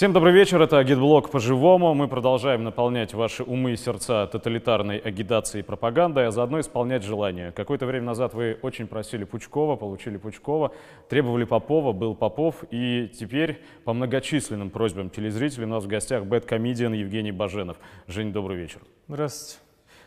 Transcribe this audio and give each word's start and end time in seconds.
Всем 0.00 0.14
добрый 0.14 0.32
вечер, 0.32 0.62
это 0.62 0.78
Агитблог 0.78 1.28
по-живому. 1.28 1.92
Мы 1.92 2.08
продолжаем 2.08 2.64
наполнять 2.64 3.12
ваши 3.12 3.42
умы 3.42 3.72
и 3.72 3.76
сердца 3.76 4.26
тоталитарной 4.26 4.96
агитацией 4.96 5.60
и 5.60 5.62
пропагандой, 5.62 6.26
а 6.26 6.30
заодно 6.30 6.58
исполнять 6.60 7.02
желания. 7.02 7.52
Какое-то 7.52 7.84
время 7.84 8.06
назад 8.06 8.32
вы 8.32 8.58
очень 8.62 8.86
просили 8.86 9.24
Пучкова, 9.24 9.76
получили 9.76 10.16
Пучкова, 10.16 10.72
требовали 11.10 11.44
Попова, 11.44 11.92
был 11.92 12.14
Попов, 12.14 12.64
и 12.70 13.10
теперь 13.12 13.60
по 13.84 13.92
многочисленным 13.92 14.70
просьбам 14.70 15.10
телезрителей 15.10 15.66
у 15.66 15.68
нас 15.68 15.84
в 15.84 15.86
гостях 15.86 16.24
бэткомедиан 16.24 16.94
Евгений 16.94 17.30
Баженов. 17.30 17.76
Жень, 18.06 18.32
добрый 18.32 18.56
вечер. 18.56 18.80
Здравствуйте. 19.06 19.62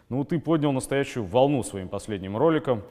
Ну, 0.10 0.23
ты 0.23 0.39
поднял 0.39 0.71
настоящую 0.71 1.25
волну 1.25 1.62
своим 1.62 1.88
последним 1.88 2.36
роликом 2.36 2.82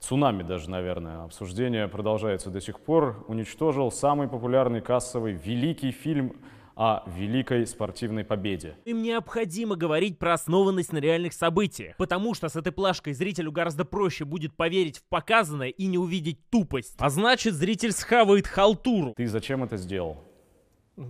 цунами 0.00 0.42
даже, 0.42 0.70
наверное. 0.70 1.24
Обсуждение 1.24 1.88
продолжается 1.88 2.50
до 2.50 2.60
сих 2.60 2.80
пор. 2.80 3.24
Уничтожил 3.28 3.90
самый 3.90 4.28
популярный 4.28 4.80
кассовый 4.80 5.32
великий 5.32 5.90
фильм 5.90 6.36
о 6.76 7.02
великой 7.06 7.66
спортивной 7.66 8.22
победе. 8.22 8.76
Им 8.84 9.02
необходимо 9.02 9.76
говорить 9.76 10.18
про 10.18 10.34
основанность 10.34 10.92
на 10.92 10.98
реальных 10.98 11.32
событиях, 11.32 11.96
потому 11.96 12.34
что 12.34 12.50
с 12.50 12.56
этой 12.56 12.70
плашкой 12.70 13.14
зрителю 13.14 13.50
гораздо 13.50 13.86
проще 13.86 14.26
будет 14.26 14.54
поверить 14.54 14.98
в 14.98 15.04
показанное 15.08 15.68
и 15.68 15.86
не 15.86 15.96
увидеть 15.96 16.38
тупость. 16.50 16.94
А 16.98 17.08
значит, 17.08 17.54
зритель 17.54 17.92
схавает 17.92 18.46
халтуру. 18.46 19.14
Ты 19.16 19.26
зачем 19.26 19.64
это 19.64 19.78
сделал? 19.78 20.18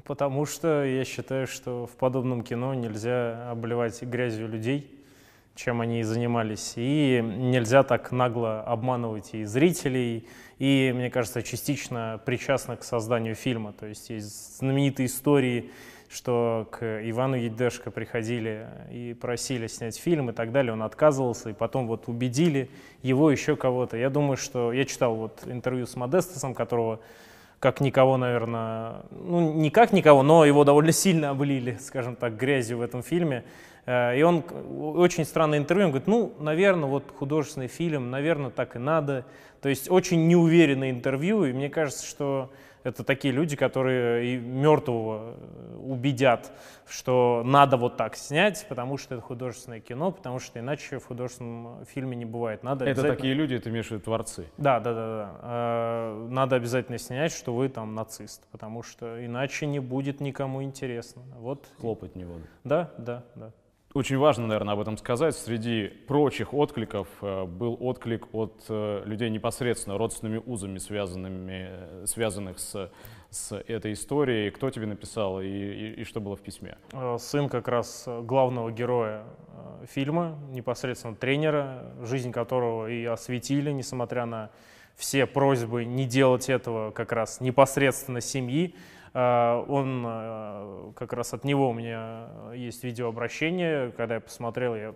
Потому 0.04 0.46
что 0.46 0.84
я 0.84 1.04
считаю, 1.04 1.46
что 1.48 1.86
в 1.86 1.96
подобном 1.96 2.42
кино 2.42 2.74
нельзя 2.74 3.50
обливать 3.50 4.02
грязью 4.02 4.48
людей 4.48 4.95
чем 5.56 5.80
они 5.80 6.02
занимались. 6.04 6.74
И 6.76 7.20
нельзя 7.24 7.82
так 7.82 8.12
нагло 8.12 8.60
обманывать 8.62 9.34
и 9.34 9.44
зрителей, 9.44 10.28
и, 10.58 10.92
мне 10.94 11.10
кажется, 11.10 11.42
частично 11.42 12.20
причастно 12.24 12.76
к 12.76 12.84
созданию 12.84 13.34
фильма. 13.34 13.72
То 13.72 13.86
есть 13.86 14.10
есть 14.10 14.58
знаменитые 14.58 15.06
истории, 15.06 15.70
что 16.08 16.68
к 16.70 17.00
Ивану 17.08 17.36
Едешко 17.36 17.90
приходили 17.90 18.68
и 18.92 19.14
просили 19.14 19.66
снять 19.66 19.98
фильм 19.98 20.30
и 20.30 20.32
так 20.32 20.52
далее, 20.52 20.72
он 20.72 20.82
отказывался, 20.82 21.50
и 21.50 21.52
потом 21.52 21.88
вот 21.88 22.06
убедили 22.06 22.70
его, 23.02 23.30
еще 23.30 23.56
кого-то. 23.56 23.96
Я 23.96 24.10
думаю, 24.10 24.36
что 24.36 24.72
я 24.72 24.84
читал 24.84 25.16
вот 25.16 25.42
интервью 25.46 25.86
с 25.86 25.96
Модестасом, 25.96 26.54
которого 26.54 27.00
как 27.58 27.80
никого, 27.80 28.18
наверное, 28.18 29.02
ну, 29.10 29.54
не 29.54 29.70
как 29.70 29.92
никого, 29.92 30.22
но 30.22 30.44
его 30.44 30.64
довольно 30.64 30.92
сильно 30.92 31.30
облили, 31.30 31.78
скажем 31.80 32.14
так, 32.14 32.36
грязью 32.36 32.78
в 32.78 32.80
этом 32.82 33.02
фильме. 33.02 33.44
Э, 33.86 34.18
и 34.18 34.22
он 34.22 34.44
очень 34.78 35.24
странное 35.24 35.58
интервью, 35.58 35.86
он 35.86 35.90
говорит, 35.92 36.08
ну, 36.08 36.32
наверное, 36.38 36.88
вот 36.88 37.04
художественный 37.16 37.68
фильм, 37.68 38.10
наверное, 38.10 38.50
так 38.50 38.76
и 38.76 38.78
надо. 38.78 39.24
То 39.62 39.68
есть 39.68 39.90
очень 39.90 40.26
неуверенное 40.26 40.90
интервью, 40.90 41.44
и 41.44 41.52
мне 41.52 41.70
кажется, 41.70 42.04
что 42.06 42.50
это 42.86 43.02
такие 43.02 43.34
люди, 43.34 43.56
которые 43.56 44.34
и 44.34 44.36
мертвого 44.36 45.34
э, 45.34 45.76
убедят, 45.76 46.52
что 46.86 47.42
надо 47.44 47.76
вот 47.76 47.96
так 47.96 48.16
снять, 48.16 48.64
потому 48.68 48.96
что 48.96 49.16
это 49.16 49.22
художественное 49.22 49.80
кино, 49.80 50.12
потому 50.12 50.38
что 50.38 50.60
иначе 50.60 51.00
в 51.00 51.06
художественном 51.06 51.84
фильме 51.86 52.16
не 52.16 52.24
бывает. 52.24 52.62
Надо 52.62 52.84
это 52.84 53.02
такие 53.02 53.34
люди, 53.34 53.58
ты 53.58 53.70
имеешь 53.70 53.88
в 53.88 53.90
виду 53.90 54.02
творцы? 54.02 54.46
Да, 54.56 54.78
да, 54.78 54.94
да. 54.94 55.06
да. 55.06 55.38
Э, 55.42 56.28
надо 56.30 56.56
обязательно 56.56 56.98
снять, 56.98 57.32
что 57.32 57.52
вы 57.54 57.68
там 57.68 57.94
нацист, 57.94 58.46
потому 58.52 58.84
что 58.84 59.24
иначе 59.24 59.66
не 59.66 59.80
будет 59.80 60.20
никому 60.20 60.62
интересно. 60.62 61.22
Вот. 61.38 61.66
Хлопать 61.80 62.14
не 62.14 62.24
буду. 62.24 62.42
Да, 62.62 62.92
да, 62.98 63.24
да. 63.34 63.52
Очень 63.96 64.18
важно, 64.18 64.46
наверное, 64.46 64.74
об 64.74 64.80
этом 64.80 64.98
сказать. 64.98 65.34
Среди 65.34 65.86
прочих 65.86 66.52
откликов 66.52 67.08
э, 67.22 67.46
был 67.46 67.78
отклик 67.80 68.26
от 68.34 68.52
э, 68.68 69.02
людей 69.06 69.30
непосредственно 69.30 69.96
родственными 69.96 70.42
узами, 70.44 70.76
связанными, 70.76 71.68
э, 71.70 72.04
связанных 72.04 72.58
с, 72.58 72.90
с 73.30 73.56
этой 73.56 73.94
историей. 73.94 74.50
Кто 74.50 74.68
тебе 74.68 74.84
написал 74.84 75.40
и, 75.40 75.46
и, 75.46 76.00
и 76.02 76.04
что 76.04 76.20
было 76.20 76.36
в 76.36 76.42
письме? 76.42 76.76
Сын 77.18 77.48
как 77.48 77.68
раз 77.68 78.06
главного 78.06 78.70
героя 78.70 79.24
фильма, 79.86 80.38
непосредственно 80.50 81.16
тренера, 81.16 81.94
жизнь 82.02 82.32
которого 82.32 82.90
и 82.90 83.02
осветили, 83.06 83.70
несмотря 83.70 84.26
на 84.26 84.50
все 84.94 85.24
просьбы 85.24 85.86
не 85.86 86.04
делать 86.04 86.50
этого 86.50 86.90
как 86.90 87.12
раз 87.12 87.40
непосредственно 87.40 88.20
семьи. 88.20 88.74
А, 89.18 89.64
он, 89.66 90.04
а, 90.06 90.92
как 90.94 91.14
раз 91.14 91.32
от 91.32 91.42
него 91.42 91.70
у 91.70 91.72
меня 91.72 92.28
есть 92.54 92.84
видеообращение, 92.84 93.90
когда 93.96 94.16
я 94.16 94.20
посмотрел, 94.20 94.76
я 94.76 94.94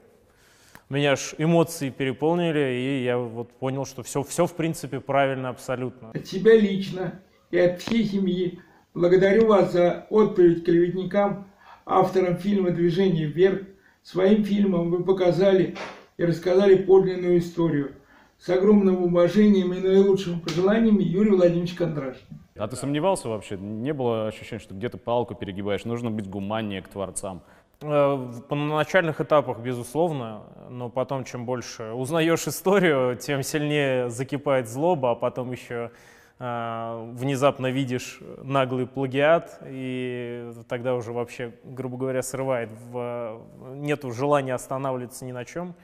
меня 0.90 1.12
аж 1.12 1.34
эмоции 1.38 1.88
переполнили, 1.88 2.74
и 2.74 3.04
я 3.04 3.16
вот 3.16 3.50
понял, 3.52 3.86
что 3.86 4.02
все, 4.02 4.22
все 4.22 4.46
в 4.46 4.54
принципе 4.54 5.00
правильно 5.00 5.48
абсолютно. 5.48 6.10
От 6.10 6.26
себя 6.26 6.54
лично 6.54 7.22
и 7.50 7.58
от 7.58 7.80
всей 7.80 8.04
семьи 8.04 8.60
благодарю 8.92 9.46
вас 9.46 9.72
за 9.72 10.06
отповедь 10.10 10.66
клеветникам, 10.66 11.46
авторам 11.86 12.36
фильма 12.36 12.72
«Движение 12.72 13.26
вверх». 13.26 13.62
Своим 14.02 14.44
фильмом 14.44 14.90
вы 14.90 15.02
показали 15.02 15.76
и 16.18 16.24
рассказали 16.26 16.74
подлинную 16.74 17.38
историю. 17.38 17.92
С 18.38 18.50
огромным 18.50 19.02
уважением 19.02 19.72
и 19.72 19.80
наилучшими 19.80 20.40
пожеланиями 20.40 21.04
Юрий 21.04 21.30
Владимирович 21.30 21.72
Кондрашин. 21.72 22.26
А 22.60 22.68
ты 22.68 22.76
сомневался 22.76 23.28
вообще? 23.30 23.56
Не 23.56 23.94
было 23.94 24.26
ощущения, 24.26 24.60
что 24.60 24.74
где-то 24.74 24.98
палку 24.98 25.34
перегибаешь? 25.34 25.86
Нужно 25.86 26.10
быть 26.10 26.28
гуманнее 26.28 26.82
к 26.82 26.88
творцам? 26.88 27.42
Э, 27.80 28.30
на 28.50 28.76
начальных 28.76 29.22
этапах, 29.22 29.60
безусловно, 29.60 30.42
но 30.68 30.90
потом, 30.90 31.24
чем 31.24 31.46
больше 31.46 31.92
узнаешь 31.92 32.46
историю, 32.46 33.16
тем 33.16 33.42
сильнее 33.42 34.10
закипает 34.10 34.68
злоба, 34.68 35.12
а 35.12 35.14
потом 35.14 35.52
еще 35.52 35.90
э, 36.38 37.10
внезапно 37.14 37.68
видишь 37.68 38.20
наглый 38.42 38.86
плагиат, 38.86 39.58
и 39.64 40.52
тогда 40.68 40.94
уже 40.94 41.12
вообще, 41.12 41.54
грубо 41.64 41.96
говоря, 41.96 42.20
срывает. 42.20 42.68
В, 42.90 43.40
нету 43.76 44.12
желания 44.12 44.52
останавливаться 44.52 45.24
ни 45.24 45.32
на 45.32 45.46
чем. 45.46 45.74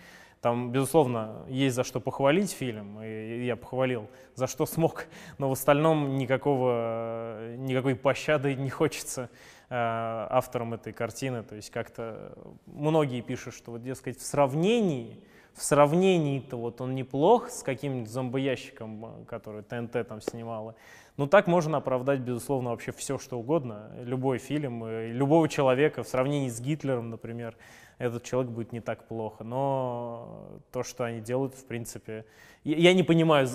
Там, 0.41 0.70
безусловно, 0.70 1.44
есть 1.48 1.74
за 1.74 1.82
что 1.82 1.98
похвалить 1.98 2.52
фильм, 2.52 3.02
и 3.02 3.47
я 3.47 3.56
похвалил, 3.56 4.08
за 4.34 4.47
что 4.47 4.66
смог, 4.66 5.06
но 5.38 5.48
в 5.48 5.52
остальном 5.52 6.19
никакого, 6.19 7.56
никакой 7.56 7.97
пощады 7.97 8.54
не 8.54 8.70
хочется 8.70 9.30
э, 9.70 9.74
авторам 9.74 10.74
этой 10.74 10.92
картины. 10.92 11.42
То 11.42 11.56
есть 11.56 11.70
как-то 11.70 12.36
многие 12.66 13.22
пишут, 13.22 13.54
что 13.54 13.72
вот, 13.72 13.82
дескать, 13.82 14.19
в 14.19 14.22
сравнении, 14.22 15.24
в 15.54 15.64
сравнении-то 15.64 16.56
вот 16.56 16.80
он 16.82 16.94
неплох 16.94 17.48
с 17.48 17.62
каким-нибудь 17.62 18.10
зомбоящиком, 18.10 19.24
который 19.26 19.62
ТНТ 19.62 20.06
там 20.06 20.20
снимала. 20.20 20.74
Ну 21.16 21.27
так 21.27 21.47
можно 21.47 21.78
оправдать, 21.78 22.21
безусловно, 22.21 22.71
вообще 22.71 22.93
все, 22.93 23.19
что 23.19 23.38
угодно. 23.38 23.91
Любой 24.03 24.38
фильм, 24.38 24.84
э, 24.84 25.09
любого 25.12 25.49
человека 25.49 26.03
в 26.03 26.09
сравнении 26.09 26.50
с 26.50 26.60
Гитлером, 26.60 27.09
например, 27.09 27.56
этот 27.97 28.25
человек 28.25 28.53
будет 28.53 28.72
не 28.72 28.81
так 28.81 29.09
плохо. 29.09 29.43
Но 29.43 30.60
то, 30.72 30.82
что 30.82 31.04
они 31.04 31.21
делают, 31.21 31.54
в 31.54 31.65
принципе... 31.65 32.27
Я 32.65 32.93
не 32.93 33.03
понимаю, 33.03 33.49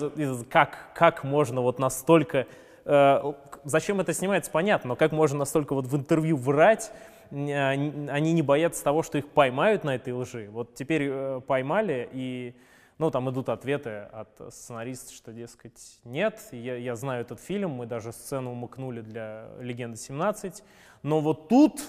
как, 0.50 0.90
как 0.94 1.22
можно 1.22 1.60
вот 1.60 1.78
настолько... 1.78 2.46
Э, 2.84 3.32
зачем 3.62 4.00
это 4.00 4.12
снимается, 4.12 4.50
понятно, 4.50 4.88
но 4.88 4.96
как 4.96 5.12
можно 5.12 5.38
настолько 5.38 5.74
вот 5.74 5.86
в 5.86 5.96
интервью 5.96 6.36
врать, 6.36 6.90
они 7.30 8.32
не 8.32 8.42
боятся 8.42 8.82
того, 8.82 9.02
что 9.04 9.18
их 9.18 9.28
поймают 9.28 9.84
на 9.84 9.94
этой 9.94 10.12
лжи. 10.12 10.48
Вот 10.50 10.74
теперь 10.74 11.08
э, 11.08 11.40
поймали, 11.46 12.08
и 12.12 12.54
ну, 13.02 13.10
там 13.10 13.28
идут 13.30 13.48
ответы 13.48 14.08
от 14.12 14.54
сценариста, 14.54 15.12
что, 15.12 15.32
дескать, 15.32 15.98
нет, 16.04 16.40
я, 16.52 16.76
я 16.76 16.94
знаю 16.94 17.22
этот 17.22 17.40
фильм, 17.40 17.70
мы 17.70 17.86
даже 17.86 18.12
сцену 18.12 18.52
умыкнули 18.52 19.00
для 19.00 19.48
«Легенды 19.60 19.96
17», 19.96 20.62
но 21.02 21.20
вот 21.20 21.48
тут 21.48 21.82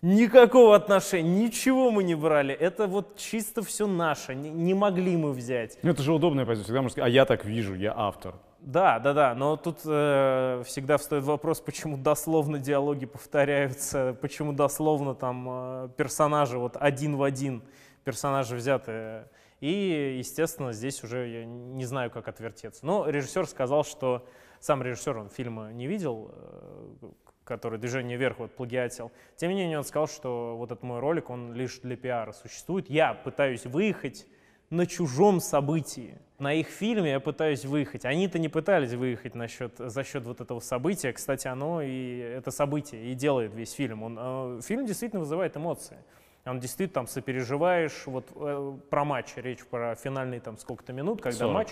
Никакого 0.00 0.76
отношения, 0.76 1.46
ничего 1.46 1.90
мы 1.90 2.04
не 2.04 2.14
брали. 2.14 2.54
Это 2.54 2.86
вот 2.86 3.16
чисто 3.16 3.64
все 3.64 3.88
наше, 3.88 4.36
не, 4.36 4.48
не 4.48 4.72
могли 4.72 5.16
мы 5.16 5.32
взять. 5.32 5.76
Ну, 5.82 5.90
это 5.90 6.04
же 6.04 6.12
удобная 6.12 6.46
позиция. 6.46 6.66
Всегда 6.66 6.82
можно 6.82 6.92
сказать, 6.92 7.08
а 7.08 7.12
я 7.12 7.24
так 7.24 7.44
вижу, 7.44 7.74
я 7.74 7.94
автор. 7.96 8.36
Да, 8.60 9.00
да, 9.00 9.12
да, 9.12 9.34
но 9.34 9.56
тут 9.56 9.78
э, 9.84 10.62
всегда 10.64 10.98
встает 10.98 11.24
вопрос, 11.24 11.60
почему 11.60 11.96
дословно 11.96 12.60
диалоги 12.60 13.06
повторяются, 13.06 14.16
почему 14.20 14.52
дословно 14.52 15.16
там 15.16 15.46
э, 15.50 15.88
персонажи 15.96 16.58
вот 16.58 16.76
один 16.78 17.16
в 17.16 17.24
один, 17.24 17.64
персонажи 18.04 18.54
взяты. 18.54 19.24
И, 19.60 20.16
естественно, 20.18 20.72
здесь 20.72 21.02
уже 21.02 21.28
я 21.28 21.44
не 21.44 21.84
знаю, 21.84 22.10
как 22.10 22.28
отвертеться. 22.28 22.86
Но 22.86 23.08
режиссер 23.08 23.46
сказал, 23.46 23.84
что 23.84 24.26
сам 24.60 24.82
режиссер 24.82 25.16
он 25.16 25.30
фильма 25.30 25.72
не 25.72 25.86
видел, 25.86 26.30
э, 26.32 27.10
который 27.44 27.78
«Движение 27.78 28.16
вверх» 28.16 28.38
вот 28.38 28.52
плагиатил. 28.54 29.10
Тем 29.36 29.50
не 29.50 29.56
менее, 29.56 29.78
он 29.78 29.84
сказал, 29.84 30.06
что 30.06 30.56
вот 30.56 30.70
этот 30.70 30.82
мой 30.84 31.00
ролик, 31.00 31.30
он 31.30 31.54
лишь 31.54 31.78
для 31.78 31.96
пиара 31.96 32.32
существует. 32.32 32.88
Я 32.88 33.14
пытаюсь 33.14 33.64
выехать 33.64 34.26
на 34.70 34.86
чужом 34.86 35.40
событии. 35.40 36.18
На 36.38 36.52
их 36.54 36.68
фильме 36.68 37.12
я 37.12 37.20
пытаюсь 37.20 37.64
выехать. 37.64 38.04
Они-то 38.04 38.38
не 38.38 38.48
пытались 38.48 38.92
выехать 38.92 39.34
насчет, 39.34 39.74
за 39.78 40.04
счет 40.04 40.24
вот 40.24 40.40
этого 40.40 40.60
события. 40.60 41.12
Кстати, 41.12 41.48
оно 41.48 41.82
и 41.82 42.18
это 42.18 42.50
событие 42.50 43.10
и 43.10 43.14
делает 43.14 43.54
весь 43.54 43.72
фильм. 43.72 44.02
Он, 44.02 44.18
э, 44.20 44.60
фильм 44.62 44.86
действительно 44.86 45.20
вызывает 45.20 45.56
эмоции. 45.56 45.98
Он 46.48 46.60
действительно 46.60 46.94
там 46.94 47.06
сопереживаешь. 47.06 48.02
Вот 48.06 48.28
э, 48.34 48.76
про 48.90 49.04
матч, 49.04 49.32
речь 49.36 49.64
про 49.64 49.94
финальные 49.94 50.40
там 50.40 50.58
сколько-то 50.58 50.92
минут, 50.92 51.20
когда 51.22 51.38
40. 51.38 51.54
матч. 51.54 51.68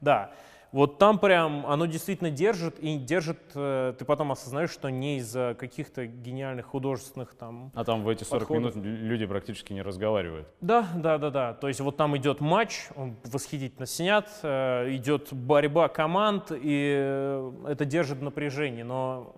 Да. 0.00 0.30
Вот 0.70 0.98
там 0.98 1.18
прям 1.18 1.64
оно 1.66 1.86
действительно 1.86 2.30
держит, 2.30 2.78
и 2.78 2.98
держит, 2.98 3.38
э, 3.54 3.94
ты 3.98 4.04
потом 4.04 4.32
осознаешь, 4.32 4.70
что 4.70 4.90
не 4.90 5.16
из-за 5.18 5.56
каких-то 5.58 6.06
гениальных 6.06 6.66
художественных 6.66 7.34
там 7.34 7.72
А 7.74 7.84
там 7.84 8.02
в 8.02 8.08
эти 8.08 8.24
40 8.24 8.40
подходов. 8.48 8.76
минут 8.76 8.86
люди 8.86 9.24
практически 9.24 9.72
не 9.72 9.80
разговаривают. 9.80 10.46
Да, 10.60 10.86
да, 10.94 11.16
да, 11.16 11.30
да. 11.30 11.54
То 11.54 11.68
есть 11.68 11.80
вот 11.80 11.96
там 11.96 12.16
идет 12.18 12.40
матч, 12.40 12.88
он 12.96 13.16
восхитительно 13.24 13.86
снят, 13.86 14.28
э, 14.42 14.94
идет 14.94 15.32
борьба 15.32 15.88
команд, 15.88 16.52
и 16.52 16.94
э, 16.98 17.52
это 17.66 17.86
держит 17.86 18.20
напряжение. 18.20 18.84
Но 18.84 19.34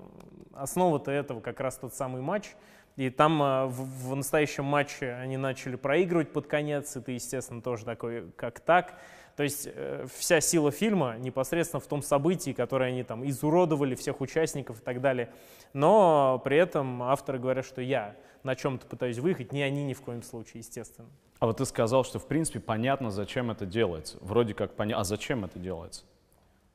основа-то 0.52 1.12
этого 1.12 1.40
как 1.40 1.60
раз 1.60 1.76
тот 1.76 1.94
самый 1.94 2.22
матч. 2.22 2.54
И 3.00 3.08
там 3.08 3.42
э, 3.42 3.64
в, 3.64 4.10
в 4.10 4.14
настоящем 4.14 4.66
матче 4.66 5.14
они 5.14 5.38
начали 5.38 5.76
проигрывать 5.76 6.34
под 6.34 6.46
конец, 6.46 6.98
и 6.98 7.00
ты, 7.00 7.12
естественно, 7.12 7.62
тоже 7.62 7.86
такой, 7.86 8.30
как 8.36 8.60
так. 8.60 9.00
То 9.36 9.42
есть 9.42 9.66
э, 9.72 10.04
вся 10.18 10.42
сила 10.42 10.70
фильма 10.70 11.16
непосредственно 11.16 11.80
в 11.80 11.86
том 11.86 12.02
событии, 12.02 12.50
которое 12.50 12.90
они 12.90 13.02
там 13.02 13.26
изуродовали 13.26 13.94
всех 13.94 14.20
участников 14.20 14.82
и 14.82 14.84
так 14.84 15.00
далее. 15.00 15.30
Но 15.72 16.42
при 16.44 16.58
этом 16.58 17.02
авторы 17.02 17.38
говорят, 17.38 17.64
что 17.64 17.80
я 17.80 18.16
на 18.42 18.54
чем-то 18.54 18.86
пытаюсь 18.86 19.16
выехать, 19.16 19.50
не 19.50 19.62
они 19.62 19.82
ни 19.82 19.94
в 19.94 20.02
коем 20.02 20.22
случае, 20.22 20.60
естественно. 20.60 21.08
А 21.38 21.46
вот 21.46 21.56
ты 21.56 21.64
сказал, 21.64 22.04
что 22.04 22.18
в 22.18 22.26
принципе 22.26 22.60
понятно, 22.60 23.10
зачем 23.10 23.50
это 23.50 23.64
делается. 23.64 24.18
Вроде 24.20 24.52
как 24.52 24.76
понятно. 24.76 25.00
А 25.00 25.04
зачем 25.04 25.46
это 25.46 25.58
делается? 25.58 26.04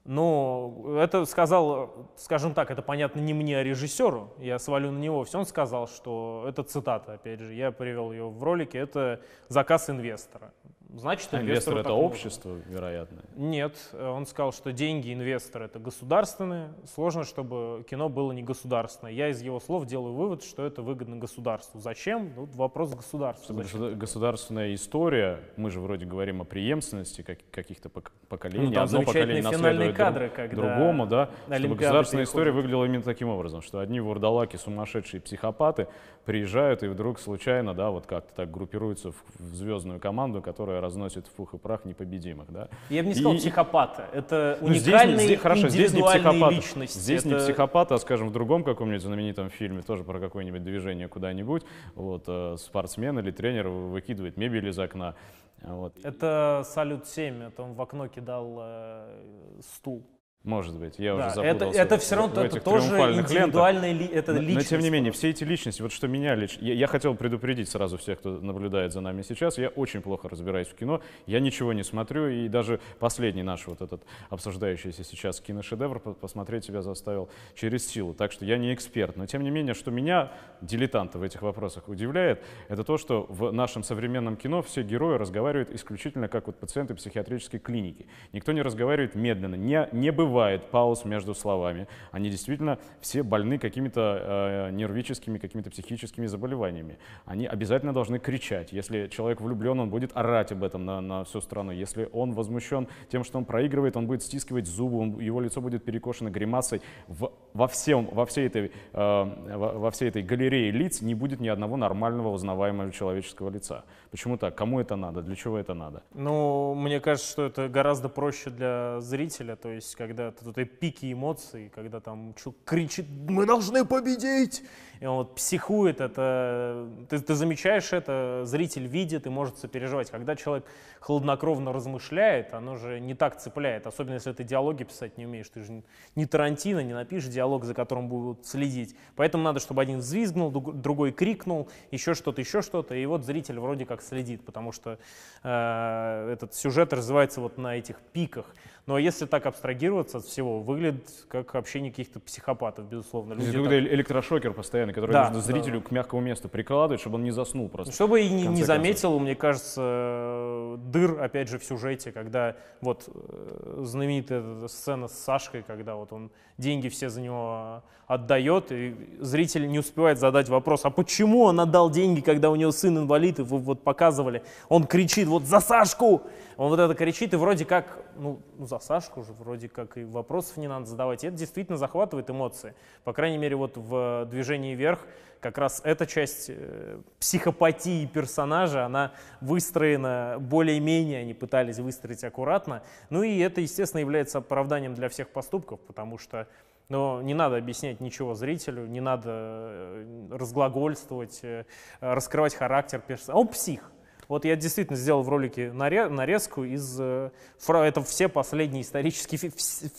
Ну, 0.05 0.97
это 0.97 1.25
сказал, 1.25 2.11
скажем 2.15 2.53
так, 2.53 2.69
это 2.69 2.83
понятно 2.83 3.19
не 3.19 3.33
мне, 3.33 3.57
а 3.57 3.63
режиссеру. 3.63 4.29
Я 4.37 4.59
свалю 4.59 4.91
на 4.91 4.99
него. 4.99 5.23
Все 5.23 5.39
он 5.39 5.47
сказал, 5.47 5.87
что 5.87 6.45
это 6.47 6.61
цитата, 6.61 7.13
опять 7.13 7.39
же, 7.39 7.53
я 7.55 7.71
привел 7.71 8.11
ее 8.11 8.29
в 8.29 8.43
ролике, 8.43 8.77
это 8.77 9.19
заказ 9.47 9.89
инвестора. 9.89 10.53
Значит, 10.97 11.27
А 11.33 11.42
инвестор 11.42 11.74
это 11.75 11.83
так 11.83 11.92
нужно. 11.92 12.06
общество, 12.07 12.56
вероятно. 12.69 13.21
Нет, 13.36 13.75
он 13.94 14.25
сказал, 14.25 14.53
что 14.53 14.71
деньги 14.71 15.13
инвестора 15.13 15.65
это 15.65 15.77
государственные. 15.77 16.69
Сложно, 16.94 17.25
чтобы 17.25 17.83
кино 17.89 18.07
было 18.07 18.31
не 18.31 18.42
государственное. 18.42 19.12
Я 19.12 19.27
из 19.30 19.42
его 19.42 19.59
слов 19.59 19.86
делаю 19.86 20.13
вывод, 20.13 20.42
что 20.44 20.65
это 20.65 20.81
выгодно 20.81 21.18
государству. 21.18 21.81
Зачем? 21.81 22.31
Ну, 22.36 22.45
вопрос 22.53 22.94
государства. 22.95 23.53
Государственная 23.94 24.74
история, 24.74 25.39
мы 25.57 25.69
же 25.69 25.81
вроде 25.81 26.06
говорим 26.06 26.42
о 26.42 26.45
преемственности 26.45 27.24
как- 27.24 27.39
каких-то 27.51 27.89
пок- 27.89 28.12
поколений, 28.30 28.68
Ну, 28.68 28.74
там 28.74 28.83
одно 28.86 29.01
поколение 29.01 29.44
наследует 29.44 29.77
друг- 29.88 29.98
кадры, 29.98 30.30
когда 30.30 30.56
другому, 30.56 31.07
да, 31.07 31.30
чтобы 31.57 31.75
государственная 31.75 32.24
переходит. 32.24 32.30
история 32.30 32.51
выглядела 32.51 32.86
именно 32.86 33.03
таким 33.03 33.27
образом, 33.27 33.62
что 33.62 33.80
одни 33.80 34.00
вурдалаки, 34.00 34.56
сумасшедшие 34.56 35.19
психопаты 35.19 35.88
приезжают 36.24 36.83
и 36.83 36.88
вдруг 36.88 37.19
случайно, 37.19 37.74
да, 37.74 37.91
вот 37.91 38.06
как-то 38.06 38.33
так 38.33 38.50
группируются 38.50 39.12
в, 39.12 39.15
в 39.39 39.56
звездную 39.56 40.00
команду, 40.00 40.41
которая 40.41 40.81
разносит 40.85 41.27
в 41.27 41.31
пух 41.31 41.53
и 41.53 41.57
прах 41.57 41.85
непобедимых, 41.85 42.51
да. 42.51 42.69
Я 42.89 43.01
бы 43.03 43.09
не 43.09 43.13
сказал 43.15 43.33
И- 43.33 43.37
психопата. 43.37 44.07
Это 44.13 44.57
Ну, 44.61 44.69
здесь 44.69 44.85
не- 44.85 44.91
уникальные 44.93 45.25
здесь- 45.25 45.39
хорошо, 45.39 45.67
здесь 45.69 45.93
не 45.93 46.01
психопат. 46.03 46.51
личности. 46.53 46.97
Здесь 46.97 47.25
не 47.25 47.33
Это- 47.33 47.43
психопат, 47.43 47.91
а, 47.91 47.97
скажем, 47.97 48.29
в 48.29 48.31
другом 48.31 48.63
каком-нибудь 48.63 49.01
знаменитом 49.01 49.49
фильме, 49.49 49.81
тоже 49.81 50.03
про 50.03 50.19
какое-нибудь 50.19 50.63
движение 50.63 51.07
куда-нибудь, 51.07 51.63
вот, 51.95 52.23
э, 52.27 52.55
спортсмен 52.57 53.19
или 53.19 53.31
тренер 53.31 53.67
выкидывает 53.69 54.37
мебель 54.37 54.67
из 54.69 54.77
окна, 54.79 55.15
вот. 55.61 55.93
Это 56.03 56.61
«Салют-7», 56.65 57.47
это 57.47 57.63
он 57.63 57.73
в 57.73 57.81
окно 57.81 58.07
кидал 58.07 58.57
э, 58.59 59.21
стул. 59.61 60.03
Может 60.45 60.77
быть, 60.77 61.00
я 61.00 61.15
Да, 61.15 61.27
уже 61.27 61.42
это, 61.42 61.44
запутался 61.59 61.81
это 61.81 61.97
в- 61.97 62.01
все 62.01 62.15
равно 62.15 62.36
в 62.36 62.38
это 62.45 62.59
тоже 62.59 62.88
индивидуальная 62.88 63.92
ли, 63.94 64.06
это 64.06 64.33
Но, 64.33 64.39
личность. 64.42 64.71
но 64.71 64.77
тем 64.77 64.83
не 64.83 64.92
менее, 64.92 65.12
все 65.12 65.31
эти 65.31 65.44
личности, 65.44 65.81
вот 65.81 65.92
что 65.92 66.07
меня 66.07 66.36
лично... 66.36 66.63
Я, 66.63 66.75
я 66.75 66.86
хотел 66.88 67.15
предупредить 67.15 67.68
сразу 67.68 67.97
всех, 67.97 68.19
кто 68.19 68.30
наблюдает 68.39 68.94
за 68.94 69.01
нами 69.01 69.24
сейчас, 69.24 69.57
я 69.57 69.69
очень 69.69 70.01
плохо 70.01 70.30
разбираюсь 70.30 70.68
в 70.68 70.75
кино, 70.75 71.01
я 71.25 71.39
ничего 71.39 71.74
не 71.74 71.81
смотрю, 71.83 72.27
и 72.27 72.47
даже 72.47 72.80
последний 73.00 73.42
наш 73.42 73.65
вот 73.65 73.81
этот 73.81 74.03
обсуждающийся 74.30 75.03
сейчас 75.03 75.42
киношедевр 75.42 76.00
по- 76.00 76.13
посмотреть 76.13 76.65
себя 76.65 76.83
заставил 76.83 77.27
через 77.56 77.88
силу, 77.88 78.13
так 78.13 78.31
что 78.31 78.45
я 78.45 78.59
не 78.59 78.71
эксперт. 78.71 79.18
Но 79.18 79.25
тем 79.25 79.41
не 79.44 79.50
менее, 79.50 79.74
что 79.74 79.89
меня, 79.89 80.31
дилетанта 80.62 81.18
в 81.18 81.24
этих 81.24 81.41
вопросах, 81.41 81.88
удивляет, 81.89 82.44
это 82.69 82.83
то, 82.83 83.00
что 83.00 83.25
в 83.30 83.51
нашем 83.51 83.81
современном 83.81 84.36
кино 84.38 84.62
все 84.62 84.83
герои 84.83 85.18
разговаривают 85.18 85.71
исключительно 85.71 86.27
как 86.27 86.45
вот 86.45 86.57
пациенты 86.59 86.94
психиатрической 86.94 87.59
клиники. 87.59 88.06
Никто 88.31 88.51
не 88.51 88.62
разговаривает 88.62 89.15
медленно, 89.15 89.56
не, 89.56 89.89
не 89.91 90.12
бывает 90.12 90.34
пауз 90.71 91.05
между 91.05 91.33
словами. 91.33 91.87
Они 92.11 92.29
действительно 92.29 92.77
все 93.01 93.23
больны 93.23 93.57
какими-то 93.57 94.67
э, 94.69 94.71
нервическими, 94.71 95.37
какими-то 95.37 95.69
психическими 95.69 96.25
заболеваниями. 96.27 96.97
Они 97.25 97.45
обязательно 97.45 97.93
должны 97.93 98.19
кричать. 98.19 98.73
Если 98.73 99.07
человек 99.07 99.41
влюблен, 99.41 99.79
он 99.79 99.89
будет 99.89 100.11
орать 100.15 100.51
об 100.51 100.63
этом 100.63 100.85
на, 100.85 101.01
на 101.01 101.23
всю 101.23 101.41
страну. 101.41 101.71
Если 101.71 102.09
он 102.13 102.33
возмущен 102.33 102.87
тем, 103.09 103.23
что 103.23 103.37
он 103.37 103.45
проигрывает, 103.45 103.97
он 103.97 104.07
будет 104.07 104.21
стискивать 104.23 104.67
зубы, 104.67 104.97
он- 104.99 105.19
его 105.19 105.41
лицо 105.41 105.61
будет 105.61 105.83
перекошено 105.83 106.29
гримасой. 106.29 106.81
В- 107.07 107.31
во, 107.53 107.67
всем, 107.67 108.07
во, 108.11 108.25
всей 108.25 108.47
этой, 108.47 108.65
э, 108.65 108.71
во, 108.93 109.73
во 109.79 109.91
всей 109.91 110.09
этой 110.09 110.21
галерее 110.23 110.71
лиц 110.71 111.01
не 111.01 111.15
будет 111.15 111.39
ни 111.39 111.47
одного 111.47 111.77
нормального 111.77 112.29
узнаваемого 112.29 112.91
человеческого 112.91 113.49
лица. 113.49 113.83
Почему 114.11 114.38
так? 114.38 114.55
Кому 114.55 114.79
это 114.79 114.95
надо? 114.95 115.21
Для 115.21 115.35
чего 115.35 115.57
это 115.57 115.73
надо? 115.73 116.03
Ну, 116.13 116.73
мне 116.75 116.99
кажется, 116.99 117.29
что 117.31 117.45
это 117.45 117.69
гораздо 117.69 118.09
проще 118.09 118.49
для 118.49 118.99
зрителя, 119.01 119.55
то 119.55 119.69
есть 119.69 119.95
когда 119.95 120.25
тут 120.31 120.57
и 120.57 120.66
пики 120.66 121.12
эмоций, 121.12 121.72
когда 121.74 122.00
там 122.00 122.33
чувак 122.36 122.57
кричит 122.66 123.06
«Мы 123.10 123.45
должны 123.45 123.86
победить!» 123.86 124.63
и 125.00 125.06
он 125.06 125.18
вот 125.18 125.36
психует, 125.36 126.01
это, 126.01 126.88
ты, 127.10 127.19
ты 127.19 127.36
замечаешь 127.36 127.92
это, 127.94 128.42
зритель 128.45 128.88
видит 128.88 129.27
и 129.27 129.30
может 129.30 129.57
сопереживать. 129.57 130.10
Когда 130.10 130.36
человек 130.36 130.66
хладнокровно 131.00 131.74
размышляет, 131.74 132.54
оно 132.54 132.75
же 132.75 133.00
не 133.00 133.13
так 133.13 133.39
цепляет, 133.39 133.88
особенно 133.88 134.16
если 134.16 134.31
ты 134.31 134.44
диалоги 134.44 134.83
писать 134.83 135.18
не 135.18 135.25
умеешь, 135.25 135.50
ты 135.50 135.62
же 135.62 135.83
не 136.16 136.25
Тарантино, 136.25 136.81
не 136.81 136.94
напишешь 136.94 137.30
диалог, 137.30 137.66
за 137.66 137.74
которым 137.74 138.07
будут 138.07 138.45
следить. 138.45 138.95
Поэтому 139.16 139.44
надо, 139.44 139.60
чтобы 139.60 139.81
один 139.81 140.00
взвизгнул, 140.00 140.51
друг- 140.51 140.74
другой 140.74 141.12
крикнул, 141.12 141.69
еще 141.92 142.13
что-то, 142.13 142.42
еще 142.42 142.62
что-то, 142.62 142.95
и 142.95 143.06
вот 143.06 143.25
зритель 143.25 143.60
вроде 143.60 143.86
как 143.86 144.01
следит, 144.01 144.45
потому 144.45 144.72
что 144.72 144.98
э, 145.44 146.30
этот 146.33 146.54
сюжет 146.56 146.94
развивается 146.94 147.42
вот 147.42 147.57
на 147.57 147.75
этих 147.75 148.00
пиках. 148.13 148.45
Но 148.87 148.99
если 148.99 149.25
так 149.25 149.47
абстрагироваться 149.47 150.19
от 150.19 150.25
всего, 150.25 150.59
выглядит 150.61 151.07
как 151.27 151.55
общение 151.55 151.89
каких-то 151.89 152.19
психопатов, 152.19 152.85
безусловно. 152.85 153.33
Люди 153.33 153.51
какой-то 153.51 153.79
электрошокер 153.79 154.53
постоянно, 154.53 154.93
который 154.93 155.11
Да, 155.11 155.23
нужно 155.31 155.37
да. 155.37 155.41
зрителю 155.41 155.81
к 155.81 155.89
мягкому 155.89 156.21
месту 156.21 156.49
прикладывать, 156.49 157.01
чтобы 157.01 157.15
он 157.15 157.23
не 157.23 157.31
заснул 157.31 157.67
просто. 157.67 157.91
Чтобы 157.91 158.21
и 158.21 158.29
не, 158.29 158.41
не 158.41 158.45
концов. 158.47 158.65
заметил, 158.67 159.19
мне 159.19 159.33
кажется, 159.35 159.81
э, 159.83 160.77
дыр, 160.85 161.19
опять 161.19 161.49
же, 161.49 161.57
в 161.57 161.63
сюжете, 161.63 162.11
когда 162.11 162.55
вот 162.81 163.07
э, 163.07 163.81
знаменитая 163.83 164.67
сцена 164.67 165.07
с 165.07 165.17
Сашкой, 165.17 165.63
когда 165.63 165.95
вот 165.95 166.13
он 166.13 166.29
деньги 166.60 166.88
все 166.89 167.10
за 167.10 167.21
него 167.21 167.81
отдает, 168.05 168.71
и 168.71 168.95
зритель 169.19 169.67
не 169.67 169.79
успевает 169.79 170.19
задать 170.19 170.48
вопрос, 170.48 170.81
а 170.86 170.91
почему 170.91 171.41
он 171.41 171.60
отдал 171.60 171.89
деньги, 171.89 172.21
когда 172.21 172.51
у 172.51 172.55
него 172.55 172.69
сын 172.71 172.95
инвалид, 173.00 173.39
и 173.39 173.41
вы 173.41 173.57
вот 173.57 173.81
показывали, 173.83 174.43
он 174.69 174.83
кричит 174.83 175.27
вот 175.27 175.43
«За 175.45 175.60
Сашку!» 175.60 176.21
Он 176.57 176.69
вот 176.69 176.79
это 176.79 176.93
кричит, 176.95 177.33
и 177.33 177.36
вроде 177.36 177.65
как, 177.65 178.04
ну, 178.15 178.41
ну, 178.57 178.65
за 178.65 178.79
Сашку 178.79 179.24
же, 179.24 179.34
вроде 179.34 179.69
как 179.69 179.98
и 179.98 180.03
вопросов 180.03 180.57
не 180.57 180.67
надо 180.67 180.86
задавать. 180.86 181.24
И 181.24 181.27
это 181.27 181.38
действительно 181.38 181.77
захватывает 181.77 182.29
эмоции. 182.29 182.74
По 183.03 183.13
крайней 183.13 183.38
мере, 183.38 183.55
вот 183.55 183.77
в 183.77 184.25
«Движении 184.25 184.75
вверх» 184.75 185.00
как 185.39 185.57
раз 185.60 185.81
эта 185.84 186.07
часть 186.07 186.50
э, 186.50 187.00
психопатии 187.19 188.07
персонажа, 188.07 188.86
она 188.86 189.12
выстроена 189.41 190.38
более-менее, 190.39 191.22
они 191.22 191.34
пытались 191.36 191.77
выстроить 191.77 192.24
аккуратно. 192.24 192.81
Ну 193.12 193.22
и 193.22 193.38
это, 193.39 193.62
естественно, 193.62 194.01
является 194.01 194.39
оправданием 194.39 194.95
для 194.95 195.07
всех 195.07 195.29
поступков, 195.29 195.79
потому 195.81 196.17
что 196.17 196.48
ну, 196.89 197.22
не 197.22 197.34
надо 197.34 197.57
объяснять 197.57 198.00
ничего 198.00 198.34
зрителю, 198.36 198.86
не 198.88 199.01
надо 199.01 199.29
э, 199.29 200.27
разглагольствовать, 200.31 201.39
э, 201.43 201.65
раскрывать 202.00 202.55
характер 202.55 203.01
персонажа. 203.05 203.39
Он 203.39 203.48
псих. 203.48 203.91
Вот 204.27 204.46
я 204.46 204.55
действительно 204.55 204.98
сделал 204.98 205.22
в 205.24 205.29
ролике 205.29 205.72
наре- 205.72 206.08
нарезку 206.10 206.63
из... 206.63 206.98
э, 207.00 207.29
Это 207.67 208.01
все 208.03 208.27
последние 208.27 208.82
исторические... 208.84 209.51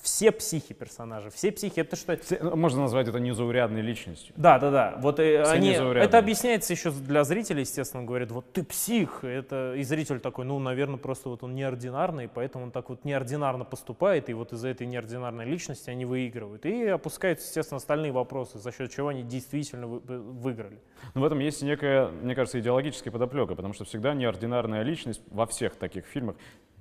Все 0.03 0.33
психи 0.33 0.75
персонажей. 0.75 1.31
Все 1.31 1.53
психи. 1.53 1.81
Это 1.81 1.97
что? 1.97 2.17
Все- 2.17 2.39
ну, 2.41 2.57
Можно 2.57 2.83
назвать 2.83 3.09
это 3.09 3.19
незаурядной 3.21 3.81
личностью. 3.83 4.35
Да, 4.37 4.59
да, 4.59 4.71
да. 4.71 4.95
Вот 5.01 5.21
э, 5.21 5.43
Все 5.45 5.53
они, 5.53 5.71
это 5.71 6.19
объясняется 6.19 6.73
еще 6.73 6.91
для 6.91 7.25
зрителей, 7.25 7.61
естественно, 7.61 8.03
говорят, 8.05 8.31
вот 8.31 8.53
ты 8.53 8.63
псих. 8.65 9.23
Это, 9.23 9.75
и 9.77 9.83
зритель 9.83 10.21
такой, 10.21 10.45
ну, 10.45 10.59
наверное, 10.59 10.97
просто 10.99 11.29
вот 11.29 11.43
он 11.45 11.55
неординарный, 11.55 12.29
поэтому 12.29 12.65
он 12.67 12.71
так 12.71 12.89
вот 12.91 13.05
неординарно 13.05 13.65
поступает, 13.65 14.29
и 14.29 14.35
вот 14.35 14.53
из-за 14.53 14.69
этой 14.69 14.87
неординарной 14.87 15.45
личности 15.45 15.91
они 15.91 16.05
выигрывают. 16.05 16.67
И 16.67 16.87
опускаются, 16.87 17.47
естественно, 17.47 17.77
остальные 17.77 18.13
вопросы, 18.13 18.59
за 18.59 18.73
счет 18.73 18.91
чего 18.93 19.09
они 19.09 19.23
действительно 19.23 19.87
вы- 19.87 20.01
вы- 20.01 20.19
выиграли. 20.21 20.79
Но 21.15 21.21
в 21.21 21.25
этом 21.25 21.39
есть 21.39 21.63
некая, 21.63 22.09
мне 22.09 22.35
кажется, 22.35 22.59
идеологическая 22.61 23.11
подоплека, 23.11 23.55
потому 23.55 23.75
что 23.75 23.85
всегда 23.85 24.15
неординарная 24.17 24.83
личность 24.83 25.23
во 25.31 25.47
всех 25.47 25.77
таких 25.77 26.07
фильмах, 26.07 26.37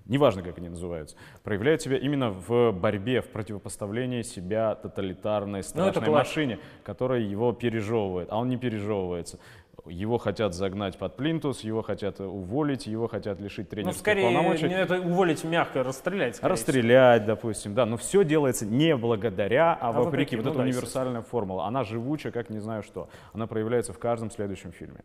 неважно, 0.06 0.42
как 0.44 0.58
они 0.58 0.70
называются, 0.70 1.16
проявляет 1.44 1.82
себя 1.82 1.98
именно 1.98 2.30
в 2.30 2.72
борьбе, 2.72 3.22
в 3.22 3.28
противопоставлении 3.30 4.22
себя 4.22 4.76
тоталитарной 4.76 5.64
страшной 5.64 5.88
Ну, 5.88 5.94
классика. 5.94 6.12
машине, 6.12 6.60
которая 6.84 7.22
его 7.22 7.54
пережевывает, 7.54 8.28
а 8.32 8.38
он 8.38 8.50
не 8.50 8.58
пережевывается. 8.58 9.40
его 9.88 10.18
хотят 10.18 10.56
загнать 10.56 10.98
под 10.98 11.16
плинтус, 11.16 11.60
его 11.62 11.84
хотят 11.84 12.20
уволить, 12.20 12.88
его 12.88 13.08
хотят 13.08 13.40
лишить 13.40 13.68
Ну, 13.68 13.70
тренерских 13.72 14.00
скорее, 14.00 14.24
полномочий. 14.24 14.68
не 14.68 14.74
это 14.74 15.00
уволить 15.00 15.44
мягко, 15.44 15.84
расстрелять. 15.84 16.38
скорее 16.38 16.52
Расстрелять, 16.52 17.26
допустим, 17.26 17.76
да, 17.76 17.86
но 17.86 17.96
все 17.98 18.24
делается 18.24 18.66
не 18.66 18.96
благодаря, 18.96 19.74
а, 19.80 19.90
А 19.90 19.92
вопреки. 19.92 20.06
вопреки, 20.06 20.36
Вот 20.38 20.46
ну 20.46 20.52
эта 20.52 20.58
да, 20.60 20.64
универсальная 20.66 21.22
формула, 21.22 21.66
она 21.66 21.84
живучая, 21.84 22.32
как 22.32 22.50
не 22.50 22.58
знаю 22.60 22.82
что. 22.82 23.10
Она 23.34 23.46
проявляется 23.46 23.94
в 23.94 24.00
каждом 24.00 24.32
следующем 24.32 24.72
фильме. 24.72 25.02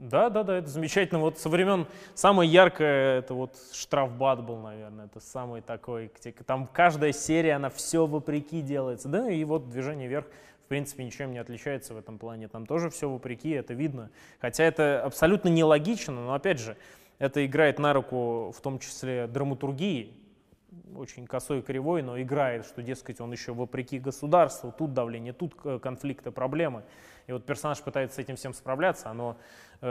Да, 0.00 0.30
да, 0.30 0.44
да, 0.44 0.56
это 0.56 0.68
замечательно. 0.68 1.20
Вот 1.20 1.38
со 1.38 1.50
времен 1.50 1.86
самое 2.14 2.50
яркое, 2.50 3.18
это 3.18 3.34
вот 3.34 3.54
штрафбат 3.74 4.42
был, 4.42 4.56
наверное, 4.56 5.04
это 5.04 5.20
самый 5.20 5.60
такой, 5.60 6.10
там 6.46 6.66
каждая 6.66 7.12
серия, 7.12 7.52
она 7.52 7.68
все 7.68 8.06
вопреки 8.06 8.62
делается. 8.62 9.08
Да, 9.10 9.30
и 9.30 9.44
вот 9.44 9.68
движение 9.68 10.08
вверх, 10.08 10.24
в 10.64 10.68
принципе, 10.68 11.04
ничем 11.04 11.32
не 11.32 11.38
отличается 11.38 11.92
в 11.92 11.98
этом 11.98 12.16
плане. 12.16 12.48
Там 12.48 12.64
тоже 12.64 12.88
все 12.88 13.10
вопреки, 13.10 13.50
это 13.50 13.74
видно. 13.74 14.08
Хотя 14.40 14.64
это 14.64 15.04
абсолютно 15.04 15.50
нелогично, 15.50 16.14
но 16.14 16.32
опять 16.32 16.60
же, 16.60 16.78
это 17.18 17.44
играет 17.44 17.78
на 17.78 17.92
руку 17.92 18.54
в 18.56 18.60
том 18.62 18.78
числе 18.78 19.26
драматургии, 19.26 20.14
очень 20.96 21.26
косой 21.26 21.58
и 21.58 21.62
кривой, 21.62 22.00
но 22.00 22.20
играет, 22.20 22.64
что, 22.64 22.82
дескать, 22.82 23.20
он 23.20 23.32
еще 23.32 23.52
вопреки 23.52 23.98
государству, 23.98 24.72
тут 24.76 24.94
давление, 24.94 25.34
тут 25.34 25.54
э, 25.64 25.78
конфликты, 25.78 26.30
проблемы. 26.30 26.84
И 27.30 27.32
вот 27.32 27.46
персонаж 27.46 27.80
пытается 27.80 28.16
с 28.16 28.18
этим 28.18 28.34
всем 28.34 28.52
справляться, 28.52 29.08
оно 29.08 29.36
э, 29.82 29.86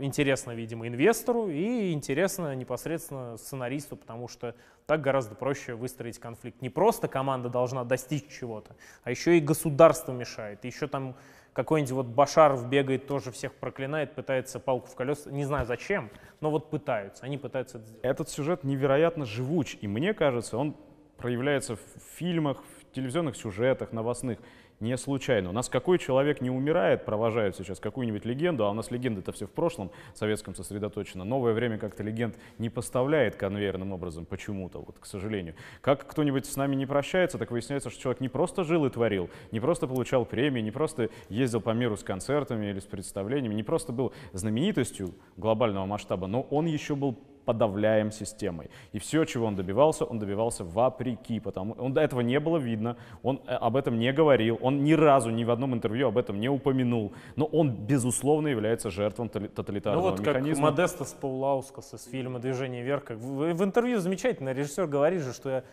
интересно, 0.00 0.50
видимо, 0.50 0.88
инвестору 0.88 1.46
и 1.48 1.92
интересно 1.92 2.56
непосредственно 2.56 3.36
сценаристу, 3.36 3.94
потому 3.94 4.26
что 4.26 4.56
так 4.84 5.00
гораздо 5.00 5.36
проще 5.36 5.74
выстроить 5.74 6.18
конфликт. 6.18 6.60
Не 6.62 6.68
просто 6.68 7.06
команда 7.06 7.50
должна 7.50 7.84
достичь 7.84 8.26
чего-то, 8.26 8.74
а 9.04 9.12
еще 9.12 9.38
и 9.38 9.40
государство 9.40 10.10
мешает, 10.10 10.64
еще 10.64 10.88
там 10.88 11.14
какой-нибудь 11.52 11.92
вот 11.92 12.06
Башаров 12.06 12.68
бегает, 12.68 13.06
тоже 13.06 13.30
всех 13.30 13.54
проклинает, 13.54 14.16
пытается 14.16 14.58
палку 14.58 14.88
в 14.88 14.96
колеса, 14.96 15.30
не 15.30 15.44
знаю 15.44 15.66
зачем, 15.66 16.10
но 16.40 16.50
вот 16.50 16.68
пытаются, 16.68 17.24
они 17.26 17.38
пытаются 17.38 17.78
это 17.78 17.86
сделать. 17.86 18.04
Этот 18.04 18.28
сюжет 18.28 18.64
невероятно 18.64 19.24
живуч, 19.24 19.78
и 19.80 19.86
мне 19.86 20.14
кажется, 20.14 20.58
он 20.58 20.74
проявляется 21.16 21.76
в 21.76 21.80
фильмах, 22.16 22.58
в 22.58 22.92
телевизионных 22.92 23.36
сюжетах, 23.36 23.92
новостных 23.92 24.40
не 24.80 24.96
случайно. 24.96 25.50
У 25.50 25.52
нас 25.52 25.68
какой 25.68 25.98
человек 25.98 26.40
не 26.40 26.50
умирает, 26.50 27.04
провожают 27.04 27.56
сейчас 27.56 27.80
какую-нибудь 27.80 28.24
легенду, 28.24 28.64
а 28.64 28.70
у 28.70 28.74
нас 28.74 28.90
легенды-то 28.90 29.32
все 29.32 29.46
в 29.46 29.50
прошлом 29.50 29.90
советском 30.14 30.54
сосредоточено. 30.54 31.24
Новое 31.24 31.52
время 31.52 31.78
как-то 31.78 32.02
легенд 32.02 32.36
не 32.58 32.68
поставляет 32.68 33.36
конвейерным 33.36 33.92
образом 33.92 34.26
почему-то, 34.26 34.80
вот, 34.80 34.98
к 34.98 35.06
сожалению. 35.06 35.54
Как 35.80 36.06
кто-нибудь 36.06 36.46
с 36.46 36.56
нами 36.56 36.76
не 36.76 36.86
прощается, 36.86 37.38
так 37.38 37.50
выясняется, 37.50 37.90
что 37.90 38.00
человек 38.00 38.20
не 38.20 38.28
просто 38.28 38.64
жил 38.64 38.84
и 38.84 38.90
творил, 38.90 39.30
не 39.50 39.60
просто 39.60 39.86
получал 39.86 40.24
премии, 40.26 40.60
не 40.60 40.70
просто 40.70 41.08
ездил 41.28 41.60
по 41.60 41.70
миру 41.70 41.96
с 41.96 42.02
концертами 42.02 42.66
или 42.66 42.80
с 42.80 42.84
представлениями, 42.84 43.54
не 43.54 43.62
просто 43.62 43.92
был 43.92 44.12
знаменитостью 44.32 45.14
глобального 45.36 45.86
масштаба, 45.86 46.26
но 46.26 46.42
он 46.42 46.66
еще 46.66 46.94
был 46.94 47.18
подавляем 47.46 48.10
системой. 48.10 48.68
И 48.92 48.98
все, 48.98 49.24
чего 49.24 49.46
он 49.46 49.56
добивался, 49.56 50.04
он 50.04 50.18
добивался 50.18 50.64
вопреки, 50.64 51.40
потому 51.40 51.74
он, 51.78 51.96
этого 51.96 52.20
не 52.20 52.40
было 52.40 52.58
видно, 52.58 52.96
он 53.22 53.40
э, 53.46 53.54
об 53.54 53.76
этом 53.76 53.98
не 53.98 54.12
говорил, 54.12 54.58
он 54.60 54.84
ни 54.84 54.92
разу 54.92 55.30
ни 55.30 55.44
в 55.44 55.50
одном 55.50 55.72
интервью 55.72 56.08
об 56.08 56.18
этом 56.18 56.40
не 56.40 56.48
упомянул, 56.48 57.12
но 57.36 57.46
он, 57.46 57.70
безусловно, 57.70 58.48
является 58.48 58.90
жертвом 58.90 59.28
толи- 59.28 59.48
Ну 59.48 59.54
тоталитарного 59.54 60.10
вот 60.10 60.18
как 60.20 60.26
механизма. 60.36 60.70
Модестас 60.70 61.12
Паулаускас 61.14 61.94
из 61.94 62.04
фильма 62.04 62.38
«Движение 62.40 62.82
вверх». 62.82 63.04
как 63.04 63.18
В, 63.18 63.54
в 63.54 63.64
интервью 63.64 64.00
замечательно 64.00 64.52
режиссер 64.52 64.86
говорит 64.88 65.22
же, 65.22 65.32
что 65.32 65.50
я 65.50 65.64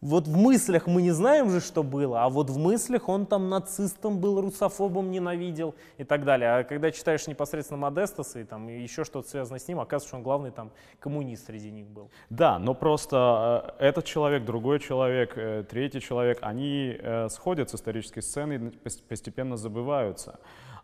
вот 0.00 0.26
в 0.26 0.36
мыслях 0.36 0.86
мы 0.86 1.02
не 1.02 1.10
знаем 1.10 1.50
же, 1.50 1.60
что 1.60 1.82
было, 1.82 2.24
а 2.24 2.28
вот 2.28 2.50
в 2.50 2.58
мыслях 2.58 3.08
он 3.08 3.26
там 3.26 3.48
нацистом 3.48 4.18
был, 4.18 4.40
русофобом 4.40 5.10
ненавидел 5.10 5.74
и 5.98 6.04
так 6.04 6.24
далее. 6.24 6.56
А 6.56 6.64
когда 6.64 6.90
читаешь 6.90 7.26
непосредственно 7.26 7.78
Модестаса 7.78 8.40
и 8.40 8.44
там 8.44 8.68
еще 8.68 9.04
что-то 9.04 9.28
связано 9.28 9.58
с 9.58 9.68
ним, 9.68 9.80
оказывается, 9.80 10.08
что 10.08 10.16
он 10.16 10.22
главный 10.22 10.50
там 10.50 10.70
коммунист 10.98 11.46
среди 11.46 11.70
них 11.70 11.86
был. 11.86 12.10
Да, 12.30 12.58
но 12.58 12.74
просто 12.74 13.74
э, 13.78 13.88
этот 13.88 14.04
человек, 14.04 14.44
другой 14.44 14.80
человек, 14.80 15.32
э, 15.36 15.64
третий 15.68 16.00
человек, 16.00 16.38
они 16.40 16.96
э, 16.98 17.28
сходят 17.28 17.70
с 17.70 17.74
исторической 17.74 18.20
сцены 18.20 18.54
и 18.54 18.58
пос- 18.58 19.02
постепенно 19.06 19.56
забываются. 19.56 20.40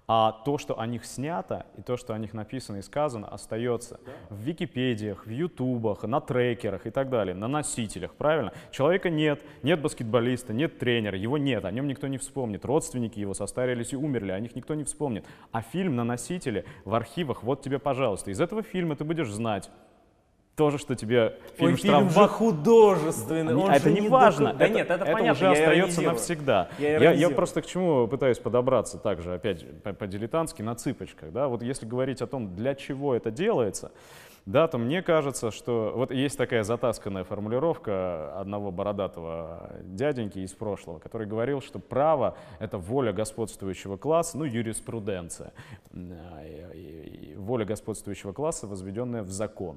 А 0.08 0.30
то, 0.44 0.56
что 0.56 0.78
о 0.78 0.86
них 0.86 1.04
снято, 1.04 1.66
и 1.76 1.82
то, 1.82 1.96
что 1.96 2.14
о 2.14 2.18
них 2.18 2.32
написано 2.32 2.76
и 2.76 2.82
сказано, 2.82 3.26
остается 3.26 3.98
в 4.30 4.40
Википедиях, 4.40 5.26
в 5.26 5.30
Ютубах, 5.30 6.04
на 6.04 6.20
трекерах 6.20 6.86
и 6.86 6.90
так 6.90 7.10
далее, 7.10 7.34
на 7.34 7.48
носителях, 7.48 8.14
правильно? 8.14 8.52
Человека 8.70 9.10
нет, 9.10 9.42
нет 9.64 9.82
баскетболиста, 9.82 10.52
нет 10.52 10.78
тренера, 10.78 11.18
его 11.18 11.38
нет, 11.38 11.64
о 11.64 11.72
нем 11.72 11.88
никто 11.88 12.06
не 12.06 12.18
вспомнит. 12.18 12.64
Родственники 12.64 13.18
его 13.18 13.34
состарились 13.34 13.92
и 13.92 13.96
умерли, 13.96 14.30
о 14.30 14.38
них 14.38 14.54
никто 14.54 14.74
не 14.74 14.84
вспомнит. 14.84 15.26
А 15.50 15.60
фильм 15.60 15.96
на 15.96 16.04
носителе, 16.04 16.64
в 16.84 16.94
архивах, 16.94 17.42
вот 17.42 17.62
тебе, 17.62 17.80
пожалуйста. 17.80 18.30
Из 18.30 18.40
этого 18.40 18.62
фильма 18.62 18.94
ты 18.94 19.02
будешь 19.02 19.30
знать, 19.30 19.70
то 20.56 20.70
же, 20.70 20.78
что 20.78 20.94
тебе 20.94 21.34
фильм 21.56 21.72
Ой, 21.72 21.76
фильм 21.76 21.94
же 22.04 22.10
«Штрафбат» 22.10 22.30
художественный. 22.30 23.54
Он 23.54 23.70
это 23.70 23.90
же 23.90 24.00
не 24.00 24.08
важно. 24.08 24.46
доку- 24.46 24.58
Да 24.58 24.68
нет, 24.68 24.90
это, 24.90 25.04
понятно, 25.04 25.32
уже 25.32 25.50
остается 25.50 26.00
навсегда. 26.00 26.68
Я 26.78 26.98
Я, 26.98 27.12
я 27.12 27.30
просто 27.30 27.60
к 27.60 27.66
чему 27.66 28.08
пытаюсь 28.08 28.38
подобраться 28.38 28.96
также, 28.96 29.34
опять 29.34 29.66
по- 29.82 29.92
по-дилетантски, 29.92 30.62
на 30.62 30.74
цыпочках. 30.74 31.30
Да? 31.30 31.48
Вот 31.48 31.62
если 31.62 31.84
говорить 31.84 32.22
о 32.22 32.26
том, 32.26 32.56
для 32.56 32.74
чего 32.74 33.14
это 33.14 33.30
делается, 33.30 33.92
да, 34.46 34.66
то 34.66 34.78
мне 34.78 35.02
кажется, 35.02 35.50
что 35.50 35.92
вот 35.94 36.10
есть 36.10 36.38
такая 36.38 36.62
затасканная 36.62 37.24
формулировка 37.24 38.32
одного 38.40 38.70
бородатого 38.70 39.72
дяденьки 39.82 40.38
из 40.38 40.52
прошлого, 40.54 40.98
который 41.00 41.26
говорил, 41.26 41.60
что 41.60 41.78
право— 41.80 42.38
это 42.60 42.78
воля 42.78 43.12
господствующего 43.12 43.98
класса, 43.98 44.38
ну, 44.38 44.44
юриспруденция, 44.44 45.52
а, 45.92 46.42
воля 47.36 47.66
господствующего 47.66 48.32
класса, 48.32 48.66
возведенная 48.66 49.22
в 49.22 49.30
закон. 49.30 49.76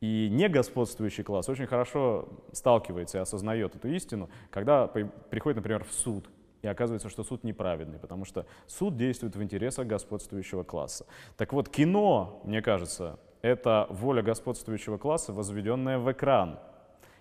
И 0.00 0.28
не 0.30 0.48
господствующий 0.48 1.24
класс 1.24 1.48
очень 1.48 1.66
хорошо 1.66 2.28
сталкивается 2.52 3.18
и 3.18 3.20
осознает 3.20 3.76
эту 3.76 3.88
истину, 3.88 4.30
когда 4.50 4.86
при- 4.86 5.10
приходит, 5.28 5.56
например, 5.56 5.84
в 5.84 5.92
суд, 5.92 6.30
и 6.62 6.66
оказывается, 6.66 7.10
что 7.10 7.22
суд 7.22 7.44
неправедный, 7.44 7.98
потому 7.98 8.24
что 8.24 8.46
суд 8.66 8.96
действует 8.96 9.36
в 9.36 9.42
интересах 9.42 9.86
господствующего 9.86 10.62
класса. 10.62 11.06
Так 11.36 11.52
вот, 11.52 11.68
кино, 11.68 12.40
мне 12.44 12.62
кажется, 12.62 13.18
это 13.42 13.86
воля 13.90 14.22
господствующего 14.22 14.96
класса, 14.96 15.32
возведенная 15.32 15.98
в 15.98 16.10
экран. 16.10 16.58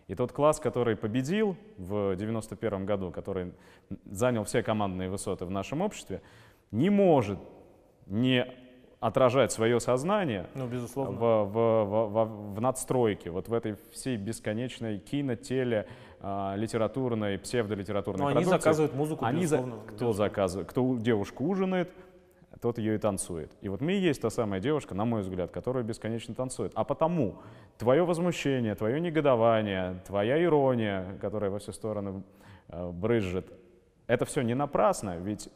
И 0.08 0.16
тот 0.16 0.32
класс, 0.32 0.60
который 0.60 0.96
победил 0.96 1.56
в 1.78 2.16
91 2.16 2.86
году, 2.86 3.12
который 3.12 3.54
занял 4.06 4.44
все 4.44 4.64
командные 4.64 5.10
высоты 5.10 5.46
в 5.46 5.52
нашем 5.52 5.82
обществе, 5.82 6.22
не 6.72 6.90
может 6.90 7.40
не 8.08 8.46
отражать 9.00 9.52
свое 9.52 9.80
сознание 9.80 10.48
Ну, 10.56 10.68
безусловно. 10.68 11.12
в, 11.18 11.46
в- 11.46 11.86
в- 11.86 12.08
в- 12.26 12.56
в 12.56 12.62
надстройке, 12.62 13.30
вот 13.32 13.48
в 13.48 13.54
этой 13.54 13.76
всей 13.94 14.18
бесконечной 14.18 15.00
кино, 15.00 15.36
теле, 15.36 15.88
а, 16.22 16.56
литературной, 16.58 17.38
псевдолитературной 17.40 18.20
Но 18.22 18.28
они 18.28 18.34
продукции. 18.44 18.58
заказывают 18.60 18.94
музыку, 18.96 19.24
Они 19.26 19.46
за- 19.46 19.58
безусловно, 19.58 19.86
Кто 19.92 20.14
заказывает? 20.14 20.70
Кто 20.70 20.98
девушку 20.98 21.46
ужинает, 21.46 21.90
тот 22.62 22.78
ее 22.78 22.96
и 22.96 22.98
танцует. 22.98 23.54
И 23.62 23.70
вот 23.70 23.80
мы 23.80 23.94
и 23.94 24.00
есть 24.00 24.22
та 24.22 24.30
самая 24.30 24.60
девушка, 24.60 24.94
на 24.94 25.06
мой 25.06 25.22
взгляд, 25.22 25.50
которая 25.52 25.84
бесконечно 25.86 26.36
танцует. 26.36 26.74
А 26.76 26.84
потому 26.84 27.36
твое 27.78 28.04
возмущение, 28.04 28.76
твое 28.76 29.00
негодование, 29.00 30.02
твоя 30.06 30.44
ирония, 30.44 31.18
которая 31.22 31.52
во 31.52 31.60
все 31.60 31.72
стороны 31.72 32.22
э, 32.68 32.92
брызжет, 32.92 33.48
это 34.08 34.26
все 34.26 34.42
не 34.42 34.56
напрасно, 34.56 35.18
ведь, 35.20 35.48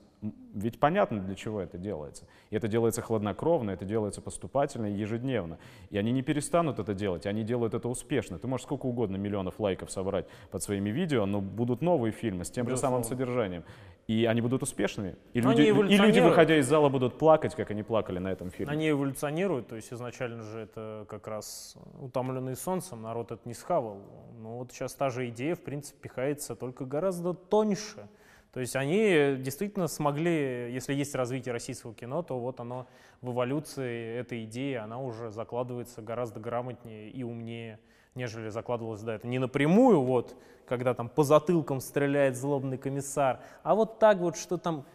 ведь 0.54 0.80
понятно, 0.80 1.20
для 1.20 1.36
чего 1.36 1.62
это 1.62 1.78
делается. 1.78 2.26
И 2.50 2.56
это 2.56 2.68
делается 2.68 3.02
хладнокровно, 3.02 3.72
это 3.72 3.86
делается 3.86 4.22
поступательно 4.22 4.88
и 4.88 4.94
ежедневно. 4.94 5.58
И 5.90 5.98
они 5.98 6.12
не 6.12 6.22
перестанут 6.22 6.80
это 6.80 6.94
делать, 6.94 7.26
они 7.26 7.44
делают 7.44 7.74
это 7.74 7.90
успешно. 7.90 8.40
Ты 8.40 8.48
можешь 8.48 8.66
сколько 8.66 8.86
угодно 8.86 9.18
миллионов 9.18 9.60
лайков 9.60 9.92
собрать 9.92 10.28
под 10.52 10.64
своими 10.64 10.90
видео, 10.90 11.26
но 11.26 11.42
будут 11.42 11.82
новые 11.82 12.12
фильмы 12.12 12.46
с 12.46 12.52
тем 12.52 12.70
же 12.70 12.78
самым 12.78 13.04
содержанием. 13.04 13.64
И 14.08 14.26
они 14.26 14.42
будут 14.42 14.64
успешными. 14.64 15.16
И 15.32 15.42
Но 15.42 15.52
люди, 15.52 15.62
и 15.62 15.98
люди, 15.98 16.20
выходя 16.20 16.58
из 16.58 16.68
зала, 16.68 16.90
будут 16.90 17.18
плакать, 17.18 17.56
как 17.56 17.72
они 17.72 17.84
плакали 17.84 18.20
на 18.20 18.32
этом 18.32 18.50
фильме. 18.50 18.72
Они 18.72 18.90
эволюционируют, 18.90 19.70
то 19.70 19.78
есть 19.78 19.94
изначально 19.94 20.44
же 20.44 20.60
это 20.60 21.06
как 21.08 21.28
раз 21.28 21.78
утомленный 22.02 22.58
солнцем, 22.58 23.02
народ 23.02 23.32
это 23.32 23.42
не 23.46 23.54
схавал. 23.54 24.02
Но 24.42 24.58
вот 24.58 24.74
сейчас 24.74 24.94
та 24.94 25.10
же 25.10 25.30
идея, 25.30 25.56
в 25.56 25.62
принципе, 25.62 25.98
пихается 26.02 26.56
только 26.56 26.84
гораздо 26.84 27.34
тоньше. 27.34 28.10
То 28.54 28.60
есть 28.60 28.76
они 28.76 29.36
действительно 29.40 29.88
смогли, 29.88 30.72
если 30.72 30.94
есть 30.94 31.16
развитие 31.16 31.54
российского 31.54 31.96
кино, 31.96 32.22
то 32.22 32.40
вот 32.40 32.60
оно 32.60 32.86
в 33.22 33.32
эволюции 33.32 34.16
этой 34.16 34.44
идеи, 34.46 34.76
она 34.76 35.00
уже 35.00 35.32
закладывается 35.32 36.04
гораздо 36.04 36.40
грамотнее 36.40 37.10
и 37.10 37.24
умнее, 37.24 37.80
нежели 38.14 38.50
закладывалась 38.50 39.02
до 39.02 39.14
этого. 39.14 39.32
Не 39.32 39.40
напрямую, 39.40 40.02
вот, 40.02 40.36
когда 40.68 40.94
там 40.94 41.10
по 41.10 41.24
затылкам 41.24 41.82
стреляет 41.82 42.38
злобный 42.38 42.78
комиссар, 42.78 43.40
а 43.64 43.74
вот 43.74 43.98
так 43.98 44.20
вот, 44.20 44.38
что 44.38 44.58
там 44.58 44.86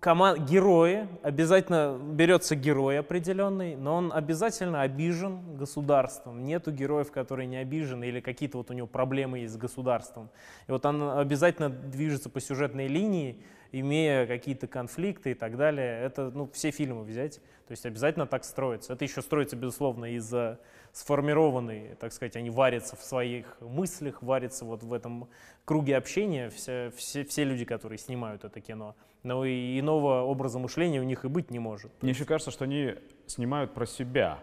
коман... 0.00 0.44
герои, 0.44 1.08
обязательно 1.22 1.98
берется 2.00 2.54
герой 2.56 2.98
определенный, 2.98 3.76
но 3.76 3.96
он 3.96 4.12
обязательно 4.12 4.82
обижен 4.82 5.56
государством. 5.56 6.44
Нету 6.44 6.72
героев, 6.72 7.10
которые 7.10 7.46
не 7.46 7.56
обижены 7.56 8.04
или 8.04 8.20
какие-то 8.20 8.58
вот 8.58 8.70
у 8.70 8.74
него 8.74 8.86
проблемы 8.86 9.40
есть 9.40 9.54
с 9.54 9.56
государством. 9.56 10.30
И 10.68 10.72
вот 10.72 10.84
он 10.86 11.18
обязательно 11.18 11.68
движется 11.68 12.28
по 12.28 12.40
сюжетной 12.40 12.88
линии, 12.88 13.42
имея 13.72 14.26
какие-то 14.26 14.66
конфликты 14.66 15.32
и 15.32 15.34
так 15.34 15.56
далее. 15.56 16.02
Это, 16.02 16.30
ну, 16.30 16.48
все 16.52 16.70
фильмы 16.70 17.02
взять. 17.04 17.40
То 17.66 17.72
есть 17.72 17.86
обязательно 17.86 18.26
так 18.26 18.44
строится. 18.44 18.92
Это 18.92 19.04
еще 19.04 19.22
строится, 19.22 19.56
безусловно, 19.56 20.14
из-за 20.14 20.60
сформированной, 20.92 21.96
так 21.98 22.12
сказать, 22.12 22.36
они 22.36 22.50
варятся 22.50 22.96
в 22.96 23.02
своих 23.02 23.56
мыслях, 23.60 24.22
варятся 24.22 24.66
вот 24.66 24.82
в 24.82 24.92
этом 24.92 25.28
круге 25.64 25.96
общения, 25.96 26.50
все, 26.50 26.92
все, 26.94 27.24
все 27.24 27.44
люди, 27.44 27.64
которые 27.64 27.98
снимают 27.98 28.44
это 28.44 28.60
кино. 28.60 28.94
Но 29.22 29.44
и 29.46 29.78
иного 29.80 30.20
образа 30.20 30.58
мышления 30.58 31.00
у 31.00 31.04
них 31.04 31.24
и 31.24 31.28
быть 31.28 31.50
не 31.50 31.58
может. 31.58 31.90
Мне 32.02 32.10
еще 32.10 32.26
кажется, 32.26 32.50
что 32.50 32.64
они 32.64 32.94
снимают 33.26 33.72
про 33.72 33.86
себя. 33.86 34.38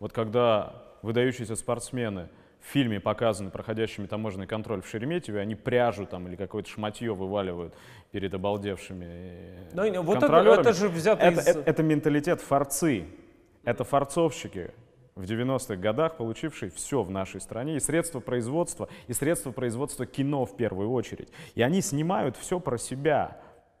Вот 0.00 0.12
когда 0.12 0.82
выдающиеся 1.02 1.54
спортсмены 1.54 2.28
в 2.62 2.66
фильме 2.66 3.00
показаны 3.00 3.50
проходящими 3.50 4.06
таможенный 4.06 4.46
контроль 4.46 4.82
в 4.82 4.88
Шереметьеве, 4.88 5.40
они 5.40 5.54
пряжу 5.54 6.06
там 6.06 6.28
или 6.28 6.36
какое-то 6.36 6.70
шматье 6.70 7.12
вываливают 7.12 7.74
перед 8.12 8.32
обалдевшими 8.32 9.68
ну, 9.72 10.02
вот. 10.02 10.22
Это, 10.22 10.36
это 10.36 10.72
же 10.72 10.88
взято 10.88 11.22
это, 11.22 11.40
из... 11.40 11.46
это, 11.48 11.60
это 11.68 11.82
менталитет 11.82 12.40
форцы. 12.40 13.06
Это 13.64 13.84
форцовщики, 13.84 14.72
в 15.14 15.22
90-х 15.22 15.76
годах, 15.76 16.16
получивший 16.16 16.70
все 16.70 17.02
в 17.02 17.10
нашей 17.10 17.40
стране, 17.40 17.76
и 17.76 17.80
средства 17.80 18.20
производства, 18.20 18.88
и 19.06 19.12
средства 19.12 19.52
производства 19.52 20.06
кино 20.06 20.44
в 20.44 20.56
первую 20.56 20.90
очередь. 20.90 21.28
И 21.54 21.62
они 21.62 21.82
снимают 21.82 22.36
все 22.36 22.60
про 22.60 22.78
себя. 22.78 23.38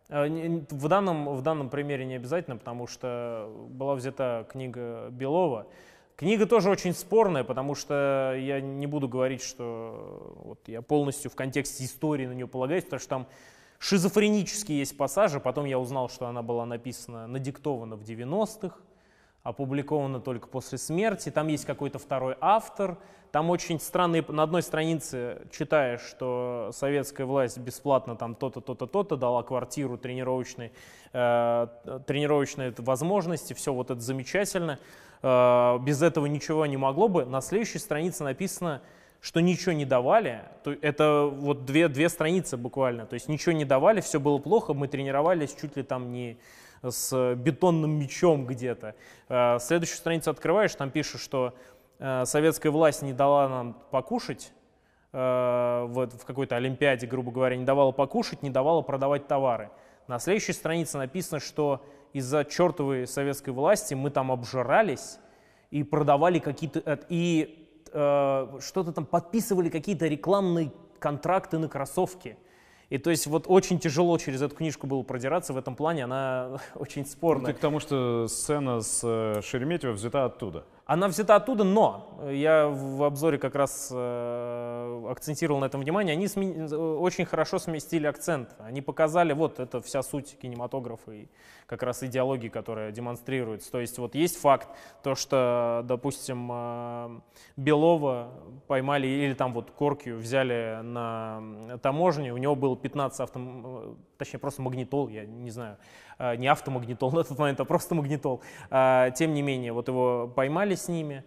А, 0.08 0.26
в 0.26 0.88
данном, 0.88 1.34
в 1.34 1.42
данном 1.42 1.70
примере 1.70 2.04
не 2.04 2.16
обязательно, 2.16 2.56
потому 2.56 2.86
что 2.86 3.50
была 3.70 3.94
взята 3.94 4.46
книга 4.50 5.08
Белова. 5.10 5.66
Книга 6.16 6.46
тоже 6.46 6.70
очень 6.70 6.94
спорная, 6.94 7.42
потому 7.42 7.74
что 7.74 8.36
я 8.38 8.60
не 8.60 8.86
буду 8.86 9.08
говорить, 9.08 9.42
что 9.42 10.34
вот 10.44 10.60
я 10.68 10.82
полностью 10.82 11.30
в 11.30 11.34
контексте 11.34 11.84
истории 11.84 12.26
на 12.26 12.32
нее 12.32 12.46
полагаюсь, 12.46 12.84
потому 12.84 13.00
что 13.00 13.08
там 13.08 13.26
шизофренические 13.78 14.78
есть 14.78 14.96
пассажи. 14.96 15.40
Потом 15.40 15.64
я 15.64 15.78
узнал, 15.78 16.08
что 16.08 16.26
она 16.26 16.42
была 16.42 16.66
написана, 16.66 17.26
надиктована 17.26 17.96
в 17.96 18.02
90-х 18.02 18.76
опубликовано 19.42 20.20
только 20.20 20.46
после 20.46 20.78
смерти. 20.78 21.30
Там 21.30 21.48
есть 21.48 21.64
какой-то 21.64 21.98
второй 21.98 22.36
автор. 22.40 22.98
Там 23.32 23.48
очень 23.48 23.80
странные, 23.80 24.22
на 24.28 24.42
одной 24.42 24.62
странице 24.62 25.38
читаешь, 25.50 26.02
что 26.02 26.68
советская 26.74 27.26
власть 27.26 27.56
бесплатно 27.56 28.14
там 28.14 28.34
то-то, 28.34 28.60
то-то, 28.60 28.86
то-то 28.86 29.16
дала 29.16 29.42
квартиру 29.42 29.96
тренировочной, 29.96 30.70
э, 31.14 31.66
тренировочные 32.06 32.74
возможности, 32.76 33.54
все 33.54 33.72
вот 33.72 33.90
это 33.90 34.00
замечательно. 34.00 34.78
Э, 35.22 35.78
без 35.80 36.02
этого 36.02 36.26
ничего 36.26 36.66
не 36.66 36.76
могло 36.76 37.08
бы. 37.08 37.24
На 37.24 37.40
следующей 37.40 37.78
странице 37.78 38.22
написано, 38.22 38.82
что 39.22 39.40
ничего 39.40 39.72
не 39.72 39.86
давали, 39.86 40.42
то 40.62 40.76
это 40.82 41.24
вот 41.24 41.64
две, 41.64 41.88
две 41.88 42.10
страницы 42.10 42.58
буквально, 42.58 43.06
то 43.06 43.14
есть 43.14 43.28
ничего 43.28 43.52
не 43.52 43.64
давали, 43.64 44.02
все 44.02 44.20
было 44.20 44.36
плохо, 44.38 44.74
мы 44.74 44.88
тренировались 44.88 45.54
чуть 45.58 45.76
ли 45.76 45.82
там 45.82 46.12
не 46.12 46.36
с 46.82 47.34
бетонным 47.36 47.92
мечом 47.92 48.44
где-то. 48.46 48.94
Э, 49.28 49.58
следующую 49.60 49.96
страницу 49.96 50.30
открываешь, 50.30 50.74
там 50.74 50.90
пишешь, 50.90 51.20
что 51.20 51.54
советская 52.24 52.72
власть 52.72 53.02
не 53.02 53.12
дала 53.12 53.48
нам 53.48 53.76
покушать, 53.90 54.52
э, 55.12 55.18
в, 55.18 56.08
в 56.08 56.24
какой-то 56.24 56.56
Олимпиаде, 56.56 57.06
грубо 57.06 57.30
говоря, 57.30 57.56
не 57.56 57.64
давала 57.64 57.92
покушать, 57.92 58.42
не 58.42 58.50
давала 58.50 58.82
продавать 58.82 59.26
товары. 59.26 59.70
На 60.08 60.18
следующей 60.18 60.52
странице 60.52 60.98
написано, 60.98 61.40
что 61.40 61.84
из-за 62.12 62.44
чертовой 62.44 63.06
советской 63.06 63.50
власти 63.50 63.94
мы 63.94 64.10
там 64.10 64.32
обжирались 64.32 65.18
и 65.70 65.82
продавали 65.82 66.38
какие-то... 66.38 67.00
И 67.08 67.68
э, 67.92 68.58
что-то 68.60 68.92
там 68.92 69.06
подписывали 69.06 69.68
какие-то 69.68 70.06
рекламные 70.06 70.72
контракты 70.98 71.58
на 71.58 71.68
кроссовки. 71.68 72.36
И 72.90 72.98
то 72.98 73.08
есть 73.08 73.26
вот 73.26 73.46
очень 73.48 73.78
тяжело 73.78 74.18
через 74.18 74.42
эту 74.42 74.54
книжку 74.54 74.86
было 74.86 75.02
продираться 75.02 75.54
в 75.54 75.56
этом 75.56 75.76
плане, 75.76 76.04
она 76.04 76.60
очень 76.74 77.06
спорная. 77.06 77.46
Ну, 77.46 77.52
ты 77.52 77.54
к 77.54 77.58
тому, 77.58 77.80
что 77.80 78.26
сцена 78.28 78.80
с 78.82 79.00
э, 79.02 79.40
Шереметьево 79.42 79.92
взята 79.92 80.26
оттуда. 80.26 80.66
Она 80.92 81.08
взята 81.08 81.36
оттуда, 81.36 81.64
но 81.64 82.20
я 82.30 82.68
в 82.68 83.02
обзоре 83.04 83.38
как 83.38 83.54
раз 83.54 83.88
э, 83.90 85.06
акцентировал 85.10 85.58
на 85.58 85.64
этом 85.64 85.80
внимание, 85.80 86.12
они 86.12 86.26
сме- 86.26 86.76
очень 86.76 87.24
хорошо 87.24 87.58
сместили 87.58 88.06
акцент. 88.06 88.54
Они 88.58 88.82
показали, 88.82 89.32
вот 89.32 89.58
это 89.58 89.80
вся 89.80 90.02
суть 90.02 90.36
кинематографа 90.38 91.12
и 91.12 91.28
как 91.64 91.82
раз 91.82 92.02
идеологии, 92.02 92.48
которая 92.48 92.92
демонстрируется. 92.92 93.72
То 93.72 93.80
есть 93.80 93.96
вот 93.96 94.14
есть 94.14 94.38
факт, 94.38 94.68
то 95.02 95.14
что, 95.14 95.80
допустим, 95.84 96.50
э, 96.52 97.20
Белова 97.56 98.28
поймали, 98.66 99.06
или 99.06 99.32
там 99.32 99.54
вот 99.54 99.70
Коркию 99.70 100.18
взяли 100.18 100.80
на 100.82 101.78
таможне, 101.80 102.34
у 102.34 102.36
него 102.36 102.54
было 102.54 102.76
15 102.76 103.18
авто, 103.20 103.40
э, 103.40 103.94
точнее 104.18 104.40
просто 104.40 104.60
магнитол, 104.60 105.08
я 105.08 105.24
не 105.24 105.50
знаю, 105.50 105.78
э, 106.11 106.11
не 106.18 106.46
автомагнитол 106.46 107.12
на 107.12 107.24
тот 107.24 107.38
момент, 107.38 107.60
а 107.60 107.64
просто 107.64 107.94
магнитол. 107.94 108.42
Э, 108.70 109.10
тем 109.16 109.34
не 109.34 109.42
менее, 109.42 109.72
вот 109.72 109.88
его 109.88 110.28
поймали 110.28 110.74
с 110.74 110.88
ними. 110.88 111.24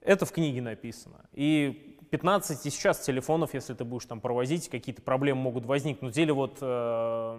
Это 0.00 0.24
в 0.24 0.32
книге 0.32 0.62
написано. 0.62 1.26
И 1.32 1.98
15 2.10 2.64
и 2.66 2.70
сейчас 2.70 3.00
телефонов, 3.00 3.54
если 3.54 3.74
ты 3.74 3.84
будешь 3.84 4.06
там 4.06 4.20
провозить, 4.20 4.68
какие-то 4.68 5.02
проблемы 5.02 5.40
могут 5.42 5.66
возникнуть. 5.66 6.16
Или 6.16 6.30
вот 6.30 6.58
э, 6.60 7.38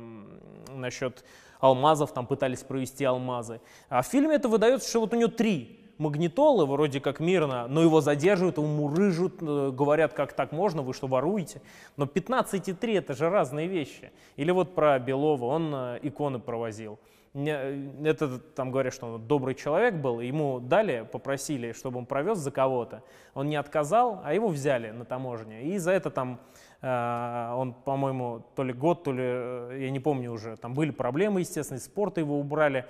насчет 0.76 1.24
алмазов, 1.60 2.14
там 2.14 2.28
пытались 2.28 2.64
провести 2.64 3.06
алмазы. 3.06 3.62
А 3.90 4.02
в 4.02 4.08
фильме 4.08 4.36
это 4.36 4.50
выдается, 4.50 4.90
что 4.90 5.00
вот 5.00 5.14
у 5.14 5.18
него 5.18 5.30
три 5.30 5.87
магнитолы, 6.00 6.66
вроде 6.66 7.00
как 7.00 7.20
мирно, 7.20 7.68
но 7.68 7.82
его 7.82 8.02
задерживают, 8.02 8.58
его 8.58 8.68
мурыжут, 8.68 9.42
э, 9.42 9.72
говорят, 9.72 10.14
как 10.14 10.34
так 10.34 10.52
можно, 10.52 10.82
вы 10.82 10.94
что, 10.94 11.08
воруете? 11.08 11.62
Но 11.96 12.06
15 12.06 12.70
и 12.70 12.74
3 12.74 12.94
это 12.96 13.14
же 13.14 13.30
разные 13.30 13.68
вещи. 13.68 14.12
Или 14.36 14.52
вот 14.52 14.76
про 14.76 15.00
Белова, 15.00 15.46
он 15.46 15.74
э, 15.74 16.00
иконы 16.04 16.40
провозил. 16.40 17.00
Это 17.46 18.40
там 18.56 18.72
говорят, 18.72 18.94
что 18.94 19.06
он 19.08 19.28
добрый 19.28 19.54
человек 19.54 19.96
был, 19.96 20.22
ему 20.22 20.60
дали, 20.60 21.08
попросили, 21.12 21.72
чтобы 21.72 22.00
он 22.00 22.06
провез 22.08 22.40
за 22.40 22.50
кого-то. 22.50 23.04
Он 23.36 23.48
не 23.48 23.56
отказал, 23.58 24.22
а 24.24 24.34
его 24.34 24.48
взяли 24.48 24.90
на 24.90 25.06
таможне. 25.06 25.64
И 25.64 25.78
за 25.78 25.92
это 25.92 26.10
там 26.10 26.40
э, 26.82 27.54
он, 27.56 27.74
по-моему, 27.74 28.44
то 28.56 28.64
ли 28.64 28.74
год, 28.74 29.04
то 29.04 29.12
ли, 29.12 29.24
э, 29.24 29.78
я 29.82 29.92
не 29.92 30.00
помню 30.00 30.32
уже, 30.32 30.56
там 30.58 30.74
были 30.74 30.90
проблемы, 30.90 31.42
естественно, 31.42 31.78
из 31.78 31.86
спорта 31.86 32.22
его 32.22 32.40
убрали. 32.40 32.86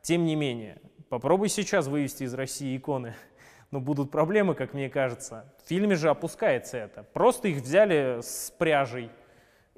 Тем 0.00 0.26
не 0.26 0.36
менее, 0.36 0.80
попробуй 1.08 1.48
сейчас 1.48 1.86
вывести 1.86 2.24
из 2.24 2.34
России 2.34 2.76
иконы, 2.76 3.14
но 3.70 3.80
будут 3.80 4.10
проблемы, 4.10 4.54
как 4.54 4.74
мне 4.74 4.88
кажется. 4.88 5.52
В 5.64 5.68
фильме 5.68 5.96
же 5.96 6.08
опускается 6.08 6.78
это. 6.78 7.02
Просто 7.12 7.48
их 7.48 7.62
взяли 7.62 8.20
с 8.22 8.52
пряжей, 8.58 9.10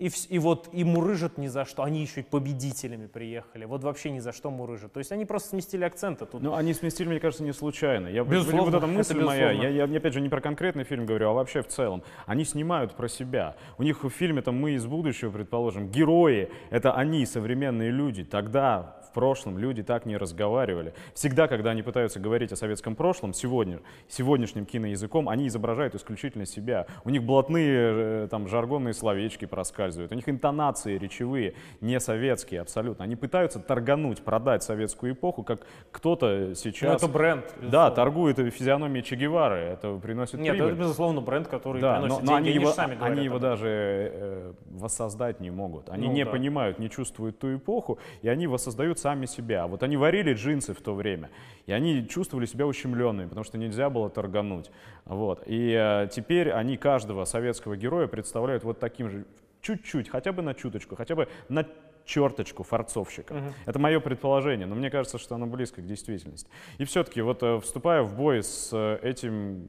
и, 0.01 0.11
и 0.31 0.39
вот 0.39 0.71
и 0.73 0.83
мурыжат 0.83 1.37
ни 1.37 1.47
за 1.47 1.67
что. 1.67 1.83
Они 1.83 2.01
еще 2.01 2.21
и 2.21 2.23
победителями 2.23 3.07
приехали. 3.07 3.67
Вот 3.67 3.85
вообще 3.85 4.11
ни 4.11 4.19
за 4.19 4.33
что 4.33 4.51
мурыжат. 4.51 4.95
То 4.95 4.99
есть 4.99 5.13
они 5.13 5.27
просто 5.27 5.51
сместили 5.51 5.85
акценты. 5.85 6.25
Тут... 6.25 6.41
Ну, 6.41 6.55
они 6.55 6.73
сместили, 6.73 7.09
мне 7.09 7.21
кажется, 7.21 7.45
не 7.45 7.53
случайно. 7.53 8.09
Я, 8.09 8.25
безусловно, 8.25 8.71
вот 8.71 8.75
эта 8.75 8.87
мысль 8.87 9.17
это 9.17 9.27
моя, 9.27 9.51
я, 9.51 9.69
я, 9.69 9.85
опять 9.85 10.15
же, 10.15 10.23
не 10.23 10.31
про 10.31 10.41
конкретный 10.41 10.85
фильм 10.85 11.05
говорю, 11.05 11.29
а 11.29 11.33
вообще 11.35 11.61
в 11.61 11.69
целом. 11.69 12.03
Они 12.25 12.45
снимают 12.45 12.95
про 12.95 13.09
себя. 13.09 13.57
У 13.77 13.83
них 13.83 14.03
в 14.03 14.09
фильме 14.09 14.41
там 14.41 14.59
«Мы 14.59 14.73
из 14.73 14.87
будущего», 14.87 15.31
предположим, 15.31 15.91
герои— 15.91 16.51
это 16.71 16.95
они, 16.95 17.27
современные 17.27 17.91
люди. 17.91 18.25
Тогда 18.25 19.00
в 19.11 19.13
прошлом 19.13 19.59
люди 19.59 19.83
так 19.83 20.07
не 20.07 20.17
разговаривали. 20.17 20.95
Всегда, 21.15 21.49
когда 21.49 21.71
они 21.71 21.83
пытаются 21.83 22.21
говорить 22.21 22.53
о 22.53 22.57
советском 22.57 22.95
прошлом, 22.95 23.33
сегодня, 23.33 23.81
сегодняшним 24.09 24.67
киноязыком, 24.67 25.29
они 25.29 25.49
изображают 25.49 25.95
исключительно 25.97 26.47
себя. 26.47 26.87
У 27.05 27.11
них 27.11 27.25
блатные, 27.25 28.25
э, 28.25 28.29
там, 28.31 28.47
жаргонные 28.47 28.95
словечки 28.95 29.47
проскальзывают, 29.47 30.13
у 30.13 30.15
них 30.15 30.29
интонации 30.29 30.97
речевые 30.97 31.55
не 31.81 31.99
советские 31.99 32.61
абсолютно. 32.61 33.05
Они 33.05 33.17
пытаются 33.17 33.59
торгануть, 33.59 34.23
продать 34.23 34.63
советскую 34.63 35.15
эпоху, 35.15 35.43
как 35.43 35.67
кто-то 35.91 36.55
сейчас... 36.55 37.03
Ну, 37.03 37.09
это 37.09 37.09
бренд. 37.09 37.45
Безусловно. 37.45 37.71
Да, 37.71 37.91
торгует 37.91 38.37
физиономией 38.55 39.03
Че 39.03 39.17
Гевары, 39.17 39.57
это 39.57 39.97
приносит 39.97 40.39
Нет, 40.39 40.53
прибыль. 40.53 40.73
это, 40.73 40.81
безусловно, 40.81 41.21
бренд, 41.21 41.49
который 41.49 41.83
да, 41.83 41.99
приносит 41.99 42.23
но, 42.23 42.27
деньги, 42.27 42.31
но 42.31 42.37
они, 42.37 42.51
его, 42.53 42.73
сами 42.73 42.97
они 43.01 43.25
его 43.25 43.39
даже 43.39 43.69
э, 43.69 44.53
воссоздать 44.71 45.41
не 45.41 45.51
могут. 45.51 45.89
Они 45.89 46.07
ну, 46.07 46.13
не 46.13 46.25
да. 46.25 46.31
понимают, 46.31 46.79
не 46.79 46.89
чувствуют 46.89 47.39
ту 47.39 47.57
эпоху, 47.57 47.99
и 48.23 48.29
они 48.29 48.47
воссоздают 48.47 49.00
сами 49.01 49.27
себя. 49.27 49.67
Вот 49.67 49.83
они 49.83 49.97
варили 49.97 50.35
джинсы 50.35 50.75
в 50.75 50.81
то 50.81 50.95
время, 50.95 51.31
и 51.67 51.73
они 51.73 52.07
чувствовали 52.09 52.47
себя 52.47 52.67
ущемленными, 52.67 53.29
потому 53.29 53.45
что 53.45 53.59
нельзя 53.59 53.91
было 53.91 54.11
торгануть. 54.11 54.71
Вот. 55.05 55.43
И 55.47 55.73
э, 55.73 56.09
теперь 56.13 56.51
они 56.51 56.77
каждого 56.77 57.25
советского 57.25 57.77
героя 57.77 58.07
представляют 58.07 58.65
вот 58.65 58.79
таким 58.79 59.11
же, 59.11 59.25
чуть-чуть, 59.63 60.09
хотя 60.09 60.33
бы 60.33 60.43
на 60.43 60.55
чуточку, 60.55 60.97
хотя 60.97 61.15
бы 61.15 61.29
на 61.49 61.67
черточку 62.05 62.63
форцовщика. 62.63 63.35
Мгм. 63.35 63.55
Это 63.67 63.79
мое 63.79 64.01
предположение, 64.01 64.67
но 64.67 64.75
мне 64.75 64.91
кажется, 64.91 65.19
что 65.19 65.35
оно 65.35 65.47
близко 65.47 65.81
к 65.81 65.87
действительности. 65.87 66.49
И 66.79 66.85
все-таки, 66.85 67.21
вот 67.21 67.43
э, 67.43 67.61
вступая 67.61 68.03
в 68.03 68.17
бой 68.17 68.43
с 68.43 68.71
э, 68.73 68.99
этим 69.03 69.69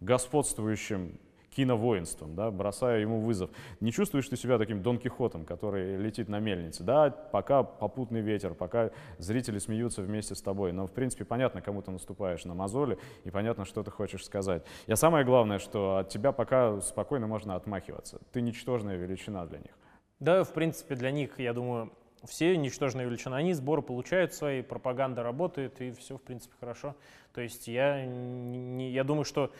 господствующим 0.00 1.18
киновоинством, 1.50 2.34
да, 2.34 2.50
бросаю 2.50 3.00
ему 3.00 3.20
вызов. 3.20 3.50
Не 3.80 3.92
чувствуешь 3.92 4.28
ты 4.28 4.36
себя 4.36 4.58
таким 4.58 4.82
Дон 4.82 4.98
Кихотом, 4.98 5.44
который 5.44 5.96
летит 5.96 6.28
на 6.28 6.38
мельнице, 6.38 6.84
да, 6.84 7.10
пока 7.10 7.62
попутный 7.62 8.20
ветер, 8.20 8.54
пока 8.54 8.90
зрители 9.18 9.58
смеются 9.58 10.02
вместе 10.02 10.34
с 10.34 10.42
тобой, 10.42 10.72
но 10.72 10.86
в 10.86 10.92
принципе 10.92 11.24
понятно, 11.24 11.60
кому 11.60 11.82
ты 11.82 11.90
наступаешь 11.90 12.44
на 12.44 12.54
мозоли, 12.54 12.98
и 13.24 13.30
понятно, 13.30 13.64
что 13.64 13.82
ты 13.82 13.90
хочешь 13.90 14.24
сказать. 14.24 14.64
И 14.86 14.94
самое 14.94 15.24
главное, 15.24 15.58
что 15.58 15.98
от 15.98 16.08
тебя 16.08 16.32
пока 16.32 16.80
спокойно 16.80 17.26
можно 17.26 17.56
отмахиваться. 17.56 18.20
Ты 18.32 18.40
ничтожная 18.40 18.96
величина 18.96 19.46
для 19.46 19.58
них. 19.58 19.72
Да, 20.20 20.44
в 20.44 20.52
принципе, 20.52 20.94
для 20.94 21.10
них, 21.10 21.40
я 21.40 21.52
думаю, 21.52 21.90
все 22.24 22.56
ничтожные 22.56 23.06
величины. 23.06 23.34
Они 23.34 23.54
сборы 23.54 23.82
получают 23.82 24.34
свои, 24.34 24.62
пропаганда 24.62 25.22
работает, 25.22 25.80
и 25.80 25.90
все, 25.92 26.18
в 26.18 26.22
принципе, 26.22 26.54
хорошо. 26.60 26.94
То 27.32 27.40
есть 27.40 27.68
я, 27.68 28.04
не, 28.04 28.90
я 28.90 29.04
думаю, 29.04 29.24
что 29.24 29.50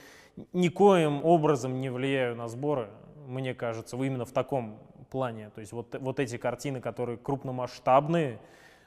никоим 0.53 1.25
образом 1.25 1.81
не 1.81 1.91
влияю 1.91 2.37
на 2.37 2.49
сборы, 2.49 2.91
мне 3.27 3.55
кажется, 3.55 3.97
именно 3.97 4.25
в 4.25 4.33
таком 4.33 4.79
плане. 5.11 5.51
То 5.51 5.61
есть 5.61 5.73
вот, 5.73 5.97
вот 6.01 6.21
эти 6.21 6.37
картины, 6.37 6.81
которые 6.81 7.19
крупномасштабные, 7.19 8.39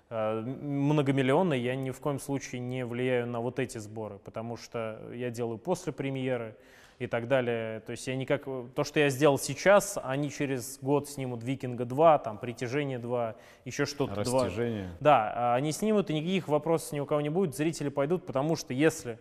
э, 0.10 0.42
многомиллионные, 0.42 1.64
я 1.64 1.76
ни 1.76 1.92
в 1.92 2.00
коем 2.00 2.20
случае 2.20 2.62
не 2.62 2.86
влияю 2.86 3.28
на 3.28 3.40
вот 3.40 3.60
эти 3.60 3.78
сборы, 3.78 4.20
потому 4.20 4.58
что 4.58 5.00
я 5.14 5.30
делаю 5.30 5.58
после 5.58 5.94
премьеры, 5.94 6.56
и 7.00 7.08
так 7.08 7.28
далее. 7.28 7.82
То 7.82 7.92
есть 7.92 8.08
я 8.08 8.16
никак... 8.16 8.44
То, 8.44 8.84
что 8.84 9.00
я 9.00 9.10
сделал 9.10 9.38
сейчас, 9.38 9.98
они 10.02 10.30
через 10.30 10.80
год 10.82 11.10
снимут 11.10 11.44
«Викинга 11.44 11.84
2», 11.84 12.24
там 12.24 12.38
«Притяжение 12.38 13.00
2», 13.00 13.36
еще 13.66 13.86
что-то 13.86 14.24
2. 14.24 14.46
Растяжение. 14.46 14.92
Да, 15.00 15.34
а 15.36 15.56
они 15.56 15.72
снимут, 15.72 16.10
и 16.10 16.14
никаких 16.14 16.48
вопросов 16.48 16.92
ни 16.94 17.00
у 17.00 17.06
кого 17.06 17.22
не 17.22 17.30
будет, 17.30 17.56
зрители 17.56 17.90
пойдут, 17.90 18.26
потому 18.26 18.56
что 18.56 18.74
если 18.74 19.20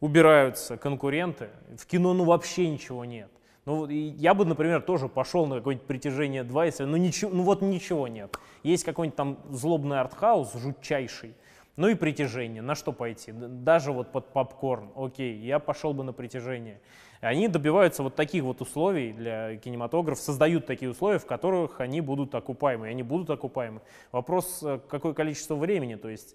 убираются 0.00 0.76
конкуренты, 0.76 1.50
в 1.76 1.86
кино 1.86 2.14
ну 2.14 2.24
вообще 2.24 2.68
ничего 2.68 3.04
нет. 3.04 3.30
Ну, 3.66 3.86
я 3.88 4.32
бы, 4.34 4.46
например, 4.46 4.80
тоже 4.80 5.08
пошел 5.08 5.46
на 5.46 5.56
какое-нибудь 5.56 5.86
«Притяжение 5.86 6.42
2», 6.42 6.64
если, 6.64 6.84
ну, 6.84 6.96
ничего, 6.96 7.30
ну 7.30 7.42
вот 7.42 7.60
ничего 7.60 8.08
нет. 8.08 8.34
Есть 8.62 8.84
какой-нибудь 8.84 9.16
там 9.16 9.38
злобный 9.50 10.00
артхаус, 10.00 10.54
жутчайший, 10.54 11.34
ну 11.76 11.88
и 11.88 11.94
притяжение. 11.94 12.62
На 12.62 12.74
что 12.74 12.92
пойти? 12.92 13.32
Даже 13.32 13.92
вот 13.92 14.12
под 14.12 14.32
попкорн. 14.32 14.90
Окей, 14.96 15.36
я 15.36 15.58
пошел 15.58 15.92
бы 15.92 16.04
на 16.04 16.12
притяжение. 16.12 16.80
Они 17.20 17.48
добиваются 17.48 18.02
вот 18.02 18.16
таких 18.16 18.44
вот 18.44 18.62
условий 18.62 19.12
для 19.12 19.56
кинематографа, 19.56 20.20
создают 20.20 20.66
такие 20.66 20.90
условия, 20.90 21.18
в 21.18 21.26
которых 21.26 21.80
они 21.80 22.00
будут 22.00 22.34
окупаемы. 22.34 22.88
Они 22.88 23.02
будут 23.02 23.28
окупаемы. 23.30 23.82
Вопрос, 24.10 24.62
э, 24.62 24.80
какое 24.88 25.12
количество 25.12 25.54
времени. 25.54 25.96
То 25.96 26.08
есть 26.08 26.34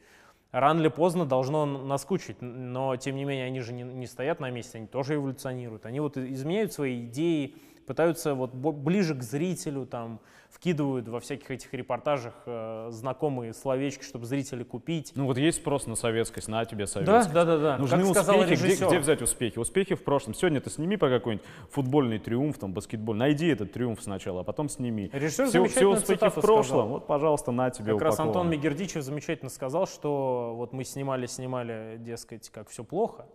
рано 0.59 0.79
или 0.79 0.87
поздно 0.87 1.25
должно 1.25 1.65
наскучить, 1.65 2.37
но 2.39 2.95
тем 2.95 3.17
не 3.17 3.25
менее 3.25 3.45
они 3.45 3.59
же 3.59 3.73
не, 3.73 3.83
не 3.83 4.07
стоят 4.07 4.39
на 4.39 4.49
месте, 4.49 4.77
они 4.77 4.87
тоже 4.87 5.15
эволюционируют. 5.15 5.85
Они 5.85 5.99
вот 5.99 6.17
изменяют 6.17 6.71
свои 6.71 7.05
идеи, 7.05 7.55
пытаются 7.85 8.33
вот 8.33 8.53
ближе 8.53 9.15
к 9.15 9.23
зрителю, 9.23 9.85
там, 9.85 10.19
вкидывают 10.55 11.07
во 11.09 11.19
всяких 11.19 11.51
этих 11.51 11.73
репортажах 11.73 12.33
э, 12.45 12.87
знакомые 12.91 13.53
словечки, 13.53 14.03
чтобы 14.03 14.25
зрители 14.25 14.63
купить. 14.63 15.11
Ну 15.13 15.25
вот 15.25 15.37
есть 15.37 15.57
спрос 15.57 15.85
на 15.85 15.95
советскость, 15.95 16.47
на 16.47 16.63
тебе 16.65 16.87
советскость. 16.87 17.33
Да, 17.33 17.45
да, 17.45 17.57
да. 17.57 17.63
да. 17.63 17.77
Нужны 17.77 18.13
как 18.13 18.23
успехи, 18.23 18.53
где, 18.53 18.85
где 18.85 18.99
взять 18.99 19.21
успехи? 19.21 19.59
Успехи 19.59 19.95
в 19.95 20.03
прошлом. 20.03 20.33
Сегодня 20.33 20.61
ты 20.61 20.69
сними 20.69 20.95
про 20.95 21.09
какой-нибудь 21.09 21.45
футбольный 21.71 22.19
триумф, 22.19 22.57
там, 22.57 22.73
баскетбол. 22.73 23.15
Найди 23.15 23.47
этот 23.47 23.73
триумф 23.73 24.01
сначала, 24.01 24.41
а 24.41 24.43
потом 24.43 24.69
сними. 24.69 25.09
Режиссер 25.11 25.47
все, 25.47 25.65
все 25.65 25.87
успехи 25.87 26.29
в 26.29 26.35
прошлом, 26.35 26.63
сказал. 26.63 26.87
вот, 26.87 27.07
пожалуйста, 27.07 27.51
на 27.51 27.69
тебе 27.69 27.87
Как 27.87 27.95
упаковано. 27.95 28.11
раз 28.11 28.19
Антон 28.19 28.49
Мегердичев 28.49 29.03
замечательно 29.03 29.49
сказал, 29.49 29.87
что 29.87 30.53
вот 30.55 30.71
мы 30.71 30.85
снимали, 30.85 31.25
снимали, 31.25 31.97
дескать, 31.99 32.49
как 32.49 32.69
все 32.69 32.85
плохо, 32.85 33.25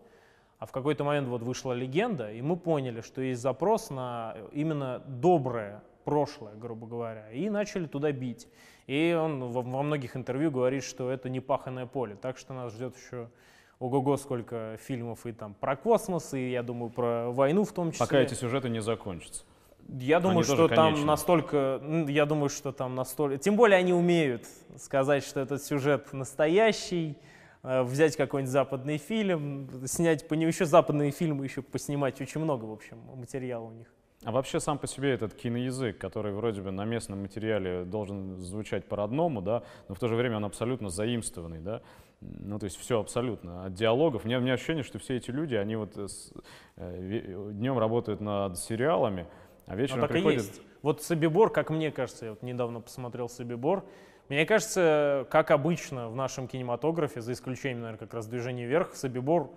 а 0.61 0.66
в 0.66 0.73
какой-то 0.73 1.05
момент 1.05 1.27
вот 1.27 1.42
вышла 1.42 1.73
легенда, 1.73 2.31
и 2.31 2.42
мы 2.42 2.55
поняли, 2.55 3.01
что 3.01 3.23
есть 3.23 3.40
запрос 3.40 3.88
на 3.88 4.37
именно 4.53 5.03
доброе 5.07 5.83
прошлое, 6.05 6.55
грубо 6.55 6.87
говоря, 6.87 7.31
и 7.33 7.49
начали 7.49 7.87
туда 7.87 8.12
бить. 8.12 8.46
И 8.87 9.16
он 9.18 9.51
во, 9.51 9.62
во 9.62 9.83
многих 9.83 10.16
интервью 10.16 10.51
говорит, 10.51 10.85
что 10.85 11.11
это 11.11 11.31
не 11.31 11.40
паханное 11.40 11.87
поле, 11.87 12.14
так 12.14 12.37
что 12.37 12.53
нас 12.53 12.75
ждет 12.75 12.94
еще 12.94 13.31
ого-го 13.79 14.18
сколько 14.18 14.77
фильмов 14.83 15.25
и 15.25 15.33
там 15.33 15.55
про 15.55 15.77
космос, 15.77 16.35
и 16.35 16.51
я 16.51 16.62
думаю 16.62 16.90
про 16.90 17.31
войну 17.31 17.64
в 17.64 17.73
том 17.73 17.92
числе. 17.92 18.05
Пока 18.05 18.18
эти 18.18 18.35
сюжеты 18.35 18.68
не 18.68 18.83
закончатся. 18.83 19.44
Я 19.88 20.20
думаю, 20.20 20.40
они 20.40 20.44
что 20.44 20.68
там 20.68 21.07
настолько, 21.07 21.81
я 22.07 22.27
думаю, 22.27 22.51
что 22.51 22.70
там 22.70 22.94
настолько, 22.94 23.38
тем 23.38 23.57
более 23.57 23.79
они 23.79 23.94
умеют 23.94 24.44
сказать, 24.77 25.25
что 25.25 25.40
этот 25.40 25.64
сюжет 25.64 26.12
настоящий, 26.12 27.16
взять 27.62 28.16
какой-нибудь 28.16 28.51
западный 28.51 28.99
фильм, 28.99 29.68
снять 29.87 30.27
по 30.29 30.35
нему 30.35 30.49
еще 30.49 30.64
западные 30.64 31.11
фильмы, 31.11 31.44
еще 31.44 31.62
поснимать 31.62 32.20
очень 32.20 32.40
много, 32.40 32.64
в 32.64 32.73
общем, 32.73 32.99
материала 33.16 33.64
у 33.64 33.73
них. 33.73 33.87
А 34.23 34.33
вообще 34.33 34.61
сам 34.61 34.77
по 34.77 34.87
себе 34.87 35.12
этот 35.12 35.33
киноязык, 35.33 35.96
который 35.96 36.33
вроде 36.33 36.61
бы 36.61 36.70
на 36.70 36.85
местном 36.85 37.23
материале 37.23 37.85
должен 37.85 38.37
звучать 38.38 38.85
по-родному, 38.85 39.40
да, 39.40 39.62
но 39.88 39.94
в 39.94 39.99
то 39.99 40.09
же 40.09 40.14
время 40.14 40.37
он 40.37 40.44
абсолютно 40.44 40.90
заимствованный, 40.90 41.61
да, 41.61 41.81
ну 42.20 42.59
то 42.59 42.64
есть 42.64 42.77
все 42.77 43.01
абсолютно. 43.01 43.64
От 43.64 43.73
диалогов, 43.73 44.25
у 44.25 44.29
меня, 44.29 44.38
у 44.38 44.42
меня 44.42 44.55
ощущение, 44.55 44.83
что 44.83 44.99
все 44.99 45.16
эти 45.16 45.31
люди, 45.31 45.55
они 45.55 45.77
вот 45.77 45.96
с, 45.96 46.35
э, 46.77 47.51
днем 47.53 47.79
работают 47.79 48.20
над 48.20 48.59
сериалами, 48.59 49.27
а 49.66 49.75
вечером 49.75 50.01
ну, 50.01 50.03
так 50.03 50.12
приходят... 50.12 50.42
И 50.42 50.46
есть. 50.46 50.61
Вот 50.83 51.03
Собибор, 51.03 51.51
как 51.51 51.70
мне 51.70 51.90
кажется, 51.90 52.27
я 52.27 52.31
вот 52.33 52.42
недавно 52.42 52.81
посмотрел 52.81 53.31
Собибор, 53.31 53.85
мне 54.30 54.46
кажется, 54.46 55.26
как 55.30 55.50
обычно 55.50 56.08
в 56.08 56.16
нашем 56.16 56.48
кинематографе, 56.48 57.20
за 57.20 57.32
исключением, 57.32 57.82
наверное, 57.82 57.98
как 57.98 58.14
раз 58.14 58.26
«Движение 58.26 58.66
вверх», 58.66 58.94
Собибор 58.94 59.50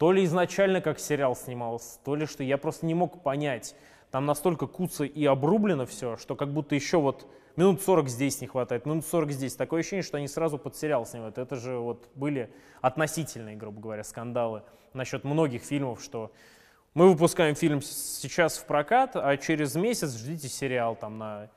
то 0.00 0.12
ли 0.12 0.24
изначально 0.24 0.80
как 0.80 0.98
сериал 0.98 1.36
снимался, 1.36 1.98
то 2.02 2.14
ли 2.14 2.24
что 2.24 2.42
я 2.42 2.56
просто 2.56 2.86
не 2.86 2.94
мог 2.94 3.22
понять. 3.22 3.76
Там 4.10 4.24
настолько 4.24 4.66
куца 4.66 5.04
и 5.04 5.26
обрублено 5.26 5.84
все, 5.84 6.16
что 6.16 6.36
как 6.36 6.54
будто 6.54 6.74
еще 6.74 6.96
вот 6.96 7.30
минут 7.56 7.82
40 7.82 8.08
здесь 8.08 8.40
не 8.40 8.46
хватает, 8.46 8.86
минут 8.86 9.04
40 9.04 9.30
здесь. 9.30 9.56
Такое 9.56 9.80
ощущение, 9.80 10.02
что 10.02 10.16
они 10.16 10.26
сразу 10.26 10.56
под 10.56 10.74
сериал 10.74 11.04
снимают. 11.04 11.36
Это 11.36 11.56
же 11.56 11.76
вот 11.76 12.08
были 12.14 12.50
относительные, 12.80 13.56
грубо 13.56 13.78
говоря, 13.78 14.02
скандалы 14.02 14.62
насчет 14.94 15.22
многих 15.24 15.62
фильмов, 15.62 16.02
что 16.02 16.32
мы 16.94 17.10
выпускаем 17.10 17.54
фильм 17.54 17.82
сейчас 17.82 18.56
в 18.56 18.64
прокат, 18.64 19.16
а 19.16 19.36
через 19.36 19.74
месяц 19.74 20.16
ждите 20.16 20.48
сериал 20.48 20.96
там 20.96 21.18
на 21.18 21.50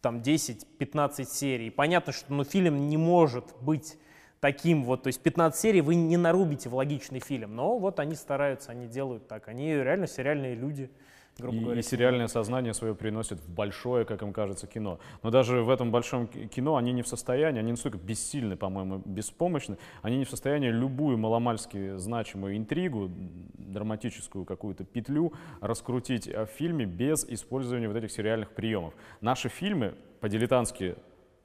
там 0.00 0.18
10-15 0.18 1.24
серий. 1.24 1.70
Понятно, 1.70 2.12
что 2.12 2.32
ну, 2.32 2.44
фильм 2.44 2.88
не 2.88 2.96
может 2.96 3.54
быть 3.60 3.98
таким 4.40 4.84
вот, 4.84 5.04
то 5.04 5.06
есть 5.06 5.22
15 5.22 5.58
серий 5.58 5.80
вы 5.80 5.94
не 5.94 6.16
нарубите 6.16 6.68
в 6.68 6.74
логичный 6.74 7.20
фильм, 7.20 7.54
но 7.54 7.78
вот 7.78 8.00
они 8.00 8.16
стараются, 8.16 8.72
они 8.72 8.88
делают 8.88 9.28
так, 9.28 9.46
они 9.46 9.72
реально 9.72 10.08
сериальные 10.08 10.56
люди 10.56 10.90
грубо 11.38 11.56
и, 11.56 11.60
говоря. 11.60 11.80
И 11.80 11.82
сериальное 11.82 12.28
сознание 12.28 12.74
свое 12.74 12.94
приносит 12.94 13.40
в 13.40 13.48
большое, 13.48 14.04
как 14.04 14.22
им 14.22 14.32
кажется, 14.32 14.66
кино. 14.66 14.98
Но 15.22 15.30
даже 15.30 15.62
в 15.62 15.70
этом 15.70 15.90
большом 15.90 16.26
кино 16.26 16.76
они 16.76 16.92
не 16.92 17.02
в 17.02 17.08
состоянии, 17.08 17.60
они 17.60 17.72
настолько 17.72 17.98
бессильны, 17.98 18.56
по-моему, 18.56 19.02
беспомощны, 19.04 19.78
они 20.02 20.18
не 20.18 20.24
в 20.24 20.30
состоянии 20.30 20.68
любую 20.68 21.18
маломальски 21.18 21.96
значимую 21.96 22.56
интригу, 22.56 23.10
драматическую 23.54 24.44
какую-то 24.44 24.84
петлю 24.84 25.32
раскрутить 25.60 26.26
в 26.26 26.46
фильме 26.46 26.84
без 26.84 27.24
использования 27.24 27.88
вот 27.88 27.96
этих 27.96 28.10
сериальных 28.10 28.50
приемов. 28.50 28.94
Наши 29.20 29.48
фильмы, 29.48 29.94
по-дилетантски 30.20 30.96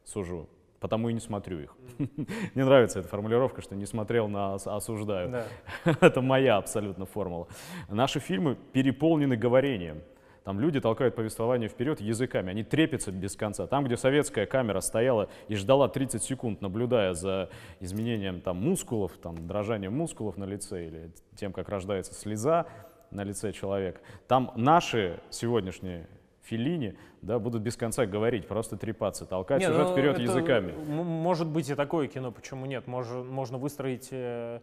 сужу, 0.04 0.50
потому 0.80 1.10
и 1.10 1.14
не 1.14 1.20
смотрю 1.20 1.60
их. 1.60 1.76
Мне 1.98 2.66
нравится 2.66 3.00
эта 3.00 3.08
формулировка, 3.08 3.62
что 3.62 3.76
не 3.76 3.86
смотрел 3.86 4.28
на 4.28 4.56
осуждаю. 4.56 5.30
Да. 5.30 5.46
Это 6.02 6.22
моя 6.22 6.58
абсолютно 6.58 7.06
формула. 7.06 7.48
Наши 7.90 8.20
фильмы 8.20 8.58
переполнены 8.74 9.36
говорением. 9.36 10.02
Там 10.44 10.62
люди 10.62 10.80
толкают 10.80 11.14
повествование 11.14 11.68
вперед 11.68 12.00
языками, 12.00 12.52
они 12.52 12.64
трепятся 12.64 13.12
без 13.12 13.36
конца. 13.36 13.68
Там, 13.68 13.84
где 13.84 13.98
советская 13.98 14.46
камера 14.46 14.80
стояла 14.80 15.28
и 15.50 15.56
ждала 15.56 15.90
30 15.90 16.24
секунд, 16.24 16.62
наблюдая 16.62 17.14
за 17.14 17.50
изменением 17.82 18.40
там, 18.40 18.56
мускулов, 18.56 19.12
там, 19.18 19.46
дрожанием 19.46 19.94
мускулов 19.94 20.38
на 20.38 20.46
лице 20.46 20.88
или 20.88 21.12
тем, 21.36 21.52
как 21.52 21.68
рождается 21.68 22.14
слеза 22.14 22.66
на 23.12 23.26
лице 23.26 23.52
человека, 23.52 24.00
там 24.30 24.54
наши 24.56 25.20
сегодняшние 25.32 26.08
Филини, 26.48 26.96
да, 27.22 27.40
будут 27.40 27.62
без 27.62 27.76
конца 27.76 28.06
говорить, 28.06 28.48
просто 28.48 28.78
трепаться, 28.78 29.26
толкать 29.26 29.60
не, 29.60 29.68
сюжет 29.68 29.88
ну, 29.88 29.92
вперед 29.92 30.20
языками. 30.20 30.72
Может 30.72 31.48
быть 31.48 31.70
и 31.70 31.76
такое 31.76 32.08
кино, 32.08 32.32
почему 32.32 32.66
нет? 32.66 32.88
Можно, 32.88 33.24
можно 33.24 33.58
выстроить 33.58 34.08
э, 34.12 34.62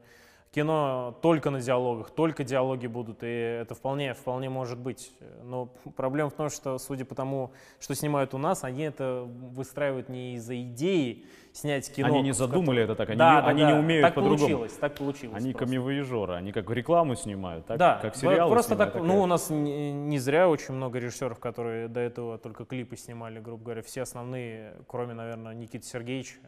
кино 0.54 1.18
только 1.20 1.50
на 1.50 1.60
диалогах, 1.60 2.10
только 2.10 2.44
диалоги 2.44 2.86
будут, 2.86 3.22
и 3.22 3.26
это 3.26 3.74
вполне, 3.74 4.14
вполне 4.14 4.48
может 4.48 4.78
быть. 4.78 5.12
Но 5.42 5.66
проблема 5.96 6.30
в 6.30 6.34
том, 6.34 6.48
что, 6.48 6.78
судя 6.78 7.04
по 7.04 7.14
тому, 7.14 7.52
что 7.80 7.94
снимают 7.94 8.34
у 8.34 8.38
нас, 8.38 8.62
они 8.62 8.84
это 8.84 9.24
выстраивают 9.26 10.08
не 10.08 10.34
из-за 10.34 10.60
идеи 10.62 11.24
снять 11.52 11.92
кино. 11.92 12.08
Они 12.08 12.22
не 12.22 12.32
задумали 12.32 12.82
это 12.82 12.94
так, 12.94 13.10
они, 13.10 13.18
да, 13.18 13.34
не, 13.34 13.40
да, 13.40 13.48
они 13.48 13.62
да. 13.62 13.72
не 13.72 13.78
умеют 13.78 14.14
по-другому. 14.14 14.38
Так 14.38 14.48
получилось, 14.48 14.72
так 14.72 14.94
получилось. 14.94 15.36
Они 15.36 15.52
камевоежоры, 15.52 16.34
они 16.34 16.52
как 16.52 16.70
рекламу 16.70 17.16
снимают, 17.16 17.66
так, 17.66 17.78
да, 17.78 17.98
как 18.00 18.16
сериалы 18.16 18.50
просто 18.50 18.74
снимают, 18.74 18.94
так, 18.94 19.02
ну 19.02 19.22
у 19.22 19.26
нас 19.26 19.50
не, 19.50 19.92
не 19.92 20.18
зря 20.18 20.48
очень 20.48 20.74
много 20.74 20.98
режиссеров, 20.98 21.38
которые 21.40 21.88
до 21.88 22.00
этого 22.00 22.38
только 22.38 22.64
клипы 22.64 22.96
снимали, 22.96 23.40
грубо 23.40 23.64
говоря, 23.64 23.82
все 23.82 24.02
основные, 24.02 24.74
кроме, 24.86 25.14
наверное, 25.14 25.54
Никиты 25.54 25.86
Сергеевича, 25.86 26.38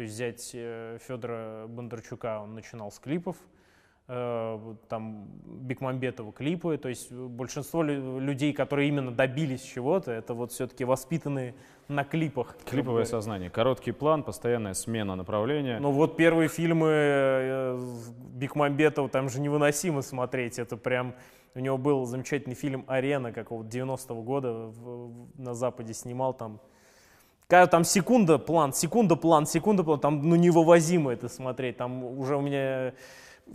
то 0.00 0.04
есть 0.04 0.14
взять 0.14 0.50
э, 0.54 0.96
Федора 1.06 1.66
Бондарчука, 1.68 2.40
он 2.40 2.54
начинал 2.54 2.90
с 2.90 2.98
клипов, 2.98 3.36
э, 4.08 4.74
там 4.88 5.28
Бекмамбетова 5.44 6.32
клипы, 6.32 6.78
то 6.78 6.88
есть 6.88 7.12
большинство 7.12 7.82
людей, 7.82 8.54
которые 8.54 8.88
именно 8.88 9.10
добились 9.10 9.60
чего-то, 9.60 10.10
это 10.10 10.32
вот 10.32 10.52
все-таки 10.52 10.86
воспитанные 10.86 11.54
на 11.88 12.02
клипах. 12.02 12.56
Клиповое 12.64 13.04
сознание, 13.04 13.50
короткий 13.50 13.92
план, 13.92 14.22
постоянная 14.22 14.72
смена 14.72 15.16
направления. 15.16 15.78
Ну 15.80 15.90
вот 15.90 16.16
первые 16.16 16.48
фильмы 16.48 16.88
э, 16.90 17.78
Бекмамбетова, 18.36 19.10
там 19.10 19.28
же 19.28 19.38
невыносимо 19.38 20.00
смотреть, 20.00 20.58
это 20.58 20.78
прям... 20.78 21.14
У 21.54 21.58
него 21.58 21.76
был 21.76 22.06
замечательный 22.06 22.54
фильм 22.54 22.86
«Арена» 22.86 23.32
какого-то 23.32 23.68
90-го 23.68 24.22
года 24.22 24.52
в, 24.52 24.70
в, 24.70 25.38
на 25.38 25.52
Западе 25.52 25.92
снимал 25.92 26.32
там 26.32 26.58
когда 27.50 27.66
там 27.66 27.82
секунда 27.82 28.38
план, 28.38 28.72
секунда 28.72 29.16
план, 29.16 29.44
секунда 29.44 29.82
план, 29.82 29.98
там 29.98 30.28
ну 30.28 30.36
невывозимо 30.36 31.12
это 31.12 31.28
смотреть, 31.28 31.76
там 31.76 32.04
уже 32.04 32.36
у 32.36 32.40
меня 32.40 32.94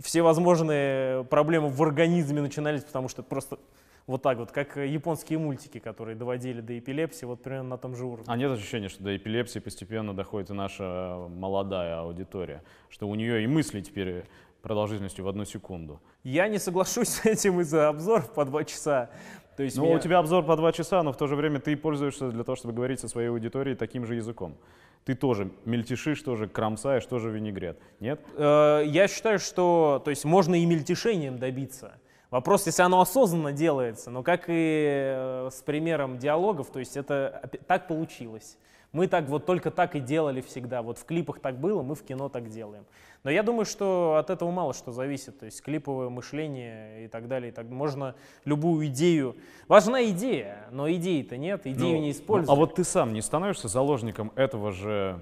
все 0.02 0.20
возможные 0.20 1.24
проблемы 1.24 1.70
в 1.70 1.82
организме 1.82 2.42
начинались, 2.42 2.84
потому 2.84 3.08
что 3.08 3.22
просто 3.22 3.58
вот 4.06 4.20
так 4.20 4.36
вот, 4.36 4.52
как 4.52 4.76
японские 4.76 5.38
мультики, 5.38 5.78
которые 5.78 6.14
доводили 6.14 6.60
до 6.60 6.78
эпилепсии, 6.78 7.24
вот 7.24 7.42
примерно 7.42 7.70
на 7.70 7.78
том 7.78 7.96
же 7.96 8.04
уровне. 8.04 8.26
А 8.28 8.36
нет 8.36 8.52
ощущения, 8.52 8.90
что 8.90 9.02
до 9.02 9.16
эпилепсии 9.16 9.60
постепенно 9.60 10.14
доходит 10.14 10.50
и 10.50 10.52
наша 10.52 11.26
молодая 11.30 12.00
аудитория, 12.00 12.62
что 12.90 13.08
у 13.08 13.14
нее 13.14 13.42
и 13.42 13.46
мысли 13.46 13.80
теперь 13.80 14.24
продолжительностью 14.60 15.24
в 15.24 15.28
одну 15.28 15.44
секунду. 15.46 16.02
Я 16.22 16.48
не 16.48 16.58
соглашусь 16.58 17.08
с 17.08 17.24
этим 17.24 17.60
из-за 17.60 17.88
обзоров 17.88 18.34
по 18.34 18.44
два 18.44 18.64
часа. 18.64 19.08
То 19.56 19.62
есть 19.62 19.76
ну, 19.76 19.84
меня... 19.84 19.96
у 19.96 19.98
тебя 19.98 20.18
обзор 20.18 20.44
по 20.44 20.54
два 20.56 20.70
часа, 20.72 21.02
но 21.02 21.12
в 21.12 21.16
то 21.16 21.26
же 21.26 21.34
время 21.34 21.60
ты 21.60 21.76
пользуешься 21.76 22.30
для 22.30 22.44
того, 22.44 22.56
чтобы 22.56 22.74
говорить 22.74 23.00
со 23.00 23.08
своей 23.08 23.28
аудиторией 23.28 23.76
таким 23.76 24.04
же 24.04 24.14
языком. 24.14 24.56
Ты 25.04 25.14
тоже 25.14 25.50
мельтешишь, 25.64 26.20
тоже 26.22 26.46
кромсаешь, 26.48 27.06
тоже 27.06 27.30
винегрет. 27.30 27.80
Нет? 28.00 28.20
Э, 28.36 28.82
я 28.84 29.08
считаю, 29.08 29.38
что 29.38 30.02
то 30.04 30.10
есть 30.10 30.24
можно 30.24 30.54
и 30.54 30.66
мельтешением 30.66 31.38
добиться. 31.38 31.98
Вопрос, 32.30 32.66
если 32.66 32.82
оно 32.82 33.00
осознанно 33.00 33.52
делается, 33.52 34.10
но 34.10 34.22
как 34.22 34.44
и 34.48 35.14
э, 35.16 35.48
с 35.50 35.62
примером 35.62 36.18
диалогов, 36.18 36.70
то 36.70 36.80
есть 36.80 36.96
это 36.96 37.50
так 37.66 37.88
получилось. 37.88 38.58
Мы 38.96 39.08
так 39.08 39.28
вот 39.28 39.44
только 39.44 39.70
так 39.70 39.94
и 39.94 40.00
делали 40.00 40.40
всегда. 40.40 40.80
Вот 40.80 40.96
в 40.96 41.04
клипах 41.04 41.38
так 41.40 41.60
было, 41.60 41.82
мы 41.82 41.94
в 41.94 42.02
кино 42.02 42.30
так 42.30 42.48
делаем. 42.48 42.86
Но 43.24 43.30
я 43.30 43.42
думаю, 43.42 43.66
что 43.66 44.16
от 44.18 44.30
этого 44.30 44.50
мало 44.50 44.72
что 44.72 44.90
зависит. 44.90 45.38
То 45.38 45.44
есть 45.44 45.60
клиповое 45.60 46.08
мышление 46.08 47.04
и 47.04 47.08
так 47.08 47.28
далее. 47.28 47.50
И 47.50 47.54
так 47.54 47.66
можно 47.66 48.14
любую 48.46 48.86
идею. 48.86 49.36
Важна 49.68 50.02
идея, 50.06 50.68
но 50.70 50.90
идеи-то 50.90 51.36
нет, 51.36 51.66
идею 51.66 51.96
ну, 51.96 52.04
не 52.04 52.10
используют. 52.12 52.48
Ну, 52.48 52.54
а 52.54 52.56
вот 52.56 52.76
ты 52.76 52.84
сам 52.84 53.12
не 53.12 53.20
становишься 53.20 53.68
заложником 53.68 54.32
этого 54.34 54.72
же, 54.72 55.20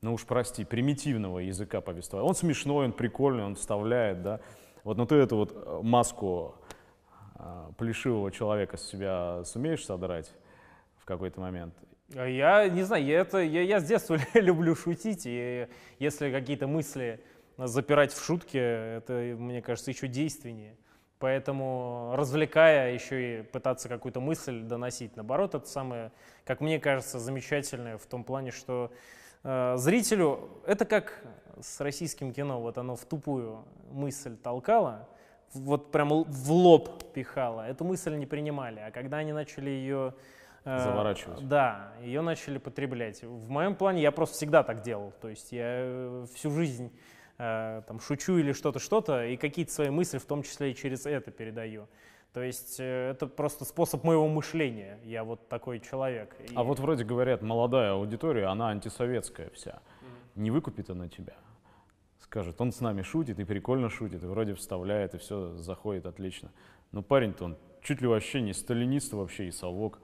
ну 0.00 0.14
уж 0.14 0.24
прости, 0.24 0.64
примитивного 0.64 1.40
языка 1.40 1.80
повествования. 1.80 2.28
Он 2.28 2.36
смешной, 2.36 2.84
он 2.86 2.92
прикольный, 2.92 3.42
он 3.42 3.56
вставляет, 3.56 4.22
да. 4.22 4.40
Вот, 4.84 4.96
но 4.96 5.04
ты 5.04 5.16
эту 5.16 5.34
вот 5.34 5.52
э, 5.52 5.80
маску 5.82 6.54
э, 7.40 7.70
плешивого 7.76 8.30
человека 8.30 8.76
с 8.76 8.86
себя 8.86 9.42
сумеешь 9.44 9.84
содрать 9.84 10.32
в 10.98 11.04
какой-то 11.06 11.40
момент? 11.40 11.74
Я 12.14 12.66
не 12.68 12.84
знаю, 12.84 13.04
я, 13.04 13.20
это, 13.20 13.38
я, 13.38 13.60
я 13.60 13.80
с 13.80 13.84
детства 13.84 14.16
люблю 14.34 14.74
шутить, 14.74 15.24
и 15.26 15.68
если 15.98 16.30
какие-то 16.30 16.66
мысли 16.66 17.20
запирать 17.58 18.14
в 18.14 18.24
шутке, 18.24 18.58
это, 18.58 19.36
мне 19.38 19.60
кажется, 19.60 19.90
еще 19.90 20.08
действеннее. 20.08 20.76
Поэтому, 21.18 22.12
развлекая, 22.14 22.94
еще 22.94 23.40
и 23.40 23.42
пытаться 23.42 23.90
какую-то 23.90 24.20
мысль 24.20 24.62
доносить. 24.62 25.16
Наоборот, 25.16 25.54
это 25.54 25.66
самое, 25.66 26.12
как 26.46 26.60
мне 26.62 26.78
кажется, 26.78 27.18
замечательное 27.18 27.98
в 27.98 28.06
том 28.06 28.24
плане, 28.24 28.52
что 28.52 28.90
э, 29.42 29.74
зрителю, 29.76 30.48
это 30.66 30.86
как 30.86 31.22
с 31.60 31.78
российским 31.80 32.32
кино, 32.32 32.60
вот 32.60 32.78
оно 32.78 32.96
в 32.96 33.04
тупую 33.04 33.64
мысль 33.90 34.36
толкало, 34.36 35.08
вот 35.52 35.92
прям 35.92 36.08
в 36.22 36.52
лоб 36.52 37.12
пихало, 37.12 37.68
эту 37.68 37.84
мысль 37.84 38.14
не 38.14 38.26
принимали. 38.26 38.80
А 38.80 38.90
когда 38.92 39.18
они 39.18 39.32
начали 39.32 39.68
ее 39.68 40.14
Э, 40.14 40.47
Заворачивать. 40.76 41.48
Да, 41.48 41.92
ее 42.02 42.20
начали 42.20 42.58
потреблять. 42.58 43.22
В 43.22 43.48
моем 43.48 43.74
плане 43.74 44.02
я 44.02 44.12
просто 44.12 44.36
всегда 44.36 44.62
так 44.62 44.82
делал. 44.82 45.12
То 45.20 45.28
есть 45.28 45.52
я 45.52 45.64
э, 45.64 46.26
всю 46.34 46.50
жизнь 46.50 46.92
э, 47.38 47.82
там, 47.86 48.00
шучу 48.00 48.36
или 48.38 48.52
что-то, 48.52 48.78
что-то, 48.78 49.24
и 49.24 49.36
какие-то 49.36 49.72
свои 49.72 49.90
мысли 49.90 50.18
в 50.18 50.26
том 50.26 50.42
числе 50.42 50.72
и 50.72 50.74
через 50.74 51.06
это 51.06 51.30
передаю. 51.30 51.88
То 52.32 52.42
есть 52.42 52.78
это 52.78 53.26
просто 53.26 53.64
способ 53.64 54.04
моего 54.04 54.28
мышления. 54.28 54.98
Я 55.02 55.24
вот 55.24 55.48
такой 55.48 55.80
человек. 55.80 56.36
А 56.54 56.62
вот 56.62 56.78
вроде 56.78 57.04
говорят, 57.04 57.40
молодая 57.40 57.92
аудитория, 57.92 58.46
она 58.46 58.68
антисоветская 58.68 59.50
вся. 59.50 59.70
Mm. 59.70 60.42
Не 60.42 60.50
выкупит 60.50 60.90
она 60.90 61.08
тебя. 61.08 61.34
Скажет, 62.18 62.60
он 62.60 62.72
с 62.72 62.80
нами 62.80 63.00
шутит 63.00 63.38
и 63.38 63.44
прикольно 63.44 63.88
шутит, 63.88 64.22
и 64.22 64.26
вроде 64.26 64.52
вставляет, 64.52 65.14
и 65.14 65.18
все 65.18 65.56
заходит 65.56 66.04
отлично. 66.04 66.52
Но 66.92 67.02
парень-то 67.02 67.46
он 67.46 67.56
чуть 67.82 68.02
ли 68.02 68.06
вообще 68.06 68.42
не 68.42 68.52
сталинист 68.52 69.14
вообще 69.14 69.48
и 69.48 69.50
совок. 69.50 69.98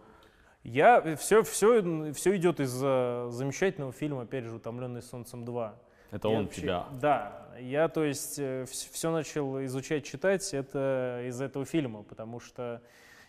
Я, 0.64 1.16
все, 1.16 1.42
все, 1.42 2.12
все 2.12 2.36
идет 2.36 2.58
из 2.58 2.70
замечательного 2.70 3.92
фильма, 3.92 4.22
опять 4.22 4.44
же, 4.44 4.54
«Утомленный 4.54 5.02
солнцем 5.02 5.44
2». 5.44 5.72
Это 6.10 6.28
я 6.28 6.38
он 6.38 6.44
вообще, 6.44 6.60
тебя? 6.60 6.86
Да. 7.00 7.46
Я, 7.60 7.88
то 7.88 8.04
есть, 8.04 8.34
все 8.34 9.08
э, 9.08 9.12
начал 9.12 9.64
изучать, 9.64 10.04
читать 10.04 10.54
это 10.54 11.22
из 11.26 11.40
этого 11.40 11.64
фильма, 11.64 12.02
потому 12.02 12.40
что 12.40 12.80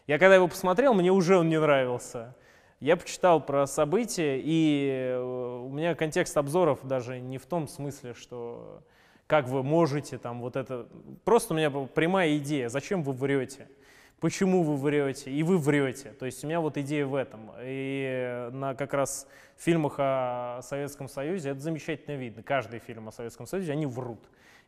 я 0.07 0.19
когда 0.19 0.35
его 0.35 0.47
посмотрел, 0.47 0.93
мне 0.93 1.11
уже 1.11 1.37
он 1.37 1.49
не 1.49 1.59
нравился. 1.59 2.35
Я 2.79 2.95
почитал 2.95 3.43
про 3.43 3.65
события, 3.65 4.39
и 4.39 5.11
э, 5.13 5.19
у 5.19 5.69
меня 5.69 5.95
контекст 5.95 6.37
обзоров 6.37 6.79
даже 6.83 7.19
не 7.19 7.37
в 7.37 7.45
том 7.45 7.67
смысле, 7.67 8.13
что 8.13 8.83
как 9.27 9.47
вы 9.47 9.63
можете 9.63 10.17
там 10.19 10.41
вот 10.41 10.55
это... 10.55 10.87
Просто 11.23 11.53
у 11.53 11.57
меня 11.57 11.71
прямая 11.71 12.37
идея, 12.37 12.69
зачем 12.69 13.01
вы 13.01 13.13
врете? 13.13 13.67
Почему 14.19 14.63
вы 14.63 14.77
врете, 14.77 15.31
и 15.31 15.43
вы 15.43 15.57
врете. 15.57 16.11
То 16.11 16.25
есть 16.25 16.43
у 16.43 16.47
меня 16.47 16.59
вот 16.59 16.77
идея 16.77 17.05
в 17.05 17.15
этом. 17.15 17.51
И 17.61 18.49
на 18.51 18.75
как 18.75 18.93
раз 18.93 19.27
фильмах 19.57 19.95
о 19.97 20.59
Советском 20.63 21.07
Союзе 21.07 21.49
это 21.49 21.59
замечательно 21.59 22.15
видно. 22.15 22.43
Каждый 22.43 22.79
фильм 22.79 23.07
о 23.07 23.11
Советском 23.11 23.47
Союзе, 23.47 23.71
они 23.71 23.85
врут. 23.85 24.19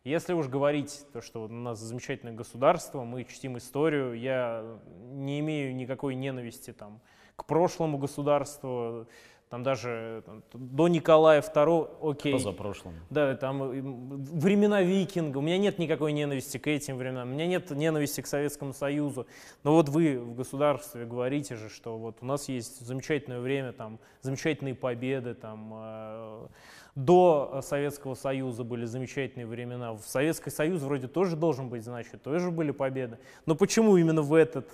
Если 0.04 0.34
уж 0.34 0.48
говорить 0.48 1.06
то, 1.12 1.22
что 1.22 1.44
у 1.44 1.48
нас 1.48 1.80
замечательное 1.80 2.34
государство, 2.34 3.04
мы 3.04 3.26
чтим 3.26 3.58
историю, 3.58 4.14
я 4.18 4.64
не 5.12 5.40
имею 5.40 5.76
никакой 5.76 6.16
ненависти 6.16 6.72
там, 6.72 7.02
к 7.36 7.46
прошлому 7.46 7.98
государству, 7.98 9.08
там 9.50 9.64
даже 9.64 10.24
там, 10.26 10.44
до 10.54 10.90
Николая 10.90 11.42
II, 11.42 12.12
окей. 12.12 12.38
за 12.38 12.52
прошлым. 12.52 12.96
Да, 13.10 13.36
там 13.36 13.70
времена 13.70 14.82
викинга. 14.82 15.38
У 15.38 15.42
меня 15.42 15.58
нет 15.58 15.80
никакой 15.80 16.12
ненависти 16.12 16.58
к 16.58 16.68
этим 16.68 16.98
временам. 16.98 17.30
У 17.30 17.32
меня 17.32 17.48
нет 17.48 17.70
ненависти 17.72 18.22
к 18.22 18.28
Советскому 18.28 18.74
Союзу. 18.74 19.26
Но 19.64 19.74
вот 19.74 19.88
вы 19.88 20.20
в 20.20 20.36
государстве 20.36 21.06
говорите 21.06 21.56
же, 21.56 21.70
что 21.70 21.98
вот 21.98 22.18
у 22.22 22.26
нас 22.26 22.50
есть 22.50 22.86
замечательное 22.86 23.40
время, 23.40 23.72
там 23.72 24.00
замечательные 24.22 24.76
победы, 24.76 25.34
там 25.34 25.74
э, 25.74 26.48
до 26.96 27.62
Советского 27.64 28.16
Союза 28.16 28.66
были 28.66 28.84
замечательные 28.84 29.48
времена. 29.48 29.94
В 29.94 30.02
Советский 30.02 30.50
Союз 30.50 30.82
вроде 30.82 31.08
тоже 31.08 31.38
должен 31.38 31.70
быть, 31.70 31.84
значит, 31.84 32.22
тоже 32.22 32.52
были 32.52 32.72
победы. 32.72 33.18
Но 33.46 33.56
почему 33.56 33.96
именно 33.96 34.24
в 34.24 34.34
этот 34.34 34.68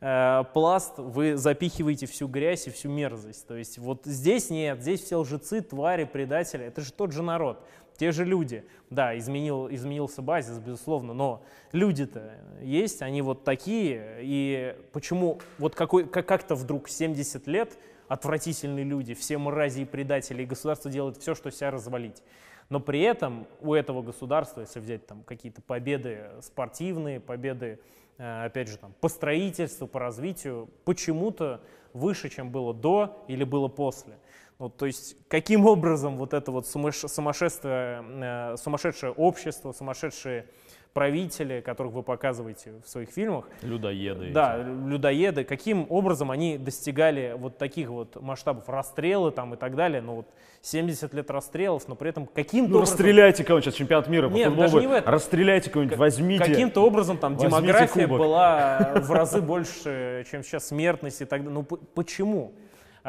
э, 0.00 0.44
пласт 0.52 0.98
вы 0.98 1.36
запихиваете 1.36 2.06
всю 2.06 2.28
грязь 2.28 2.66
и 2.66 2.70
всю 2.70 2.88
мерзость. 2.88 3.46
То 3.46 3.56
есть 3.56 3.78
вот 3.78 4.02
здесь 4.04 4.50
нет, 4.50 4.80
здесь 4.80 5.02
все 5.02 5.20
лжецы, 5.20 5.60
твари, 5.60 6.04
предатели. 6.04 6.64
Это 6.64 6.80
же 6.80 6.92
тот 6.92 7.12
же 7.12 7.22
народ, 7.22 7.64
те 7.96 8.12
же 8.12 8.24
люди. 8.24 8.64
Да, 8.90 9.16
изменил, 9.18 9.68
изменился 9.70 10.22
базис, 10.22 10.58
безусловно, 10.58 11.12
но 11.12 11.42
люди-то 11.72 12.32
есть, 12.62 13.02
они 13.02 13.20
вот 13.20 13.44
такие. 13.44 14.18
И 14.20 14.76
почему 14.92 15.40
вот 15.58 15.74
какой, 15.74 16.08
как, 16.08 16.26
как-то 16.26 16.54
вдруг 16.54 16.88
70 16.88 17.46
лет 17.46 17.78
отвратительные 18.08 18.84
люди, 18.84 19.14
все 19.14 19.36
мрази 19.36 19.82
и 19.82 19.84
предатели, 19.84 20.42
и 20.42 20.46
государство 20.46 20.90
делает 20.90 21.18
все, 21.18 21.34
что 21.34 21.50
себя 21.50 21.70
развалить. 21.70 22.22
Но 22.70 22.80
при 22.80 23.00
этом 23.00 23.46
у 23.60 23.74
этого 23.74 24.02
государства, 24.02 24.60
если 24.60 24.80
взять 24.80 25.06
там 25.06 25.22
какие-то 25.22 25.62
победы 25.62 26.30
спортивные, 26.40 27.20
победы 27.20 27.80
опять 28.18 28.68
же, 28.68 28.76
там, 28.78 28.92
по 29.00 29.08
строительству, 29.08 29.86
по 29.86 30.00
развитию, 30.00 30.68
почему-то 30.84 31.60
выше, 31.92 32.28
чем 32.28 32.50
было 32.50 32.74
до 32.74 33.24
или 33.28 33.44
было 33.44 33.68
после. 33.68 34.18
Вот, 34.58 34.76
то 34.76 34.86
есть 34.86 35.16
каким 35.28 35.66
образом 35.66 36.16
вот 36.16 36.34
это 36.34 36.50
вот 36.50 36.66
сумасшествие, 36.66 38.04
э, 38.04 38.56
сумасшедшее 38.56 39.12
общество, 39.12 39.70
сумасшедшие 39.70 40.46
правители, 40.92 41.60
которых 41.60 41.92
вы 41.92 42.02
показываете 42.02 42.72
в 42.84 42.88
своих 42.88 43.10
фильмах. 43.10 43.46
Людоеды. 43.62 44.30
Да, 44.32 44.58
эти. 44.58 44.66
людоеды. 44.88 45.44
Каким 45.44 45.86
образом 45.88 46.30
они 46.30 46.58
достигали 46.58 47.34
вот 47.36 47.58
таких 47.58 47.88
вот 47.88 48.20
масштабов 48.20 48.68
расстрелы 48.68 49.30
там 49.30 49.54
и 49.54 49.56
так 49.56 49.76
далее. 49.76 50.00
Ну 50.00 50.16
вот 50.16 50.26
70 50.62 51.14
лет 51.14 51.30
расстрелов, 51.30 51.86
но 51.88 51.94
при 51.94 52.10
этом 52.10 52.26
каким-то 52.26 52.70
Ну 52.70 52.76
образом... 52.78 52.94
расстреляйте 52.94 53.44
кого-нибудь, 53.44 53.64
сейчас 53.64 53.74
чемпионат 53.74 54.08
мира 54.08 54.28
Нет, 54.28 54.56
даже 54.56 54.80
не 54.80 54.86
в 54.86 54.92
этом. 54.92 55.12
Расстреляйте 55.12 55.70
кого-нибудь, 55.70 55.98
возьмите. 55.98 56.44
Каким-то 56.44 56.84
образом 56.84 57.18
там 57.18 57.36
демография 57.36 58.04
кубок. 58.06 58.18
была 58.18 58.92
в 58.96 59.10
разы 59.12 59.40
больше, 59.40 60.26
чем 60.30 60.42
сейчас 60.42 60.68
смертность 60.68 61.20
и 61.20 61.24
так 61.24 61.44
далее. 61.44 61.54
Ну 61.54 61.62
почему? 61.94 62.52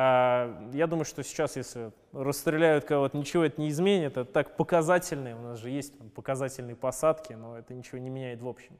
А, 0.02 0.58
я 0.72 0.88
думаю, 0.88 1.04
что 1.04 1.24
сейчас, 1.24 1.58
если 1.58 1.92
расстреляют 2.14 2.86
кого-то, 2.86 3.18
ничего 3.18 3.44
это 3.44 3.60
не 3.60 3.68
изменит. 3.68 4.12
Это 4.16 4.24
так 4.24 4.56
показательные, 4.56 5.36
у 5.36 5.42
нас 5.42 5.60
же 5.60 5.70
есть 5.70 5.98
там, 5.98 6.10
показательные 6.10 6.78
посадки, 6.78 7.34
но 7.34 7.58
это 7.58 7.74
ничего 7.74 7.98
не 7.98 8.10
меняет 8.10 8.42
в 8.42 8.48
общем. 8.48 8.80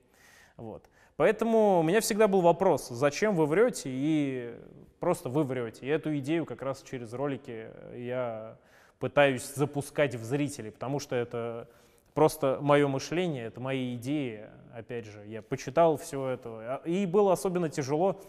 Вот. 0.56 0.90
Поэтому 1.18 1.82
у 1.82 1.84
меня 1.84 2.00
всегда 2.00 2.30
был 2.30 2.40
вопрос, 2.40 2.88
зачем 2.88 3.36
вы 3.36 3.48
врете 3.48 3.90
и 3.92 4.56
просто 5.02 5.28
вы 5.28 5.44
врете. 5.44 5.86
И 5.86 5.90
эту 5.90 6.18
идею 6.20 6.46
как 6.46 6.62
раз 6.62 6.84
через 6.84 7.12
ролики 7.12 7.68
я 7.98 8.56
пытаюсь 9.00 9.46
запускать 9.56 10.16
в 10.16 10.24
зрителей, 10.24 10.72
потому 10.72 11.00
что 11.00 11.18
это 11.18 11.68
просто 12.14 12.60
мое 12.62 12.88
мышление, 12.88 13.48
это 13.48 13.60
мои 13.60 13.96
идеи. 13.96 14.46
Опять 14.74 15.04
же, 15.04 15.26
я 15.26 15.42
почитал 15.42 15.98
все 15.98 16.30
это. 16.30 16.82
И 16.86 17.06
было 17.06 17.34
особенно 17.34 17.68
тяжело. 17.68 18.22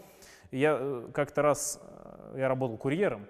Я 0.51 0.77
э, 0.77 1.07
как-то 1.13 1.41
раз, 1.41 1.79
я 2.35 2.47
работал 2.47 2.77
курьером, 2.77 3.27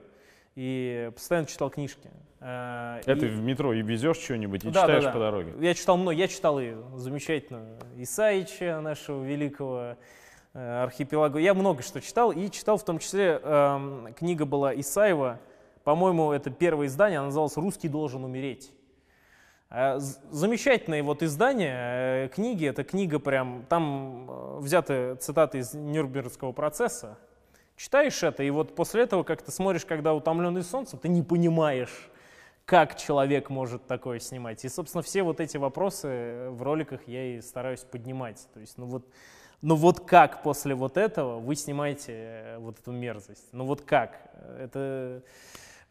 и 0.55 1.11
постоянно 1.13 1.47
читал 1.47 1.69
книжки. 1.69 2.09
Э, 2.39 3.01
Это 3.05 3.25
и... 3.25 3.29
в 3.29 3.41
метро 3.41 3.73
и 3.73 3.81
везешь 3.81 4.17
что-нибудь 4.17 4.63
и 4.63 4.69
да, 4.69 4.81
читаешь 4.81 5.03
да, 5.03 5.09
да. 5.09 5.13
по 5.13 5.19
дороге? 5.19 5.53
Я 5.59 5.73
читал 5.73 5.97
много, 5.97 6.15
я 6.15 6.27
читал 6.27 6.59
и 6.59 6.73
замечательно 6.95 7.77
Исаича, 7.97 8.81
нашего 8.81 9.23
великого 9.23 9.95
архипелага. 10.53 11.39
Я 11.39 11.53
много 11.53 11.81
что 11.81 12.01
читал, 12.01 12.31
и 12.31 12.49
читал 12.49 12.77
в 12.77 12.83
том 12.83 12.99
числе, 12.99 13.39
э, 13.41 14.13
книга 14.17 14.45
была 14.45 14.77
Исаева, 14.79 15.39
по-моему, 15.83 16.31
это 16.31 16.51
первое 16.51 16.87
издание, 16.87 17.19
она 17.19 17.27
называлась 17.27 17.57
«Русский 17.57 17.89
должен 17.89 18.23
умереть». 18.23 18.71
Э, 19.69 19.97
замечательное 19.99 21.01
вот 21.01 21.23
издание 21.23 22.25
э, 22.25 22.29
книги, 22.29 22.67
это 22.67 22.83
книга 22.83 23.19
прям, 23.19 23.65
там 23.67 24.29
э, 24.29 24.57
взяты 24.59 25.15
цитаты 25.15 25.59
из 25.59 25.73
Нюрнбергского 25.73 26.51
процесса. 26.51 27.17
Читаешь 27.81 28.21
это, 28.21 28.43
и 28.43 28.49
вот 28.49 28.75
после 28.75 29.03
этого, 29.03 29.23
как 29.23 29.41
ты 29.41 29.51
смотришь, 29.51 29.85
когда 29.85 30.13
утомленный 30.13 30.63
солнцем, 30.63 30.99
ты 30.99 31.07
не 31.07 31.23
понимаешь, 31.23 32.09
как 32.65 32.95
человек 32.97 33.49
может 33.49 33.87
такое 33.87 34.19
снимать. 34.19 34.63
И, 34.63 34.69
собственно, 34.69 35.01
все 35.01 35.23
вот 35.23 35.39
эти 35.39 35.57
вопросы 35.57 36.49
в 36.49 36.61
роликах 36.61 37.07
я 37.07 37.37
и 37.37 37.41
стараюсь 37.41 37.81
поднимать. 37.81 38.47
То 38.53 38.59
есть, 38.59 38.77
ну 38.77 38.85
вот, 38.85 39.05
ну 39.61 39.75
вот 39.75 40.01
как 40.01 40.43
после 40.43 40.75
вот 40.75 40.97
этого 40.97 41.39
вы 41.39 41.55
снимаете 41.55 42.55
вот 42.59 42.79
эту 42.79 42.91
мерзость? 42.91 43.47
Ну 43.51 43.65
вот 43.65 43.81
как? 43.81 44.29
Это 44.59 45.23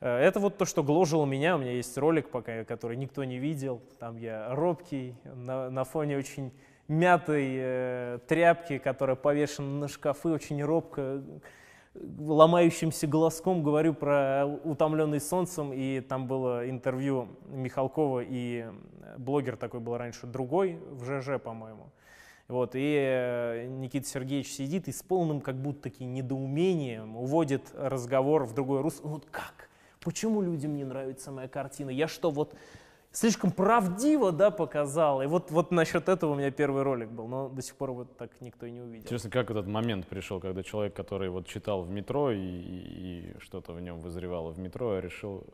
Э, 0.00 0.18
это 0.18 0.40
вот 0.40 0.56
то, 0.58 0.64
что 0.64 0.82
гложило 0.82 1.26
меня. 1.26 1.56
У 1.56 1.58
меня 1.58 1.72
есть 1.72 1.96
ролик 1.98 2.30
пока, 2.30 2.64
который 2.64 2.96
никто 2.96 3.24
не 3.24 3.38
видел. 3.38 3.80
Там 3.98 4.16
я 4.16 4.54
робкий, 4.54 5.14
на, 5.24 5.70
на 5.70 5.84
фоне 5.84 6.18
очень 6.18 6.52
мятой 6.88 7.48
э, 7.52 8.18
тряпки, 8.26 8.78
которая 8.78 9.16
повешена 9.16 9.68
на 9.80 9.88
шкафы, 9.88 10.30
очень 10.30 10.62
робко, 10.62 11.22
ломающимся 11.94 13.06
голоском 13.06 13.62
говорю 13.62 13.94
про 13.94 14.46
утомленный 14.46 15.20
солнцем. 15.20 15.72
И 15.72 16.00
там 16.00 16.26
было 16.26 16.68
интервью 16.68 17.28
Михалкова 17.48 18.20
и 18.26 18.66
блогер 19.18 19.56
такой 19.56 19.80
был 19.80 19.96
раньше, 19.96 20.26
другой, 20.26 20.78
в 20.90 21.04
ЖЖ, 21.04 21.40
по-моему. 21.40 21.90
Вот, 22.48 22.72
и 22.74 22.96
э, 22.98 23.66
Никита 23.68 24.08
Сергеевич 24.08 24.48
сидит 24.48 24.88
и 24.88 24.92
с 24.92 25.04
полным 25.04 25.40
как 25.40 25.54
будто 25.54 25.82
таки 25.82 26.04
недоумением 26.04 27.16
уводит 27.16 27.70
разговор 27.74 28.44
в 28.44 28.54
другой 28.54 28.80
русло. 28.80 29.06
Вот 29.06 29.26
как? 29.30 29.68
Почему 30.00 30.42
людям 30.42 30.74
не 30.74 30.82
нравится 30.82 31.30
моя 31.30 31.46
картина? 31.46 31.90
Я 31.90 32.08
что, 32.08 32.30
вот 32.30 32.56
слишком 33.12 33.50
правдиво, 33.50 34.32
да, 34.32 34.50
показал? 34.50 35.22
И 35.22 35.26
вот, 35.26 35.50
вот 35.50 35.70
насчет 35.70 36.08
этого 36.08 36.32
у 36.32 36.34
меня 36.34 36.50
первый 36.50 36.82
ролик 36.82 37.10
был, 37.10 37.26
но 37.26 37.48
до 37.48 37.62
сих 37.62 37.76
пор 37.76 37.92
вот 37.92 38.16
так 38.16 38.30
никто 38.40 38.66
и 38.66 38.70
не 38.70 38.80
увидел. 38.80 39.04
Интересно, 39.04 39.30
как 39.30 39.50
этот 39.50 39.66
момент 39.66 40.06
пришел, 40.06 40.40
когда 40.40 40.62
человек, 40.62 40.94
который 40.94 41.28
вот 41.30 41.46
читал 41.46 41.82
в 41.82 41.90
метро 41.90 42.30
и, 42.30 42.38
и, 42.38 43.34
и 43.34 43.40
что-то 43.40 43.72
в 43.72 43.80
нем 43.80 44.00
вызревало 44.00 44.52
в 44.52 44.58
метро, 44.58 44.98
решил, 44.98 45.46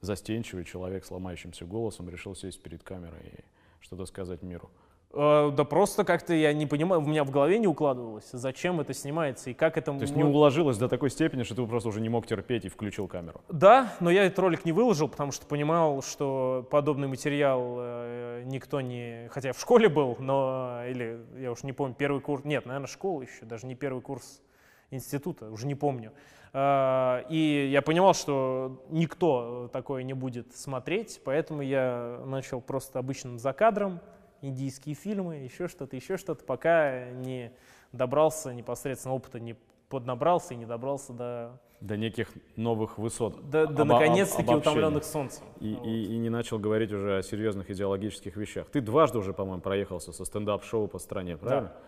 застенчивый 0.00 0.64
человек 0.64 1.04
с 1.04 1.10
ломающимся 1.10 1.64
голосом, 1.64 2.08
решил 2.08 2.34
сесть 2.34 2.62
перед 2.62 2.82
камерой 2.82 3.32
и 3.38 3.44
что-то 3.80 4.06
сказать 4.06 4.42
миру. 4.42 4.70
Э, 5.12 5.50
да 5.54 5.64
просто 5.64 6.04
как-то 6.04 6.34
я 6.34 6.52
не 6.52 6.66
понимаю, 6.66 7.00
у 7.02 7.06
меня 7.06 7.24
в 7.24 7.30
голове 7.30 7.58
не 7.58 7.66
укладывалось, 7.66 8.28
зачем 8.32 8.80
это 8.80 8.92
снимается 8.92 9.50
и 9.50 9.54
как 9.54 9.78
это... 9.78 9.92
То 9.92 10.02
есть 10.02 10.14
не 10.14 10.24
уложилось 10.24 10.76
до 10.76 10.88
такой 10.88 11.10
степени, 11.10 11.44
что 11.44 11.54
ты 11.54 11.66
просто 11.66 11.88
уже 11.88 12.00
не 12.00 12.08
мог 12.08 12.26
терпеть 12.26 12.66
и 12.66 12.68
включил 12.68 13.08
камеру? 13.08 13.40
Да, 13.48 13.94
но 14.00 14.10
я 14.10 14.24
этот 14.24 14.38
ролик 14.38 14.64
не 14.64 14.72
выложил, 14.72 15.08
потому 15.08 15.32
что 15.32 15.46
понимал, 15.46 16.02
что 16.02 16.66
подобный 16.70 17.08
материал 17.08 17.76
э, 17.78 18.42
никто 18.46 18.80
не... 18.80 19.28
Хотя 19.30 19.52
в 19.52 19.60
школе 19.60 19.88
был, 19.88 20.16
но... 20.18 20.82
Или, 20.86 21.20
я 21.38 21.52
уж 21.52 21.62
не 21.62 21.72
помню, 21.72 21.94
первый 21.94 22.20
курс... 22.20 22.44
Нет, 22.44 22.66
наверное, 22.66 22.88
школа 22.88 23.22
еще, 23.22 23.46
даже 23.46 23.66
не 23.66 23.74
первый 23.74 24.02
курс 24.02 24.42
института, 24.90 25.50
уже 25.50 25.66
не 25.66 25.74
помню. 25.74 26.12
Э, 26.52 27.22
и 27.30 27.70
я 27.72 27.80
понимал, 27.80 28.12
что 28.12 28.84
никто 28.90 29.70
такое 29.72 30.02
не 30.02 30.12
будет 30.12 30.54
смотреть, 30.54 31.22
поэтому 31.24 31.62
я 31.62 32.20
начал 32.26 32.60
просто 32.60 32.98
обычным 32.98 33.38
закадром, 33.38 34.00
индийские 34.42 34.94
фильмы, 34.94 35.36
еще 35.36 35.68
что-то, 35.68 35.96
еще 35.96 36.16
что-то, 36.16 36.44
пока 36.44 37.10
не 37.10 37.52
добрался 37.92 38.52
непосредственно 38.52 39.14
опыта, 39.14 39.40
не 39.40 39.56
поднабрался 39.88 40.54
и 40.54 40.56
не 40.56 40.66
добрался 40.66 41.12
до... 41.12 41.60
До 41.80 41.96
неких 41.96 42.32
новых 42.56 42.98
высот. 42.98 43.48
До, 43.50 43.66
до 43.66 43.84
наконец-таки 43.84 44.52
утомленных 44.52 45.04
солнцем. 45.04 45.44
И, 45.60 45.74
вот. 45.74 45.86
и, 45.86 46.04
и 46.06 46.18
не 46.18 46.28
начал 46.28 46.58
говорить 46.58 46.92
уже 46.92 47.18
о 47.18 47.22
серьезных 47.22 47.70
идеологических 47.70 48.36
вещах. 48.36 48.68
Ты 48.70 48.80
дважды 48.80 49.18
уже, 49.18 49.32
по-моему, 49.32 49.62
проехался 49.62 50.12
со 50.12 50.24
стендап-шоу 50.24 50.88
по 50.88 50.98
стране, 50.98 51.36
правильно? 51.36 51.68
Да. 51.68 51.80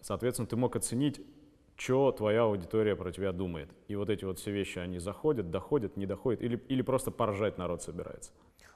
Соответственно, 0.00 0.48
ты 0.48 0.56
мог 0.56 0.76
оценить, 0.76 1.20
что 1.76 2.10
твоя 2.12 2.44
аудитория 2.44 2.96
про 2.96 3.12
тебя 3.12 3.32
думает. 3.32 3.68
И 3.88 3.96
вот 3.96 4.08
эти 4.08 4.24
вот 4.24 4.38
все 4.38 4.50
вещи, 4.50 4.78
они 4.78 4.98
заходят, 4.98 5.50
доходят, 5.50 5.96
не 5.96 6.06
доходят, 6.06 6.40
или, 6.40 6.56
или 6.68 6.82
просто 6.82 7.10
поржать 7.10 7.58
народ 7.58 7.82
собирается. 7.82 8.32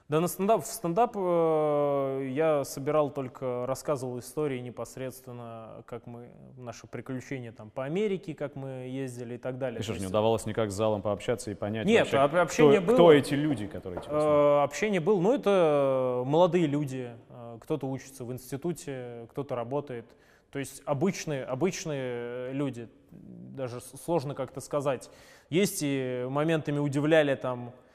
Да, 0.09 0.21
на 0.21 0.29
стендап, 0.29 0.64
в 0.64 0.66
стендап 0.66 1.12
э, 1.16 2.29
я 2.33 2.64
собирал 2.64 3.11
только, 3.11 3.66
рассказывал 3.66 4.18
истории 4.18 4.59
непосредственно, 4.59 5.83
как 5.85 6.07
мы, 6.07 6.31
наши 6.57 6.87
приключения 6.87 7.53
там 7.53 7.68
по 7.68 7.85
Америке, 7.85 8.35
как 8.35 8.57
мы 8.57 8.88
ездили 8.88 9.35
и 9.35 9.38
так 9.38 9.59
далее. 9.59 9.81
И 9.81 9.83
что 9.83 9.92
же, 9.92 10.01
не 10.01 10.07
удавалось 10.07 10.47
никак 10.47 10.71
с 10.71 10.75
залом 10.75 11.03
пообщаться 11.03 11.51
и 11.51 11.55
понять 11.55 11.85
Нет, 11.85 12.11
вообще, 12.11 12.38
общение 12.38 12.81
кто, 12.81 12.87
было. 12.87 12.94
кто 12.94 13.12
эти 13.12 13.35
люди, 13.35 13.66
которые 13.66 14.01
тебя 14.01 14.12
э, 14.12 14.62
Общение 14.62 15.01
было, 15.01 15.21
ну 15.21 15.35
это 15.35 16.23
молодые 16.25 16.66
люди, 16.66 17.11
э, 17.29 17.59
кто-то 17.61 17.87
учится 17.87 18.25
в 18.25 18.33
институте, 18.33 19.27
кто-то 19.31 19.57
работает. 19.57 20.07
То 20.51 20.59
есть 20.59 20.81
обычные, 20.87 21.44
обычные 21.44 22.55
люди, 22.55 22.88
даже 23.11 23.83
сложно 23.83 24.35
как-то 24.35 24.62
сказать. 24.62 25.11
Есть 25.51 25.81
и 25.83 26.25
моментами 26.31 26.79
удивляли 26.79 27.35
там, 27.35 27.75
Э, 27.75 27.88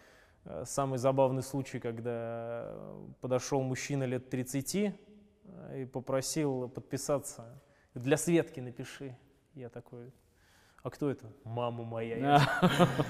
самый 0.65 0.99
забавный 0.99 1.43
случай, 1.43 1.79
когда 1.79 2.73
подошел 3.21 3.61
мужчина 3.61 4.03
лет 4.03 4.29
30 4.29 4.75
э, 4.75 4.91
и 5.81 5.85
попросил 5.85 6.69
подписаться. 6.69 7.61
Для 7.93 8.17
Светки 8.17 8.59
напиши. 8.59 9.15
Я 9.53 9.69
такой, 9.69 10.11
а 10.83 10.89
кто 10.89 11.09
это? 11.09 11.27
Мама 11.45 11.85
моя. 11.85 12.41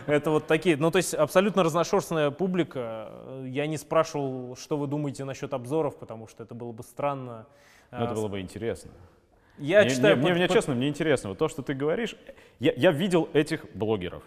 Это 0.06 0.30
вот 0.30 0.46
такие, 0.46 0.78
ну 0.78 0.92
то 0.92 0.98
есть 0.98 1.16
абсолютно 1.16 1.64
разношерстная 1.64 2.30
публика. 2.30 3.10
Я 3.46 3.66
не 3.66 3.78
спрашивал, 3.78 4.56
что 4.56 4.78
вы 4.78 4.86
думаете 4.86 5.24
насчет 5.26 5.54
обзоров, 5.54 5.98
потому 5.98 6.28
что 6.28 6.44
это 6.44 6.54
было 6.54 6.72
бы 6.72 6.84
странно. 6.84 7.48
Но 7.92 8.00
ну, 8.00 8.06
это 8.06 8.14
было 8.14 8.28
бы 8.28 8.42
интересно. 8.42 8.92
Я 9.58 9.88
читаю... 9.90 10.18
Мне, 10.18 10.48
честно, 10.48 10.76
мне 10.76 10.88
интересно. 10.88 11.30
Вот 11.30 11.40
то, 11.40 11.48
что 11.48 11.62
ты 11.64 11.74
говоришь, 11.74 12.16
я 12.60 12.92
видел 12.92 13.28
этих 13.34 13.66
блогеров. 13.74 14.24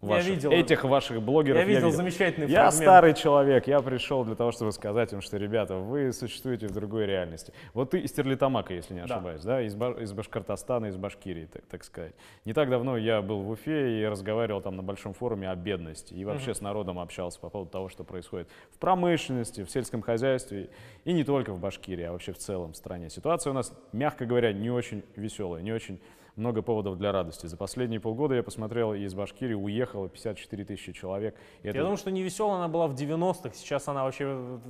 Ваших, 0.00 0.28
я 0.28 0.34
видел, 0.34 0.50
этих 0.52 0.84
ваших 0.84 1.20
блогеров. 1.20 1.58
Я 1.58 1.64
видел, 1.64 1.80
я 1.80 1.86
видел. 1.86 1.96
замечательный 1.96 2.46
Я 2.46 2.70
старый 2.70 3.14
человек, 3.14 3.66
я 3.66 3.80
пришел 3.80 4.24
для 4.24 4.36
того, 4.36 4.52
чтобы 4.52 4.70
сказать 4.70 5.12
им, 5.12 5.20
что, 5.20 5.38
ребята, 5.38 5.74
вы 5.74 6.12
существуете 6.12 6.68
в 6.68 6.70
другой 6.70 7.06
реальности. 7.06 7.52
Вот 7.74 7.90
ты 7.90 7.98
из 7.98 8.12
Терлитамака, 8.12 8.74
если 8.74 8.94
не 8.94 9.00
ошибаюсь, 9.00 9.42
да, 9.42 9.56
да? 9.56 9.62
Из, 9.62 9.74
из 9.74 10.12
Башкортостана, 10.12 10.86
из 10.86 10.96
Башкирии, 10.96 11.46
так, 11.46 11.62
так 11.66 11.82
сказать. 11.82 12.14
Не 12.44 12.52
так 12.52 12.70
давно 12.70 12.96
я 12.96 13.22
был 13.22 13.40
в 13.40 13.50
Уфе 13.50 14.00
и 14.00 14.04
разговаривал 14.04 14.60
там 14.60 14.76
на 14.76 14.84
большом 14.84 15.14
форуме 15.14 15.50
о 15.50 15.56
бедности. 15.56 16.14
И 16.14 16.24
вообще 16.24 16.52
угу. 16.52 16.58
с 16.58 16.60
народом 16.60 17.00
общался 17.00 17.40
по 17.40 17.50
поводу 17.50 17.72
того, 17.72 17.88
что 17.88 18.04
происходит 18.04 18.48
в 18.70 18.78
промышленности, 18.78 19.64
в 19.64 19.70
сельском 19.70 20.02
хозяйстве. 20.02 20.70
И 21.04 21.12
не 21.12 21.24
только 21.24 21.52
в 21.52 21.58
Башкирии, 21.58 22.04
а 22.04 22.12
вообще 22.12 22.32
в 22.32 22.38
целом 22.38 22.72
в 22.72 22.76
стране. 22.76 23.10
Ситуация 23.10 23.50
у 23.50 23.54
нас, 23.54 23.72
мягко 23.92 24.26
говоря, 24.26 24.52
не 24.52 24.70
очень 24.70 25.02
веселая, 25.16 25.60
не 25.60 25.72
очень 25.72 25.98
много 26.38 26.62
поводов 26.62 26.96
для 26.96 27.12
радости. 27.12 27.46
За 27.46 27.56
последние 27.56 28.00
полгода 28.00 28.34
я 28.34 28.42
посмотрел, 28.42 28.94
из 28.94 29.14
Башкирии 29.14 29.54
уехало 29.54 30.08
54 30.08 30.64
тысячи 30.64 30.92
человек. 30.92 31.34
И 31.62 31.66
я 31.66 31.70
это... 31.70 31.80
думаю, 31.80 31.96
что 31.96 32.10
не 32.10 32.22
веселая 32.22 32.56
она 32.56 32.68
была 32.68 32.86
в 32.86 32.94
90-х, 32.94 33.50
сейчас 33.54 33.88
она 33.88 34.04
вообще 34.04 34.60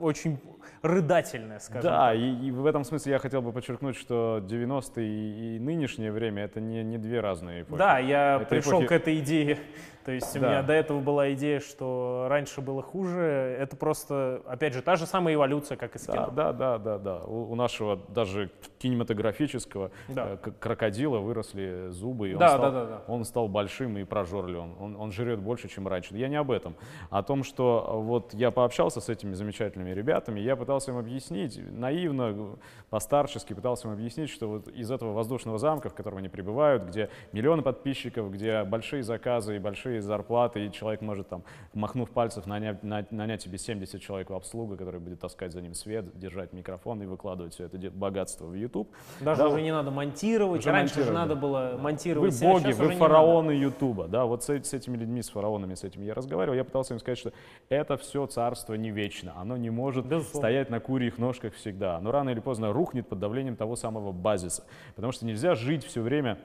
очень 0.00 0.38
рыдательная, 0.82 1.58
скажем 1.58 1.82
Да, 1.82 2.10
так. 2.10 2.16
И, 2.16 2.48
и 2.48 2.50
в 2.50 2.66
этом 2.66 2.84
смысле 2.84 3.12
я 3.12 3.18
хотел 3.18 3.42
бы 3.42 3.52
подчеркнуть, 3.52 3.96
что 3.96 4.42
90-е 4.42 5.06
и, 5.06 5.56
и 5.56 5.58
нынешнее 5.58 6.12
время— 6.12 6.42
это 6.44 6.60
не, 6.60 6.82
не 6.82 6.98
две 6.98 7.20
разные 7.20 7.62
эпохи. 7.62 7.78
Да, 7.78 7.98
я 7.98 8.36
это 8.36 8.46
пришел 8.46 8.80
эпохи... 8.80 8.86
к 8.86 8.92
этой 8.92 9.18
идее 9.20 9.58
То 10.04 10.12
есть 10.12 10.36
у 10.36 10.40
Да. 10.40 10.48
меня 10.48 10.62
до 10.62 10.72
этого 10.72 11.00
была 11.00 11.32
идея, 11.34 11.60
что 11.60 12.26
раньше 12.28 12.60
было 12.60 12.82
хуже. 12.82 13.20
Это 13.58 13.76
просто, 13.76 14.42
опять 14.46 14.74
же, 14.74 14.82
та 14.82 14.96
же 14.96 15.06
самая 15.06 15.34
эволюция, 15.34 15.76
как 15.76 15.94
и 15.94 15.98
с 15.98 16.06
Да, 16.06 16.12
кино. 16.12 16.30
да, 16.34 16.52
да, 16.52 16.78
да, 16.78 16.98
да. 16.98 17.18
У, 17.24 17.52
у 17.52 17.54
нашего 17.54 17.96
даже 18.08 18.50
кинематографического 18.78 19.90
Да. 20.08 20.38
э, 20.42 20.50
крокодила 20.58 21.18
выросли 21.18 21.88
зубы, 21.90 22.30
и 22.30 22.32
он, 22.34 22.40
Да, 22.40 22.48
стал, 22.48 22.62
да, 22.62 22.70
да, 22.70 22.86
да. 22.86 23.02
он 23.06 23.24
стал 23.24 23.48
большим 23.48 23.96
и 23.98 24.04
прожорливым. 24.04 24.74
Он, 24.80 24.96
он 24.96 25.12
жрет 25.12 25.38
больше, 25.40 25.68
чем 25.68 25.86
раньше. 25.86 26.16
Я 26.16 26.28
не 26.28 26.36
об 26.36 26.50
этом. 26.50 26.74
О 27.10 27.22
том, 27.22 27.44
что 27.44 28.00
вот 28.04 28.34
я 28.34 28.50
пообщался 28.50 29.00
с 29.00 29.08
этими 29.08 29.34
замечательными 29.34 29.90
ребятами, 29.90 30.40
я 30.40 30.56
пытался 30.56 30.90
им 30.90 30.98
объяснить, 30.98 31.60
наивно, 31.70 32.56
постарчески 32.90 33.52
пытался 33.54 33.88
им 33.88 33.94
объяснить, 33.94 34.30
что 34.30 34.48
вот 34.48 34.68
из 34.68 34.90
этого 34.90 35.12
воздушного 35.12 35.58
замка, 35.58 35.88
в 35.88 35.94
котором 35.94 36.18
они 36.18 36.28
пребывают, 36.28 36.84
где 36.84 37.08
миллионы 37.32 37.62
подписчиков, 37.62 38.30
где 38.32 38.64
большие 38.64 39.02
заказы 39.02 39.56
и 39.56 39.58
большие 39.58 39.91
зарплаты, 40.00 40.66
и 40.66 40.72
человек 40.72 41.00
может 41.02 41.28
там, 41.28 41.42
махнув 41.74 42.10
пальцев, 42.10 42.46
нанять, 42.46 42.82
на- 42.82 43.06
нанять 43.10 43.42
себе 43.42 43.58
70 43.58 44.00
человек 44.00 44.30
в 44.30 44.34
обслугу, 44.34 44.76
который 44.76 45.00
будет 45.00 45.20
таскать 45.20 45.52
за 45.52 45.60
ним 45.60 45.74
свет, 45.74 46.18
держать 46.18 46.52
микрофон 46.52 47.02
и 47.02 47.06
выкладывать 47.06 47.54
все 47.54 47.64
это 47.64 47.78
богатство 47.90 48.46
в 48.46 48.54
YouTube. 48.54 48.88
Даже 49.20 49.42
Да, 49.42 49.48
уже 49.48 49.60
не 49.62 49.72
надо 49.72 49.90
монтировать. 49.90 50.60
Уже 50.60 50.70
Раньше 50.70 51.04
же 51.04 51.12
надо 51.12 51.34
было 51.36 51.72
Вы 51.74 51.78
монтировать. 51.82 52.34
себя, 52.34 52.52
боги, 52.52 52.72
вы 52.72 52.90
фараоны 52.96 53.52
Ютуба, 53.52 54.08
да, 54.08 54.24
вот 54.24 54.42
с, 54.42 54.48
с 54.48 54.72
этими 54.72 54.96
людьми, 54.96 55.22
с 55.22 55.28
фараонами, 55.30 55.74
с 55.74 55.84
этими 55.84 56.04
я 56.04 56.14
разговаривал, 56.14 56.56
я 56.56 56.64
пытался 56.64 56.94
им 56.94 57.00
сказать, 57.00 57.18
что 57.18 57.32
это 57.68 57.96
все 57.96 58.26
царство 58.26 58.74
не 58.74 58.90
вечно, 58.90 59.32
оно 59.36 59.56
не 59.56 59.70
может 59.70 60.06
Безусловно. 60.06 60.38
стоять 60.40 60.70
на 60.70 60.80
курьих 60.80 61.18
ножках 61.18 61.54
всегда, 61.54 61.96
оно 61.96 62.10
рано 62.12 62.30
или 62.30 62.40
поздно 62.40 62.72
рухнет 62.72 63.08
под 63.08 63.18
давлением 63.18 63.56
того 63.56 63.76
самого 63.76 64.12
базиса, 64.12 64.64
потому 64.94 65.12
что 65.12 65.26
нельзя 65.26 65.54
жить 65.54 65.84
все 65.84 66.00
время 66.02 66.38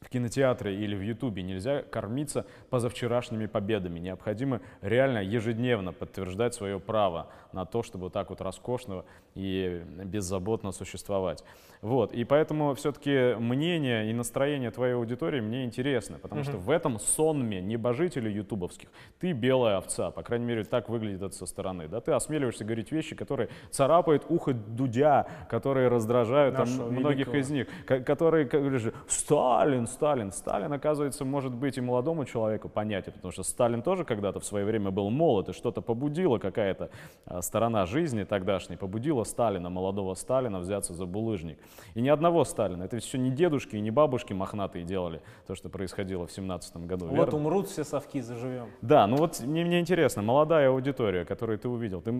в 0.00 0.08
кинотеатре 0.08 0.76
или 0.76 0.94
в 0.94 1.02
Ютубе 1.02 1.42
нельзя 1.42 1.82
кормиться 1.82 2.46
позавчерашними 2.70 3.46
победами. 3.46 3.98
Необходимо 3.98 4.60
реально 4.80 5.18
ежедневно 5.18 5.92
подтверждать 5.92 6.54
свое 6.54 6.78
право 6.78 7.28
на 7.52 7.64
то, 7.64 7.82
чтобы 7.82 8.10
так 8.10 8.30
вот 8.30 8.40
роскошно 8.40 9.04
и 9.38 9.82
беззаботно 10.04 10.72
существовать. 10.72 11.44
Вот. 11.80 12.12
И 12.12 12.24
поэтому 12.24 12.74
все-таки 12.74 13.36
мнение 13.38 14.10
и 14.10 14.12
настроение 14.12 14.72
твоей 14.72 14.94
аудитории 14.94 15.40
мне 15.40 15.64
интересно, 15.64 16.18
потому 16.20 16.42
что 16.42 16.56
в 16.56 16.70
этом 16.70 16.98
сонме 16.98 17.60
небожителей 17.60 18.32
ютубовских 18.32 18.88
ты 19.20 19.30
белая 19.32 19.76
овца, 19.76 20.10
по 20.10 20.22
крайней 20.22 20.44
мере, 20.46 20.64
так 20.64 20.88
выглядит 20.88 21.22
это 21.22 21.34
со 21.36 21.46
стороны. 21.46 21.86
Да? 21.86 22.00
Ты 22.00 22.12
осмеливаешься 22.12 22.64
говорить 22.64 22.90
вещи, 22.90 23.14
которые 23.14 23.48
царапают 23.70 24.24
ухо 24.28 24.52
дудя, 24.54 25.26
которые 25.48 25.86
раздражают 25.86 26.56
там, 26.56 26.68
многих 26.68 27.28
великого. 27.28 27.36
из 27.36 27.50
них, 27.50 27.68
ко- 27.86 28.00
которые 28.00 28.46
как 28.46 28.60
говоришь, 28.60 28.92
Сталин, 29.06 29.86
Сталин. 29.86 30.32
Сталин, 30.32 30.72
оказывается, 30.72 31.24
может 31.24 31.54
быть 31.54 31.78
и 31.78 31.80
молодому 31.80 32.24
человеку 32.24 32.68
понятен, 32.68 33.12
потому 33.12 33.30
что 33.30 33.44
Сталин 33.44 33.82
тоже 33.82 34.04
когда-то 34.04 34.40
в 34.40 34.44
свое 34.44 34.64
время 34.64 34.90
был 34.90 35.10
молод, 35.10 35.50
и 35.50 35.52
что-то 35.52 35.80
побудило 35.80 36.38
какая-то 36.38 36.90
а, 37.24 37.40
сторона 37.40 37.86
жизни 37.86 38.24
тогдашней, 38.24 38.76
побудила 38.76 39.22
Сталина, 39.28 39.70
молодого 39.70 40.14
Сталина, 40.14 40.58
взяться 40.58 40.94
за 40.94 41.06
булыжник. 41.06 41.58
И 41.94 42.00
ни 42.00 42.08
одного 42.08 42.44
Сталина. 42.44 42.82
Это 42.82 42.98
все 42.98 43.18
не 43.18 43.30
дедушки 43.30 43.76
и 43.76 43.80
не 43.80 43.90
бабушки 43.90 44.32
мохнатые 44.32 44.84
делали, 44.84 45.22
то, 45.46 45.54
что 45.54 45.68
происходило 45.68 46.26
в 46.26 46.32
семнадцатом 46.32 46.86
году. 46.86 47.06
Вот 47.06 47.14
верно? 47.14 47.36
умрут 47.36 47.68
все 47.68 47.84
совки, 47.84 48.20
заживем. 48.20 48.66
Да, 48.82 49.06
ну 49.06 49.16
вот 49.16 49.40
мне, 49.40 49.64
мне 49.64 49.78
интересно, 49.80 50.22
молодая 50.22 50.70
аудитория, 50.70 51.24
которую 51.24 51.58
ты 51.58 51.68
увидел, 51.68 52.00
ты 52.00 52.12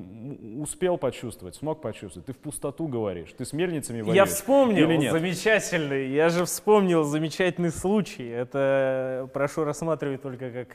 успел 0.61 0.99
почувствовать, 0.99 1.55
смог 1.57 1.81
почувствовать, 1.81 2.27
ты 2.27 2.33
в 2.33 2.39
пустоту 2.39 2.87
говоришь, 2.87 3.33
ты 3.37 3.45
с 3.45 3.53
мельницами 3.53 4.03
воюешь 4.03 4.17
Я 4.17 4.25
вспомнил, 4.27 4.89
или 4.89 4.97
нет? 4.97 5.13
замечательный, 5.13 6.11
я 6.11 6.29
же 6.29 6.45
вспомнил 6.45 7.03
замечательный 7.05 7.71
случай. 7.71 8.29
Это 8.29 9.29
прошу 9.33 9.65
рассматривать 9.65 10.23
только 10.23 10.51
как 10.51 10.69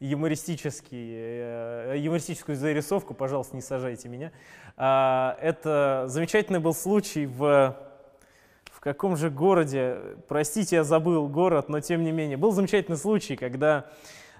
юмористический, 0.00 1.14
э, 1.14 1.94
юмористическую 1.98 2.56
зарисовку, 2.56 3.14
пожалуйста, 3.14 3.56
не 3.56 3.62
сажайте 3.62 4.08
меня. 4.08 4.32
А, 4.76 5.38
Это 5.40 6.04
замечательный 6.06 6.60
был 6.60 6.74
случай 6.74 7.26
в 7.26 7.76
в 8.76 8.80
каком 8.80 9.16
же 9.16 9.30
городе, 9.30 9.98
простите, 10.28 10.76
я 10.76 10.84
забыл 10.84 11.26
город, 11.28 11.68
но 11.68 11.80
тем 11.80 12.04
не 12.04 12.12
менее, 12.12 12.36
был 12.36 12.52
замечательный 12.52 12.98
случай, 12.98 13.34
когда 13.34 13.86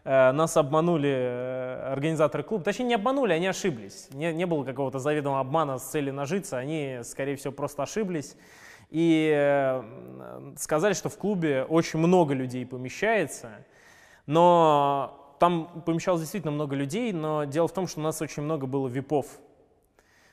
э, 0.05 0.31
нас 0.31 0.57
обманули 0.57 1.11
э, 1.11 1.93
организаторы 1.93 2.45
клуба, 2.45 2.63
точнее 2.63 2.85
не 2.85 2.95
обманули, 2.95 3.33
они 3.33 3.49
ошиблись. 3.49 4.09
Не, 4.13 4.33
не 4.33 4.45
было 4.47 4.63
какого-то 4.63 5.01
заведомого 5.01 5.41
обмана 5.41 5.79
с 5.79 5.85
целью 5.91 6.15
нажиться, 6.15 6.59
они, 6.59 7.01
скорее 7.03 7.35
всего, 7.35 7.53
просто 7.53 7.83
ошиблись. 7.83 8.37
И 8.91 9.83
сказали, 10.57 10.93
что 10.93 11.09
в 11.09 11.17
клубе 11.17 11.65
очень 11.65 11.99
много 11.99 12.33
людей 12.35 12.65
помещается, 12.65 13.51
но 14.27 15.26
там 15.39 15.83
помещалось 15.85 16.21
действительно 16.21 16.53
много 16.53 16.77
людей, 16.77 17.13
но 17.13 17.45
дело 17.45 17.69
в 17.69 17.73
том, 17.73 17.87
что 17.87 18.01
у 18.01 18.03
нас 18.03 18.21
очень 18.23 18.43
много 18.43 18.67
было 18.67 18.89
випов. 18.89 19.27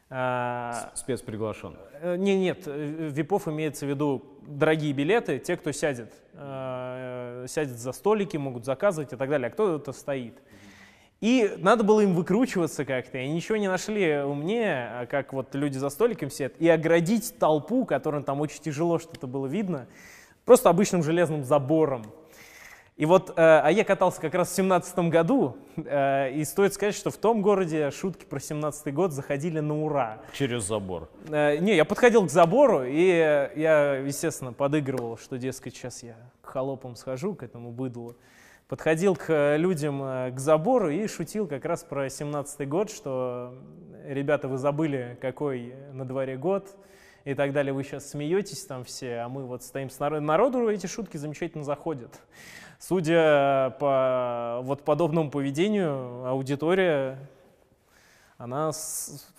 А, 0.09 0.91
Спецприглашен. 0.93 1.75
Э, 2.01 2.15
Не, 2.17 2.37
нет, 2.37 2.63
э, 2.67 3.09
випов 3.09 3.47
имеется 3.47 3.85
в 3.87 3.89
виду 3.89 4.23
дорогие 4.45 4.93
билеты, 4.93 5.39
те, 5.39 5.57
кто 5.57 5.71
сядет, 5.71 6.13
э, 6.33 7.45
сядет 7.49 7.79
за 7.79 7.91
столики, 7.93 8.37
могут 8.37 8.63
заказывать 8.63 9.11
и 9.13 9.15
так 9.15 9.29
далее, 9.29 9.47
а 9.47 9.49
кто-то 9.49 9.91
стоит. 9.91 10.35
И 11.19 11.55
надо 11.57 11.83
было 11.83 12.01
им 12.01 12.13
выкручиваться 12.13 12.85
как-то, 12.85 13.17
и 13.17 13.27
ничего 13.27 13.57
не 13.57 13.69
нашли 13.69 14.17
умнее, 14.17 14.89
а 14.91 15.05
как 15.05 15.33
вот 15.33 15.55
люди 15.55 15.77
за 15.77 15.89
столиком 15.89 16.29
сидят, 16.29 16.53
и 16.59 16.67
оградить 16.67 17.39
толпу, 17.39 17.85
которым 17.85 18.23
там 18.23 18.41
очень 18.41 18.61
тяжело 18.61 18.99
что-то 18.99 19.25
было 19.25 19.47
видно, 19.47 19.87
просто 20.45 20.69
обычным 20.69 21.01
железным 21.01 21.43
забором. 21.43 22.03
И 22.95 23.07
вот, 23.07 23.31
э, 23.31 23.33
а 23.37 23.69
я 23.71 23.83
катался 23.83 24.21
как 24.21 24.35
раз 24.35 24.51
в 24.51 24.55
семнадцатом 24.55 25.09
году, 25.09 25.57
э, 25.77 26.31
и 26.33 26.43
стоит 26.43 26.75
сказать, 26.75 26.93
что 26.93 27.09
в 27.09 27.17
том 27.17 27.41
городе 27.41 27.89
шутки 27.89 28.23
про 28.23 28.39
семнадцатый 28.39 28.93
год 28.93 29.13
заходили 29.13 29.59
на 29.61 29.83
ура. 29.83 30.21
Через 30.33 30.63
забор. 30.65 31.09
Э, 31.27 31.57
Не, 31.57 31.75
я 31.75 31.85
подходил 31.85 32.27
к 32.27 32.29
забору, 32.29 32.83
и 32.83 33.09
э, 33.09 33.49
я, 33.55 33.95
естественно, 33.95 34.53
подыгрывал, 34.53 35.17
что, 35.17 35.39
дескать, 35.39 35.75
сейчас 35.75 36.03
я 36.03 36.15
к 36.41 36.47
холопам 36.49 36.95
схожу, 36.95 37.33
к 37.33 37.41
этому 37.41 37.71
быдлу. 37.71 38.15
Подходил 38.67 39.15
к 39.15 39.25
э, 39.27 39.57
людям 39.57 40.03
э, 40.03 40.31
к 40.31 40.39
забору 40.39 40.89
и 40.89 41.07
шутил 41.07 41.47
как 41.47 41.65
раз 41.65 41.83
про 41.83 42.05
17-й 42.05 42.65
год, 42.67 42.91
что, 42.91 43.55
э, 44.03 44.13
ребята, 44.13 44.47
вы 44.47 44.59
забыли, 44.59 45.17
какой 45.19 45.73
на 45.93 46.05
дворе 46.05 46.37
год, 46.37 46.69
и 47.25 47.33
так 47.33 47.53
далее. 47.53 47.73
Вы 47.73 47.83
сейчас 47.83 48.09
смеетесь 48.09 48.65
там 48.65 48.83
все, 48.83 49.17
а 49.19 49.29
мы 49.29 49.45
вот 49.45 49.63
стоим 49.63 49.89
с 49.89 49.97
народом. 49.99 50.25
Народу 50.25 50.69
эти 50.69 50.87
шутки 50.87 51.17
замечательно 51.17 51.63
заходят. 51.63 52.19
Судя 52.85 53.77
по 53.79 54.59
вот 54.63 54.83
подобному 54.83 55.31
поведению, 55.31 56.25
аудитория 56.25 57.17
она 58.37 58.73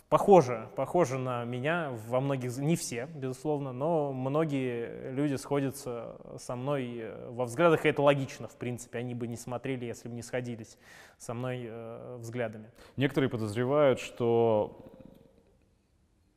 похожа, 0.09 0.71
похожа 0.77 1.19
на 1.19 1.45
меня 1.45 1.93
во 2.09 2.23
многих, 2.23 2.57
не 2.57 2.75
все, 2.75 3.05
безусловно, 3.15 3.73
но 3.75 4.15
многие 4.15 5.13
люди 5.13 5.35
сходятся 5.35 6.17
со 6.39 6.57
мной 6.57 7.01
э, 7.01 7.29
во 7.33 7.45
взглядах, 7.45 7.85
и 7.85 7.91
это 7.91 8.01
логично, 8.01 8.49
в 8.49 8.57
принципе, 8.57 9.01
они 9.01 9.15
бы 9.15 9.27
не 9.27 9.37
смотрели, 9.37 9.85
если 9.85 10.09
бы 10.09 10.15
не 10.15 10.23
сходились 10.23 10.79
со 11.19 11.35
мной 11.35 11.67
э, 11.67 12.17
взглядами. 12.21 12.71
Некоторые 12.97 13.29
подозревают, 13.29 14.01
что 14.01 14.91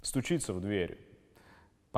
стучится 0.02 0.52
в 0.52 0.60
дверь, 0.60 1.07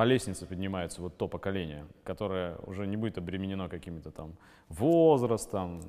по 0.00 0.04
лестнице 0.04 0.46
поднимается 0.46 1.02
вот 1.02 1.18
то 1.18 1.28
поколение, 1.28 1.84
которое 2.04 2.56
уже 2.66 2.86
не 2.86 2.96
будет 2.96 3.18
обременено 3.18 3.68
какими-то 3.68 4.10
там 4.10 4.32
возрастом, 4.70 5.82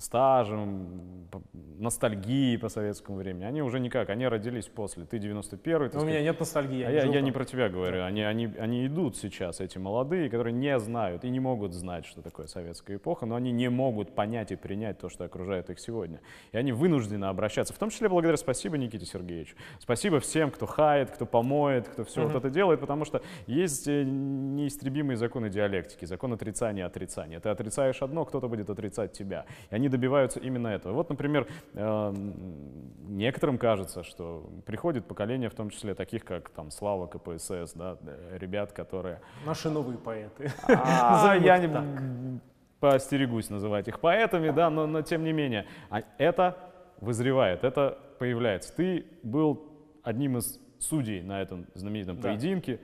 стажем, 0.00 1.28
п- 1.30 1.40
ностальгией 1.78 2.58
по 2.58 2.68
советскому 2.68 3.18
времени. 3.18 3.44
Они 3.44 3.62
уже 3.62 3.80
никак, 3.80 4.10
они 4.10 4.26
родились 4.26 4.66
после. 4.66 5.04
Ты 5.04 5.18
91-й, 5.18 5.88
ты 5.88 5.98
у 5.98 6.04
меня 6.04 6.22
нет 6.22 6.38
ностальгии. 6.38 6.82
а 6.82 6.90
я, 6.90 7.04
я 7.04 7.20
не 7.20 7.32
про 7.32 7.44
тебя 7.44 7.68
говорю, 7.68 8.04
они, 8.04 8.22
они, 8.22 8.46
они 8.58 8.86
идут 8.86 9.16
сейчас, 9.16 9.60
эти 9.60 9.78
молодые, 9.78 10.28
которые 10.30 10.52
не 10.52 10.78
знают 10.78 11.24
и 11.24 11.30
не 11.30 11.40
могут 11.40 11.72
знать, 11.72 12.06
что 12.06 12.22
такое 12.22 12.46
советская 12.46 12.96
эпоха, 12.96 13.26
но 13.26 13.34
они 13.36 13.52
не 13.52 13.68
могут 13.68 14.14
понять 14.14 14.52
и 14.52 14.56
принять 14.56 14.98
то, 14.98 15.08
что 15.08 15.24
окружает 15.24 15.70
их 15.70 15.78
сегодня. 15.80 16.20
И 16.52 16.56
они 16.56 16.72
вынуждены 16.72 17.26
обращаться, 17.26 17.74
в 17.74 17.78
том 17.78 17.90
числе 17.90 18.08
благодаря 18.08 18.36
спасибо 18.36 18.76
Никите 18.78 19.06
Сергеевичу. 19.06 19.56
Спасибо 19.78 20.20
всем, 20.20 20.50
кто 20.50 20.66
хает, 20.66 21.10
кто 21.10 21.26
помоет, 21.26 21.88
кто 21.88 22.04
все 22.04 22.26
вот 22.26 22.34
это 22.34 22.50
делает, 22.50 22.80
потому 22.80 23.04
что 23.04 23.22
есть 23.46 23.88
э, 23.88 24.04
неистребимые 24.04 25.16
законы 25.16 25.50
диалектики, 25.50 26.04
закон 26.04 26.32
отрицания 26.32 26.86
отрицания. 26.86 27.40
Ты 27.40 27.48
отрицаешь 27.48 28.02
одно, 28.02 28.24
кто-то 28.24 28.48
будет 28.48 28.70
отрицать 28.70 29.12
тебя. 29.12 29.46
И 29.70 29.74
они 29.74 29.88
добиваются 29.88 30.40
именно 30.40 30.68
этого. 30.68 30.92
Вот, 30.92 31.08
например, 31.08 31.46
эм, 31.74 32.34
некоторым 33.08 33.58
кажется, 33.58 34.02
что 34.02 34.50
приходит 34.66 35.06
поколение, 35.06 35.48
в 35.48 35.54
том 35.54 35.70
числе 35.70 35.94
таких, 35.94 36.24
как 36.24 36.50
там 36.50 36.70
Слава 36.70 37.06
КПСС, 37.06 37.72
да, 37.74 37.96
э, 38.04 38.38
ребят, 38.38 38.72
которые... 38.72 39.20
Наши 39.46 39.70
новые 39.70 39.98
поэты. 39.98 40.50
А, 40.68 41.36
я 41.40 41.58
не 41.58 42.40
поостерегусь 42.80 43.48
называть 43.48 43.86
их 43.86 44.00
поэтами, 44.00 44.50
да, 44.50 44.68
но, 44.68 44.86
но 44.86 45.02
тем 45.02 45.22
не 45.22 45.32
менее, 45.32 45.66
а 45.88 46.02
это 46.18 46.56
вызревает, 47.00 47.62
это 47.62 47.96
появляется. 48.18 48.74
Ты 48.74 49.06
был 49.22 49.68
одним 50.02 50.38
из 50.38 50.58
судей 50.80 51.22
на 51.22 51.40
этом 51.40 51.66
знаменитом 51.74 52.16
Да. 52.16 52.28
поединке, 52.28 52.80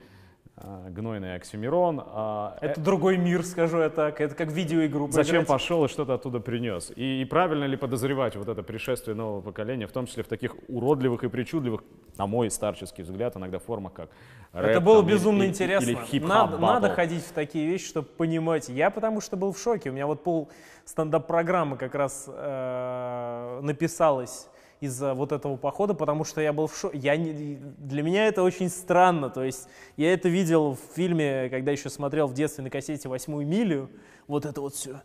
гнойный 0.88 1.34
оксимирон. 1.34 2.02
А, 2.04 2.56
это 2.60 2.80
э... 2.80 2.84
другой 2.84 3.16
мир, 3.16 3.44
скажу 3.44 3.78
я 3.80 3.90
так. 3.90 4.20
Это 4.20 4.34
как 4.34 4.50
видеоигру. 4.50 5.08
Зачем 5.10 5.44
пошел 5.44 5.84
и 5.84 5.88
что-то 5.88 6.14
оттуда 6.14 6.40
принес? 6.40 6.92
И, 6.96 7.22
и 7.22 7.24
правильно 7.24 7.64
ли 7.64 7.76
подозревать 7.76 8.36
вот 8.36 8.48
это 8.48 8.62
пришествие 8.62 9.14
нового 9.14 9.40
поколения, 9.40 9.86
в 9.86 9.92
том 9.92 10.06
числе 10.06 10.22
в 10.22 10.28
таких 10.28 10.56
уродливых 10.68 11.24
и 11.24 11.28
причудливых, 11.28 11.82
на 12.16 12.26
мой 12.26 12.50
старческий 12.50 13.04
взгляд, 13.04 13.36
иногда 13.36 13.58
формах, 13.58 13.92
как 13.92 14.10
рэп, 14.52 14.70
Это 14.70 14.80
было 14.80 15.02
там, 15.02 15.10
безумно 15.10 15.42
или, 15.42 15.50
интересно. 15.50 15.90
Или 16.10 16.24
надо, 16.24 16.58
надо 16.58 16.90
ходить 16.90 17.24
в 17.24 17.32
такие 17.32 17.66
вещи, 17.66 17.86
чтобы 17.86 18.08
понимать. 18.08 18.68
Я 18.68 18.90
потому 18.90 19.20
что 19.20 19.36
был 19.36 19.52
в 19.52 19.58
шоке. 19.58 19.90
У 19.90 19.92
меня 19.92 20.06
вот 20.06 20.22
пол 20.22 20.50
стендап-программы 20.84 21.76
как 21.76 21.94
раз 21.94 22.24
э, 22.28 23.60
написалось 23.62 24.48
из-за 24.80 25.14
вот 25.14 25.32
этого 25.32 25.56
похода, 25.56 25.94
потому 25.94 26.24
что 26.24 26.40
я 26.40 26.52
был 26.52 26.66
в 26.66 26.76
шоке. 26.76 26.98
Я 26.98 27.16
не, 27.16 27.56
для 27.78 28.02
меня 28.02 28.26
это 28.26 28.42
очень 28.42 28.68
странно. 28.68 29.30
То 29.30 29.42
есть 29.42 29.68
я 29.96 30.12
это 30.12 30.28
видел 30.28 30.74
в 30.74 30.94
фильме, 30.94 31.48
когда 31.50 31.72
еще 31.72 31.90
смотрел 31.90 32.26
в 32.26 32.34
детстве 32.34 32.64
на 32.64 32.70
кассете 32.70 33.08
«Восьмую 33.08 33.46
милю». 33.46 33.90
Вот 34.26 34.44
это 34.44 34.60
вот 34.60 34.74
все. 34.74 35.00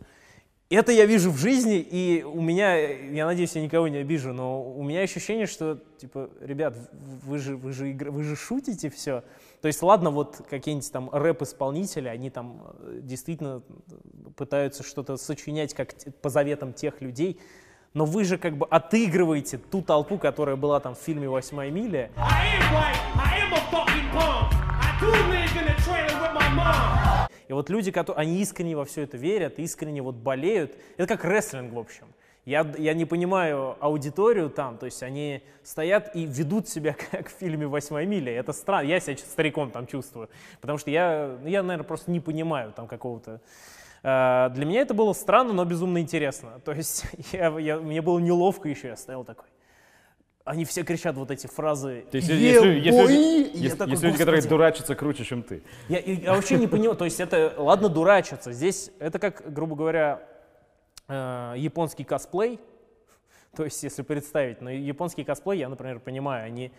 Это 0.70 0.92
я 0.92 1.04
вижу 1.04 1.30
в 1.30 1.36
жизни, 1.36 1.78
и 1.78 2.22
у 2.22 2.40
меня, 2.40 2.74
я 2.74 3.26
надеюсь, 3.26 3.54
я 3.54 3.62
никого 3.62 3.86
не 3.86 3.98
обижу, 3.98 4.32
но 4.32 4.62
у 4.62 4.82
меня 4.82 5.02
ощущение, 5.02 5.46
что, 5.46 5.78
типа, 5.98 6.30
ребят, 6.40 6.74
вы 6.92 7.38
же, 7.38 7.56
вы 7.56 7.72
же, 7.72 7.92
вы 7.92 8.24
же 8.24 8.34
шутите 8.34 8.88
все. 8.88 9.22
То 9.60 9.68
есть, 9.68 9.82
ладно, 9.82 10.10
вот 10.10 10.40
какие-нибудь 10.48 10.90
там 10.90 11.10
рэп-исполнители, 11.12 12.08
они 12.08 12.30
там 12.30 12.74
э, 12.78 13.00
действительно 13.02 13.62
пытаются 14.36 14.82
что-то 14.82 15.16
сочинять 15.16 15.74
как 15.74 15.94
по 16.22 16.30
заветам 16.30 16.72
тех 16.72 17.00
людей, 17.02 17.38
но 17.94 18.04
вы 18.04 18.24
же 18.24 18.38
как 18.38 18.56
бы 18.56 18.66
отыгрываете 18.66 19.56
ту 19.56 19.80
толпу, 19.80 20.18
которая 20.18 20.56
была 20.56 20.80
там 20.80 20.96
в 20.96 20.98
фильме 20.98 21.28
«Восьмая 21.28 21.70
миля». 21.70 22.10
И 27.46 27.52
вот 27.52 27.70
люди, 27.70 27.92
которые, 27.92 28.22
они 28.22 28.40
искренне 28.40 28.74
во 28.74 28.84
все 28.84 29.02
это 29.02 29.16
верят, 29.16 29.60
искренне 29.60 30.02
вот 30.02 30.16
болеют. 30.16 30.76
Это 30.96 31.16
как 31.16 31.24
рестлинг, 31.24 31.72
в 31.72 31.78
общем. 31.78 32.06
Я, 32.44 32.66
я 32.78 32.94
не 32.94 33.04
понимаю 33.04 33.76
аудиторию 33.78 34.50
там, 34.50 34.76
то 34.76 34.86
есть 34.86 35.02
они 35.02 35.42
стоят 35.62 36.14
и 36.16 36.26
ведут 36.26 36.68
себя 36.68 36.96
как 37.10 37.28
в 37.28 37.32
фильме 37.32 37.68
«Восьмая 37.68 38.06
миля». 38.06 38.32
Это 38.32 38.52
странно, 38.52 38.88
я 38.88 38.98
себя 38.98 39.16
стариком 39.18 39.70
там 39.70 39.86
чувствую, 39.86 40.28
потому 40.60 40.78
что 40.78 40.90
я, 40.90 41.38
я 41.44 41.62
наверное, 41.62 41.84
просто 41.84 42.10
не 42.10 42.20
понимаю 42.20 42.72
там 42.72 42.88
какого-то 42.88 43.40
для 44.04 44.66
меня 44.66 44.82
это 44.82 44.92
было 44.92 45.14
странно, 45.14 45.54
но 45.54 45.64
безумно 45.64 45.98
интересно. 45.98 46.60
То 46.62 46.72
есть 46.72 47.06
я, 47.32 47.48
я, 47.58 47.78
мне 47.78 48.02
было 48.02 48.18
неловко 48.18 48.68
еще, 48.68 48.88
я 48.88 48.96
стоял 48.96 49.24
такой. 49.24 49.48
Они 50.44 50.66
все 50.66 50.82
кричат 50.82 51.16
вот 51.16 51.30
эти 51.30 51.46
фразы. 51.46 52.04
То 52.10 52.18
есть, 52.18 52.28
если, 52.28 52.68
если, 52.68 52.68
если, 53.54 53.76
такой, 53.76 53.92
если 53.92 54.06
люди, 54.08 54.18
которые 54.18 54.42
дурачатся 54.42 54.94
круче, 54.94 55.24
чем 55.24 55.42
ты. 55.42 55.62
Я, 55.88 56.00
я 56.00 56.34
вообще 56.34 56.56
не 56.56 56.66
понимаю, 56.66 56.96
то 56.96 57.06
есть 57.06 57.18
это, 57.18 57.54
ладно, 57.56 57.88
дурачатся. 57.88 58.52
Здесь 58.52 58.90
это 58.98 59.18
как, 59.18 59.50
грубо 59.50 59.74
говоря, 59.74 60.20
э, 61.08 61.54
японский 61.56 62.04
косплей. 62.04 62.60
То 63.56 63.64
есть, 63.64 63.82
если 63.82 64.02
представить, 64.02 64.60
но 64.60 64.68
японский 64.68 65.24
косплей, 65.24 65.60
я, 65.60 65.70
например, 65.70 65.98
понимаю, 65.98 66.44
они 66.44 66.72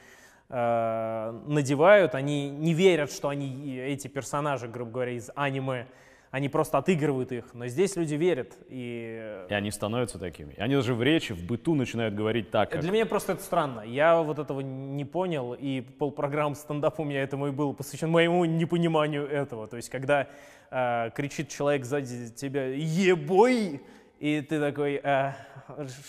э, 0.50 1.42
надевают, 1.48 2.14
они 2.14 2.52
не 2.52 2.76
верят, 2.76 3.12
что 3.12 3.30
они, 3.30 3.78
эти 3.78 4.08
персонажи, 4.08 4.68
грубо 4.68 4.92
говоря, 4.92 5.14
из 5.14 5.32
аниме, 5.34 5.88
они 6.36 6.50
просто 6.50 6.78
отыгрывают 6.78 7.32
их, 7.32 7.54
но 7.54 7.68
здесь 7.68 7.96
люди 7.96 8.16
верят. 8.16 8.58
И, 8.68 9.46
и 9.50 9.54
они 9.54 9.72
становятся 9.72 10.20
такими. 10.20 10.52
И 10.52 10.60
они 10.60 10.76
даже 10.76 10.94
в 10.94 11.02
речи, 11.02 11.32
в 11.32 11.42
быту 11.42 11.76
начинают 11.76 12.14
говорить 12.14 12.52
так, 12.52 12.72
как... 12.72 12.82
Для 12.82 12.92
меня 12.92 13.06
просто 13.06 13.32
это 13.32 13.42
странно. 13.42 13.80
Я 13.86 14.22
вот 14.22 14.38
этого 14.38 14.60
не 14.60 15.06
понял, 15.06 15.54
и 15.54 15.80
полпрограммы 15.80 16.56
стендапа 16.56 17.04
у 17.04 17.06
меня 17.06 17.24
этому 17.24 17.48
и 17.48 17.52
было 17.52 17.72
посвящен 17.72 18.10
моему 18.10 18.44
непониманию 18.44 19.26
этого. 19.26 19.66
То 19.68 19.78
есть, 19.78 19.88
когда 19.88 20.28
э, 20.72 21.12
кричит 21.16 21.48
человек 21.48 21.86
сзади 21.86 22.30
тебя 22.32 22.66
«Ебой!», 22.66 23.82
и 24.20 24.42
ты 24.42 24.60
такой 24.60 25.00
э, 25.02 25.32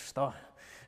«Что?» 0.08 0.34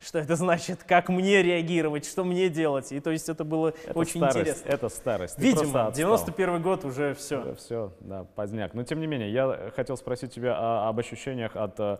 Что 0.00 0.18
это 0.18 0.36
значит, 0.36 0.84
как 0.84 1.08
мне 1.08 1.42
реагировать, 1.42 2.06
что 2.06 2.24
мне 2.24 2.48
делать. 2.48 2.92
И 2.92 3.00
то 3.00 3.10
есть 3.10 3.28
это 3.28 3.44
было 3.44 3.74
это 3.84 3.98
очень 3.98 4.20
старость, 4.20 4.38
интересно. 4.38 4.68
Это 4.68 4.88
старость. 4.88 5.38
Видимо, 5.38 5.92
91 5.94 6.62
год 6.62 6.84
уже 6.84 7.14
все. 7.14 7.40
Уже 7.40 7.54
все, 7.54 7.92
да, 8.00 8.24
поздняк. 8.34 8.74
Но 8.74 8.84
тем 8.84 9.00
не 9.00 9.06
менее, 9.06 9.32
я 9.32 9.70
хотел 9.74 9.96
спросить 9.96 10.32
тебя 10.32 10.56
о, 10.56 10.88
об 10.88 10.98
ощущениях 10.98 11.56
от 11.56 11.78
э, 11.78 11.98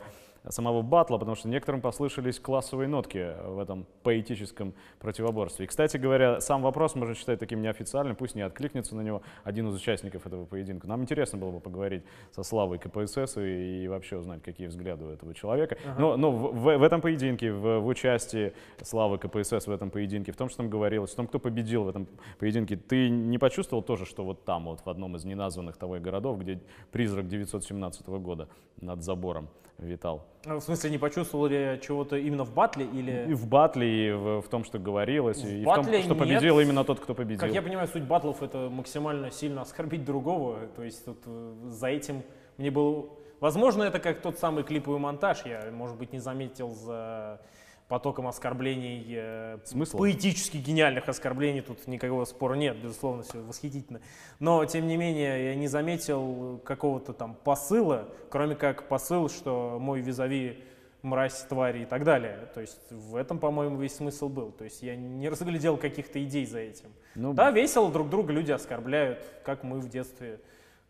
самого 0.51 0.83
батла, 0.83 1.19
потому 1.19 1.37
что 1.37 1.49
некоторым 1.49 1.81
послышались 1.81 2.39
классовые 2.39 2.89
нотки 2.89 3.35
в 3.45 3.59
этом 3.59 3.87
поэтическом 4.03 4.75
противоборстве. 4.99 5.65
И, 5.65 5.69
кстати 5.69 5.97
говоря, 5.97 6.41
сам 6.41 6.63
вопрос 6.63 6.95
можно 6.95 7.15
считать 7.15 7.39
таким 7.39 7.63
неофициальным, 7.63 8.17
пусть 8.17 8.35
не 8.35 8.43
откликнется 8.43 8.97
на 8.97 9.03
него 9.03 9.23
один 9.45 9.69
из 9.69 9.75
участников 9.75 10.27
этого 10.27 10.45
поединка. 10.47 10.87
Нам 10.87 11.03
интересно 11.03 11.39
было 11.39 11.51
бы 11.51 11.61
поговорить 11.61 12.03
со 12.31 12.43
Славой 12.43 12.79
КПСС 12.79 13.37
и, 13.37 13.85
и 13.85 13.89
вообще 13.89 14.17
узнать, 14.17 14.43
какие 14.43 14.67
взгляды 14.67 15.05
у 15.05 15.09
этого 15.11 15.35
человека. 15.35 15.77
Ага. 15.85 16.01
Но, 16.01 16.17
но 16.17 16.31
в, 16.31 16.55
в, 16.55 16.79
в 16.79 16.83
этом 16.83 17.01
поединке, 17.01 17.53
в, 17.53 17.81
в 17.81 17.87
участии 17.87 18.53
Славы 18.83 19.19
КПСС 19.19 19.67
в 19.67 19.71
этом 19.71 19.91
поединке, 19.91 20.33
в 20.33 20.37
том, 20.37 20.49
что 20.49 20.59
там 20.59 20.71
говорилось, 20.71 21.13
в 21.13 21.17
том, 21.17 21.27
кто 21.27 21.39
победил 21.39 21.85
в 21.85 21.89
этом 21.89 22.07
поединке, 22.39 22.77
ты 22.77 23.09
не 23.09 23.39
почувствовал 23.39 23.83
тоже, 23.83 24.07
что 24.07 24.25
вот 24.25 24.45
там, 24.45 24.67
вот 24.67 24.81
в 24.85 24.89
одном 24.89 25.17
из 25.17 25.25
неназванных 25.25 25.77
того 25.77 25.99
городов, 25.99 26.39
где 26.39 26.61
призрак 26.93 27.29
917 27.29 28.07
года 28.09 28.49
над 28.81 29.03
забором 29.03 29.49
витал? 29.79 30.27
Ну, 30.45 30.61
в 30.61 30.63
смысле, 30.63 30.91
не 30.91 30.99
почувствовали 30.99 31.81
чего-то 31.85 32.17
именно 32.17 32.45
в 32.45 32.55
батле 32.55 32.87
или... 32.87 33.27
И 33.29 33.35
в 33.35 33.47
батле, 33.47 34.09
и 34.09 34.13
в, 34.13 34.41
в 34.43 34.49
том, 34.49 34.65
что 34.65 34.79
говорилось, 34.79 35.43
в 35.43 35.47
и 35.47 35.65
в 35.65 35.75
том, 35.75 35.85
что 35.85 35.93
нет. 35.93 36.19
победил 36.19 36.61
именно 36.61 36.85
тот, 36.85 37.01
кто 37.01 37.15
победил. 37.15 37.41
Как 37.41 37.53
я 37.53 37.61
понимаю, 37.61 37.89
суть 37.89 38.05
батлов— 38.05 38.43
это 38.43 38.69
максимально 38.71 39.31
сильно 39.31 39.63
оскорбить 39.63 40.05
другого. 40.05 40.69
То 40.77 40.85
есть 40.85 41.05
тут 41.05 41.19
э, 41.27 41.55
за 41.69 41.89
этим 41.89 42.23
мне 42.57 42.71
было... 42.71 43.09
Возможно, 43.41 43.83
это 43.83 43.99
как 43.99 44.21
тот 44.21 44.39
самый 44.39 44.65
клиповый 44.65 45.01
монтаж. 45.01 45.45
Я, 45.45 45.71
может 45.73 45.97
быть, 45.97 46.13
не 46.13 46.19
заметил 46.19 46.73
за 46.73 47.41
потоком 47.89 48.29
оскорблений, 48.29 49.05
э, 49.09 49.59
Смысл? 49.65 49.99
поэтически 49.99 50.59
гениальных 50.59 51.09
оскорблений, 51.09 51.63
тут 51.63 51.87
никакого 51.87 52.25
спора 52.27 52.55
нет, 52.55 52.77
безусловно, 52.77 53.23
все 53.23 53.39
восхитительно. 53.39 54.01
Но, 54.39 54.65
тем 54.67 54.87
не 54.87 54.97
менее, 54.97 55.47
я 55.47 55.55
не 55.55 55.69
заметил 55.69 56.61
какого-то 56.65 57.13
там 57.15 57.35
посыла, 57.35 58.09
кроме 58.31 58.55
как 58.55 58.89
посыл, 58.89 59.29
что 59.29 59.79
мой 59.81 60.01
визави 60.01 60.63
мразь, 61.03 61.45
твари 61.49 61.83
и 61.83 61.85
так 61.87 62.05
далее. 62.05 62.49
То 62.55 62.61
есть 62.61 62.91
в 62.91 63.17
этом, 63.17 63.39
по-моему, 63.39 63.79
весь 63.79 63.97
смысл 63.97 64.29
был. 64.29 64.53
То 64.53 64.65
есть 64.65 64.83
я 64.83 64.97
не 64.97 65.29
разглядел 65.29 65.77
каких-то 65.77 66.23
идей 66.23 66.47
за 66.47 66.59
этим. 66.59 66.93
Ну, 67.15 67.33
да, 67.33 67.51
весело 67.51 67.91
друг 67.91 68.11
друга 68.11 68.33
люди 68.33 68.53
оскорбляют, 68.53 69.25
как 69.45 69.63
мы 69.63 69.81
в 69.81 69.89
детстве 69.89 70.41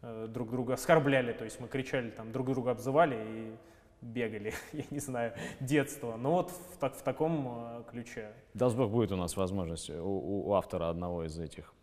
э, 0.02 0.26
друг 0.28 0.50
друга 0.50 0.74
оскорбляли. 0.74 1.32
То 1.32 1.44
есть 1.44 1.60
мы 1.60 1.68
кричали, 1.68 2.10
там, 2.10 2.32
друг 2.32 2.48
друга 2.48 2.72
обзывали 2.72 3.16
и 3.16 3.52
бегали, 4.00 4.54
я 4.72 4.84
не 4.90 4.98
знаю, 4.98 5.32
детство. 5.60 6.16
Но 6.16 6.32
вот 6.32 6.50
в, 6.50 6.78
так, 6.78 6.94
в 6.94 7.02
таком 7.02 7.48
э, 7.48 7.82
ключе. 7.90 8.32
Даст 8.54 8.76
Бог, 8.76 8.90
будет 8.90 9.12
у 9.12 9.16
нас 9.16 9.36
возможность 9.36 9.90
у, 9.90 10.48
у 10.48 10.54
автора 10.54 10.88
одного 10.88 11.24
из 11.24 11.38
этих 11.38 11.74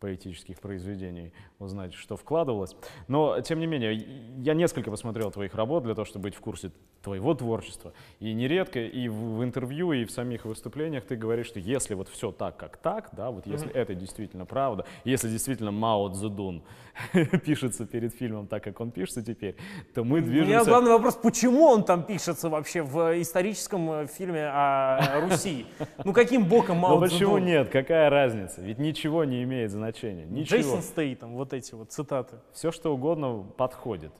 поэтических 0.00 0.60
произведений, 0.60 1.32
узнать, 1.58 1.94
что 1.94 2.16
вкладывалось. 2.16 2.76
Но, 3.08 3.40
тем 3.40 3.60
не 3.60 3.66
менее, 3.66 3.94
я 4.38 4.54
несколько 4.54 4.90
посмотрел 4.90 5.30
твоих 5.30 5.54
работ 5.54 5.84
для 5.84 5.94
того, 5.94 6.04
чтобы 6.04 6.24
быть 6.24 6.34
в 6.34 6.40
курсе 6.40 6.70
твоего 7.02 7.34
творчества. 7.34 7.92
И 8.18 8.32
нередко 8.32 8.80
и 8.80 9.08
в, 9.08 9.38
в 9.38 9.44
интервью, 9.44 9.92
и 9.92 10.04
в 10.04 10.10
самих 10.10 10.44
выступлениях 10.44 11.04
ты 11.04 11.16
говоришь, 11.16 11.46
что 11.46 11.60
если 11.60 11.94
вот 11.94 12.08
все 12.08 12.30
так, 12.32 12.56
как 12.56 12.76
так, 12.76 13.10
да, 13.12 13.30
вот 13.30 13.46
если 13.46 13.68
mm-hmm. 13.68 13.78
это 13.78 13.94
действительно 13.94 14.44
правда, 14.44 14.84
если 15.04 15.28
действительно 15.28 15.70
Мао 15.70 16.08
Цзэдун 16.08 16.62
пишется 17.44 17.86
перед 17.86 18.14
фильмом 18.14 18.46
так, 18.46 18.62
как 18.62 18.80
он 18.80 18.90
пишется 18.90 19.22
теперь, 19.22 19.56
то 19.94 20.04
мы 20.04 20.20
движемся... 20.20 20.44
У 20.44 20.48
меня 20.48 20.64
главный 20.64 20.90
вопрос, 20.90 21.16
почему 21.16 21.64
он 21.64 21.84
там 21.84 22.02
пишется 22.02 22.48
вообще 22.48 22.82
в 22.82 23.20
историческом 23.20 23.90
э, 23.90 24.06
фильме 24.06 24.46
о 24.46 25.20
Руси? 25.20 25.66
Ну 26.04 26.12
каким 26.12 26.44
боком 26.44 26.78
Мао 26.78 26.94
Ну 26.94 27.00
почему 27.00 27.38
нет? 27.38 27.68
Какая 27.68 28.10
разница? 28.10 28.60
Ведь 28.60 28.78
ничего 28.78 29.24
не 29.24 29.42
имеет 29.42 29.70
значения. 29.70 30.26
Ничего. 30.26 30.58
Джейсон 30.58 30.82
Стейтом, 30.82 31.34
вот 31.34 31.52
эти 31.52 31.74
вот 31.74 31.92
цитаты. 31.92 32.36
Все, 32.52 32.70
что 32.72 32.94
угодно 32.94 33.44
подходит. 33.56 34.12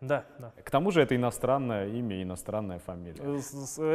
Да, 0.00 0.26
да. 0.38 0.52
К 0.62 0.70
тому 0.70 0.90
же 0.90 1.00
это 1.00 1.16
иностранное 1.16 1.88
имя, 1.88 2.22
иностранная 2.22 2.78
фамилия. 2.78 3.40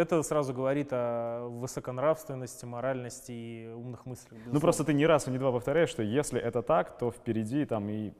Это 0.02 0.24
сразу 0.24 0.54
говорит 0.54 0.89
о 0.91 1.47
высоконравственности, 1.47 2.66
моральности 2.66 3.32
и 3.32 3.68
умных 3.68 4.06
мыслях. 4.06 4.39
Ну 4.45 4.60
просто 4.60 4.84
ты 4.84 4.93
ни 4.93 5.04
раз 5.04 5.28
и 5.28 5.32
ни 5.32 5.38
два 5.38 5.52
повторяешь, 5.52 5.89
что 5.89 6.02
если 6.02 6.39
это 6.39 6.62
так, 6.62 6.97
то 6.97 7.12
впереди 7.12 7.66
там 7.66 7.89
и 7.89 8.14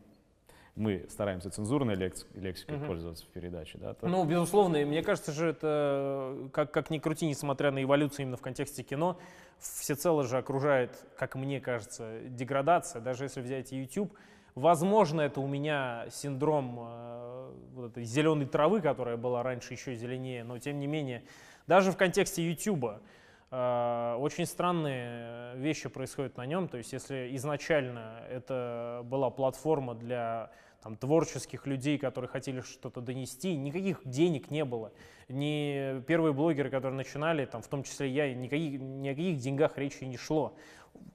мы 0.76 1.06
стараемся 1.10 1.50
цензурной 1.50 1.96
лекс- 1.96 2.26
лексикой 2.34 2.78
угу. 2.78 2.86
пользоваться 2.86 3.26
в 3.26 3.30
передаче. 3.30 3.78
Да, 3.78 3.94
то... 3.94 4.08
Ну, 4.08 4.24
безусловно, 4.24 4.78
и 4.78 4.86
мне 4.86 5.04
кажется 5.04 5.32
же, 5.32 5.50
это, 5.50 6.50
как, 6.54 6.72
как 6.72 6.90
ни 6.90 7.00
крути, 7.00 7.28
несмотря 7.28 7.72
на 7.72 7.84
эволюцию 7.84 8.24
именно 8.24 8.38
в 8.38 8.42
контексте 8.42 8.84
кино, 8.84 9.18
всецело 9.60 10.24
же 10.24 10.38
окружает, 10.38 10.92
как 11.18 11.36
мне 11.36 11.60
кажется, 11.60 12.22
деградация. 12.30 13.02
Даже 13.02 13.26
если 13.26 13.42
взять 13.42 13.72
YouTube, 13.72 14.14
Возможно, 14.56 15.22
это 15.22 15.40
у 15.40 15.48
меня 15.48 16.06
синдром 16.10 16.78
э, 16.82 17.52
вот 17.74 17.92
этой 17.92 18.04
зеленой 18.04 18.46
травы, 18.46 18.82
которая 18.82 19.16
была 19.16 19.44
раньше 19.44 19.74
еще 19.74 19.96
зеленее, 19.96 20.44
но 20.44 20.58
тем 20.60 20.80
не 20.80 20.88
менее, 20.88 21.24
даже 21.68 21.92
в 21.92 21.98
контексте 21.98 22.46
YouTube 22.46 23.02
э, 23.50 24.16
очень 24.20 24.46
странные 24.46 25.56
вещи 25.56 25.88
происходят 25.88 26.36
на 26.36 26.46
нем. 26.46 26.68
То 26.68 26.78
есть 26.78 26.92
если 26.92 27.34
изначально 27.36 28.24
это 28.30 29.02
была 29.06 29.30
платформа 29.30 29.96
для 29.96 30.52
там, 30.82 30.98
творческих 30.98 31.66
людей, 31.66 31.98
которые 31.98 32.28
хотели 32.28 32.60
что-то 32.62 33.00
донести, 33.00 33.56
никаких 33.56 34.02
денег 34.04 34.52
не 34.52 34.66
было. 34.66 34.92
Ни 35.32 36.02
первые 36.02 36.34
блогеры, 36.34 36.70
которые 36.70 36.98
начинали, 36.98 37.46
там, 37.46 37.62
в 37.62 37.68
том 37.68 37.84
числе 37.84 38.10
я, 38.10 38.34
никаких, 38.34 38.80
ни 38.80 39.08
о 39.08 39.16
каких 39.16 39.38
деньгах 39.38 39.78
речи 39.78 40.04
не 40.04 40.18
шло. 40.18 40.56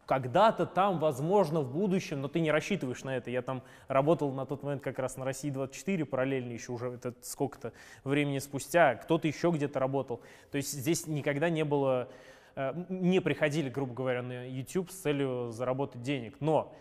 Когда-то 0.07 0.67
там, 0.67 0.99
возможно, 0.99 1.61
в 1.61 1.73
будущем, 1.73 2.21
но 2.21 2.29
ты 2.29 2.41
не 2.41 2.51
рассчитываешь 2.51 3.03
на 3.03 3.17
это. 3.17 3.31
Я 3.31 3.43
там 3.43 3.63
работал 3.89 4.33
на 4.33 4.47
тот 4.47 4.63
момент 4.63 4.83
как 4.83 4.99
раз 4.99 5.17
на 5.17 5.25
России 5.25 5.51
24 5.51 6.05
параллельно 6.05 6.53
еще 6.53 6.73
уже 6.73 6.93
это 6.93 7.15
сколько-то 7.23 7.73
времени 8.05 8.39
спустя, 8.39 8.95
кто-то 8.95 9.27
еще 9.27 9.51
где-то 9.51 9.81
работал. 9.81 10.21
То 10.51 10.57
есть 10.57 10.73
здесь 10.73 11.07
никогда 11.07 11.51
не 11.51 11.65
было, 11.65 12.09
э, 12.55 12.73
не 12.89 13.21
приходили, 13.21 13.69
грубо 13.69 13.95
говоря, 13.95 14.23
на 14.23 14.49
YouTube 14.49 14.91
с 14.91 14.95
целью 14.95 15.51
заработать 15.51 16.03
денег. 16.03 16.37
Но 16.41 16.73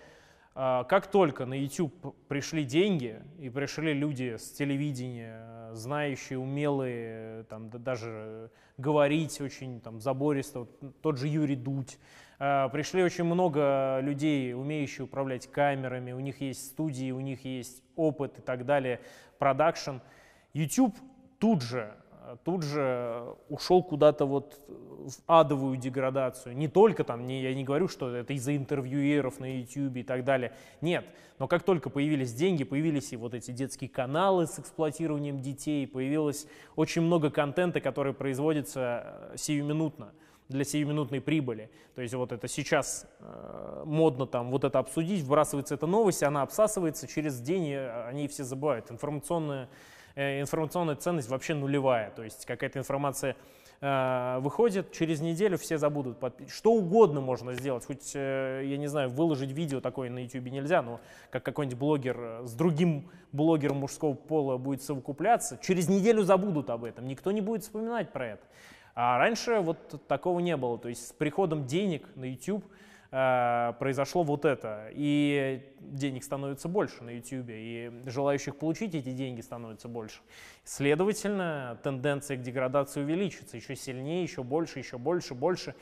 как 0.55 1.07
только 1.11 1.45
на 1.45 1.53
YouTube 1.53 2.15
пришли 2.29 2.63
деньги 2.63 3.21
и 3.39 3.49
пришли 3.49 3.93
люди 3.93 4.37
с 4.37 4.51
телевидения, 4.51 5.73
знающие, 5.73 6.39
умелые, 6.39 7.43
там, 7.43 7.69
даже 7.69 8.49
говорить 8.77 9.39
очень 9.41 9.81
там, 9.81 9.99
забористо, 9.99 10.65
тот 11.01 11.17
же 11.17 11.27
Юрий 11.27 11.57
Дудь, 11.57 11.99
а, 12.39 12.69
пришли 12.69 13.03
очень 13.03 13.23
много 13.23 13.99
людей, 14.01 14.53
умеющих 14.53 15.05
управлять 15.05 15.47
камерами, 15.47 16.11
у 16.11 16.19
них 16.19 16.41
есть 16.41 16.67
студии, 16.67 17.11
у 17.11 17.19
них 17.19 17.45
есть 17.45 17.83
опыт 17.95 18.39
и 18.39 18.41
так 18.41 18.65
далее, 18.65 18.99
продакшн. 19.39 19.97
YouTube 20.53 20.95
тут 21.39 21.61
же 21.61 21.95
тут 22.43 22.63
же 22.63 23.35
ушел 23.49 23.83
куда-то 23.83 24.25
вот 24.25 24.59
в 24.67 25.13
адовую 25.27 25.77
деградацию. 25.77 26.55
Не 26.55 26.67
только 26.67 27.03
там, 27.03 27.27
не, 27.27 27.41
я 27.41 27.53
не 27.53 27.63
говорю, 27.63 27.87
что 27.87 28.13
это 28.13 28.33
из-за 28.33 28.55
интервьюеров 28.55 29.39
на 29.39 29.59
YouTube 29.59 29.97
и 29.97 30.03
так 30.03 30.23
далее. 30.23 30.53
Нет, 30.81 31.05
но 31.37 31.47
как 31.47 31.63
только 31.63 31.89
появились 31.89 32.33
деньги, 32.33 32.63
появились 32.63 33.13
и 33.13 33.17
вот 33.17 33.33
эти 33.33 33.51
детские 33.51 33.89
каналы 33.89 34.47
с 34.47 34.57
эксплуатированием 34.59 35.41
детей, 35.41 35.85
появилось 35.85 36.47
очень 36.75 37.01
много 37.01 37.29
контента, 37.29 37.81
который 37.81 38.13
производится 38.13 39.31
э, 39.33 39.37
сиюминутно 39.37 40.13
для 40.47 40.63
сиюминутной 40.63 41.21
прибыли. 41.21 41.71
То 41.95 42.01
есть 42.01 42.13
вот 42.13 42.31
это 42.31 42.47
сейчас 42.47 43.07
э, 43.19 43.83
модно 43.85 44.27
там 44.27 44.51
вот 44.51 44.63
это 44.63 44.79
обсудить, 44.79 45.23
вбрасывается 45.23 45.75
эта 45.75 45.87
новость, 45.87 46.23
она 46.23 46.43
обсасывается, 46.43 47.07
через 47.07 47.39
день 47.39 47.71
э, 47.71 48.07
они 48.07 48.27
все 48.27 48.43
забывают. 48.43 48.91
Информационная 48.91 49.69
информационная 50.15 50.95
ценность 50.95 51.29
вообще 51.29 51.53
нулевая. 51.53 52.11
То 52.11 52.23
есть 52.23 52.45
какая-то 52.45 52.79
информация 52.79 53.35
э, 53.81 54.37
выходит, 54.39 54.91
через 54.91 55.21
неделю 55.21 55.57
все 55.57 55.77
забудут. 55.77 56.17
Что 56.47 56.73
угодно 56.73 57.21
можно 57.21 57.53
сделать, 57.53 57.85
хоть, 57.85 58.11
э, 58.15 58.63
я 58.65 58.77
не 58.77 58.87
знаю, 58.87 59.09
выложить 59.09 59.51
видео 59.51 59.81
такое 59.81 60.09
на 60.09 60.19
YouTube 60.19 60.45
нельзя, 60.45 60.81
но 60.81 60.99
как 61.29 61.43
какой-нибудь 61.43 61.77
блогер 61.77 62.41
с 62.43 62.53
другим 62.53 63.09
блогером 63.31 63.77
мужского 63.77 64.13
пола 64.13 64.57
будет 64.57 64.81
совокупляться, 64.81 65.59
через 65.61 65.89
неделю 65.89 66.23
забудут 66.23 66.69
об 66.69 66.85
этом, 66.85 67.07
никто 67.07 67.31
не 67.31 67.41
будет 67.41 67.63
вспоминать 67.63 68.11
про 68.11 68.27
это. 68.27 68.43
А 68.95 69.17
раньше 69.17 69.59
вот 69.59 70.07
такого 70.07 70.39
не 70.39 70.55
было, 70.55 70.77
то 70.77 70.87
есть 70.87 71.09
с 71.09 71.11
приходом 71.11 71.65
денег 71.65 72.07
на 72.15 72.23
YouTube 72.23 72.63
Э, 73.11 73.73
произошло 73.79 74.23
вот 74.23 74.45
это. 74.45 74.89
И 74.91 75.61
денег 75.79 76.23
становится 76.23 76.67
больше 76.67 77.03
на 77.03 77.11
YouTube, 77.11 77.47
и 77.49 77.91
желающих 78.05 78.57
получить 78.57 78.95
эти 78.95 79.11
деньги 79.11 79.41
становится 79.41 79.87
больше. 79.87 80.21
Следовательно, 80.63 81.79
тенденция 81.83 82.37
к 82.37 82.41
деградации 82.41 83.01
увеличится 83.01 83.57
еще 83.57 83.75
сильнее, 83.75 84.23
еще 84.23 84.43
больше, 84.43 84.79
еще 84.79 84.97
больше, 84.97 85.33
больше. 85.33 85.75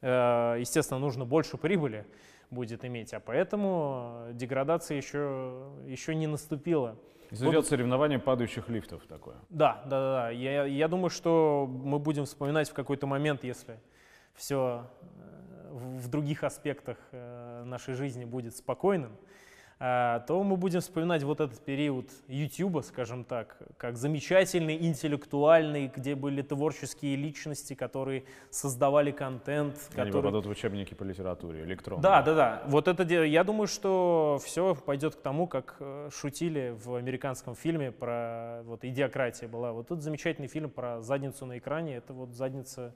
Э, 0.00 0.56
естественно, 0.58 0.98
нужно 0.98 1.24
больше 1.24 1.56
прибыли 1.56 2.06
будет 2.50 2.84
иметь, 2.84 3.14
а 3.14 3.20
поэтому 3.20 4.26
деградация 4.32 4.96
еще, 4.96 5.70
еще 5.86 6.14
не 6.14 6.26
наступила. 6.26 6.96
Идет 7.30 7.54
вот, 7.54 7.66
соревнование 7.68 8.18
падающих 8.18 8.68
лифтов 8.68 9.06
такое. 9.06 9.36
Да, 9.50 9.82
да, 9.86 10.00
да. 10.00 10.30
Я, 10.30 10.64
я 10.64 10.88
думаю, 10.88 11.10
что 11.10 11.68
мы 11.68 12.00
будем 12.00 12.24
вспоминать 12.24 12.68
в 12.68 12.74
какой-то 12.74 13.06
момент, 13.06 13.44
если 13.44 13.78
все 14.34 14.90
в 15.70 16.08
других 16.08 16.44
аспектах 16.44 16.98
э, 17.12 17.64
нашей 17.64 17.94
жизни 17.94 18.24
будет 18.24 18.56
спокойным, 18.56 19.16
э, 19.78 20.20
то 20.26 20.42
мы 20.42 20.56
будем 20.56 20.80
вспоминать 20.80 21.22
вот 21.22 21.40
этот 21.40 21.64
период 21.64 22.06
YouTube, 22.28 22.84
скажем 22.84 23.24
так, 23.24 23.56
как 23.76 23.96
замечательный, 23.96 24.76
интеллектуальный, 24.76 25.86
где 25.94 26.14
были 26.14 26.42
творческие 26.42 27.16
личности, 27.16 27.74
которые 27.74 28.24
создавали 28.50 29.10
контент. 29.10 29.76
Они 29.94 30.06
который... 30.06 30.22
попадут 30.22 30.46
в 30.46 30.50
учебники 30.50 30.94
по 30.94 31.04
литературе, 31.04 31.62
электронно. 31.62 32.02
Да, 32.02 32.22
да, 32.22 32.34
да. 32.34 32.62
Вот 32.66 32.88
это, 32.88 33.02
я 33.04 33.44
думаю, 33.44 33.68
что 33.68 34.40
все 34.44 34.74
пойдет 34.74 35.14
к 35.14 35.20
тому, 35.20 35.46
как 35.46 35.76
э, 35.80 36.10
шутили 36.12 36.76
в 36.84 36.94
американском 36.96 37.54
фильме 37.54 37.92
про 37.92 38.62
вот 38.64 38.84
идиократия 38.84 39.48
была. 39.48 39.72
Вот 39.72 39.88
тут 39.88 40.02
замечательный 40.02 40.48
фильм 40.48 40.70
про 40.70 41.00
задницу 41.00 41.46
на 41.46 41.58
экране. 41.58 41.96
Это 41.96 42.12
вот 42.12 42.34
задница 42.34 42.94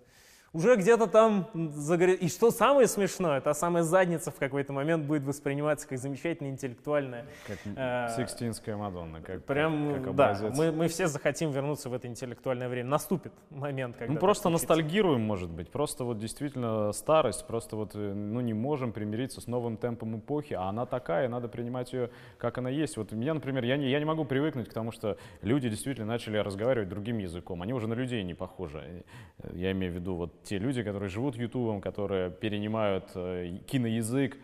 уже 0.54 0.76
где-то 0.76 1.08
там 1.08 1.50
загорит. 1.74 2.22
И 2.22 2.28
что 2.28 2.50
самое 2.52 2.86
смешное, 2.86 3.40
та 3.40 3.52
самая 3.54 3.82
задница 3.82 4.30
в 4.30 4.36
какой-то 4.36 4.72
момент 4.72 5.04
будет 5.04 5.24
восприниматься 5.24 5.86
как 5.88 5.98
замечательная 5.98 6.52
интеллектуальная. 6.52 7.26
Как 7.46 7.58
э, 7.64 8.08
Сикстинская 8.16 8.76
Мадонна. 8.76 9.20
Как, 9.20 9.44
прям, 9.44 10.02
как 10.02 10.14
да, 10.14 10.38
мы, 10.54 10.70
мы 10.70 10.86
все 10.86 11.08
захотим 11.08 11.50
вернуться 11.50 11.90
в 11.90 11.94
это 11.94 12.06
интеллектуальное 12.06 12.68
время. 12.68 12.88
Наступит 12.88 13.32
момент, 13.50 13.96
когда... 13.96 14.14
Ну 14.14 14.20
просто 14.20 14.48
ностальгируем, 14.48 15.22
может 15.22 15.50
быть. 15.50 15.70
Просто 15.70 16.04
вот 16.04 16.18
действительно 16.18 16.92
старость, 16.92 17.46
просто 17.48 17.74
вот 17.74 17.96
э, 17.96 18.12
ну 18.14 18.40
не 18.40 18.54
можем 18.54 18.92
примириться 18.92 19.40
с 19.40 19.48
новым 19.48 19.76
темпом 19.76 20.20
эпохи, 20.20 20.54
а 20.54 20.68
она 20.68 20.86
такая, 20.86 21.28
надо 21.28 21.48
принимать 21.48 21.92
ее, 21.92 22.10
как 22.38 22.58
она 22.58 22.70
есть. 22.70 22.96
Вот 22.96 23.10
меня, 23.10 23.34
например, 23.34 23.64
я 23.64 23.76
не, 23.76 23.90
я 23.90 23.98
не 23.98 24.04
могу 24.04 24.24
привыкнуть 24.24 24.68
к 24.68 24.72
тому, 24.72 24.92
что 24.92 25.18
люди 25.42 25.68
действительно 25.68 26.06
начали 26.06 26.38
разговаривать 26.38 26.88
другим 26.88 27.18
языком. 27.18 27.60
Они 27.62 27.72
уже 27.72 27.88
на 27.88 27.94
людей 27.94 28.22
не 28.22 28.34
похожи. 28.34 29.04
Я 29.52 29.72
имею 29.72 29.92
в 29.92 29.96
виду 29.96 30.14
вот 30.14 30.43
те 30.44 30.58
люди, 30.58 30.82
которые 30.82 31.08
живут 31.08 31.36
Ютубом, 31.36 31.80
которые 31.80 32.30
перенимают 32.30 33.10
э, 33.14 33.58
киноязык. 33.66 34.36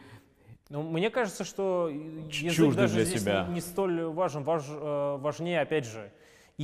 Ну, 0.69 0.83
мне 0.83 1.11
кажется, 1.11 1.45
что 1.45 1.89
язык 1.89 2.75
даже 2.75 2.95
для 2.95 3.05
здесь 3.05 3.21
себя. 3.21 3.47
Не, 3.49 3.55
не 3.55 3.61
столь 3.61 4.05
важен. 4.05 4.43
Важ, 4.43 4.65
э, 4.69 5.17
важнее, 5.21 5.61
опять 5.61 5.85
же, 5.85 6.11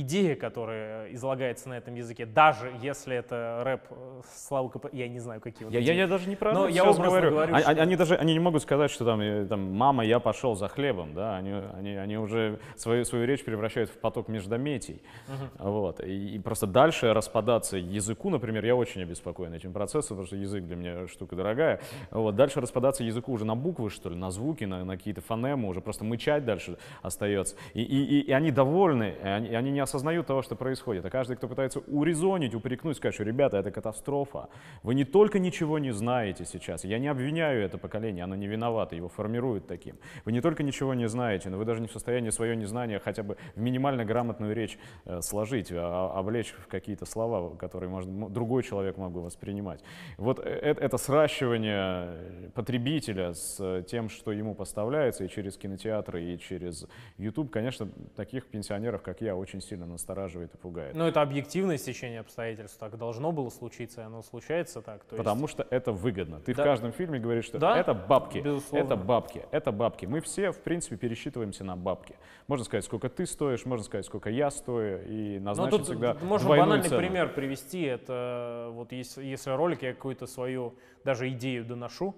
идея, 0.01 0.35
которая 0.35 1.11
излагается 1.13 1.69
на 1.69 1.73
этом 1.73 1.95
языке, 1.95 2.27
даже 2.27 2.71
если 2.81 3.15
это 3.15 3.63
рэп 3.65 3.81
э, 3.89 4.21
Славы 4.35 4.69
КП, 4.69 4.93
я 4.93 5.07
не 5.07 5.19
знаю, 5.19 5.41
какие 5.41 5.65
вот 5.65 5.73
я, 5.73 5.79
я, 5.79 5.93
я 5.93 6.07
даже 6.07 6.29
не 6.29 6.35
про 6.35 6.53
Но 6.53 6.67
я 6.67 6.83
говорю. 6.83 7.31
говорю 7.31 7.55
они, 7.55 7.63
что... 7.63 7.71
они 7.71 7.95
даже 7.95 8.15
они 8.15 8.33
не 8.33 8.39
могут 8.39 8.61
сказать, 8.61 8.91
что 8.91 9.05
там, 9.05 9.19
э, 9.21 9.45
там 9.47 9.73
мама, 9.73 10.05
я 10.05 10.19
пошел 10.19 10.55
за 10.55 10.67
хлебом, 10.67 11.15
да, 11.15 11.37
они, 11.37 11.51
они, 11.51 11.95
они 11.95 12.17
уже 12.17 12.59
свою, 12.75 13.05
свою 13.05 13.25
речь 13.25 13.43
превращают 13.43 13.89
в 13.89 13.97
поток 13.97 14.27
междометий. 14.27 15.01
Uh-huh. 15.27 15.71
Вот. 15.71 16.03
И, 16.03 16.35
и 16.35 16.39
просто 16.39 16.67
дальше 16.67 17.13
распадаться 17.13 17.77
языку, 17.77 18.29
например, 18.29 18.63
я 18.65 18.75
очень 18.75 19.01
обеспокоен 19.01 19.53
этим 19.53 19.73
процессом, 19.73 20.17
потому 20.17 20.27
что 20.27 20.35
язык 20.35 20.63
для 20.65 20.75
меня 20.75 21.07
штука 21.07 21.35
дорогая. 21.35 21.81
Вот. 22.11 22.35
Дальше 22.35 22.61
распадаться 22.61 23.03
языку 23.03 23.33
уже 23.33 23.45
на 23.45 23.55
буквы, 23.55 23.89
что 23.89 24.09
ли, 24.09 24.15
на 24.15 24.29
звуки, 24.29 24.65
на, 24.65 24.85
на 24.85 24.95
какие-то 24.95 25.21
фонемы, 25.21 25.67
уже 25.67 25.81
просто 25.81 26.03
мычать 26.03 26.45
дальше 26.45 26.77
остается. 27.01 27.55
И, 27.73 27.81
и, 27.81 28.03
и, 28.03 28.21
и 28.21 28.31
они 28.31 28.51
довольны, 28.51 29.15
и 29.23 29.27
они, 29.27 29.47
и 29.47 29.55
они 29.55 29.71
не 29.71 29.86
осознают 29.87 30.27
того, 30.27 30.41
что 30.41 30.55
происходит. 30.55 31.05
А 31.05 31.09
каждый, 31.09 31.37
кто 31.37 31.47
пытается 31.47 31.79
урезонить, 31.79 32.53
упрекнуть, 32.53 32.97
сказать, 32.97 33.15
что, 33.15 33.23
ребята, 33.23 33.57
это 33.57 33.71
катастрофа. 33.71 34.49
Вы 34.83 34.95
не 34.95 35.05
только 35.05 35.39
ничего 35.39 35.79
не 35.79 35.91
знаете 35.91 36.45
сейчас, 36.45 36.83
я 36.83 36.99
не 36.99 37.07
обвиняю 37.07 37.63
это 37.63 37.77
поколение, 37.77 38.23
оно 38.23 38.35
не 38.35 38.47
виновато, 38.47 38.95
его 38.95 39.07
формируют 39.07 39.67
таким. 39.67 39.97
Вы 40.25 40.31
не 40.31 40.41
только 40.41 40.63
ничего 40.63 40.93
не 40.93 41.07
знаете, 41.07 41.49
но 41.49 41.57
вы 41.57 41.65
даже 41.65 41.81
не 41.81 41.87
в 41.87 41.91
состоянии 41.91 42.29
свое 42.29 42.55
незнание 42.55 42.99
хотя 42.99 43.23
бы 43.23 43.37
в 43.55 43.61
минимально 43.61 44.05
грамотную 44.05 44.53
речь 44.53 44.77
э, 45.05 45.21
сложить, 45.21 45.71
а, 45.71 46.11
а, 46.13 46.19
облечь 46.19 46.53
в 46.57 46.67
какие-то 46.67 47.05
слова, 47.05 47.55
которые 47.55 47.89
может, 47.89 48.09
другой 48.31 48.63
человек 48.63 48.97
мог 48.97 49.11
бы 49.11 49.21
воспринимать. 49.21 49.81
Вот 50.17 50.39
это, 50.39 50.81
это 50.81 50.97
сращивание 50.97 52.51
потребителя 52.53 53.33
с 53.33 53.83
тем, 53.87 54.09
что 54.09 54.31
ему 54.31 54.55
поставляется, 54.55 55.23
и 55.23 55.29
через 55.29 55.57
кинотеатры, 55.57 56.23
и 56.23 56.39
через 56.39 56.87
YouTube, 57.17 57.51
конечно, 57.51 57.87
таких 58.15 58.47
пенсионеров, 58.47 59.01
как 59.01 59.21
я, 59.21 59.35
очень 59.35 59.61
сильно 59.61 59.76
настораживает 59.85 60.53
и 60.53 60.57
пугает. 60.57 60.95
Но 60.95 61.07
это 61.07 61.21
объективное 61.21 61.77
стечение 61.77 62.19
обстоятельств, 62.19 62.77
так 62.79 62.97
должно 62.97 63.31
было 63.31 63.49
случиться, 63.49 64.01
и 64.01 64.03
оно 64.03 64.21
случается 64.21 64.81
так. 64.81 65.03
То 65.05 65.15
Потому 65.15 65.43
есть... 65.43 65.53
что 65.53 65.67
это 65.69 65.91
выгодно. 65.91 66.39
Ты 66.39 66.53
да. 66.53 66.63
в 66.63 66.65
каждом 66.65 66.91
фильме 66.91 67.19
говоришь, 67.19 67.45
что 67.45 67.59
да? 67.59 67.77
это 67.79 67.93
бабки, 67.93 68.39
Безусловно. 68.39 68.85
это 68.85 68.95
бабки, 68.95 69.45
это 69.51 69.71
бабки. 69.71 70.05
Мы 70.05 70.21
все, 70.21 70.51
в 70.51 70.59
принципе, 70.59 70.97
пересчитываемся 70.97 71.63
на 71.63 71.75
бабки. 71.75 72.15
Можно 72.47 72.65
сказать, 72.65 72.85
сколько 72.85 73.09
ты 73.09 73.25
стоишь, 73.25 73.65
можно 73.65 73.85
сказать, 73.85 74.05
сколько 74.05 74.29
я 74.29 74.49
стою, 74.49 75.01
и 75.03 75.39
назначить 75.39 75.71
ну, 75.71 75.77
тут 75.77 75.87
всегда 75.87 76.17
Можно 76.21 76.49
банальный 76.49 76.89
цену. 76.89 77.01
пример 77.01 77.33
привести. 77.33 77.83
Это 77.83 78.69
вот 78.71 78.91
если, 78.91 79.23
если 79.23 79.51
ролик 79.51 79.83
я 79.83 79.93
какую-то 79.93 80.27
свою 80.27 80.75
даже 81.03 81.29
идею 81.29 81.65
доношу, 81.65 82.15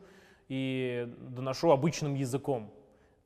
и 0.50 1.08
доношу 1.20 1.70
обычным 1.70 2.16
языком. 2.16 2.74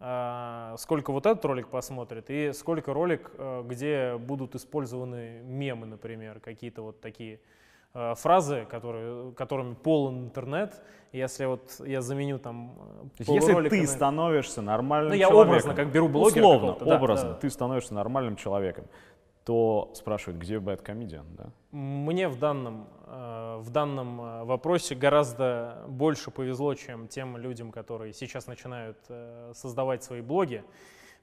А, 0.06 0.76
сколько 0.80 1.14
вот 1.14 1.26
этот 1.26 1.46
ролик 1.46 1.70
посмотрит 1.70 2.30
и 2.30 2.52
сколько 2.52 2.94
ролик, 2.94 3.32
э, 3.38 3.64
где 3.66 4.18
будут 4.18 4.54
использованы 4.54 5.40
мемы, 5.46 5.86
например, 5.86 6.42
какие-то 6.42 6.82
вот 6.82 7.00
такие 7.00 7.40
э, 7.94 8.14
фразы, 8.16 8.68
которые, 8.70 9.32
которыми 9.32 9.76
полон 9.76 10.26
интернет. 10.26 10.84
Если 11.14 11.46
вот 11.46 11.80
я 11.86 12.02
заменю 12.02 12.38
там 12.38 12.74
Если 13.18 13.70
ты 13.70 13.80
на... 13.80 13.88
становишься 13.88 14.62
нормальным 14.62 15.12
ну, 15.12 15.16
я 15.16 15.30
человеком, 15.30 15.50
образно, 15.50 15.74
как 15.74 15.90
беру 15.94 16.10
блогера 16.10 16.48
условно, 16.48 16.96
образно, 16.96 17.30
да, 17.30 17.34
да. 17.36 17.40
ты 17.40 17.50
становишься 17.50 17.94
нормальным 17.94 18.36
человеком, 18.36 18.84
то 19.46 19.92
спрашивают, 19.96 20.42
где 20.42 20.60
бэткомедиан, 20.60 21.26
да? 21.38 21.50
Мне 21.72 22.30
в 22.30 22.38
данном, 22.38 22.88
э, 23.08 23.58
в 23.60 23.70
данном 23.72 24.22
э, 24.22 24.44
вопросе 24.46 24.96
гораздо 24.96 25.84
больше 25.88 26.32
повезло, 26.32 26.76
чем 26.76 27.08
тем 27.08 27.36
людям, 27.38 27.72
которые 27.72 28.14
сейчас 28.14 28.48
начинают 28.48 28.98
э, 29.10 29.52
создавать 29.56 30.04
свои 30.04 30.22
блоги. 30.22 30.64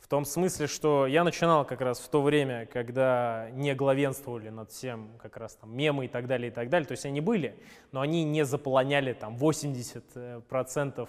В 0.00 0.08
том 0.08 0.24
смысле, 0.24 0.66
что 0.66 1.06
я 1.06 1.24
начинал 1.24 1.64
как 1.64 1.80
раз 1.80 2.00
в 2.00 2.08
то 2.08 2.20
время, 2.22 2.66
когда 2.66 3.48
не 3.52 3.74
главенствовали 3.74 4.48
над 4.48 4.70
всем 4.70 5.10
как 5.22 5.36
раз 5.36 5.54
там 5.54 5.74
мемы 5.76 6.06
и 6.06 6.08
так 6.08 6.26
далее, 6.26 6.50
и 6.50 6.54
так 6.54 6.68
далее. 6.68 6.86
То 6.86 6.92
есть 6.92 7.06
они 7.06 7.20
были, 7.20 7.56
но 7.92 8.00
они 8.00 8.24
не 8.24 8.44
заполоняли 8.44 9.12
там 9.12 9.36
80% 9.36 11.08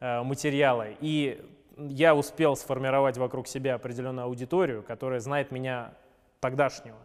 материала. 0.00 0.86
И 1.00 1.46
я 1.76 2.14
успел 2.14 2.56
сформировать 2.56 3.18
вокруг 3.18 3.46
себя 3.46 3.74
определенную 3.74 4.24
аудиторию, 4.24 4.82
которая 4.82 5.20
знает 5.20 5.50
меня 5.50 5.92
тогдашнего. 6.40 6.98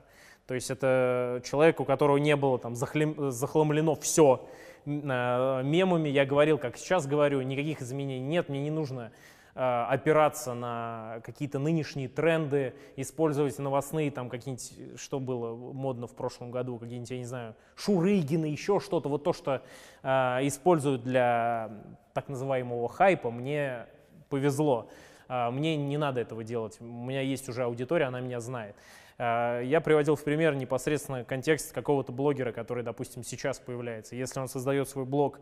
То 0.47 0.53
есть 0.53 0.69
это 0.69 1.41
человек, 1.43 1.79
у 1.79 1.85
которого 1.85 2.17
не 2.17 2.35
было 2.35 2.59
там 2.59 2.75
захлем, 2.75 3.31
захламлено 3.31 3.95
все 3.95 4.47
э, 4.85 4.89
мемами. 4.89 6.09
Я 6.09 6.25
говорил, 6.25 6.57
как 6.57 6.77
сейчас 6.77 7.07
говорю, 7.07 7.41
никаких 7.41 7.81
изменений 7.81 8.25
нет, 8.25 8.47
мне 8.47 8.61
не 8.61 8.69
нужно 8.69 9.11
э, 9.55 9.59
опираться 9.59 10.53
на 10.53 11.19
какие-то 11.23 11.57
нынешние 11.57 12.07
тренды, 12.07 12.75
использовать 12.95 13.57
новостные, 13.57 14.11
там 14.11 14.29
какие-нибудь, 14.29 14.99
что 14.99 15.19
было 15.19 15.55
модно 15.55 16.05
в 16.05 16.13
прошлом 16.13 16.51
году, 16.51 16.77
какие-нибудь, 16.77 17.11
я 17.11 17.17
не 17.17 17.25
знаю, 17.25 17.55
Шурыгины, 17.75 18.45
еще 18.45 18.79
что-то, 18.79 19.09
вот 19.09 19.23
то, 19.23 19.33
что 19.33 19.63
э, 20.03 20.09
используют 20.43 21.03
для 21.03 21.71
так 22.13 22.29
называемого 22.29 22.87
хайпа, 22.87 23.31
мне 23.31 23.87
повезло. 24.29 24.89
Э, 25.27 25.49
мне 25.51 25.75
не 25.77 25.97
надо 25.97 26.21
этого 26.21 26.43
делать, 26.43 26.77
у 26.79 26.85
меня 26.85 27.21
есть 27.21 27.49
уже 27.49 27.63
аудитория, 27.63 28.05
она 28.05 28.19
меня 28.19 28.39
знает. 28.39 28.75
А, 29.17 29.61
я 29.61 29.81
приводил 29.81 30.15
в 30.15 30.23
пример 30.23 30.55
непосредственно 30.55 31.23
контекст 31.23 31.71
какого-то 31.73 32.11
блогера, 32.11 32.51
который, 32.51 32.83
допустим, 32.83 33.23
сейчас 33.23 33.59
появляется. 33.59 34.15
Если 34.15 34.39
он 34.39 34.47
создает 34.47 34.89
свой 34.89 35.05
блог 35.05 35.39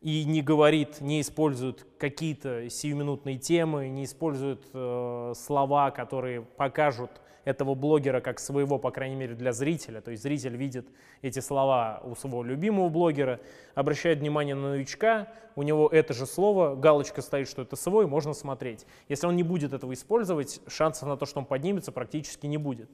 и 0.00 0.24
не 0.24 0.40
говорит, 0.40 1.00
не 1.00 1.20
использует 1.20 1.86
какие-то 1.98 2.70
сиюминутные 2.70 3.38
темы, 3.38 3.88
не 3.88 4.04
использует 4.04 4.64
э, 4.72 5.32
слова, 5.36 5.90
которые 5.90 6.42
покажут 6.42 7.10
этого 7.50 7.74
блогера 7.74 8.20
как 8.20 8.38
своего, 8.38 8.78
по 8.78 8.90
крайней 8.90 9.16
мере, 9.16 9.34
для 9.34 9.52
зрителя. 9.52 10.00
То 10.00 10.10
есть 10.10 10.22
зритель 10.22 10.56
видит 10.56 10.88
эти 11.22 11.40
слова 11.40 12.00
у 12.04 12.14
своего 12.14 12.42
любимого 12.42 12.88
блогера, 12.88 13.40
обращает 13.74 14.20
внимание 14.20 14.54
на 14.54 14.70
новичка, 14.70 15.28
у 15.56 15.62
него 15.62 15.88
это 15.88 16.14
же 16.14 16.26
слово, 16.26 16.76
галочка 16.76 17.22
стоит, 17.22 17.48
что 17.48 17.62
это 17.62 17.76
свой, 17.76 18.06
можно 18.06 18.32
смотреть. 18.32 18.86
Если 19.08 19.26
он 19.26 19.36
не 19.36 19.42
будет 19.42 19.72
этого 19.72 19.92
использовать, 19.92 20.60
шансов 20.68 21.08
на 21.08 21.16
то, 21.16 21.26
что 21.26 21.40
он 21.40 21.44
поднимется, 21.44 21.92
практически 21.92 22.46
не 22.46 22.56
будет. 22.56 22.88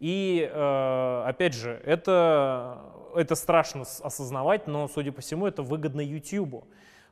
И, 0.00 0.50
э, 0.52 1.22
опять 1.26 1.54
же, 1.54 1.80
это, 1.84 2.80
это 3.14 3.34
страшно 3.34 3.82
осознавать, 4.02 4.66
но, 4.66 4.88
судя 4.88 5.12
по 5.12 5.20
всему, 5.20 5.46
это 5.46 5.62
выгодно 5.62 6.00
YouTube, 6.00 6.64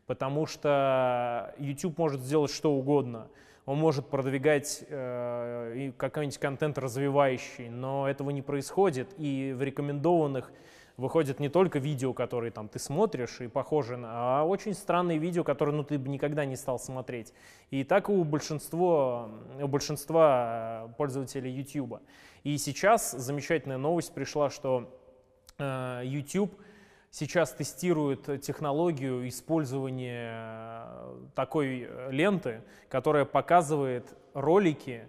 потому 0.06 0.46
что 0.46 1.54
YouTube 1.58 1.96
может 1.96 2.20
сделать 2.20 2.50
что 2.50 2.72
угодно– 2.72 3.28
он 3.68 3.78
может 3.78 4.08
продвигать 4.08 4.82
э, 4.88 5.92
какой-нибудь 5.98 6.38
контент 6.38 6.78
развивающий, 6.78 7.68
но 7.68 8.08
этого 8.08 8.30
не 8.30 8.40
происходит, 8.40 9.10
и 9.18 9.52
в 9.54 9.62
рекомендованных 9.62 10.50
выходят 10.96 11.38
не 11.38 11.50
только 11.50 11.78
видео, 11.78 12.14
которые 12.14 12.50
там 12.50 12.70
ты 12.70 12.78
смотришь 12.78 13.42
и 13.42 13.46
похожи 13.46 13.98
на, 13.98 14.40
а 14.40 14.44
очень 14.44 14.72
странные 14.72 15.18
видео, 15.18 15.44
которые 15.44 15.76
ну, 15.76 15.84
ты 15.84 15.98
бы 15.98 16.08
никогда 16.08 16.46
не 16.46 16.56
стал 16.56 16.78
смотреть. 16.78 17.34
И 17.68 17.84
так 17.84 18.08
у 18.08 18.24
большинства, 18.24 19.28
у 19.60 19.68
большинства 19.68 20.90
пользователей 20.96 21.50
YouTube. 21.50 22.00
И 22.44 22.56
сейчас 22.56 23.12
замечательная 23.12 23.76
новость 23.76 24.14
пришла, 24.14 24.48
что 24.48 24.98
э, 25.58 26.00
YouTube 26.04 26.58
сейчас 27.10 27.52
тестирует 27.52 28.42
технологию 28.42 29.28
использования 29.28 30.32
э, 30.32 31.16
такой 31.34 31.86
э, 31.88 32.08
ленты, 32.10 32.62
которая 32.88 33.24
показывает 33.24 34.16
ролики 34.34 35.08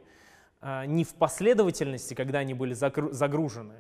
э, 0.61 0.85
не 0.85 1.03
в 1.03 1.13
последовательности, 1.15 2.13
когда 2.13 2.39
они 2.39 2.53
были 2.53 2.73
загружены, 2.73 3.75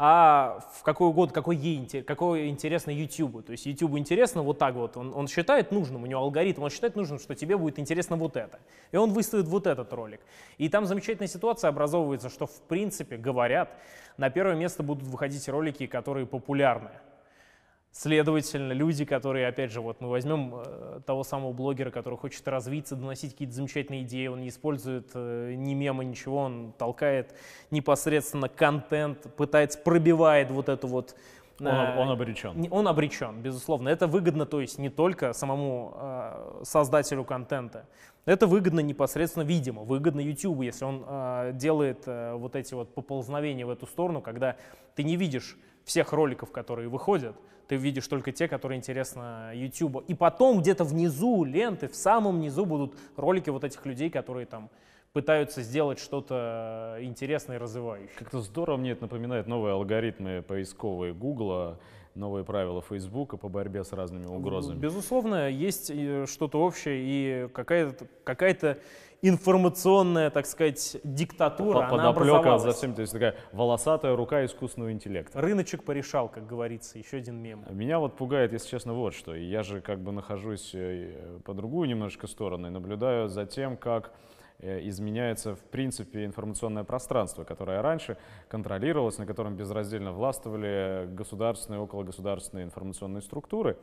а 0.00 0.60
в 0.74 0.84
какой 0.84 1.08
угодно, 1.08 1.34
какой 1.34 1.86
какой 2.06 2.48
интересно 2.48 2.92
YouTube. 2.92 3.44
То 3.44 3.52
есть 3.52 3.66
YouTube 3.66 3.98
интересно 3.98 4.42
вот 4.42 4.56
так 4.56 4.76
вот, 4.76 4.96
он, 4.96 5.12
он 5.12 5.26
считает 5.26 5.72
нужным, 5.72 6.04
у 6.04 6.06
него 6.06 6.20
алгоритм, 6.20 6.62
он 6.62 6.70
считает 6.70 6.94
нужным, 6.94 7.18
что 7.18 7.34
тебе 7.34 7.56
будет 7.56 7.80
интересно 7.80 8.14
вот 8.14 8.36
это. 8.36 8.60
И 8.92 8.96
он 8.96 9.12
выставит 9.12 9.48
вот 9.48 9.66
этот 9.66 9.92
ролик. 9.92 10.20
И 10.56 10.68
там 10.68 10.86
замечательная 10.86 11.26
ситуация 11.26 11.68
образовывается, 11.68 12.28
что 12.28 12.46
в 12.46 12.60
принципе 12.62 13.16
говорят, 13.16 13.76
на 14.16 14.30
первое 14.30 14.54
место 14.54 14.84
будут 14.84 15.02
выходить 15.02 15.48
ролики, 15.48 15.88
которые 15.88 16.26
популярны. 16.26 16.90
Следовательно, 17.90 18.72
люди, 18.72 19.04
которые, 19.04 19.48
опять 19.48 19.72
же, 19.72 19.80
вот 19.80 20.00
мы 20.00 20.08
возьмем 20.08 20.54
э, 20.54 21.00
того 21.06 21.24
самого 21.24 21.52
блогера, 21.52 21.90
который 21.90 22.18
хочет 22.18 22.46
развиться, 22.46 22.94
доносить 22.94 23.32
какие-то 23.32 23.54
замечательные 23.54 24.02
идеи, 24.02 24.26
он 24.26 24.42
не 24.42 24.50
использует 24.50 25.10
э, 25.14 25.54
ни 25.56 25.74
мема, 25.74 26.04
ничего, 26.04 26.36
он 26.36 26.74
толкает 26.76 27.34
непосредственно 27.70 28.48
контент, 28.48 29.34
пытается, 29.36 29.78
пробивает 29.78 30.50
вот 30.50 30.68
эту 30.68 30.86
вот 30.86 31.16
он, 31.60 31.66
э, 31.66 31.98
он 31.98 32.10
обречен. 32.10 32.68
Он 32.70 32.88
обречен, 32.88 33.40
безусловно. 33.42 33.88
Это 33.88 34.06
выгодно, 34.06 34.46
то 34.46 34.60
есть 34.60 34.78
не 34.78 34.90
только 34.90 35.32
самому 35.32 35.94
э, 35.96 36.60
создателю 36.64 37.24
контента. 37.24 37.86
Это 38.24 38.46
выгодно 38.46 38.80
непосредственно, 38.80 39.42
видимо, 39.42 39.82
выгодно 39.82 40.20
YouTube, 40.20 40.62
если 40.62 40.84
он 40.84 41.04
э, 41.06 41.52
делает 41.54 42.02
э, 42.06 42.34
вот 42.34 42.54
эти 42.54 42.74
вот 42.74 42.94
поползновения 42.94 43.64
в 43.64 43.70
эту 43.70 43.86
сторону, 43.86 44.20
когда 44.20 44.56
ты 44.94 45.02
не 45.02 45.16
видишь 45.16 45.56
всех 45.88 46.12
роликов, 46.12 46.52
которые 46.52 46.88
выходят, 46.88 47.34
ты 47.66 47.76
видишь 47.76 48.06
только 48.06 48.30
те, 48.30 48.46
которые 48.46 48.78
интересны 48.78 49.52
YouTube. 49.54 50.04
И 50.06 50.14
потом 50.14 50.60
где-то 50.60 50.84
внизу 50.84 51.44
ленты, 51.44 51.88
в 51.88 51.96
самом 51.96 52.40
низу 52.40 52.66
будут 52.66 52.94
ролики 53.16 53.48
вот 53.50 53.64
этих 53.64 53.84
людей, 53.86 54.10
которые 54.10 54.46
там 54.46 54.68
пытаются 55.14 55.62
сделать 55.62 55.98
что-то 55.98 56.98
интересное 57.00 57.56
и 57.56 57.58
развивающее. 57.58 58.10
Как-то 58.18 58.40
здорово 58.40 58.76
мне 58.76 58.90
это 58.92 59.02
напоминает 59.02 59.46
новые 59.46 59.72
алгоритмы 59.72 60.42
поисковые 60.42 61.14
Гугла, 61.14 61.78
новые 62.14 62.44
правила 62.44 62.82
Фейсбука 62.82 63.38
по 63.38 63.48
борьбе 63.48 63.82
с 63.82 63.92
разными 63.92 64.26
угрозами. 64.26 64.78
Безусловно, 64.78 65.48
есть 65.48 65.90
э, 65.90 66.26
что-то 66.26 66.60
общее 66.60 66.98
и 67.00 67.48
какая-то 67.48 68.06
какая 68.24 68.78
информационная, 69.22 70.30
так 70.30 70.46
сказать, 70.46 70.96
диктатура, 71.04 71.88
Под, 71.88 71.92
она 71.92 72.08
образовалась. 72.08 72.62
за 72.62 72.72
всем, 72.72 72.94
то 72.94 73.00
есть 73.00 73.12
такая 73.12 73.34
волосатая 73.52 74.14
рука 74.14 74.44
искусственного 74.44 74.92
интеллекта. 74.92 75.40
Рыночек 75.40 75.84
порешал, 75.84 76.28
как 76.28 76.46
говорится, 76.46 76.98
еще 76.98 77.18
один 77.18 77.36
мем. 77.36 77.64
Меня 77.70 77.98
вот 77.98 78.16
пугает, 78.16 78.52
если 78.52 78.68
честно, 78.68 78.94
вот 78.94 79.14
что. 79.14 79.34
Я 79.34 79.62
же 79.62 79.80
как 79.80 80.00
бы 80.00 80.12
нахожусь 80.12 80.70
э, 80.74 81.38
по 81.44 81.54
другую 81.54 81.88
немножко 81.88 82.26
сторону 82.26 82.68
и 82.68 82.70
наблюдаю 82.70 83.28
за 83.28 83.44
тем, 83.46 83.76
как 83.76 84.12
Э, 84.60 84.80
изменяется 84.88 85.54
в 85.54 85.60
принципе 85.60 86.24
информационное 86.24 86.82
пространство, 86.82 87.44
которое 87.44 87.80
раньше 87.80 88.16
контролировалось, 88.48 89.16
на 89.18 89.24
котором 89.24 89.54
безраздельно 89.54 90.10
властвовали 90.10 91.06
государственные 91.12 91.80
окологосударственные 91.80 92.64
информационные 92.64 93.22
структуры. 93.22 93.76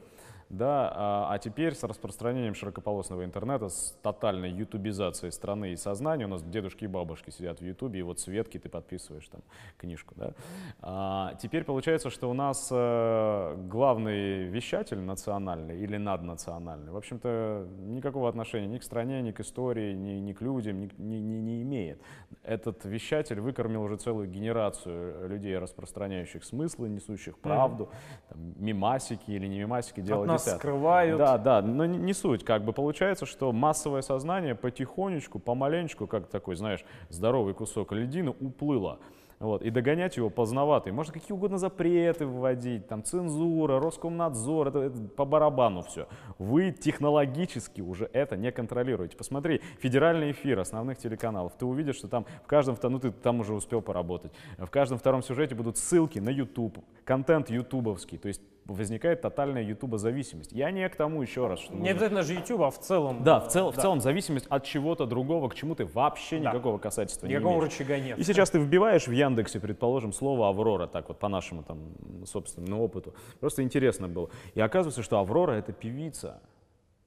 Да, 0.49 0.91
а, 0.93 1.27
а 1.33 1.39
теперь 1.39 1.73
с 1.73 1.83
распространением 1.83 2.53
широкополосного 2.53 3.25
интернета, 3.25 3.69
с 3.69 3.97
тотальной 4.03 4.51
ютубизацией 4.51 5.31
страны 5.31 5.73
и 5.73 5.75
сознания, 5.75 6.25
у 6.25 6.27
нас 6.27 6.43
дедушки 6.43 6.83
и 6.83 6.87
бабушки 6.87 7.31
сидят 7.31 7.61
в 7.61 7.65
ютубе, 7.65 7.99
и 7.99 8.03
вот 8.03 8.19
Светки 8.19 8.59
ты 8.59 8.69
подписываешь 8.69 9.27
там 9.27 9.41
книжку. 9.77 10.13
Да? 10.15 10.33
А, 10.81 11.33
теперь 11.41 11.63
получается, 11.63 12.11
что 12.11 12.29
у 12.29 12.33
нас 12.33 12.69
а, 12.71 13.55
главный 13.55 14.43
вещатель 14.43 14.99
национальный 14.99 15.79
или 15.79 15.97
наднациональный, 15.97 16.91
в 16.91 16.97
общем-то, 16.97 17.67
никакого 17.79 18.29
отношения 18.29 18.67
ни 18.67 18.77
к 18.77 18.83
стране, 18.83 19.23
ни 19.23 19.31
к 19.31 19.39
истории, 19.39 19.93
ни, 19.93 20.19
ни 20.19 20.33
к 20.33 20.41
людям 20.41 20.79
не, 20.79 20.91
не, 20.97 21.21
не, 21.21 21.41
не 21.41 21.61
имеет. 21.63 21.99
Этот 22.43 22.85
вещатель 22.85 23.39
выкормил 23.39 23.81
уже 23.81 23.97
целую 23.97 24.29
генерацию 24.29 25.27
людей, 25.27 25.57
распространяющих 25.57 26.43
смыслы, 26.43 26.87
несущих 26.89 27.39
правду, 27.39 27.85
mm-hmm. 27.85 28.29
там, 28.29 28.53
мимасики 28.63 29.31
или 29.31 29.47
не 29.47 29.59
мимасики 29.59 30.01
делать 30.01 30.34
нас 30.35 30.57
скрывают. 30.57 31.17
Да, 31.17 31.37
да, 31.37 31.61
но 31.61 31.85
не, 31.85 31.97
не 31.97 32.13
суть. 32.13 32.43
Как 32.43 32.63
бы 32.63 32.73
получается, 32.73 33.25
что 33.25 33.51
массовое 33.51 34.01
сознание 34.01 34.55
потихонечку, 34.55 35.39
помаленечку, 35.39 36.07
как 36.07 36.27
такой, 36.27 36.55
знаешь, 36.55 36.85
здоровый 37.09 37.53
кусок 37.53 37.91
льдины 37.91 38.33
уплыло. 38.39 38.99
Вот, 39.39 39.61
и 39.63 39.69
догонять 39.69 40.15
его 40.15 40.29
поздновато. 40.29 40.89
И 40.89 40.91
можно 40.93 41.13
какие 41.13 41.33
угодно 41.33 41.57
запреты 41.57 42.25
вводить, 42.25 42.87
там 42.87 43.03
цензура, 43.03 43.79
Роскомнадзор, 43.79 44.69
это, 44.69 44.79
это 44.79 44.97
по 45.15 45.25
барабану 45.25 45.83
все. 45.83 46.07
Вы 46.39 46.71
технологически 46.71 47.81
уже 47.81 48.09
это 48.13 48.37
не 48.37 48.51
контролируете. 48.51 49.17
Посмотри, 49.17 49.61
федеральный 49.79 50.31
эфир 50.31 50.59
основных 50.59 50.97
телеканалов. 50.99 51.53
Ты 51.57 51.65
увидишь, 51.65 51.97
что 51.97 52.07
там 52.07 52.25
в 52.43 52.47
каждом, 52.47 52.77
ну 52.83 52.99
ты 52.99 53.11
там 53.11 53.41
уже 53.41 53.53
успел 53.53 53.81
поработать, 53.81 54.31
в 54.57 54.69
каждом 54.69 54.97
втором 54.97 55.21
сюжете 55.21 55.53
будут 55.53 55.77
ссылки 55.77 56.19
на 56.19 56.29
YouTube, 56.29 56.79
контент 57.03 57.49
ютубовский, 57.49 58.17
то 58.17 58.29
есть 58.29 58.41
возникает 58.65 59.21
тотальная 59.21 59.61
ютуба-зависимость. 59.63 60.51
Я 60.51 60.71
не 60.71 60.87
к 60.89 60.95
тому 60.95 61.21
еще 61.21 61.47
раз, 61.47 61.59
что 61.59 61.73
Не 61.73 61.77
нужно- 61.79 61.91
обязательно 61.91 62.23
же 62.23 62.33
YouTube, 62.33 62.61
а 62.61 62.69
в 62.71 62.79
целом. 62.79 63.23
Да, 63.23 63.39
в, 63.39 63.47
цел- 63.49 63.71
в 63.71 63.75
да. 63.75 63.81
целом 63.83 64.01
зависимость 64.01 64.47
от 64.49 64.63
чего-то 64.63 65.05
другого, 65.05 65.49
к 65.49 65.55
чему 65.55 65.75
ты 65.75 65.85
вообще 65.85 66.39
Да. 66.39 66.49
никакого 66.49 66.77
касательства 66.79 67.27
не 67.27 67.33
Никакого 67.33 67.59
имеешь. 67.59 67.73
рычага 67.73 67.99
нет. 67.99 68.17
И 68.17 68.23
сейчас 68.23 68.49
ты 68.49 68.59
вбиваешь 68.59 69.07
в 69.07 69.11
Яндексе, 69.11 69.59
предположим, 69.59 70.11
слово 70.13 70.49
«Аврора», 70.49 70.87
так 70.87 71.07
вот 71.09 71.19
по 71.19 71.27
нашему 71.29 71.63
там 71.63 71.79
собственному 72.25 72.83
опыту. 72.83 73.13
Просто 73.39 73.61
интересно 73.61 74.07
было. 74.07 74.29
И 74.55 74.61
оказывается, 74.61 75.03
что 75.03 75.19
Аврора— 75.19 75.51
это 75.53 75.71
певица. 75.71 76.41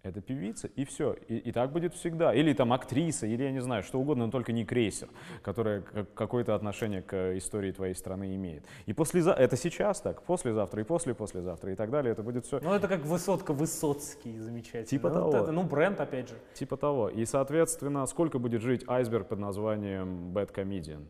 Это 0.08 0.22
певица, 0.22 0.68
и 0.68 0.84
все. 0.86 1.12
И, 1.28 1.36
и 1.36 1.52
так 1.52 1.70
будет 1.70 1.92
всегда. 1.92 2.34
Или 2.34 2.54
там 2.54 2.72
актриса, 2.72 3.26
или 3.26 3.42
я 3.42 3.52
не 3.52 3.60
знаю, 3.60 3.82
что 3.82 4.00
угодно, 4.00 4.24
но 4.26 4.32
только 4.32 4.52
не 4.52 4.64
крейсер, 4.64 5.08
которая 5.42 5.82
как- 5.82 6.14
какое-то 6.14 6.54
отношение 6.54 7.02
к 7.02 7.36
истории 7.36 7.72
твоей 7.72 7.94
страны 7.94 8.34
имеет. 8.34 8.64
И 8.86 8.94
послезавтра, 8.94 9.42
это 9.42 9.56
сейчас 9.56 10.00
так, 10.00 10.22
послезавтра 10.22 10.80
и 10.80 10.84
после-послезавтра 10.84 11.72
и 11.72 11.74
так 11.74 11.90
далее, 11.90 12.12
это 12.12 12.22
будет 12.22 12.46
все 12.46 12.58
Ну, 12.62 12.72
это 12.72 12.88
как 12.88 13.04
высотка 13.04 13.52
Высоцкий, 13.52 14.38
замечательно. 14.38 14.86
Типа 14.86 15.08
Ну, 15.08 15.14
того. 15.14 15.26
вот 15.30 15.34
это, 15.42 15.52
ну, 15.52 15.62
бренд, 15.64 16.00
опять 16.00 16.28
же. 16.30 16.34
Типа 16.54 16.76
того. 16.78 17.10
И, 17.10 17.24
соответственно, 17.26 18.06
сколько 18.06 18.38
будет 18.38 18.62
жить 18.62 18.84
айсберг 18.86 19.28
под 19.28 19.38
названием 19.40 20.32
Bad 20.32 20.54
Comedian? 20.54 21.04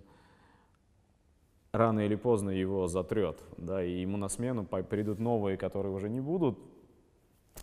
Рано 1.73 2.01
или 2.01 2.17
поздно 2.17 2.51
его 2.51 2.89
затрет, 2.89 3.43
да, 3.59 3.85
и 3.85 4.01
ему 4.01 4.17
на 4.17 4.29
смену 4.29 4.65
придут 4.65 5.19
новые, 5.19 5.57
которые 5.59 5.93
уже 5.95 6.09
не 6.09 6.21
будут 6.21 6.59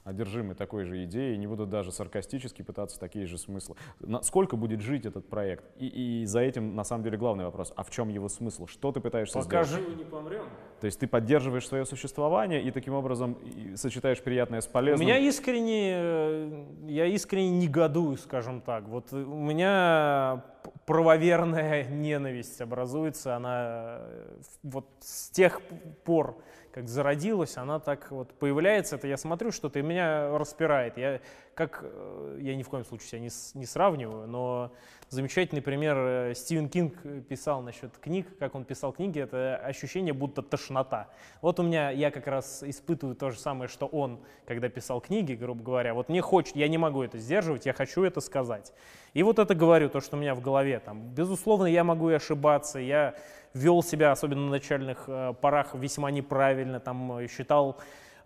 одержимы 0.03 0.55
такой 0.55 0.85
же 0.85 1.03
идеей, 1.05 1.37
не 1.37 1.47
будут 1.47 1.69
даже 1.69 1.91
саркастически 1.91 2.61
пытаться 2.61 2.99
такие 2.99 3.25
же 3.25 3.37
смыслы. 3.37 3.75
Сколько 4.21 4.55
будет 4.55 4.81
жить 4.81 5.05
этот 5.05 5.27
проект? 5.29 5.65
И, 5.77 6.21
и 6.21 6.25
за 6.25 6.41
этим, 6.41 6.75
на 6.75 6.83
самом 6.83 7.03
деле, 7.03 7.17
главный 7.17 7.45
вопрос. 7.45 7.73
А 7.75 7.83
в 7.83 7.89
чем 7.89 8.09
его 8.09 8.29
смысл? 8.29 8.67
Что 8.67 8.91
ты 8.91 8.99
пытаешься 8.99 9.39
Пока 9.39 9.63
сделать? 9.63 9.85
живы 9.85 9.95
не 9.95 10.05
помрем. 10.05 10.45
То 10.79 10.85
есть 10.85 10.99
ты 10.99 11.07
поддерживаешь 11.07 11.67
свое 11.67 11.85
существование 11.85 12.61
и 12.61 12.71
таким 12.71 12.93
образом 12.93 13.37
сочетаешь 13.75 14.21
приятное 14.21 14.61
с 14.61 14.67
У 14.67 14.71
полезным? 14.71 15.07
меня 15.07 15.17
искренне, 15.17 15.93
э, 15.95 16.65
я 16.87 17.05
искренне 17.07 17.51
негодую, 17.51 18.17
скажем 18.17 18.61
так. 18.61 18.87
Вот 18.87 19.13
у 19.13 19.17
меня 19.17 20.43
правоверная 20.85 21.83
ненависть 21.89 22.61
образуется, 22.61 23.35
она 23.35 23.97
э, 23.99 24.37
вот 24.63 24.87
с 24.99 25.29
тех 25.29 25.61
пор, 26.03 26.37
как 26.75 26.89
зародилась, 26.89 27.55
она 27.55 27.79
так 27.79 28.11
вот 28.11 28.33
появляется, 28.33 28.97
это 28.97 29.07
я 29.07 29.15
смотрю 29.15 29.53
что-то, 29.53 29.79
и 29.79 29.81
меня 29.81 30.37
распирает. 30.37 30.97
Я, 30.97 31.21
как, 31.53 31.79
э, 31.83 32.37
я 32.41 32.53
ни 32.53 32.63
в 32.63 32.69
коем 32.69 32.83
случае 32.83 33.07
себя 33.07 33.19
не, 33.21 33.29
не 33.53 33.65
сравниваю, 33.65 34.27
но 34.27 34.73
замечательный 35.07 35.61
пример 35.61 35.95
э, 35.97 36.33
Стивен 36.35 36.67
Кинг 36.67 36.93
писал 37.29 37.61
насчет 37.61 37.97
книг, 37.97 38.27
как 38.39 38.55
он 38.55 38.65
писал 38.65 38.91
книги, 38.91 39.21
это 39.21 39.55
ощущение 39.55 40.13
будто 40.13 40.41
тошнота. 40.41 41.07
Вот 41.41 41.61
у 41.61 41.63
меня, 41.63 41.91
я 41.91 42.11
как 42.11 42.27
раз 42.27 42.61
испытываю 42.61 43.15
то 43.15 43.29
же 43.31 43.39
самое, 43.39 43.69
что 43.69 43.85
он, 43.85 44.19
когда 44.45 44.67
писал 44.67 44.99
книги, 44.99 45.31
грубо 45.31 45.63
говоря. 45.63 45.93
Вот 45.93 46.09
мне 46.09 46.21
хочется, 46.21 46.59
я 46.59 46.67
не 46.67 46.77
могу 46.77 47.03
это 47.03 47.17
сдерживать, 47.17 47.65
я 47.65 47.71
хочу 47.71 48.03
это 48.03 48.19
сказать. 48.19 48.73
И 49.13 49.23
вот 49.23 49.39
это 49.39 49.55
говорю, 49.55 49.87
то, 49.87 50.01
что 50.01 50.17
у 50.17 50.19
меня 50.19 50.35
в 50.35 50.41
голове. 50.41 50.81
Там, 50.81 51.07
безусловно, 51.13 51.67
я 51.67 51.85
могу 51.85 52.09
и 52.09 52.15
ошибаться, 52.15 52.79
я 52.79 53.15
вел 53.55 53.81
себя, 53.81 54.11
особенно 54.11 54.41
на 54.41 54.51
начальных 54.51 55.05
э, 55.07 55.33
порах, 55.41 55.73
весьма 55.73 56.11
неправильно, 56.11 56.79
там, 56.79 57.19
э, 57.19 57.27
считал 57.27 57.77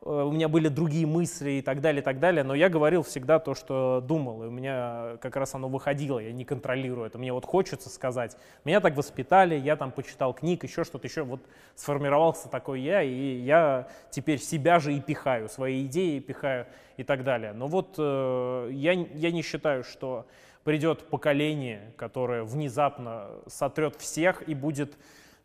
э, 0.01 0.09
у 0.09 0.31
меня 0.31 0.49
были 0.49 0.69
другие 0.69 1.05
мысли 1.05 1.51
и 1.51 1.61
так 1.61 1.81
далее, 1.81 2.01
и 2.01 2.03
так 2.03 2.19
далее, 2.19 2.43
но 2.43 2.55
я 2.55 2.67
говорил 2.67 3.03
всегда 3.03 3.37
то, 3.37 3.53
что 3.53 4.03
думал, 4.05 4.43
и 4.43 4.47
у 4.47 4.51
меня 4.51 5.17
как 5.21 5.35
раз 5.35 5.53
оно 5.53 5.69
выходило, 5.69 6.17
я 6.17 6.31
не 6.31 6.45
контролирую 6.45 7.05
это, 7.05 7.19
мне 7.19 7.31
вот 7.31 7.45
хочется 7.45 7.89
сказать. 7.89 8.37
Меня 8.65 8.81
так 8.81 8.97
воспитали, 8.97 9.55
я 9.55 9.75
там 9.75 9.91
почитал 9.91 10.33
книг, 10.33 10.63
еще 10.63 10.83
что-то, 10.83 11.07
еще 11.07 11.21
вот 11.21 11.41
сформировался 11.75 12.49
такой 12.49 12.81
я, 12.81 13.03
и 13.03 13.37
я 13.39 13.87
теперь 14.09 14.39
себя 14.39 14.79
же 14.79 14.95
и 14.95 14.99
пихаю, 14.99 15.47
свои 15.47 15.85
идеи 15.85 16.17
пихаю 16.19 16.65
и 16.97 17.03
так 17.03 17.23
далее. 17.23 17.53
Но 17.53 17.67
вот 17.67 17.97
я, 17.97 18.93
я 18.93 19.31
не 19.31 19.41
считаю, 19.41 19.83
что 19.83 20.25
придет 20.63 21.09
поколение, 21.09 21.93
которое 21.97 22.43
внезапно 22.43 23.29
сотрет 23.47 23.95
всех 23.95 24.47
и 24.47 24.53
будет 24.53 24.97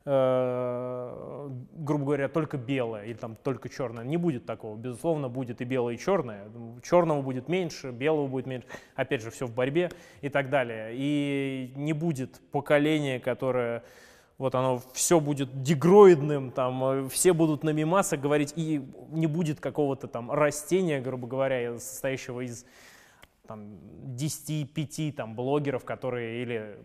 э, 0.04 1.50
грубо 1.72 2.04
говоря, 2.04 2.28
только 2.28 2.56
белое 2.56 3.04
или 3.04 3.14
там 3.14 3.36
только 3.36 3.68
черное. 3.68 4.04
Не 4.04 4.16
будет 4.16 4.46
такого. 4.46 4.76
Безусловно, 4.76 5.28
будет 5.28 5.60
и 5.60 5.64
белое, 5.64 5.94
и 5.94 5.98
черное. 5.98 6.48
Черного 6.82 7.22
будет 7.22 7.48
меньше, 7.48 7.90
белого 7.90 8.26
будет 8.26 8.46
меньше. 8.46 8.66
Опять 8.94 9.22
же, 9.22 9.30
все 9.30 9.46
в 9.46 9.54
борьбе 9.54 9.90
и 10.20 10.28
так 10.28 10.50
далее. 10.50 10.92
И 10.94 11.72
не 11.76 11.92
будет 11.92 12.40
поколения, 12.50 13.20
которое 13.20 13.82
вот 14.36 14.54
оно 14.56 14.82
все 14.92 15.20
будет 15.20 15.62
дегроидным, 15.62 16.50
там 16.50 16.84
э, 16.84 17.08
все 17.08 17.32
будут 17.32 17.62
на 17.62 17.70
мимасах 17.70 18.20
говорить, 18.20 18.52
и 18.56 18.82
не 19.10 19.26
будет 19.26 19.60
какого-то 19.60 20.08
там 20.08 20.30
растения, 20.30 21.00
грубо 21.00 21.28
говоря, 21.28 21.78
состоящего 21.78 22.40
из 22.40 22.66
там, 23.46 23.78
10-5 24.16 25.12
там, 25.12 25.34
блогеров, 25.34 25.84
которые 25.84 26.42
или 26.42 26.78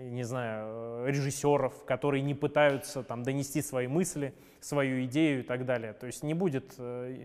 не 0.00 0.22
знаю, 0.22 1.06
э, 1.06 1.10
режиссеров, 1.10 1.84
которые 1.84 2.22
не 2.22 2.34
пытаются 2.34 3.02
там 3.02 3.24
донести 3.24 3.62
свои 3.62 3.88
мысли, 3.88 4.32
свою 4.60 5.04
идею 5.06 5.40
и 5.40 5.42
так 5.42 5.64
далее. 5.66 5.92
То 5.92 6.06
есть 6.06 6.22
не 6.22 6.34
будет 6.34 6.74
э, 6.78 7.16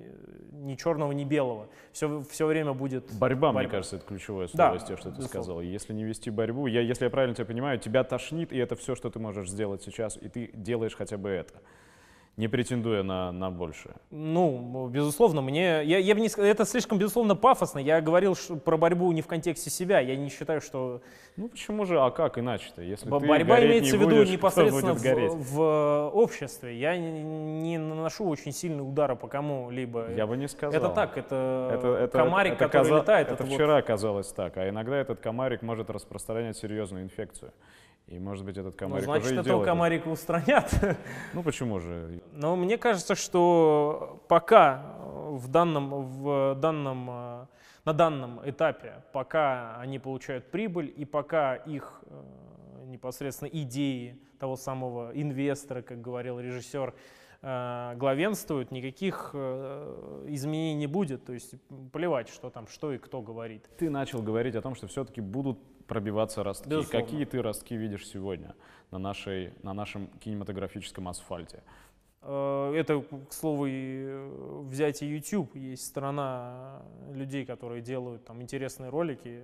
ни 0.51 0.73
черного, 0.75 1.11
ни 1.11 1.23
белого. 1.23 1.69
Все, 1.91 2.21
все 2.21 2.47
время 2.47 2.73
будет 2.73 3.13
Борьба, 3.19 3.49
мне 3.51 3.57
борьба. 3.61 3.71
кажется, 3.71 3.97
это 3.97 4.05
ключевое 4.05 4.47
Да, 4.53 4.69
слово 4.69 4.77
из 4.77 4.83
тех, 4.87 4.97
что 4.99 5.09
ты 5.11 5.17
безусловно. 5.17 5.43
сказал. 5.43 5.61
И 5.61 5.67
Если 5.67 5.93
не 5.93 6.03
вести 6.03 6.31
борьбу, 6.31 6.65
я, 6.65 6.81
если 6.81 7.03
я 7.05 7.09
правильно 7.11 7.35
тебя 7.35 7.45
понимаю, 7.45 7.77
тебя 7.79 8.03
тошнит, 8.03 8.51
и 8.51 8.57
это 8.57 8.75
все, 8.75 8.95
что 8.95 9.09
ты 9.11 9.19
можешь 9.19 9.49
сделать 9.51 9.83
сейчас, 9.83 10.17
и 10.19 10.27
ты 10.27 10.49
делаешь 10.53 10.95
хотя 10.95 11.17
бы 11.17 11.29
это, 11.29 11.53
не 12.35 12.47
претендуя 12.47 13.03
на, 13.03 13.31
на 13.31 13.51
большее. 13.51 13.93
Ну, 14.09 14.87
безусловно, 14.87 15.41
мне... 15.41 15.83
Я, 15.83 15.99
я 15.99 16.15
бы 16.15 16.21
не 16.21 16.29
сказал, 16.29 16.49
это 16.49 16.65
слишком, 16.65 16.97
безусловно, 16.97 17.35
пафосно. 17.35 17.77
Я 17.77 18.01
говорил 18.01 18.35
про 18.65 18.75
борьбу 18.75 19.11
не 19.11 19.21
в 19.21 19.27
контексте 19.27 19.69
себя. 19.69 19.99
Я 19.99 20.15
не 20.15 20.29
считаю, 20.29 20.59
что 20.59 21.01
Ну 21.37 21.49
почему 21.49 21.85
же, 21.85 21.99
а 21.99 22.09
как 22.09 22.39
иначе-то? 22.39 22.81
Если 22.81 23.07
Бо- 23.07 23.19
ты 23.19 23.27
Борьба 23.27 23.55
гореть 23.57 23.69
имеется 23.69 23.91
не 23.91 23.97
в 23.97 24.01
виду 24.01 24.15
будешь, 24.15 24.29
непосредственно 24.31 24.93
в, 24.95 25.53
в, 25.53 25.61
э, 25.61 26.09
обществе. 26.11 26.79
Я 26.79 26.97
не, 26.97 27.77
наношу 27.77 28.25
очень 28.27 28.51
сильные 28.51 28.81
удары 28.81 29.15
по 29.15 29.27
кому-либо. 29.27 30.11
Я 30.13 30.25
бы 30.25 30.35
не 30.35 30.47
сказал. 30.47 30.73
Это 30.75 30.89
так, 30.89 31.17
это, 31.19 31.69
Это, 31.71 31.87
это- 31.89 32.17
комарик, 32.17 32.53
это 32.53 32.65
который 32.65 32.87
каза- 32.89 32.97
летает. 32.97 33.31
Это, 33.31 33.43
вот- 33.43 33.53
вчера 33.53 33.79
казалось 33.83 34.33
так, 34.33 34.57
а 34.57 34.67
иногда 34.67 34.97
этот 34.97 35.19
комарик 35.19 35.61
может 35.61 35.91
распространять 35.91 36.57
серьезную 36.57 37.03
инфекцию. 37.03 37.53
И 38.07 38.19
может 38.19 38.45
быть 38.45 38.57
этот 38.57 38.73
Ну, 38.73 38.77
комарик 38.77 39.05
значит, 39.05 39.31
уже 39.31 39.39
этого 39.39 39.63
комарика 39.63 40.07
устранят. 40.09 40.69
Ну 41.33 41.41
почему 41.41 41.79
же? 41.79 42.21
Но 42.33 42.55
мне 42.55 42.77
кажется, 42.77 43.15
что 43.15 44.23
пока 44.27 44.97
в 45.37 45.47
данном, 45.47 46.05
в 46.05 46.55
данном, 46.55 47.09
э, 47.09 47.45
на 47.85 47.93
данном 47.93 48.41
этапе, 48.47 49.03
пока 49.11 49.77
они 49.79 49.99
получают 49.99 50.51
прибыль 50.51 50.93
и 50.95 51.05
пока 51.05 51.55
их 51.55 52.01
э, 52.05 52.85
непосредственно 52.85 53.49
идеи 53.49 54.19
того 54.39 54.55
самого 54.55 55.11
инвестора, 55.13 55.81
как 55.81 56.01
говорил 56.01 56.39
режиссер, 56.39 56.93
э, 57.41 57.93
главенствуют, 57.95 58.71
никаких 58.71 59.33
изменений 59.33 60.75
не 60.75 60.87
будет. 60.87 61.25
То 61.25 61.33
есть 61.33 61.55
плевать, 61.91 62.29
что 62.29 62.49
там, 62.49 62.67
что 62.67 62.93
и 62.93 62.97
кто 62.97 63.21
говорит. 63.21 63.69
Ты 63.77 63.89
начал 63.89 64.21
говорить 64.21 64.55
о 64.55 64.61
том, 64.61 64.75
что 64.75 64.87
все-таки 64.87 65.21
будут 65.21 65.57
пробиваться 65.87 66.43
ростки. 66.43 66.69
Безусловно. 66.69 67.05
Какие 67.05 67.25
ты 67.25 67.41
ростки 67.41 67.75
видишь 67.75 68.07
сегодня 68.07 68.55
на, 68.91 68.97
нашей, 68.97 69.53
на 69.63 69.73
нашем 69.73 70.07
кинематографическом 70.19 71.07
асфальте? 71.07 71.63
Э, 72.21 72.73
Это, 72.75 73.01
к 73.01 73.33
слову, 73.33 73.65
и 73.67 74.05
э, 74.07 74.61
взятие 74.69 75.15
YouTube. 75.15 75.55
Есть 75.55 75.85
сторона 75.85 76.81
людей, 77.11 77.45
которые 77.45 77.81
делают 77.81 78.25
там 78.25 78.41
интересные 78.41 78.89
ролики. 78.89 79.41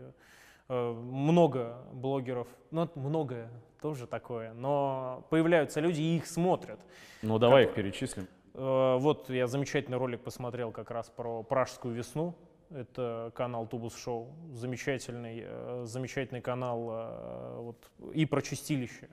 Э, 0.70 0.92
Много 0.94 1.78
блогеров, 1.94 2.48
ну, 2.72 2.90
многое 2.96 3.50
тоже 3.82 4.08
такое, 4.08 4.54
но 4.54 5.26
появляются 5.30 5.80
люди 5.80 6.02
и 6.02 6.18
их 6.18 6.28
смотрят. 6.28 6.80
Ну 7.22 7.40
давай 7.40 7.66
Как- 7.66 7.72
их 7.72 7.76
перечислим. 7.76 8.28
Вот 8.54 9.30
я 9.30 9.48
замечательный 9.48 9.98
ролик 9.98 10.22
посмотрел 10.22 10.72
как 10.72 10.92
раз 10.92 11.10
про 11.10 11.44
пражскую 11.44 11.94
весну. 11.94 12.36
Это 12.70 13.32
канал 13.36 13.66
Тубус 13.66 13.96
Шоу. 13.96 14.28
Замечательный, 14.54 15.44
э, 15.44 15.84
замечательный 15.86 16.42
канал 16.42 16.90
э, 16.92 17.56
вот, 17.62 17.92
и 18.14 18.26
про 18.28 18.42
чистилище. 18.42 19.10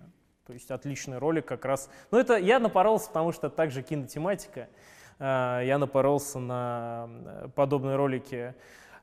То 0.47 0.53
есть 0.53 0.71
отличный 0.71 1.19
ролик 1.19 1.47
как 1.47 1.65
раз. 1.65 1.91
Но 2.11 2.21
это 2.21 2.37
я 2.37 2.59
напоролся, 2.59 3.09
потому 3.09 3.33
что 3.33 3.47
это 3.47 3.57
также 3.57 3.83
кинотематика. 3.83 4.69
Э, 5.19 5.63
Я 5.65 5.79
напоролся 5.79 6.39
на 6.39 7.09
подобные 7.55 7.97
ролики. 7.97 8.55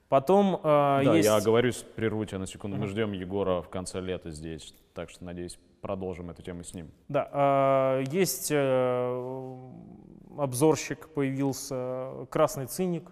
Потом 0.08 0.58
э, 0.58 0.62
Да, 0.64 1.16
есть... 1.16 1.26
я 1.26 1.36
оговорюсь, 1.36 1.78
прерву 1.95 2.24
тебя 2.26 2.38
на 2.38 2.45
секунду. 2.45 2.78
Мы 2.78 2.86
ждем 2.86 3.14
Егора 3.14 3.62
в 3.64 3.70
конце 3.70 3.99
лета 3.99 4.30
здесь, 4.30 4.76
так 4.93 5.10
что, 5.10 5.26
надеюсь, 5.26 5.58
продолжим 5.82 6.30
эту 6.30 6.43
тему 6.43 6.64
с 6.64 6.76
ним. 6.76 6.91
Да, 7.10 7.97
э, 7.99 8.04
есть 8.12 8.49
э, 8.51 9.58
обзорщик, 10.38 11.10
появился 11.10 12.28
«Красный 12.30 12.68
циник». 12.68 13.12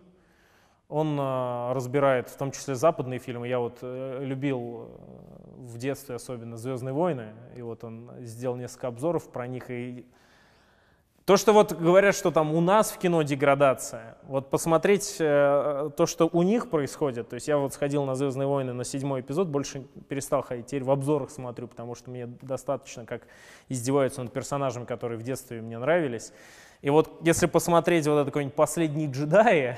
Он 0.92 1.18
э, 1.18 1.72
разбирает 1.74 2.28
в 2.28 2.36
том 2.36 2.52
числе 2.52 2.76
западные 2.76 3.18
фильмы. 3.18 3.48
Я 3.48 3.60
вот 3.60 3.78
э, 3.82 4.20
любил 4.26 4.90
э, 4.90 5.66
в 5.66 5.78
детстве 5.78 6.16
особенно 6.16 6.58
«Звездные 6.58 6.92
войны», 6.94 7.30
и 7.56 7.62
вот 7.62 7.86
он 7.86 8.12
сделал 8.20 8.58
несколько 8.58 8.88
обзоров 8.88 9.30
про 9.32 9.48
них. 9.48 9.70
И 9.70 10.06
То, 11.24 11.38
что 11.38 11.54
вот 11.54 11.72
говорят, 11.72 12.14
что 12.14 12.30
там 12.30 12.54
у 12.54 12.60
нас 12.60 12.92
в 12.92 12.98
кино 12.98 13.22
деградация, 13.22 14.18
вот 14.24 14.50
посмотреть 14.50 15.16
то, 15.18 16.06
что 16.06 16.30
у 16.34 16.44
них 16.44 16.70
происходит, 16.70 17.30
то 17.30 17.36
есть 17.36 17.48
я 17.48 17.58
вот 17.58 17.74
сходил 17.74 18.04
на 18.04 18.16
«Звездные 18.16 18.48
войны» 18.48 18.74
на 18.74 18.84
седьмой 18.84 19.22
эпизод, 19.22 19.48
больше 19.48 19.88
перестал 20.10 20.42
ходить, 20.42 20.66
теперь 20.66 20.84
в 20.84 20.92
обзорах 20.92 21.30
смотрю, 21.30 21.68
потому 21.68 21.96
что 21.96 22.10
мне 22.10 22.26
достаточно, 22.42 23.06
как 23.06 23.22
издеваются 23.70 24.24
над 24.24 24.34
персонажами, 24.34 24.84
которые 24.84 25.18
в 25.18 25.24
детстве 25.24 25.62
мне 25.62 25.78
нравились. 25.78 26.34
И 26.82 26.90
вот 26.90 27.22
если 27.22 27.46
посмотреть 27.46 28.08
вот 28.08 28.18
это 28.18 28.26
какой-нибудь 28.26 28.56
«Последний 28.56 29.08
джедай», 29.08 29.78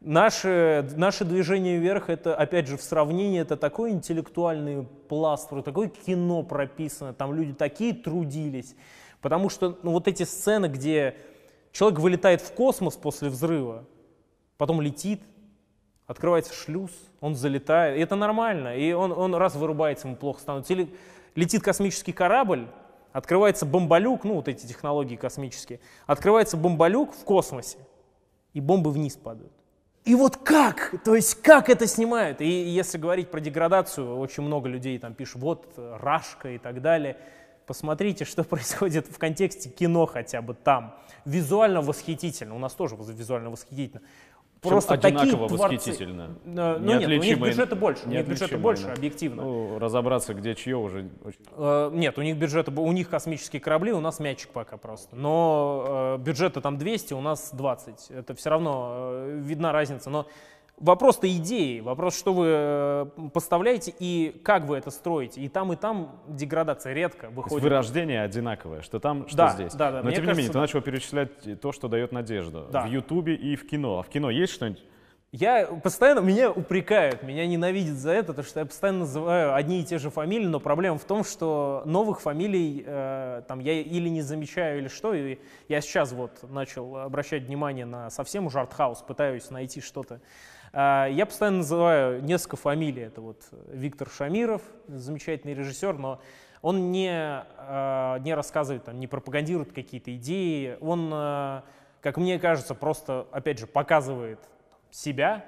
Наше, 0.00 0.88
наше 0.96 1.24
движение 1.24 1.78
вверх, 1.78 2.08
это, 2.08 2.34
опять 2.36 2.68
же, 2.68 2.76
в 2.76 2.82
сравнении, 2.82 3.40
это 3.40 3.56
такой 3.56 3.90
интеллектуальный 3.90 4.84
пласт, 5.08 5.50
такое 5.64 5.88
кино 5.88 6.44
прописано, 6.44 7.12
там 7.12 7.34
люди 7.34 7.52
такие 7.52 7.94
трудились. 7.94 8.76
Потому 9.20 9.48
что 9.48 9.76
ну, 9.82 9.90
вот 9.90 10.06
эти 10.06 10.22
сцены, 10.22 10.66
где 10.66 11.16
человек 11.72 11.98
вылетает 11.98 12.40
в 12.40 12.52
космос 12.52 12.94
после 12.94 13.28
взрыва, 13.28 13.86
потом 14.56 14.80
летит, 14.80 15.20
открывается 16.06 16.54
шлюз, 16.54 16.92
он 17.20 17.34
залетает, 17.34 17.98
и 17.98 18.00
это 18.00 18.14
нормально, 18.14 18.76
и 18.76 18.92
он, 18.92 19.10
он 19.10 19.34
раз 19.34 19.56
вырубается, 19.56 20.06
ему 20.06 20.16
плохо 20.16 20.40
становится. 20.40 20.74
Или 20.74 20.94
летит 21.34 21.62
космический 21.62 22.12
корабль, 22.12 22.68
открывается 23.12 23.66
бомболюк, 23.66 24.22
ну 24.22 24.34
вот 24.34 24.46
эти 24.46 24.64
технологии 24.64 25.16
космические, 25.16 25.80
открывается 26.06 26.56
бомболюк 26.56 27.14
в 27.14 27.24
космосе, 27.24 27.78
и 28.54 28.60
бомбы 28.60 28.92
вниз 28.92 29.16
падают. 29.16 29.57
И 30.08 30.14
вот 30.14 30.38
как? 30.38 30.94
То 31.04 31.14
есть 31.14 31.42
как 31.42 31.68
это 31.68 31.86
снимают? 31.86 32.40
И 32.40 32.48
если 32.48 32.96
говорить 32.96 33.30
про 33.30 33.40
деградацию, 33.40 34.16
очень 34.16 34.42
много 34.42 34.66
людей 34.66 34.98
там 34.98 35.12
пишут, 35.12 35.42
вот 35.42 35.74
Рашка 35.76 36.48
и 36.52 36.56
так 36.56 36.80
далее. 36.80 37.18
Посмотрите, 37.66 38.24
что 38.24 38.42
происходит 38.54 39.06
в 39.06 39.18
контексте 39.18 39.68
кино 39.68 40.06
хотя 40.06 40.40
бы 40.40 40.54
там. 40.54 40.94
Визуально 41.26 41.82
восхитительно. 41.82 42.54
У 42.54 42.58
нас 42.58 42.72
тоже 42.72 42.96
визуально 42.96 43.50
восхитительно. 43.50 44.00
Просто 44.60 44.94
одинаково 44.94 45.48
такие 45.48 45.58
восхитительно. 45.58 46.26
Творцы, 46.26 46.78
ну 46.80 46.98
нет, 46.98 47.08
у 47.08 47.22
них 47.22 47.40
бюджета 47.40 47.76
больше, 47.76 48.02
у 48.06 48.08
них 48.08 48.26
бюджета 48.26 48.58
больше, 48.58 48.88
объективно. 48.88 49.42
Ну, 49.42 49.78
разобраться, 49.78 50.34
где 50.34 50.54
чье 50.54 50.76
уже. 50.76 51.08
Uh, 51.56 51.94
нет, 51.94 52.18
у 52.18 52.22
них 52.22 52.36
бюджета, 52.36 52.70
у 52.70 52.92
них 52.92 53.08
космические 53.08 53.60
корабли, 53.60 53.92
у 53.92 54.00
нас 54.00 54.20
мячик 54.20 54.50
пока 54.50 54.76
просто. 54.76 55.14
Но 55.14 56.16
uh, 56.16 56.18
бюджета 56.18 56.60
там 56.60 56.78
200, 56.78 57.14
у 57.14 57.20
нас 57.20 57.50
20. 57.52 58.10
Это 58.10 58.34
все 58.34 58.50
равно 58.50 58.90
uh, 58.92 59.40
видна 59.40 59.72
разница. 59.72 60.10
Но 60.10 60.26
Вопрос-то 60.80 61.28
идеи, 61.28 61.80
вопрос, 61.80 62.16
что 62.16 62.32
вы 62.32 62.46
э, 62.48 63.06
поставляете 63.32 63.92
и 63.98 64.40
как 64.44 64.64
вы 64.64 64.76
это 64.76 64.90
строите. 64.90 65.40
И 65.40 65.48
там, 65.48 65.72
и 65.72 65.76
там 65.76 66.20
деградация 66.28 66.92
редко 66.92 67.30
выходит. 67.30 67.64
вырождение 67.64 68.22
одинаковое, 68.22 68.82
что 68.82 69.00
там, 69.00 69.26
что 69.26 69.36
да, 69.36 69.52
здесь. 69.54 69.74
Да, 69.74 69.90
да, 69.90 70.02
Но 70.02 70.10
тем 70.12 70.24
не 70.24 70.32
менее, 70.32 70.52
ты 70.52 70.58
начал 70.58 70.80
перечислять 70.80 71.60
то, 71.60 71.72
что 71.72 71.88
дает 71.88 72.12
надежду. 72.12 72.68
Да. 72.70 72.86
В 72.86 72.90
Ютубе 72.90 73.34
и 73.34 73.56
в 73.56 73.66
кино. 73.66 73.98
А 73.98 74.02
в 74.02 74.08
кино 74.08 74.30
есть 74.30 74.52
что-нибудь? 74.52 74.84
Я 75.30 75.66
постоянно, 75.66 76.20
меня 76.20 76.50
упрекают, 76.50 77.22
меня 77.22 77.46
ненавидят 77.46 77.96
за 77.96 78.12
это, 78.12 78.28
потому 78.28 78.46
что 78.46 78.60
я 78.60 78.66
постоянно 78.66 79.00
называю 79.00 79.54
одни 79.54 79.82
и 79.82 79.84
те 79.84 79.98
же 79.98 80.08
фамилии, 80.08 80.46
но 80.46 80.58
проблема 80.58 80.96
в 80.96 81.04
том, 81.04 81.22
что 81.22 81.82
новых 81.84 82.22
фамилий 82.22 82.82
э, 82.86 83.42
там 83.46 83.58
я 83.58 83.78
или 83.78 84.08
не 84.08 84.22
замечаю, 84.22 84.78
или 84.78 84.88
что. 84.88 85.12
И 85.12 85.38
я 85.68 85.82
сейчас 85.82 86.12
вот 86.12 86.50
начал 86.50 86.96
обращать 86.96 87.42
внимание 87.42 87.84
на 87.84 88.08
совсем 88.08 88.46
уже 88.46 88.60
артхаус, 88.60 89.02
пытаюсь 89.02 89.50
найти 89.50 89.82
что-то 89.82 90.22
я 90.72 91.24
постоянно 91.26 91.58
называю 91.58 92.22
несколько 92.22 92.56
фамилий. 92.56 93.02
Это 93.02 93.20
вот 93.20 93.42
Виктор 93.68 94.08
Шамиров, 94.08 94.62
замечательный 94.86 95.54
режиссер, 95.54 95.96
но 95.96 96.20
он 96.60 96.90
не, 96.90 97.10
а, 97.12 98.18
не 98.18 98.34
рассказывает, 98.34 98.92
не 98.92 99.06
пропагандирует 99.06 99.72
какие-то 99.72 100.14
идеи. 100.16 100.76
Он, 100.80 101.10
а, 101.12 101.64
как 102.00 102.16
мне 102.16 102.38
кажется, 102.38 102.74
просто, 102.74 103.26
опять 103.30 103.58
же, 103.58 103.66
показывает 103.66 104.40
себя, 104.90 105.44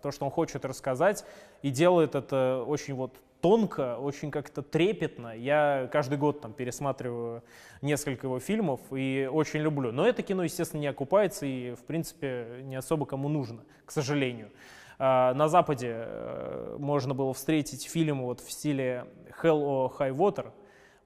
то, 0.00 0.12
что 0.12 0.26
он 0.26 0.30
хочет 0.30 0.64
рассказать, 0.64 1.24
и 1.62 1.70
делает 1.70 2.14
это 2.14 2.64
очень 2.64 2.94
вот 2.94 3.16
тонко, 3.40 3.96
очень 3.96 4.30
как-то 4.30 4.62
трепетно. 4.62 5.36
Я 5.36 5.88
каждый 5.92 6.18
год 6.18 6.40
там 6.40 6.52
пересматриваю 6.52 7.42
несколько 7.82 8.26
его 8.26 8.38
фильмов 8.40 8.80
и 8.92 9.28
очень 9.30 9.60
люблю. 9.60 9.92
Но 9.92 10.06
это 10.06 10.22
кино, 10.22 10.44
естественно, 10.44 10.80
не 10.80 10.86
окупается 10.86 11.46
и, 11.46 11.74
в 11.74 11.84
принципе, 11.84 12.60
не 12.62 12.76
особо 12.76 13.06
кому 13.06 13.28
нужно, 13.28 13.62
к 13.84 13.90
сожалению. 13.90 14.50
А, 14.98 15.32
на 15.34 15.48
Западе 15.48 15.94
э, 15.94 16.76
можно 16.78 17.14
было 17.14 17.32
встретить 17.32 17.88
фильмы 17.88 18.24
вот 18.24 18.40
в 18.40 18.50
стиле 18.50 19.06
Hell 19.42 19.62
or 19.62 19.96
High 19.98 20.14
Water, 20.14 20.52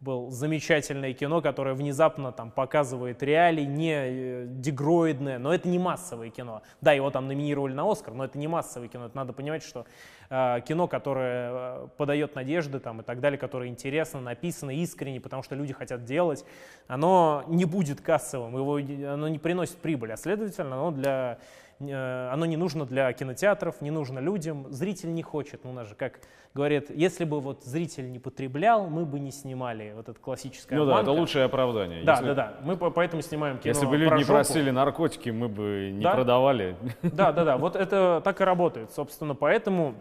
был 0.05 0.31
замечательное 0.31 1.15
кино, 1.15 1.41
которое 1.41 1.75
внезапно 1.75 2.31
там 2.31 2.51
показывает 2.51 3.23
реалии, 3.23 3.65
не 3.65 3.93
э, 3.93 4.47
дегроидное, 4.49 5.39
но 5.39 5.53
это 5.53 5.67
не 5.67 5.79
массовое 5.79 6.29
кино. 6.29 6.63
Да, 6.83 6.93
его 6.93 7.11
там 7.11 7.27
номинировали 7.27 7.73
на 7.73 7.91
Оскар, 7.91 8.13
но 8.13 8.27
это 8.27 8.39
не 8.39 8.47
массовое 8.47 8.89
кино. 8.89 9.07
Это 9.07 9.17
надо 9.17 9.33
понимать, 9.33 9.65
что 9.65 9.87
э, 10.29 10.61
кино, 10.69 10.87
которое 10.87 11.51
э, 11.53 11.89
подает 11.97 12.35
надежды 12.35 12.79
там, 12.81 13.01
и 13.01 13.05
так 13.05 13.21
далее, 13.21 13.39
которое 13.39 13.71
интересно, 13.71 14.21
написано 14.21 14.71
искренне, 14.71 15.21
потому 15.21 15.43
что 15.43 15.55
люди 15.55 15.73
хотят 15.73 16.05
делать, 16.05 16.45
оно 16.87 17.43
не 17.49 17.65
будет 17.65 18.03
кассовым, 18.03 18.57
его, 18.57 18.77
оно 18.77 19.29
не 19.29 19.39
приносит 19.39 19.79
прибыль, 19.79 20.13
а 20.13 20.17
следовательно, 20.19 20.77
оно 20.77 20.91
для 20.91 21.39
оно 21.81 22.47
не 22.47 22.57
нужно 22.57 22.87
для 22.87 23.13
кинотеатров, 23.13 23.81
не 23.81 23.91
нужно 23.91 24.19
людям, 24.19 24.67
зритель 24.73 25.13
не 25.13 25.23
хочет. 25.23 25.65
Ну, 25.65 25.71
у 25.71 25.73
нас 25.73 25.89
же, 25.89 25.95
как 25.95 26.21
говорят, 26.55 26.91
если 26.91 27.25
бы 27.25 27.41
вот 27.41 27.65
зритель 27.65 28.11
не 28.11 28.19
потреблял, 28.19 28.87
мы 28.89 29.05
бы 29.05 29.19
не 29.19 29.31
снимали 29.31 29.93
вот 29.95 30.09
это 30.09 30.19
классическое 30.19 30.79
Ну 30.79 30.85
обманка. 30.85 31.05
да, 31.05 31.13
это 31.13 31.21
лучшее 31.21 31.45
оправдание. 31.45 32.05
Да, 32.05 32.13
если... 32.13 32.27
да, 32.27 32.35
да, 32.35 32.55
мы 32.63 32.77
поэтому 32.77 33.23
снимаем 33.23 33.59
кино 33.59 33.69
Если 33.69 33.87
бы 33.87 33.97
люди 33.97 34.15
не 34.15 34.25
просили 34.25 34.71
наркотики, 34.71 35.31
мы 35.31 35.49
бы 35.49 35.91
не 35.93 36.03
да? 36.03 36.15
продавали. 36.15 36.77
Да, 37.03 37.33
да, 37.33 37.45
да, 37.45 37.57
вот 37.59 37.77
это 37.77 38.21
так 38.25 38.41
и 38.41 38.45
работает, 38.45 38.93
собственно, 38.93 39.35
поэтому 39.35 39.95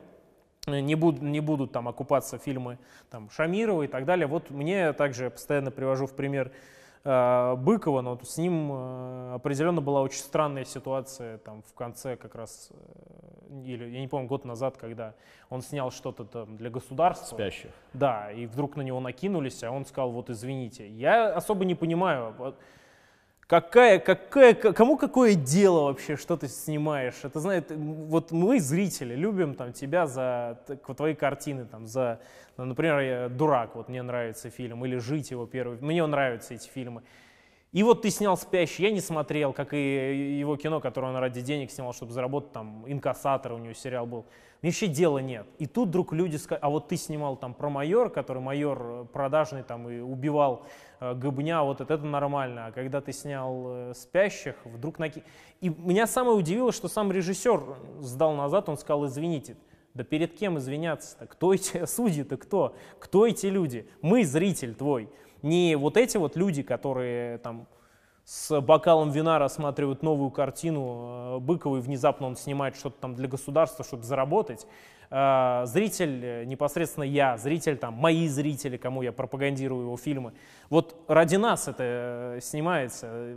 не, 0.67 0.95
буд, 0.95 1.21
не 1.21 1.39
будут 1.39 1.71
там 1.71 1.87
окупаться 1.87 2.37
фильмы 2.37 2.77
там, 3.09 3.29
Шамирова 3.31 3.83
и 3.83 3.87
так 3.87 4.05
далее. 4.05 4.27
Вот 4.27 4.49
мне 4.49 4.93
также 4.93 5.29
постоянно 5.29 5.71
привожу 5.71 6.05
в 6.05 6.15
пример 6.15 6.47
Э, 6.47 6.55
Быкова, 7.03 7.99
но 8.01 8.17
с 8.23 8.37
ним 8.37 8.71
э, 8.71 9.33
определенно 9.35 9.81
была 9.81 10.01
очень 10.01 10.19
странная 10.19 10.63
ситуация 10.63 11.37
там 11.39 11.61
в 11.63 11.73
конце 11.73 12.15
как 12.15 12.33
раз, 12.33 12.69
э, 12.71 13.61
или 13.65 13.89
я 13.89 13.99
не 13.99 14.07
помню, 14.07 14.29
год 14.29 14.45
назад, 14.45 14.77
когда 14.77 15.13
он 15.49 15.61
снял 15.61 15.91
что-то 15.91 16.23
там 16.23 16.55
для 16.55 16.69
государства. 16.69 17.35
Спящих. 17.35 17.71
Да, 17.91 18.31
и 18.31 18.45
вдруг 18.45 18.77
на 18.77 18.83
него 18.83 19.01
накинулись, 19.01 19.63
а 19.63 19.71
он 19.71 19.85
сказал, 19.85 20.11
вот 20.11 20.29
извините. 20.29 20.87
Я 20.87 21.33
особо 21.33 21.65
не 21.65 21.75
понимаю, 21.75 22.55
Какая, 23.47 23.99
какая, 23.99 24.53
кому 24.53 24.97
какое 24.97 25.35
дело 25.35 25.85
вообще, 25.85 26.15
что 26.15 26.37
ты 26.37 26.47
снимаешь? 26.47 27.15
Это 27.23 27.39
знает, 27.41 27.71
вот 27.71 28.31
мы, 28.31 28.59
зрители, 28.59 29.15
любим 29.15 29.55
там, 29.55 29.73
тебя 29.73 30.07
за 30.07 30.59
твои 30.95 31.13
картины, 31.13 31.65
там, 31.65 31.85
за, 31.85 32.21
ну, 32.55 32.65
например, 32.65 33.29
«Дурак», 33.29 33.75
вот 33.75 33.89
мне 33.89 34.01
нравится 34.01 34.49
фильм, 34.49 34.85
или 34.85 34.97
«Жить» 34.97 35.31
его 35.31 35.45
первый, 35.45 35.77
мне 35.81 36.05
нравятся 36.05 36.53
эти 36.53 36.69
фильмы. 36.69 37.03
И 37.73 37.83
вот 37.83 38.03
ты 38.03 38.11
снял 38.11 38.37
«Спящий», 38.37 38.83
я 38.83 38.91
не 38.91 39.01
смотрел, 39.01 39.51
как 39.51 39.73
и 39.73 40.37
его 40.39 40.55
кино, 40.55 40.79
которое 40.79 41.07
он 41.07 41.17
ради 41.17 41.41
денег 41.41 41.69
снимал, 41.69 41.91
чтобы 41.93 42.13
заработать, 42.13 42.53
там, 42.53 42.85
«Инкассатор» 42.87 43.53
у 43.53 43.57
него 43.57 43.73
сериал 43.73 44.05
был. 44.05 44.25
Мне 44.61 44.69
вообще 44.69 44.87
дела 44.87 45.17
нет. 45.17 45.45
И 45.57 45.65
тут 45.65 45.89
вдруг 45.89 46.13
люди 46.13 46.37
сказали, 46.37 46.61
а 46.63 46.69
вот 46.69 46.87
ты 46.87 46.95
снимал 46.95 47.35
там 47.35 47.53
про 47.53 47.69
майор, 47.69 48.09
который 48.09 48.41
майор 48.41 49.05
продажный 49.11 49.63
там 49.63 49.89
и 49.89 49.99
убивал 49.99 50.61
э, 50.61 50.92
Гыбня, 51.11 51.61
вот 51.61 51.81
это, 51.81 51.95
это 51.95 52.05
нормально. 52.05 52.67
А 52.67 52.71
когда 52.71 53.01
ты 53.01 53.11
снял 53.11 53.63
э, 53.65 53.93
«Спящих», 53.95 54.55
вдруг 54.63 54.99
наки... 54.99 55.23
И 55.59 55.69
меня 55.69 56.07
самое 56.07 56.37
удивило, 56.37 56.71
что 56.71 56.87
сам 56.87 57.11
режиссер 57.11 57.61
сдал 57.99 58.35
назад, 58.35 58.69
он 58.69 58.77
сказал, 58.77 59.05
извините, 59.07 59.57
да 59.93 60.03
перед 60.03 60.33
кем 60.33 60.57
извиняться-то? 60.57 61.27
Кто 61.27 61.53
эти 61.53 61.85
судьи-то 61.85 62.37
кто? 62.37 62.75
Кто 62.99 63.27
эти 63.27 63.47
люди? 63.47 63.87
Мы, 64.01 64.23
зритель 64.23 64.73
твой. 64.73 65.09
Не 65.41 65.75
вот 65.75 65.97
эти 65.97 66.17
вот 66.17 66.37
люди, 66.37 66.63
которые 66.63 67.37
там 67.39 67.67
с 68.25 68.61
бокалом 68.61 69.11
вина 69.11 69.37
рассматривают 69.37 70.01
новую 70.01 70.31
картину 70.31 71.37
э, 71.37 71.39
Быкова, 71.39 71.77
и 71.77 71.81
внезапно 71.81 72.27
он 72.27 72.37
снимает 72.37 72.75
что-то 72.75 73.01
там 73.01 73.15
для 73.15 73.27
государства, 73.27 73.83
чтобы 73.83 74.03
заработать. 74.03 74.65
Э, 75.15 75.65
зритель, 75.67 76.25
э, 76.25 76.43
непосредственно 76.45 77.03
я, 77.03 77.37
зритель, 77.37 77.77
там, 77.77 77.93
мои 77.93 78.27
зрители, 78.27 78.77
кому 78.77 79.03
я 79.03 79.11
пропагандирую 79.11 79.83
его 79.83 79.95
фильмы, 79.95 80.33
вот 80.71 80.95
ради 81.07 81.35
нас 81.35 81.67
это 81.67 82.39
снимается. 82.41 83.35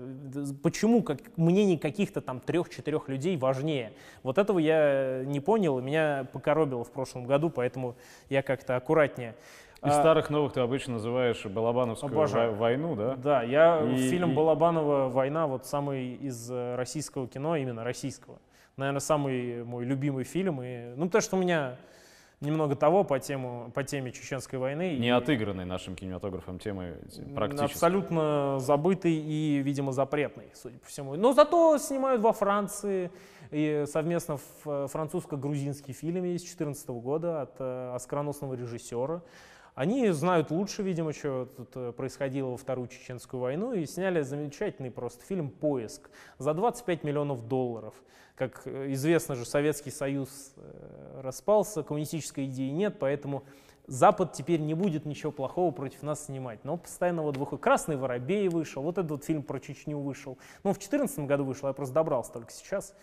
Почему 0.63 1.03
как, 1.03 1.19
мнение 1.37 1.79
каких-то 1.79 2.23
там 2.23 2.41
трех-четырех 2.41 3.11
людей 3.11 3.37
важнее? 3.37 3.93
Вот 4.23 4.39
этого 4.39 4.59
я 4.59 5.23
не 5.27 5.41
понял, 5.41 5.79
меня 5.83 6.27
покоробило 6.33 6.83
в 6.83 6.91
прошлом 6.91 7.27
году, 7.27 7.51
поэтому 7.51 7.95
я 8.31 8.41
как-то 8.41 8.77
аккуратнее. 8.77 9.35
Из 9.85 9.93
а, 9.93 10.01
старых 10.01 10.31
новых 10.31 10.55
ты 10.55 10.61
обычно 10.61 10.95
называешь 10.95 11.45
Балабановскую 11.45 12.11
обожаю. 12.11 12.55
войну, 12.55 12.97
да? 12.97 13.17
Да, 13.17 13.43
я 13.43 13.83
и, 13.83 14.09
фильм 14.09 14.31
и... 14.31 14.35
Балабанова 14.35 15.11
«Война» 15.11 15.47
вот 15.47 15.67
самый 15.67 16.15
из 16.15 16.51
э, 16.51 16.75
российского 16.77 17.29
кино, 17.29 17.57
именно 17.57 17.85
российского. 17.85 18.39
Наверное, 18.77 19.01
самый 19.01 19.65
мой 19.65 19.87
любимый 19.87 20.25
фильм. 20.25 20.63
И, 20.63 20.95
ну, 20.97 21.09
то, 21.09 21.23
что 21.23 21.37
у 21.37 21.41
меня 21.41 21.79
немного 22.41 22.77
того 22.77 23.05
по, 23.05 23.19
тему, 23.19 23.71
по 23.75 23.83
теме 23.83 24.13
Чеченской 24.13 24.59
войны. 24.59 24.99
Не 24.99 25.09
и... 25.09 25.11
отыгранной 25.11 25.65
нашим 25.65 25.97
кинематографом 25.97 26.59
темы 26.59 26.99
практически. 27.35 27.73
Абсолютно 27.73 28.59
забытый 28.61 29.15
и, 29.15 29.63
видимо, 29.65 29.93
запретный, 29.93 30.51
судя 30.53 30.79
по 30.79 30.87
всему. 30.89 31.17
Но 31.17 31.33
зато 31.33 31.79
снимают 31.79 32.21
во 32.21 32.35
Франции, 32.35 33.11
и 33.51 33.85
совместно 33.87 34.39
французско-грузинский 34.65 35.95
фильм 35.95 36.25
есть 36.25 36.45
2014 36.45 36.89
года 36.91 37.43
от 37.43 37.55
э, 37.59 37.93
оскароносного 37.95 38.53
режиссера. 38.53 39.23
Они 39.75 40.09
знают 40.11 40.51
лучше, 40.51 40.83
видимо, 40.83 41.15
что 41.15 41.47
тут 41.57 41.69
э, 41.77 41.93
происходило 41.93 42.51
во 42.51 42.57
Вторую 42.59 42.89
Чеченскую 42.89 43.41
войну, 43.41 43.73
и 43.73 43.87
сняли 43.87 44.21
замечательный 44.21 44.91
просто 44.91 45.25
фильм 45.25 45.49
«Поиск» 45.49 46.11
за 46.37 46.53
25 46.53 47.05
миллионов 47.05 47.49
долларов. 47.49 47.95
Как 48.37 48.63
э, 48.67 48.93
известно 48.93 49.35
же, 49.35 49.47
Советский 49.47 49.91
Союз 49.91 50.53
э, 50.57 51.21
распался, 51.23 51.83
коммунистической 51.83 52.45
идеи 52.45 52.69
нет, 52.71 52.97
поэтому 52.99 53.45
Запад 53.87 54.35
теперь 54.35 54.61
не 54.61 54.75
будет 54.75 55.07
ничего 55.07 55.33
плохого 55.33 55.71
против 55.71 56.03
нас 56.03 56.27
снимать. 56.27 56.65
Но 56.65 56.77
постоянно 56.77 57.23
вот 57.23 57.39
выходит. 57.39 57.65
«Красный 57.65 57.97
воробей» 57.97 58.49
вышел, 58.49 58.83
вот 58.83 58.99
этот 58.99 59.11
вот 59.11 59.25
фильм 59.25 59.43
про 59.43 59.59
Чечню 59.59 59.99
вышел. 59.99 60.39
Ну, 60.65 60.73
в 60.73 60.79
2014 60.79 61.21
году 61.21 61.45
вышел, 61.45 61.69
я 61.69 61.73
просто 61.73 61.95
добрался 61.95 62.33
только 62.33 62.53
сейчас. 62.53 62.95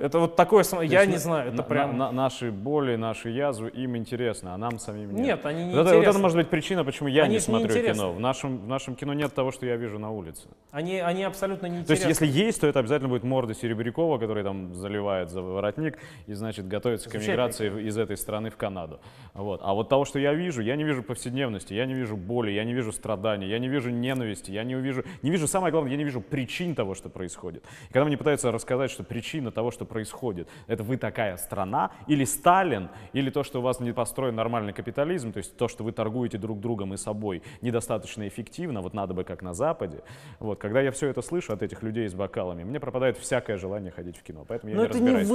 Это 0.00 0.18
вот 0.18 0.34
такое, 0.34 0.64
я 0.82 1.04
не 1.04 1.18
знаю, 1.18 1.48
это 1.48 1.58
на, 1.58 1.62
прям... 1.62 1.98
На, 1.98 2.10
наши 2.10 2.50
боли, 2.50 2.96
наши 2.96 3.28
язвы, 3.28 3.68
им 3.68 3.98
интересно, 3.98 4.54
а 4.54 4.56
нам 4.56 4.78
самим 4.78 5.14
нет. 5.14 5.26
Нет, 5.26 5.46
они 5.46 5.64
не 5.64 5.74
вот 5.74 5.80
интересны. 5.82 5.88
Это, 5.88 5.96
вот 5.98 6.06
это 6.08 6.18
может 6.18 6.36
быть 6.38 6.48
причина, 6.48 6.84
почему 6.84 7.08
я 7.08 7.24
они 7.24 7.34
не 7.34 7.40
смотрю 7.40 7.74
не 7.74 7.92
кино. 7.92 8.12
В 8.12 8.18
нашем, 8.18 8.58
в 8.58 8.66
нашем 8.66 8.96
кино 8.96 9.12
нет 9.12 9.34
того, 9.34 9.52
что 9.52 9.66
я 9.66 9.76
вижу 9.76 9.98
на 9.98 10.10
улице. 10.10 10.48
Они, 10.70 10.98
они 11.00 11.24
абсолютно 11.24 11.66
не 11.66 11.84
То 11.84 11.92
есть 11.92 12.06
если 12.06 12.26
есть, 12.26 12.62
то 12.62 12.66
это 12.66 12.78
обязательно 12.78 13.10
будет 13.10 13.24
морда 13.24 13.52
Серебрякова, 13.52 14.16
который 14.16 14.42
там 14.42 14.74
заливает 14.74 15.28
за 15.28 15.42
воротник 15.42 15.98
и, 16.26 16.32
значит, 16.32 16.66
готовится 16.66 17.10
к 17.10 17.16
эмиграции 17.16 17.86
из 17.86 17.98
этой 17.98 18.16
страны 18.16 18.48
в 18.48 18.56
Канаду. 18.56 19.00
Вот. 19.34 19.60
А 19.62 19.74
вот 19.74 19.90
того, 19.90 20.06
что 20.06 20.18
я 20.18 20.32
вижу, 20.32 20.62
я 20.62 20.76
не 20.76 20.84
вижу 20.84 21.02
повседневности, 21.02 21.74
я 21.74 21.84
не 21.84 21.92
вижу 21.92 22.16
боли, 22.16 22.52
я 22.52 22.64
не 22.64 22.72
вижу 22.72 22.92
страданий, 22.92 23.48
я 23.48 23.58
не 23.58 23.68
вижу 23.68 23.90
ненависти, 23.90 24.50
я 24.50 24.64
не 24.64 24.76
вижу, 24.76 25.04
не 25.20 25.30
вижу, 25.30 25.46
самое 25.46 25.72
главное, 25.72 25.90
я 25.90 25.98
не 25.98 26.04
вижу 26.04 26.22
причин 26.22 26.74
того, 26.74 26.94
что 26.94 27.10
происходит. 27.10 27.64
И 27.90 27.92
когда 27.92 28.06
мне 28.06 28.16
пытаются 28.16 28.50
рассказать, 28.50 28.90
что 28.90 29.04
причина 29.04 29.50
того, 29.50 29.70
что 29.70 29.79
происходит, 29.84 30.48
это 30.66 30.82
вы 30.82 30.96
такая 30.96 31.36
страна, 31.36 31.90
или 32.06 32.24
Сталин, 32.24 32.88
или 33.12 33.30
то, 33.30 33.42
что 33.42 33.60
у 33.60 33.62
вас 33.62 33.80
не 33.80 33.92
построен 33.92 34.34
нормальный 34.34 34.72
капитализм, 34.72 35.32
то 35.32 35.38
есть 35.38 35.56
то, 35.56 35.68
что 35.68 35.84
вы 35.84 35.92
торгуете 35.92 36.38
друг 36.38 36.60
другом 36.60 36.94
и 36.94 36.96
собой 36.96 37.42
недостаточно 37.60 38.26
эффективно, 38.28 38.80
вот 38.80 38.94
надо 38.94 39.14
бы 39.14 39.24
как 39.24 39.42
на 39.42 39.54
Западе. 39.54 40.02
Вот, 40.38 40.58
когда 40.58 40.80
я 40.80 40.90
все 40.90 41.08
это 41.08 41.22
слышу 41.22 41.52
от 41.52 41.62
этих 41.62 41.82
людей 41.82 42.08
с 42.08 42.14
бокалами, 42.14 42.64
мне 42.64 42.80
пропадает 42.80 43.16
всякое 43.18 43.56
желание 43.56 43.90
ходить 43.90 44.16
в 44.16 44.22
кино, 44.22 44.44
поэтому 44.46 44.70
я 44.70 44.76
Но 44.76 44.82
не 44.82 44.88
это 44.88 44.98
разбираюсь. 44.98 45.28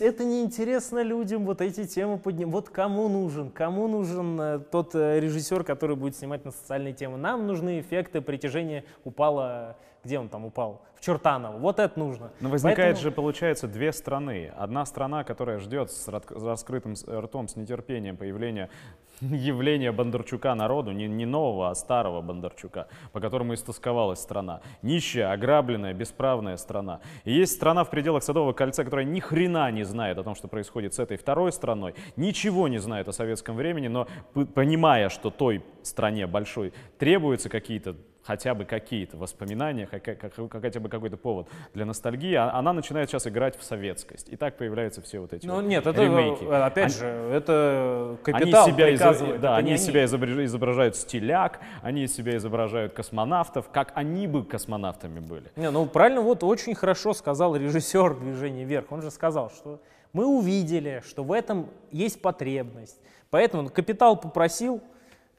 это 0.00 0.24
не 0.24 0.42
интересно 0.42 1.02
людям, 1.02 1.44
вот 1.44 1.60
эти 1.60 1.86
темы 1.86 2.18
подним. 2.18 2.50
Вот 2.50 2.68
кому 2.68 3.08
нужен, 3.08 3.50
кому 3.50 3.88
нужен 3.88 4.40
э, 4.40 4.58
тот 4.70 4.94
э, 4.94 5.20
режиссер, 5.20 5.64
который 5.64 5.96
будет 5.96 6.16
снимать 6.16 6.44
на 6.44 6.50
социальные 6.50 6.94
темы. 6.94 7.16
Нам 7.16 7.46
нужны 7.46 7.80
эффекты 7.80 8.20
притяжения 8.20 8.84
упала 9.04 9.76
где 10.06 10.20
он 10.20 10.28
там 10.28 10.44
упал? 10.44 10.82
В 10.94 11.00
Чертаново. 11.00 11.58
Вот 11.58 11.78
это 11.78 11.98
нужно. 11.98 12.30
Но 12.40 12.48
возникает 12.48 12.94
Поэтому... 12.94 13.02
же, 13.02 13.10
получается, 13.10 13.68
две 13.68 13.92
страны. 13.92 14.52
Одна 14.56 14.86
страна, 14.86 15.24
которая 15.24 15.58
ждет 15.58 15.90
с 15.90 16.08
раскрытым 16.08 16.94
ртом, 17.08 17.48
с 17.48 17.56
нетерпением 17.56 18.16
появления 18.16 18.70
явления 19.20 19.92
Бондарчука 19.92 20.54
народу, 20.54 20.92
не, 20.92 21.08
не 21.08 21.26
нового, 21.26 21.70
а 21.70 21.74
старого 21.74 22.20
Бондарчука, 22.20 22.86
по 23.12 23.20
которому 23.20 23.54
истосковалась 23.54 24.20
страна. 24.20 24.60
Нищая, 24.82 25.32
ограбленная, 25.32 25.92
бесправная 25.92 26.56
страна. 26.56 27.00
И 27.24 27.32
есть 27.32 27.54
страна 27.54 27.84
в 27.84 27.90
пределах 27.90 28.22
Садового 28.22 28.52
кольца, 28.52 28.84
которая 28.84 29.04
ни 29.04 29.20
хрена 29.20 29.70
не 29.72 29.84
знает 29.84 30.18
о 30.18 30.22
том, 30.22 30.34
что 30.34 30.48
происходит 30.48 30.94
с 30.94 30.98
этой 30.98 31.16
второй 31.16 31.52
страной, 31.52 31.94
ничего 32.16 32.68
не 32.68 32.78
знает 32.78 33.08
о 33.08 33.12
советском 33.12 33.56
времени, 33.56 33.88
но 33.88 34.06
понимая, 34.54 35.08
что 35.08 35.30
той 35.30 35.64
стране 35.82 36.26
большой 36.26 36.72
требуются 36.98 37.48
какие-то 37.48 37.96
хотя 38.26 38.54
бы 38.54 38.64
какие-то 38.64 39.16
воспоминания, 39.16 39.86
хотя 39.86 40.80
бы 40.80 40.88
какой-то 40.88 41.16
повод 41.16 41.48
для 41.74 41.84
ностальгии, 41.84 42.34
а 42.34 42.50
она 42.52 42.72
начинает 42.72 43.08
сейчас 43.08 43.26
играть 43.26 43.56
в 43.58 43.62
советскость. 43.62 44.28
И 44.30 44.36
так 44.36 44.56
появляются 44.56 45.00
все 45.00 45.20
вот 45.20 45.32
эти 45.32 45.46
Ну 45.46 45.56
вот 45.56 45.64
нет, 45.64 45.86
это, 45.86 46.02
ремейки. 46.02 46.44
опять 46.44 46.84
они, 46.84 46.94
же, 46.94 47.06
это 47.06 48.18
капитал 48.22 48.64
они 48.64 48.72
себя 48.72 48.86
приказывает. 48.86 49.40
да, 49.40 49.56
они 49.56 49.74
из 49.74 49.84
себя 49.84 50.04
изображают 50.04 50.96
стиляк, 50.96 51.60
они 51.82 52.06
себя 52.08 52.36
изображают 52.36 52.92
космонавтов, 52.92 53.68
как 53.70 53.92
они 53.94 54.26
бы 54.26 54.44
космонавтами 54.44 55.20
были. 55.20 55.52
Не, 55.54 55.70
ну 55.70 55.86
правильно, 55.86 56.20
вот 56.20 56.42
очень 56.42 56.74
хорошо 56.74 57.14
сказал 57.14 57.54
режиссер 57.54 58.16
«Движения 58.16 58.64
вверх». 58.64 58.90
Он 58.90 59.02
же 59.02 59.10
сказал, 59.10 59.50
что 59.50 59.80
мы 60.12 60.26
увидели, 60.26 61.02
что 61.06 61.22
в 61.22 61.30
этом 61.30 61.68
есть 61.92 62.20
потребность. 62.20 62.98
Поэтому 63.30 63.68
капитал 63.68 64.16
попросил, 64.16 64.80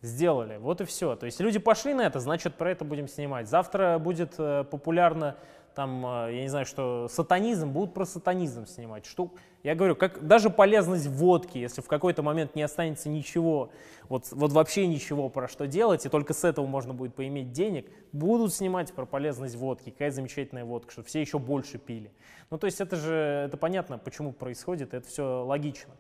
сделали. 0.02 0.58
Вот 0.58 0.82
и 0.82 0.86
все. 0.86 1.16
То 1.16 1.26
есть 1.26 1.39
люди 1.39 1.60
пошли 1.60 1.93
на 1.93 2.02
это, 2.02 2.20
значит, 2.20 2.56
про 2.56 2.72
это 2.72 2.86
будем 2.86 3.08
снимать. 3.08 3.50
Завтра 3.50 3.98
будет 4.00 4.36
э, 4.38 4.64
популярно, 4.70 5.36
там, 5.78 6.06
э, 6.06 6.36
я 6.36 6.41
не 6.41 6.50
знаю, 6.50 6.66
что 6.66 7.08
сатанизм, 7.08 7.70
будут 7.70 7.93
про 7.93 8.06
сатанизм 8.06 8.66
снимать. 8.66 9.06
Что, 9.06 9.32
я 9.64 9.76
говорю, 9.76 9.95
как 9.95 10.26
даже 10.26 10.50
полезность 10.50 11.08
водки, 11.08 11.58
если 11.58 11.82
в 11.82 11.88
какой-то 11.88 12.24
момент 12.24 12.56
не 12.56 12.64
останется 12.64 13.10
ничего, 13.10 13.72
вот, 14.10 14.28
вот 14.32 14.52
вообще 14.52 14.88
ничего 14.88 15.30
про 15.30 15.48
что 15.48 15.68
делать, 15.68 16.06
и 16.06 16.10
только 16.10 16.34
с 16.34 16.43
этого 16.43 16.66
можно 16.66 16.93
будет 16.93 17.16
поиметь 17.16 17.52
денег, 17.52 17.91
будут 18.12 18.54
снимать 18.54 18.93
про 18.93 19.06
полезность 19.06 19.56
водки, 19.56 19.89
какая 19.89 20.12
замечательная 20.12 20.66
водка, 20.66 20.91
что 20.91 21.04
все 21.04 21.22
еще 21.22 21.39
больше 21.39 21.78
пили. 21.78 22.12
Ну, 22.50 22.58
то 22.58 22.66
есть 22.66 22.82
это 22.82 22.95
же, 22.95 23.14
это 23.14 23.58
понятно, 23.58 23.98
почему 23.98 24.32
происходит, 24.32 24.93
это 24.93 25.08
все 25.08 25.43
логично. 25.43 25.93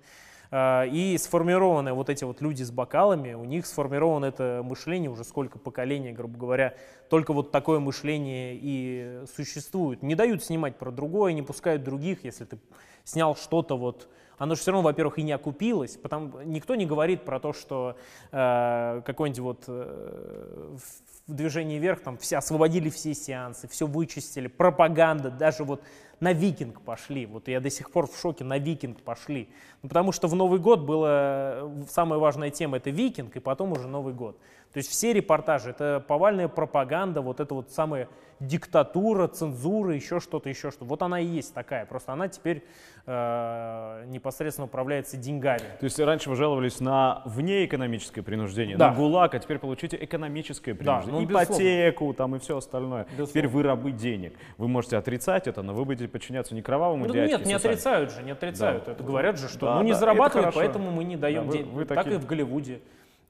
А, 0.49 0.83
и 0.85 1.17
сформированы 1.17 1.93
вот 1.93 2.09
эти 2.09 2.23
вот 2.23 2.41
люди 2.41 2.63
с 2.63 2.71
бокалами, 2.71 3.33
у 3.33 3.45
них 3.45 3.65
сформировано 3.65 4.25
это 4.25 4.61
мышление 4.63 5.09
уже 5.09 5.23
сколько 5.23 5.59
поколений, 5.59 6.11
грубо 6.11 6.37
говоря, 6.37 6.75
только 7.09 7.33
вот 7.33 7.51
такое 7.51 7.79
мышление 7.79 8.57
и 8.59 9.23
существует. 9.35 10.01
Не 10.01 10.15
дают 10.15 10.43
снимать 10.43 10.77
про 10.77 10.91
другое, 10.91 11.33
не 11.33 11.41
пускают 11.41 11.83
других, 11.83 12.23
если 12.23 12.45
ты 12.45 12.57
снял 13.03 13.35
что-то 13.35 13.77
вот. 13.77 14.07
Оно 14.37 14.53
же 14.53 14.61
все 14.61 14.71
равно, 14.71 14.83
во-первых, 14.83 15.17
и 15.17 15.23
не 15.23 15.31
окупилось, 15.31 15.97
потому 15.97 16.41
никто 16.41 16.75
не 16.75 16.85
говорит 16.85 17.25
про 17.25 17.39
то, 17.39 17.53
что 17.53 17.97
э, 18.31 19.01
какой-нибудь 19.03 19.39
вот 19.39 19.63
э, 19.67 20.75
в 21.27 21.33
движении 21.33 21.79
вверх 21.79 22.01
там 22.01 22.17
все 22.17 22.37
освободили 22.37 22.89
все 22.89 23.15
сеансы, 23.15 23.67
все 23.67 23.87
вычистили, 23.87 24.47
пропаганда, 24.47 25.31
даже 25.31 25.63
вот 25.63 25.81
на 26.19 26.33
викинг 26.33 26.81
пошли. 26.81 27.25
Вот 27.25 27.47
я 27.47 27.59
до 27.59 27.69
сих 27.69 27.91
пор 27.91 28.07
в 28.07 28.17
шоке, 28.19 28.43
на 28.43 28.57
викинг 28.57 29.01
пошли. 29.01 29.49
Ну, 29.81 29.89
потому 29.89 30.11
что 30.11 30.27
в 30.27 30.35
Новый 30.35 30.59
год 30.59 30.81
была 30.81 31.69
самая 31.89 32.19
важная 32.19 32.49
тема, 32.49 32.77
это 32.77 32.89
викинг, 32.89 33.35
и 33.35 33.39
потом 33.39 33.73
уже 33.73 33.87
Новый 33.87 34.13
год. 34.13 34.37
То 34.73 34.79
есть 34.79 34.89
все 34.89 35.13
репортажи, 35.13 35.69
это 35.69 36.03
повальная 36.07 36.47
пропаганда, 36.47 37.21
вот 37.21 37.39
это 37.39 37.55
вот 37.55 37.71
самая 37.71 38.09
диктатура, 38.39 39.27
цензура, 39.27 39.95
еще 39.95 40.19
что-то, 40.19 40.49
еще 40.49 40.69
что-то. 40.69 40.85
Вот 40.85 41.01
она 41.01 41.19
и 41.19 41.25
есть 41.25 41.53
такая, 41.53 41.85
просто 41.85 42.13
она 42.13 42.27
теперь 42.27 42.63
э, 43.05 44.03
непосредственно 44.07 44.65
управляется 44.65 45.17
деньгами. 45.17 45.63
То 45.79 45.85
есть 45.85 45.99
раньше 45.99 46.29
вы 46.29 46.35
жаловались 46.35 46.79
на 46.79 47.23
внеэкономическое 47.25 48.23
принуждение, 48.23 48.77
да. 48.77 48.89
на 48.89 48.95
ГУЛАГ, 48.95 49.35
а 49.35 49.39
теперь 49.39 49.57
получите 49.57 49.97
экономическое 49.99 50.75
принуждение, 50.75 51.27
да, 51.27 51.33
ну, 51.33 51.43
ипотеку 51.43 52.13
там 52.13 52.35
и 52.35 52.39
все 52.39 52.57
остальное. 52.57 53.05
Безусловно. 53.05 53.31
Теперь 53.31 53.47
вы 53.47 53.63
рабы 53.63 53.91
денег. 53.91 54.33
Вы 54.57 54.67
можете 54.67 54.97
отрицать 54.97 55.47
это, 55.47 55.63
но 55.63 55.73
вы 55.73 55.85
будете 55.85 56.06
подчиняться 56.07 56.55
не 56.55 56.61
кровавому 56.61 57.05
ну, 57.05 57.13
дядьке. 57.13 57.37
Нет, 57.37 57.45
не 57.45 57.53
отрицают 57.53 58.11
же, 58.11 58.23
не 58.23 58.31
отрицают. 58.31 58.85
Да. 58.85 58.91
Это 58.93 59.03
говорят 59.03 59.37
же, 59.37 59.47
что 59.47 59.67
да, 59.67 59.75
ну 59.75 59.83
не 59.83 59.93
да, 59.93 59.99
зарабатывают, 59.99 60.55
поэтому 60.55 60.91
мы 60.91 61.03
не 61.03 61.17
даем 61.17 61.47
да, 61.47 61.53
денег. 61.53 61.67
Вы, 61.67 61.73
вы 61.79 61.85
так 61.85 61.97
такие... 61.97 62.15
и 62.15 62.19
в 62.19 62.25
Голливуде. 62.25 62.81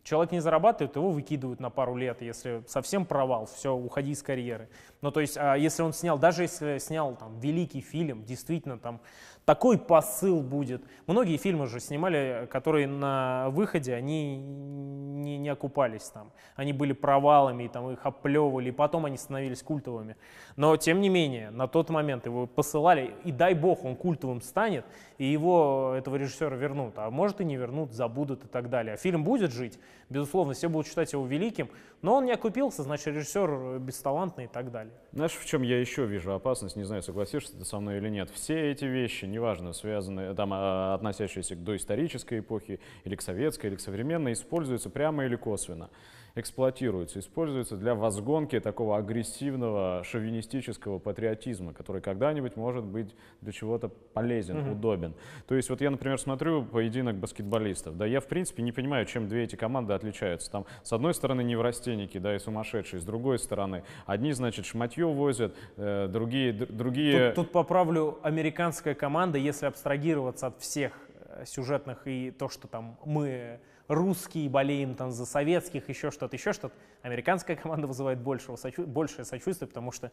Человек 0.03 0.31
не 0.31 0.39
зарабатывает, 0.39 0.95
его 0.95 1.11
выкидывают 1.11 1.59
на 1.59 1.69
пару 1.69 1.95
лет, 1.97 2.21
если 2.21 2.63
совсем 2.65 3.05
провал, 3.05 3.45
все, 3.45 3.75
уходи 3.75 4.11
из 4.11 4.23
карьеры. 4.23 4.69
Ну, 5.01 5.11
то 5.11 5.19
есть, 5.19 5.37
а 5.37 5.55
если 5.55 5.81
он 5.81 5.91
снял, 5.91 6.17
даже 6.17 6.43
если 6.43 6.77
снял 6.77 7.13
там 7.17 7.37
великий 7.41 7.81
фильм, 7.81 8.23
действительно 8.23 8.77
там 8.77 9.01
такой 9.47 9.77
посыл 9.77 10.41
будет. 10.41 10.83
Многие 11.07 11.37
фильмы 11.37 11.67
же 11.67 11.79
снимали, 11.79 12.49
которые 12.51 12.85
на 12.85 13.49
выходе, 13.51 13.93
они 13.95 14.35
не, 14.35 15.37
не 15.37 15.47
окупались 15.47 16.09
там. 16.09 16.33
Они 16.57 16.73
были 16.73 16.91
провалами, 16.91 17.63
и 17.63 17.67
там 17.69 17.89
их 17.89 18.05
оплевывали, 18.05 18.67
и 18.67 18.71
потом 18.73 19.05
они 19.05 19.15
становились 19.15 19.63
культовыми. 19.63 20.17
Но, 20.57 20.75
тем 20.75 20.99
не 20.99 21.07
менее, 21.07 21.49
на 21.49 21.69
тот 21.69 21.89
момент 21.89 22.25
его 22.25 22.45
посылали, 22.45 23.13
и 23.23 23.31
дай 23.31 23.53
бог 23.53 23.85
он 23.85 23.95
культовым 23.95 24.41
станет, 24.41 24.83
и 25.17 25.25
его, 25.25 25.93
этого 25.97 26.15
режиссера, 26.15 26.55
вернут. 26.55 26.93
А 26.97 27.09
может 27.09 27.41
и 27.41 27.45
не 27.45 27.55
вернут, 27.55 27.93
забудут 27.93 28.45
и 28.45 28.47
так 28.47 28.69
далее. 28.69 28.93
А 28.93 28.97
фильм 28.97 29.23
будет 29.23 29.51
жить, 29.51 29.79
безусловно, 30.09 30.53
все 30.53 30.69
будут 30.69 30.87
считать 30.87 31.13
его 31.13 31.25
великим, 31.25 31.69
но 32.01 32.15
он 32.15 32.25
не 32.25 32.31
окупился, 32.31 32.83
значит, 32.83 33.07
режиссер 33.07 33.79
бесталантный 33.79 34.45
и 34.45 34.47
так 34.47 34.71
далее. 34.71 34.93
Знаешь, 35.11 35.33
в 35.33 35.45
чем 35.45 35.63
я 35.63 35.79
еще 35.79 36.05
вижу 36.05 36.33
опасность? 36.33 36.75
Не 36.75 36.83
знаю, 36.83 37.01
согласишься 37.01 37.57
ты 37.57 37.65
со 37.65 37.79
мной 37.79 37.97
или 37.97 38.09
нет. 38.09 38.29
Все 38.29 38.71
эти 38.71 38.85
вещи, 38.85 39.25
неважно, 39.25 39.73
связанные, 39.73 40.33
там, 40.35 40.51
а, 40.53 40.93
относящиеся 40.93 41.55
к 41.55 41.63
доисторической 41.63 42.39
эпохе, 42.39 42.79
или 43.03 43.15
к 43.15 43.21
советской, 43.21 43.67
или 43.67 43.75
к 43.75 43.81
современной, 43.81 44.33
используются 44.33 44.89
прямо 44.89 45.25
или 45.25 45.35
косвенно. 45.35 45.89
Эксплуатируется, 46.37 47.19
используется 47.19 47.77
для 47.77 47.95
возгонки 47.95 48.59
такого 48.59 48.97
агрессивного 48.97 50.03
шовинистического 50.03 50.99
патриотизма, 50.99 51.73
который 51.73 52.01
когда-нибудь 52.01 52.55
может 52.55 52.83
быть 52.83 53.15
для 53.41 53.51
чего-то 53.51 53.89
полезен, 53.89 54.57
mm-hmm. 54.57 54.71
удобен. 54.71 55.13
То 55.47 55.55
есть 55.55 55.69
вот 55.69 55.81
я, 55.81 55.89
например, 55.89 56.19
смотрю 56.19 56.63
поединок 56.63 57.15
баскетболистов, 57.15 57.97
да, 57.97 58.05
я 58.05 58.19
в 58.19 58.27
принципе 58.27 58.63
не 58.63 58.71
понимаю, 58.71 59.05
чем 59.05 59.27
две 59.27 59.43
эти 59.43 59.55
команды 59.55 59.93
отличаются. 59.93 60.51
Там 60.51 60.65
с 60.83 60.93
одной 60.93 61.13
стороны 61.13 61.43
неврастенники, 61.43 62.17
да, 62.17 62.35
и 62.35 62.39
сумасшедшие, 62.39 62.99
с 62.99 63.03
другой 63.03 63.39
стороны 63.39 63.83
одни, 64.05 64.33
значит, 64.33 64.65
шматье 64.65 65.05
возят, 65.05 65.55
э, 65.77 66.07
другие, 66.07 66.53
другие... 66.53 67.31
Тут, 67.31 67.45
тут 67.45 67.51
поправлю, 67.51 68.19
американская 68.23 68.95
команда, 68.95 69.37
если 69.37 69.65
абстрагироваться 69.65 70.47
от 70.47 70.59
всех 70.61 70.93
э, 71.13 71.45
сюжетных 71.45 72.07
и 72.07 72.31
то, 72.31 72.49
что 72.49 72.67
там 72.67 72.97
мы 73.05 73.59
русские 73.87 74.49
болеем 74.49 74.95
там 74.95 75.11
за 75.11 75.25
советских, 75.25 75.87
еще 75.89 76.11
что-то, 76.11 76.35
еще 76.35 76.53
что-то. 76.53 76.75
Американская 77.01 77.55
команда 77.55 77.87
вызывает 77.87 78.19
большего, 78.19 78.55
сочу... 78.55 78.85
большее 78.85 79.25
сочувствие, 79.25 79.67
потому 79.67 79.91
что 79.91 80.11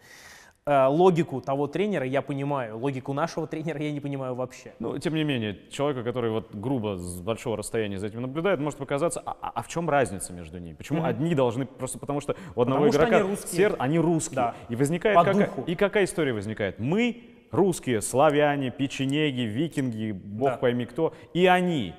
э, 0.66 0.86
логику 0.86 1.40
того 1.40 1.66
тренера 1.66 2.06
я 2.06 2.22
понимаю, 2.22 2.78
логику 2.78 3.12
нашего 3.12 3.46
тренера 3.46 3.80
я 3.80 3.92
не 3.92 4.00
понимаю 4.00 4.34
вообще. 4.34 4.74
Ну, 4.78 4.96
тем 4.98 5.14
не 5.14 5.24
менее, 5.24 5.58
человека, 5.70 6.04
который 6.04 6.30
вот 6.30 6.54
грубо 6.54 6.96
с 6.96 7.20
большого 7.20 7.56
расстояния 7.56 7.98
за 7.98 8.06
этим 8.06 8.22
наблюдает, 8.22 8.60
может 8.60 8.78
показаться, 8.78 9.22
а, 9.24 9.36
а, 9.40 9.52
а 9.54 9.62
в 9.62 9.68
чем 9.68 9.90
разница 9.90 10.32
между 10.32 10.58
ними? 10.58 10.74
Почему 10.74 11.02
mm-hmm. 11.02 11.08
одни 11.08 11.34
должны, 11.34 11.66
просто 11.66 11.98
потому 11.98 12.20
что 12.20 12.36
у 12.54 12.62
одного 12.62 12.86
потому 12.86 13.06
игрока 13.06 13.16
они 13.16 13.30
русские. 13.30 13.56
Сер... 13.56 13.76
они 13.78 13.98
русские. 13.98 14.36
Да. 14.36 14.54
И 14.68 14.76
возникает 14.76 15.16
По 15.16 15.24
какая... 15.24 15.50
И 15.66 15.74
какая 15.74 16.04
история 16.04 16.32
возникает? 16.32 16.78
Мы 16.78 17.30
русские, 17.50 18.02
славяне, 18.02 18.70
печенеги, 18.70 19.42
викинги, 19.42 20.12
бог 20.12 20.50
Да. 20.50 20.56
пойми 20.56 20.86
кто, 20.86 21.14
и 21.32 21.46
они. 21.46 21.94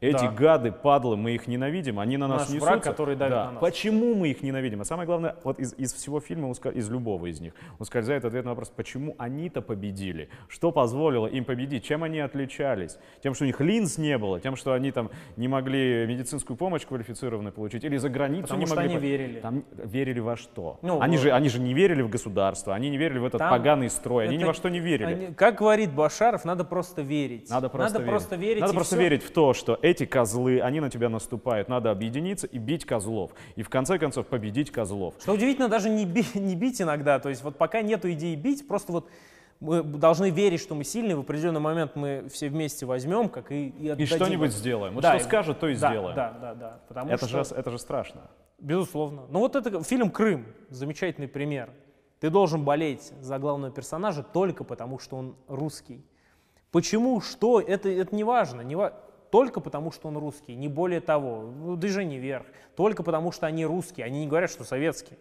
Эти 0.00 0.24
Да. 0.24 0.30
гады, 0.30 0.70
падлы, 0.70 1.16
мы 1.16 1.32
их 1.34 1.48
ненавидим, 1.48 1.98
они 1.98 2.16
на 2.16 2.28
нас 2.28 2.42
Наш 2.42 2.48
несутся. 2.50 2.66
враг, 2.70 2.82
который 2.84 3.16
давит 3.16 3.34
Да. 3.34 3.44
на 3.46 3.50
нас. 3.52 3.60
Почему 3.60 4.14
мы 4.14 4.28
их 4.28 4.42
ненавидим? 4.42 4.80
А 4.80 4.84
самое 4.84 5.06
главное, 5.06 5.34
вот 5.42 5.58
из, 5.58 5.74
из 5.74 5.92
всего 5.92 6.20
фильма, 6.20 6.50
из 6.52 6.88
любого 6.90 7.26
из 7.26 7.40
них, 7.40 7.52
ускользает 7.80 8.24
ответ 8.24 8.44
на 8.44 8.50
вопрос, 8.52 8.70
почему 8.70 9.16
они-то 9.18 9.60
победили? 9.60 10.28
Что 10.48 10.70
позволило 10.70 11.26
им 11.26 11.44
победить? 11.44 11.84
Чем 11.84 12.04
они 12.04 12.20
отличались? 12.20 12.96
Тем, 13.22 13.34
что 13.34 13.42
у 13.44 13.46
них 13.48 13.60
линз 13.60 13.98
не 13.98 14.16
было? 14.18 14.38
Тем, 14.38 14.54
что 14.54 14.72
они 14.72 14.92
там 14.92 15.10
не 15.36 15.48
могли 15.48 16.06
медицинскую 16.06 16.56
помощь 16.56 16.86
квалифицированную 16.86 17.52
получить? 17.52 17.82
Или 17.82 17.96
за 17.96 18.08
границу 18.08 18.42
Потому 18.42 18.60
не 18.60 18.66
что 18.66 18.76
могли? 18.76 18.90
они 18.90 18.98
по- 18.98 19.02
верили. 19.02 19.40
Там 19.40 19.64
верили 19.84 20.20
во 20.20 20.36
что? 20.36 20.78
Ну, 20.82 21.00
они, 21.00 21.16
э, 21.16 21.18
же, 21.18 21.32
они 21.32 21.48
же 21.48 21.58
не 21.58 21.74
верили 21.74 22.02
в 22.02 22.08
государство, 22.08 22.72
они 22.74 22.88
не 22.90 22.98
верили 22.98 23.18
в 23.18 23.24
этот 23.24 23.38
Там 23.40 23.50
поганый 23.50 23.90
строй, 23.90 24.24
они 24.26 24.36
ни 24.36 24.42
это- 24.42 24.46
во 24.48 24.54
что 24.54 24.68
не 24.68 24.78
верили. 24.78 25.06
Они- 25.12 25.34
как 25.34 25.56
говорит 25.56 25.92
Башаров, 25.92 26.44
надо 26.44 26.62
просто 26.64 27.02
верить. 27.02 27.50
Надо 27.50 27.68
просто 27.68 27.94
надо 27.94 27.98
верить. 28.04 28.10
просто 28.10 28.36
верить. 28.36 28.60
Надо 28.60 28.74
просто 28.74 28.94
всё. 28.94 29.02
верить 29.02 29.22
в 29.24 29.30
то, 29.32 29.54
что 29.54 29.78
эти 29.88 30.06
козлы, 30.06 30.60
они 30.60 30.80
на 30.80 30.90
тебя 30.90 31.08
наступают. 31.08 31.68
Надо 31.68 31.90
объединиться 31.90 32.46
и 32.46 32.58
бить 32.58 32.84
козлов. 32.84 33.32
И 33.56 33.62
в 33.62 33.68
конце 33.68 33.98
концов 33.98 34.26
победить 34.26 34.70
козлов. 34.70 35.14
Что 35.20 35.32
удивительно, 35.32 35.68
даже 35.68 35.88
не, 35.90 36.04
би- 36.04 36.24
не 36.34 36.54
бить 36.56 36.80
иногда. 36.82 37.18
То 37.18 37.28
есть 37.28 37.42
вот 37.42 37.56
пока 37.56 37.82
нету 37.82 38.10
идеи 38.12 38.34
бить, 38.36 38.66
просто 38.68 38.92
вот 38.92 39.08
мы 39.60 39.82
должны 39.82 40.30
верить, 40.30 40.60
что 40.60 40.74
мы 40.76 40.84
сильные, 40.84 41.16
в 41.16 41.20
определенный 41.20 41.60
момент 41.60 41.96
мы 41.96 42.28
все 42.32 42.48
вместе 42.48 42.86
возьмем, 42.86 43.28
как 43.28 43.50
и, 43.50 43.68
и 43.68 43.92
И 44.02 44.06
что-нибудь 44.06 44.52
сделаем. 44.52 44.94
Вот 44.94 45.02
Да, 45.02 45.14
что 45.14 45.22
и- 45.24 45.24
скажет, 45.24 45.58
то 45.58 45.66
и 45.68 45.74
да, 45.76 45.90
сделаем. 45.90 46.14
Да, 46.16 46.38
да, 46.40 46.54
да. 46.54 46.80
Потому 46.86 47.10
Это, 47.10 47.26
что, 47.26 47.42
же, 47.44 47.54
это 47.54 47.70
же 47.70 47.78
страшно. 47.78 48.20
безусловно. 48.60 49.22
Ну 49.30 49.40
вот 49.40 49.56
это 49.56 49.82
фильм 49.82 50.10
«Крым», 50.10 50.46
замечательный 50.70 51.26
пример. 51.28 51.70
Ты 52.20 52.30
должен 52.30 52.64
болеть 52.64 53.12
за 53.20 53.38
главного 53.38 53.72
персонажа 53.72 54.22
только 54.22 54.64
потому, 54.64 54.98
что 54.98 55.16
он 55.16 55.36
русский. 55.48 56.04
Почему, 56.70 57.20
что, 57.20 57.60
это, 57.60 57.88
это 57.88 58.14
не 58.14 58.24
важно. 58.24 58.60
Не 58.60 58.76
ва- 58.76 58.92
Только 59.30 59.60
потому, 59.60 59.90
что 59.92 60.08
он 60.08 60.16
русский, 60.16 60.54
не 60.54 60.68
более 60.68 61.00
того. 61.00 61.42
Ну, 61.42 61.76
движение 61.76 62.18
вверх. 62.18 62.46
Только 62.76 63.02
потому, 63.02 63.32
что 63.32 63.46
они 63.46 63.64
русские. 63.66 64.06
Они 64.06 64.20
не 64.20 64.26
говорят, 64.26 64.50
что 64.50 64.64
советские. 64.64 65.18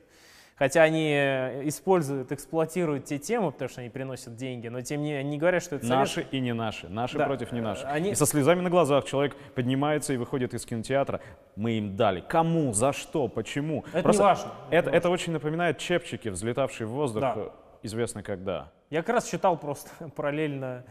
Хотя 0.56 0.82
они 0.82 1.12
э, 1.14 1.68
используют, 1.68 2.32
эксплуатируют 2.32 3.06
те 3.06 3.20
темы, 3.20 3.52
потому 3.52 3.70
что 3.70 3.82
они 3.82 3.92
приносят 3.92 4.36
деньги, 4.36 4.68
но 4.70 4.82
тем 4.82 5.02
не 5.02 5.10
менее 5.10 5.20
они 5.20 5.30
не 5.32 5.38
говорят, 5.38 5.62
что 5.62 5.76
это 5.76 5.86
Наши 5.86 6.14
советские. 6.16 6.40
и 6.40 6.44
не 6.44 6.54
наши. 6.54 6.90
Наши 6.90 7.16
Да. 7.16 7.28
против 7.28 7.52
не 7.52 7.62
наших. 7.62 7.86
Они- 7.88 8.10
И 8.12 8.16
со 8.16 8.26
слезами 8.26 8.62
на 8.62 8.72
глазах 8.72 9.06
человек 9.06 9.36
поднимается 9.54 10.14
и 10.14 10.18
выходит 10.18 10.56
из 10.56 10.66
кинотеатра. 10.66 11.22
Мы 11.56 11.74
им 11.74 11.96
дали. 11.96 12.22
Кому? 12.22 12.74
За 12.74 12.92
что? 12.92 13.28
Почему? 13.28 13.86
Это 13.94 14.10
не 14.12 14.18
важно. 14.18 14.52
Это, 14.72 14.90
это 14.90 15.10
очень 15.12 15.32
напоминает 15.34 15.78
чепчики, 15.78 16.30
взлетавшие 16.30 16.88
в 16.88 16.90
воздух, 16.92 17.22
Да. 17.22 17.34
э, 17.38 17.50
известно 17.84 18.24
когда. 18.24 18.72
Я 18.90 19.04
как 19.04 19.14
раз 19.14 19.28
читал 19.30 19.58
просто 19.58 19.90
параллельно 20.16 20.86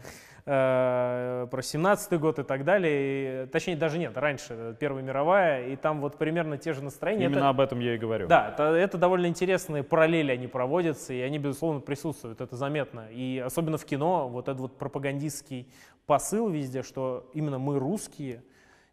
э, 0.47 1.47
про 1.51 1.61
17 1.61 2.19
год 2.19 2.39
и 2.39 2.43
так 2.43 2.63
далее. 2.63 3.43
И, 3.43 3.47
точнее, 3.47 3.75
даже 3.75 3.99
нет, 3.99 4.17
раньше, 4.17 4.75
Первая 4.79 5.03
мировая, 5.03 5.67
и 5.67 5.75
там 5.75 5.99
вот 6.01 6.17
примерно 6.17 6.57
те 6.57 6.73
же 6.73 6.81
настроения. 6.83 7.25
Именно 7.25 7.37
Это- 7.39 7.49
об 7.49 7.59
этом 7.59 7.79
я 7.79 7.95
и 7.95 7.97
говорю. 7.97 8.27
Да, 8.27 8.49
это, 8.53 8.63
это 8.63 8.97
довольно 8.97 9.27
интересные 9.27 9.83
параллели, 9.83 10.31
они 10.31 10.47
проводятся, 10.47 11.13
и 11.13 11.19
они, 11.19 11.37
безусловно, 11.37 11.81
присутствуют, 11.81 12.41
это 12.41 12.55
заметно. 12.55 13.07
И 13.11 13.37
особенно 13.45 13.77
в 13.77 13.85
кино, 13.85 14.29
вот 14.29 14.47
этот 14.47 14.61
вот 14.61 14.77
пропагандистский 14.77 15.67
посыл 16.05 16.49
везде, 16.49 16.81
что 16.81 17.29
именно 17.33 17.59
мы 17.59 17.77
русские, 17.77 18.41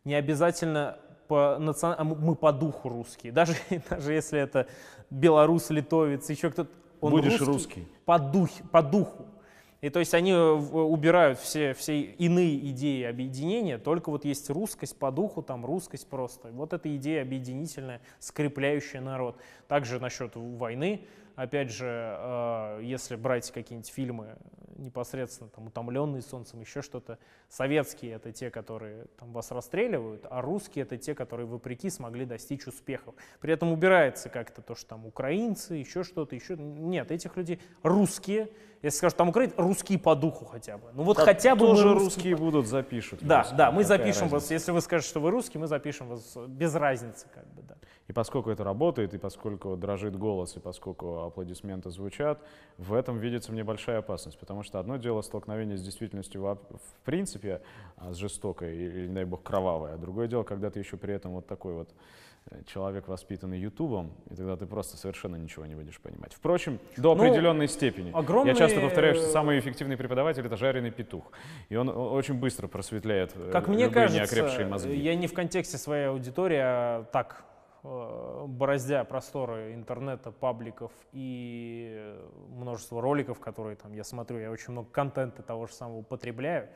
не 0.05 0.14
обязательно 0.14 0.98
по 1.28 1.56
национ- 1.59 1.94
а 1.97 2.05
мы 2.05 2.35
по 2.35 2.52
духу 2.52 2.89
русские. 2.89 3.32
Даже, 3.39 3.55
даже 3.89 4.12
если 4.12 4.39
это 4.40 4.66
белорус, 5.09 5.70
литовец, 5.70 6.28
еще 6.28 6.51
кто-то, 6.51 6.70
он 7.01 7.10
Будешь 7.12 7.40
русский. 7.40 7.86
По, 8.05 8.18
духе, 8.18 8.64
по 8.72 8.82
духу. 8.82 9.26
И 9.85 9.90
то 9.90 9.98
есть 9.98 10.15
они 10.15 10.31
э, 10.31 10.52
в- 10.55 10.78
убирают 10.78 11.39
все, 11.39 11.74
все 11.74 12.01
иные 12.01 12.56
идеи 12.70 13.02
объединения, 13.02 13.77
только 13.77 14.09
вот 14.09 14.24
есть 14.24 14.48
русскость 14.48 14.98
по 14.98 15.11
духу, 15.12 15.43
там 15.43 15.66
русскость 15.66 16.06
просто. 16.09 16.48
Вот 16.52 16.73
эта 16.73 16.97
идея 16.97 17.20
объединительная, 17.20 18.01
скрепляющая 18.19 19.02
народ. 19.02 19.36
Также 19.69 20.01
насчет 20.01 20.36
войны, 20.36 21.02
опять 21.36 21.70
же, 21.70 21.86
э, 21.86 22.81
если 22.82 23.16
брать 23.16 23.51
какие-нибудь 23.51 23.90
фильмы 23.90 24.36
непосредственно 24.77 25.51
там 25.51 25.66
«Утомленные 25.69 26.23
солнцем», 26.23 26.61
еще 26.61 26.82
что-то, 26.82 27.19
советские 27.48 28.12
это 28.15 28.32
те, 28.32 28.51
которые 28.51 29.06
там 29.19 29.32
вас 29.32 29.51
расстреливают, 29.51 30.27
а 30.28 30.40
русские 30.43 30.82
это 30.85 30.97
те, 30.97 31.15
которые 31.15 31.47
вопреки 31.47 31.90
смогли 31.90 32.24
достичь 32.24 32.66
успехов. 32.66 33.15
При 33.40 33.52
этом 33.52 33.73
убирается 33.73 34.28
как-то 34.28 34.62
то, 34.62 34.74
что 34.74 34.90
там 34.90 35.06
украинцы, 35.06 35.74
еще 35.74 36.02
что-то, 36.02 36.35
еще... 36.35 36.56
Нет, 36.56 37.11
этих 37.11 37.36
людей 37.36 37.61
русские, 37.85 38.51
если 38.82 38.98
скажут 38.98 39.16
там 39.16 39.28
украинцы, 39.28 39.55
русские 39.56 39.98
по 39.98 40.15
духу 40.16 40.44
хотя 40.44 40.77
бы. 40.77 40.89
Ну 40.93 41.05
вот 41.05 41.16
Так 41.16 41.27
хотя 41.27 41.55
бы 41.55 41.66
тоже 41.66 41.94
русские 41.94 42.05
русские 42.05 42.36
будут 42.36 42.66
запишут. 42.66 43.20
да, 43.23 43.39
русские. 43.39 43.56
да, 43.59 43.70
мы 43.70 43.82
Какая 43.82 43.98
запишем 43.98 44.23
вас. 44.28 44.32
разница? 44.43 44.55
Если 44.55 44.73
вы 44.73 44.81
скажете, 44.81 45.09
что 45.11 45.20
вы 45.20 45.31
русский, 45.31 45.59
мы 45.59 45.66
запишем 45.69 46.09
вас 46.09 46.36
без 46.48 46.74
разницы, 46.74 47.27
как 47.32 47.47
бы, 47.55 47.62
да. 47.62 47.77
И 48.09 48.12
поскольку 48.12 48.51
это 48.51 48.65
работает, 48.65 49.15
и 49.15 49.19
поскольку 49.19 49.77
дрожит 49.77 50.16
голос, 50.16 50.56
и 50.56 50.61
поскольку 50.61 51.23
аплодисменты 51.26 51.90
звучат, 51.90 52.40
в 52.78 52.92
этом 52.94 53.18
видится 53.18 53.52
мне 53.52 53.64
большая 53.64 53.98
опасность. 53.98 54.38
Потому 54.38 54.62
что 54.62 54.78
одно 54.78 54.96
дело 54.96 55.22
столкновение 55.22 55.76
с 55.76 55.82
действительностью 55.82 56.42
в 56.42 57.05
принципе, 57.05 57.60
а, 57.96 58.12
с 58.12 58.16
жестокой 58.16 58.76
или, 58.76 59.06
не 59.09 59.14
дай 59.14 59.24
бог, 59.24 59.42
кровавой, 59.42 59.94
а 59.94 59.96
другое 59.96 60.26
дело, 60.28 60.42
когда 60.42 60.70
ты 60.70 60.78
еще 60.80 60.96
при 60.96 61.14
этом 61.14 61.32
вот 61.32 61.46
такой 61.46 61.74
вот 61.74 61.88
э, 62.51 62.62
человек, 62.66 63.09
воспитанный 63.09 63.59
Ютубом, 63.59 64.12
и 64.30 64.34
тогда 64.34 64.56
ты 64.56 64.66
просто 64.66 64.96
совершенно 64.96 65.36
ничего 65.36 65.64
не 65.66 65.74
будешь 65.74 65.98
понимать. 66.01 66.34
Впрочем, 66.34 66.78
до 66.96 67.14
Ну, 67.14 67.22
определенной 67.22 67.68
степени. 67.68 68.10
огромные, 68.12 68.52
Я 68.52 68.59
часто 68.59 68.80
повторяю, 68.80 69.14
что 69.14 69.24
э, 69.24 69.30
самый 69.30 69.59
эффективный 69.59 69.96
преподаватель— 69.96 70.44
это 70.46 70.56
жареный 70.56 70.90
петух. 70.90 71.24
И 71.70 71.76
он 71.76 71.88
о- 71.88 72.12
очень 72.12 72.34
быстро 72.34 72.66
просветляет 72.68 73.32
э, 73.36 73.51
Как 73.51 73.68
мне 73.68 73.84
любые 73.84 74.09
кажется, 74.09 74.20
неокрепшие 74.20 74.66
мозги. 74.66 74.94
я 74.94 75.14
не 75.14 75.26
в 75.26 75.32
контексте 75.32 75.78
своей 75.78 76.09
аудитории, 76.09 76.59
а 76.60 77.05
так, 77.12 77.44
э, 77.48 77.53
бороздя 77.85 79.05
просторы 79.05 79.74
интернета, 79.74 80.32
пабликов 80.32 80.90
и 81.12 82.16
множество 82.48 83.02
роликов, 83.02 83.40
которые 83.40 83.77
там 83.77 83.93
я 83.93 84.05
смотрю, 84.05 84.39
я 84.39 84.51
очень 84.51 84.73
много 84.73 84.89
контента 84.90 85.43
того 85.43 85.66
же 85.66 85.74
самого 85.74 86.01
потребляю. 86.02 86.69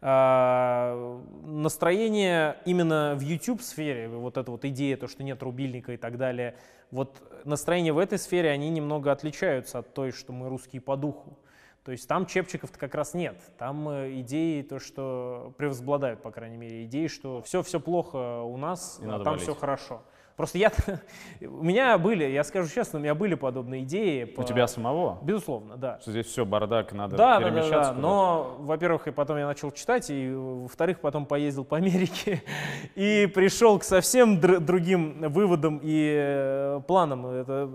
А, 0.00 1.20
Настроение 1.44 2.56
именно 2.64 3.14
в 3.16 3.20
YouTube-сфере, 3.20 4.08
вот 4.08 4.38
эта 4.38 4.50
вот 4.50 4.64
идея, 4.64 4.96
то, 4.96 5.08
что 5.08 5.22
нет 5.22 5.42
рубильника 5.42 5.92
и 5.92 5.96
так 5.98 6.16
далее, 6.16 6.56
вот 6.90 7.22
настроение 7.44 7.92
в 7.92 7.98
этой 7.98 8.18
сфере, 8.18 8.50
они 8.50 8.70
немного 8.70 9.12
отличаются 9.12 9.80
от 9.80 9.92
той, 9.92 10.10
что 10.10 10.32
мы 10.32 10.48
русские 10.48 10.80
по 10.80 10.96
духу. 10.96 11.38
То 11.84 11.92
есть 11.92 12.08
там 12.08 12.26
чепчиков-то 12.26 12.78
как 12.78 12.94
раз 12.94 13.14
нет. 13.14 13.36
Там 13.58 13.88
э, 13.88 14.20
идеи, 14.20 14.62
то, 14.62 14.80
что 14.80 15.54
превозбладают, 15.56 16.20
по 16.20 16.32
крайней 16.32 16.56
мере, 16.56 16.84
идеи, 16.84 17.06
что 17.06 17.42
все-все 17.42 17.78
плохо 17.78 18.40
у 18.40 18.56
нас, 18.56 18.98
И 19.00 19.06
а 19.06 19.18
там 19.18 19.34
валить. 19.34 19.42
все 19.42 19.54
хорошо. 19.54 20.02
Просто 20.36 20.58
я, 20.58 20.70
у 21.40 21.62
меня 21.64 21.96
были, 21.96 22.24
я 22.24 22.44
скажу 22.44 22.68
честно, 22.68 22.98
у 22.98 23.02
меня 23.02 23.14
были 23.14 23.34
подобные 23.34 23.84
идеи. 23.84 24.24
У 24.24 24.36
по- 24.36 24.44
тебя 24.44 24.66
самого? 24.66 25.18
Безусловно, 25.22 25.76
да. 25.78 25.98
Что 26.02 26.10
здесь 26.10 26.26
все 26.26 26.44
бардак, 26.44 26.92
надо 26.92 27.16
Да, 27.16 27.38
да, 27.38 27.40
да, 27.40 27.46
перемещаться 27.46 27.70
да. 27.70 27.94
куда-то? 27.94 28.00
Но, 28.00 28.56
во-первых, 28.60 29.08
и 29.08 29.12
потом 29.12 29.38
я 29.38 29.46
начал 29.46 29.70
читать, 29.70 30.10
и, 30.10 30.30
во-вторых, 30.34 31.00
потом 31.00 31.24
поездил 31.24 31.64
по 31.64 31.78
Америке 31.78 32.42
и 32.94 33.26
пришел 33.34 33.78
к 33.78 33.84
совсем 33.84 34.38
др- 34.38 34.60
другим 34.60 35.22
выводам 35.32 35.80
и 35.82 36.12
э, 36.14 36.80
планам. 36.86 37.26
Это, 37.26 37.70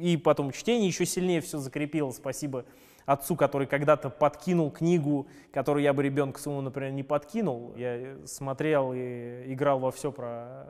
и 0.00 0.16
потом 0.16 0.52
чтение 0.52 0.86
еще 0.86 1.04
сильнее 1.06 1.40
все 1.40 1.58
закрепило. 1.58 2.12
Спасибо 2.12 2.64
отцу, 3.04 3.34
который 3.36 3.66
когда-то 3.66 4.10
подкинул 4.10 4.70
книгу, 4.70 5.26
которую 5.52 5.82
я 5.82 5.92
бы 5.92 6.02
ребенку 6.02 6.38
своему, 6.38 6.60
например, 6.60 6.92
не 6.92 7.02
подкинул. 7.02 7.72
Я 7.76 8.16
смотрел 8.26 8.92
и 8.94 9.52
играл 9.52 9.78
во 9.80 9.90
все 9.92 10.10
про 10.12 10.66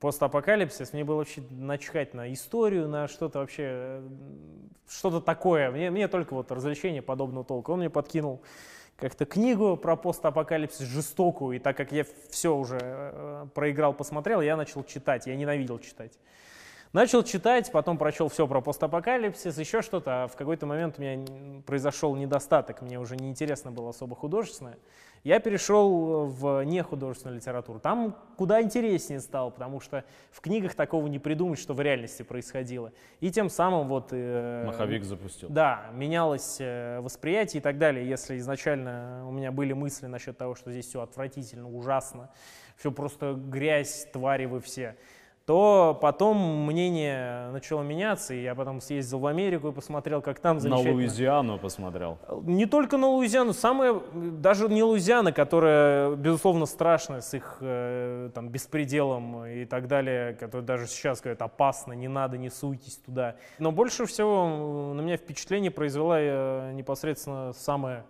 постапокалипсис, 0.00 0.92
мне 0.92 1.04
было 1.04 1.16
вообще 1.16 1.42
начхать 1.50 2.14
на 2.14 2.32
историю, 2.32 2.88
на 2.88 3.08
что-то 3.08 3.40
вообще, 3.40 3.64
э, 3.66 4.08
что-то 4.88 5.20
такое. 5.20 5.70
Мне, 5.70 5.90
мне 5.90 6.08
только 6.08 6.34
вот 6.34 6.52
развлечение 6.52 7.02
подобного 7.02 7.44
толка. 7.44 7.70
Он 7.70 7.80
мне 7.80 7.90
подкинул 7.90 8.42
как-то 8.96 9.24
книгу 9.26 9.76
про 9.76 9.96
постапокалипсис 9.96 10.86
жестокую, 10.86 11.56
и 11.56 11.58
так 11.58 11.76
как 11.76 11.92
я 11.92 12.04
все 12.30 12.54
уже 12.54 12.78
э, 12.80 13.46
проиграл, 13.54 13.94
посмотрел, 13.94 14.40
я 14.40 14.56
начал 14.56 14.84
читать, 14.84 15.26
я 15.26 15.36
ненавидел 15.36 15.78
читать. 15.78 16.18
Начал 16.92 17.22
читать, 17.22 17.70
потом 17.70 17.98
прочел 17.98 18.28
все 18.28 18.46
про 18.46 18.62
постапокалипсис, 18.62 19.58
еще 19.58 19.82
что-то, 19.82 20.24
а 20.24 20.26
в 20.26 20.36
какой-то 20.36 20.64
момент 20.64 20.98
у 20.98 21.02
меня 21.02 21.62
произошел 21.66 22.16
недостаток, 22.16 22.80
мне 22.80 22.98
уже 22.98 23.16
не 23.16 23.28
интересно 23.28 23.70
было 23.70 23.90
особо 23.90 24.16
художественное. 24.16 24.78
Я 25.24 25.40
перешел 25.40 26.26
в 26.26 26.64
нехудожественную 26.64 27.36
литературу. 27.36 27.80
Там 27.80 28.16
куда 28.36 28.62
интереснее 28.62 29.20
стало, 29.20 29.50
потому 29.50 29.80
что 29.80 30.04
в 30.30 30.40
книгах 30.40 30.74
такого 30.74 31.06
не 31.06 31.18
придумать, 31.18 31.58
что 31.58 31.74
в 31.74 31.80
реальности 31.80 32.22
происходило. 32.22 32.92
И 33.20 33.30
тем 33.30 33.50
самым 33.50 33.88
вот... 33.88 34.08
Э, 34.12 34.64
Маховик 34.66 35.04
запустил. 35.04 35.48
Да, 35.48 35.90
менялось 35.92 36.56
э, 36.60 37.00
восприятие 37.00 37.60
и 37.60 37.62
так 37.62 37.78
далее. 37.78 38.08
Если 38.08 38.38
изначально 38.38 39.24
у 39.28 39.32
меня 39.32 39.52
были 39.52 39.72
мысли 39.72 40.06
насчет 40.06 40.38
того, 40.38 40.54
что 40.54 40.70
здесь 40.70 40.86
все 40.86 41.02
отвратительно, 41.02 41.68
ужасно, 41.68 42.30
все 42.76 42.92
просто 42.92 43.34
грязь, 43.34 44.06
твари 44.12 44.46
вы 44.46 44.60
все, 44.60 44.96
то 45.48 45.96
потом 45.98 46.66
мнение 46.66 47.50
начало 47.52 47.80
меняться, 47.80 48.34
и 48.34 48.42
я 48.42 48.54
потом 48.54 48.82
съездил 48.82 49.18
в 49.20 49.26
Америку 49.26 49.68
и 49.68 49.72
посмотрел, 49.72 50.20
как 50.20 50.40
там 50.40 50.60
замечательно. 50.60 50.90
На 50.90 50.96
Луизиану 50.96 51.58
посмотрел? 51.58 52.18
Не 52.42 52.66
только 52.66 52.98
на 52.98 53.06
Луизиану, 53.06 53.54
самое, 53.54 53.98
даже 54.12 54.68
не 54.68 54.82
Луизиана, 54.82 55.32
которая, 55.32 56.14
безусловно, 56.16 56.66
страшная 56.66 57.22
с 57.22 57.32
их 57.32 57.56
э, 57.62 58.28
там, 58.34 58.50
беспределом 58.50 59.46
и 59.46 59.64
так 59.64 59.88
далее, 59.88 60.34
которая 60.34 60.66
даже 60.66 60.86
сейчас 60.86 61.22
говорят, 61.22 61.40
опасно, 61.40 61.94
не 61.94 62.08
надо, 62.08 62.36
не 62.36 62.50
суйтесь 62.50 62.98
туда. 62.98 63.36
Но 63.58 63.72
больше 63.72 64.04
всего 64.04 64.92
на 64.92 65.00
меня 65.00 65.16
впечатление 65.16 65.70
произвела 65.70 66.18
э, 66.20 66.72
непосредственно 66.74 67.54
самая 67.54 68.04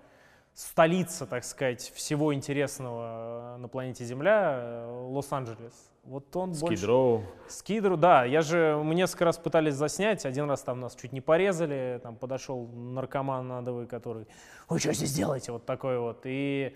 столица, 0.55 1.24
так 1.24 1.44
сказать, 1.44 1.93
всего 1.94 2.35
интересного 2.35 3.59
на 3.60 3.69
планете 3.69 4.05
Земля, 4.05 4.59
э, 4.60 5.06
Лос-Анджелес. 5.10 5.93
Вот 6.09 6.35
он 6.36 6.55
Скидроу. 6.55 7.18
больше... 7.18 7.30
Скидроу, 7.48 7.98
да. 7.98 8.24
Я 8.24 8.40
же, 8.40 8.80
мы 8.82 8.94
несколько 8.94 9.26
раз 9.26 9.36
пытались 9.36 9.74
заснять. 9.74 10.24
Один 10.24 10.48
раз 10.48 10.62
там 10.62 10.80
нас 10.80 10.97
чуть 10.97 11.12
не 11.12 11.20
порезали. 11.20 12.01
Там 12.02 12.16
подошел 12.16 12.66
наркоман 12.66 13.47
надовый, 13.47 13.86
который, 13.86 14.26
вы 14.70 14.78
что 14.78 14.94
здесь 14.94 15.12
делаете? 15.12 15.52
Вот 15.52 15.66
такой 15.66 15.98
вот. 15.98 16.20
И 16.24 16.74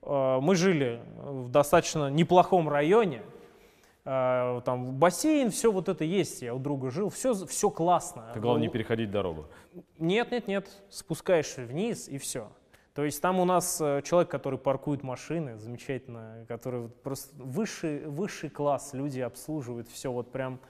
э, 0.00 0.38
мы 0.40 0.56
жили 0.56 1.02
в 1.18 1.50
достаточно 1.50 2.08
неплохом 2.08 2.70
районе. 2.70 3.20
Э, 4.06 4.62
там 4.64 4.94
бассейн, 4.94 5.50
все 5.50 5.70
вот 5.70 5.90
это 5.90 6.04
есть. 6.04 6.40
Я 6.40 6.54
у 6.54 6.58
друга 6.58 6.90
жил. 6.90 7.10
Все, 7.10 7.34
все 7.34 7.68
классно. 7.68 8.30
Ты 8.32 8.40
главное 8.40 8.62
не 8.62 8.72
переходить 8.72 9.10
дорогу. 9.10 9.44
Нет, 9.98 10.30
нет, 10.30 10.48
нет. 10.48 10.68
Спускаешься 10.88 11.66
вниз 11.66 12.08
и 12.08 12.16
все. 12.16 12.48
То 13.00 13.06
есть 13.06 13.22
там 13.22 13.40
у 13.40 13.46
нас 13.46 13.80
э, 13.80 14.02
человек, 14.04 14.30
который 14.30 14.58
паркует 14.58 15.02
машины, 15.02 15.56
замечательно, 15.56 16.44
который 16.46 16.90
просто 17.02 17.34
высший, 17.42 18.04
высший 18.04 18.50
класс, 18.50 18.90
люди 18.92 19.20
обслуживают, 19.20 19.88
все 19.88 20.12
вот 20.12 20.30
прям 20.30 20.60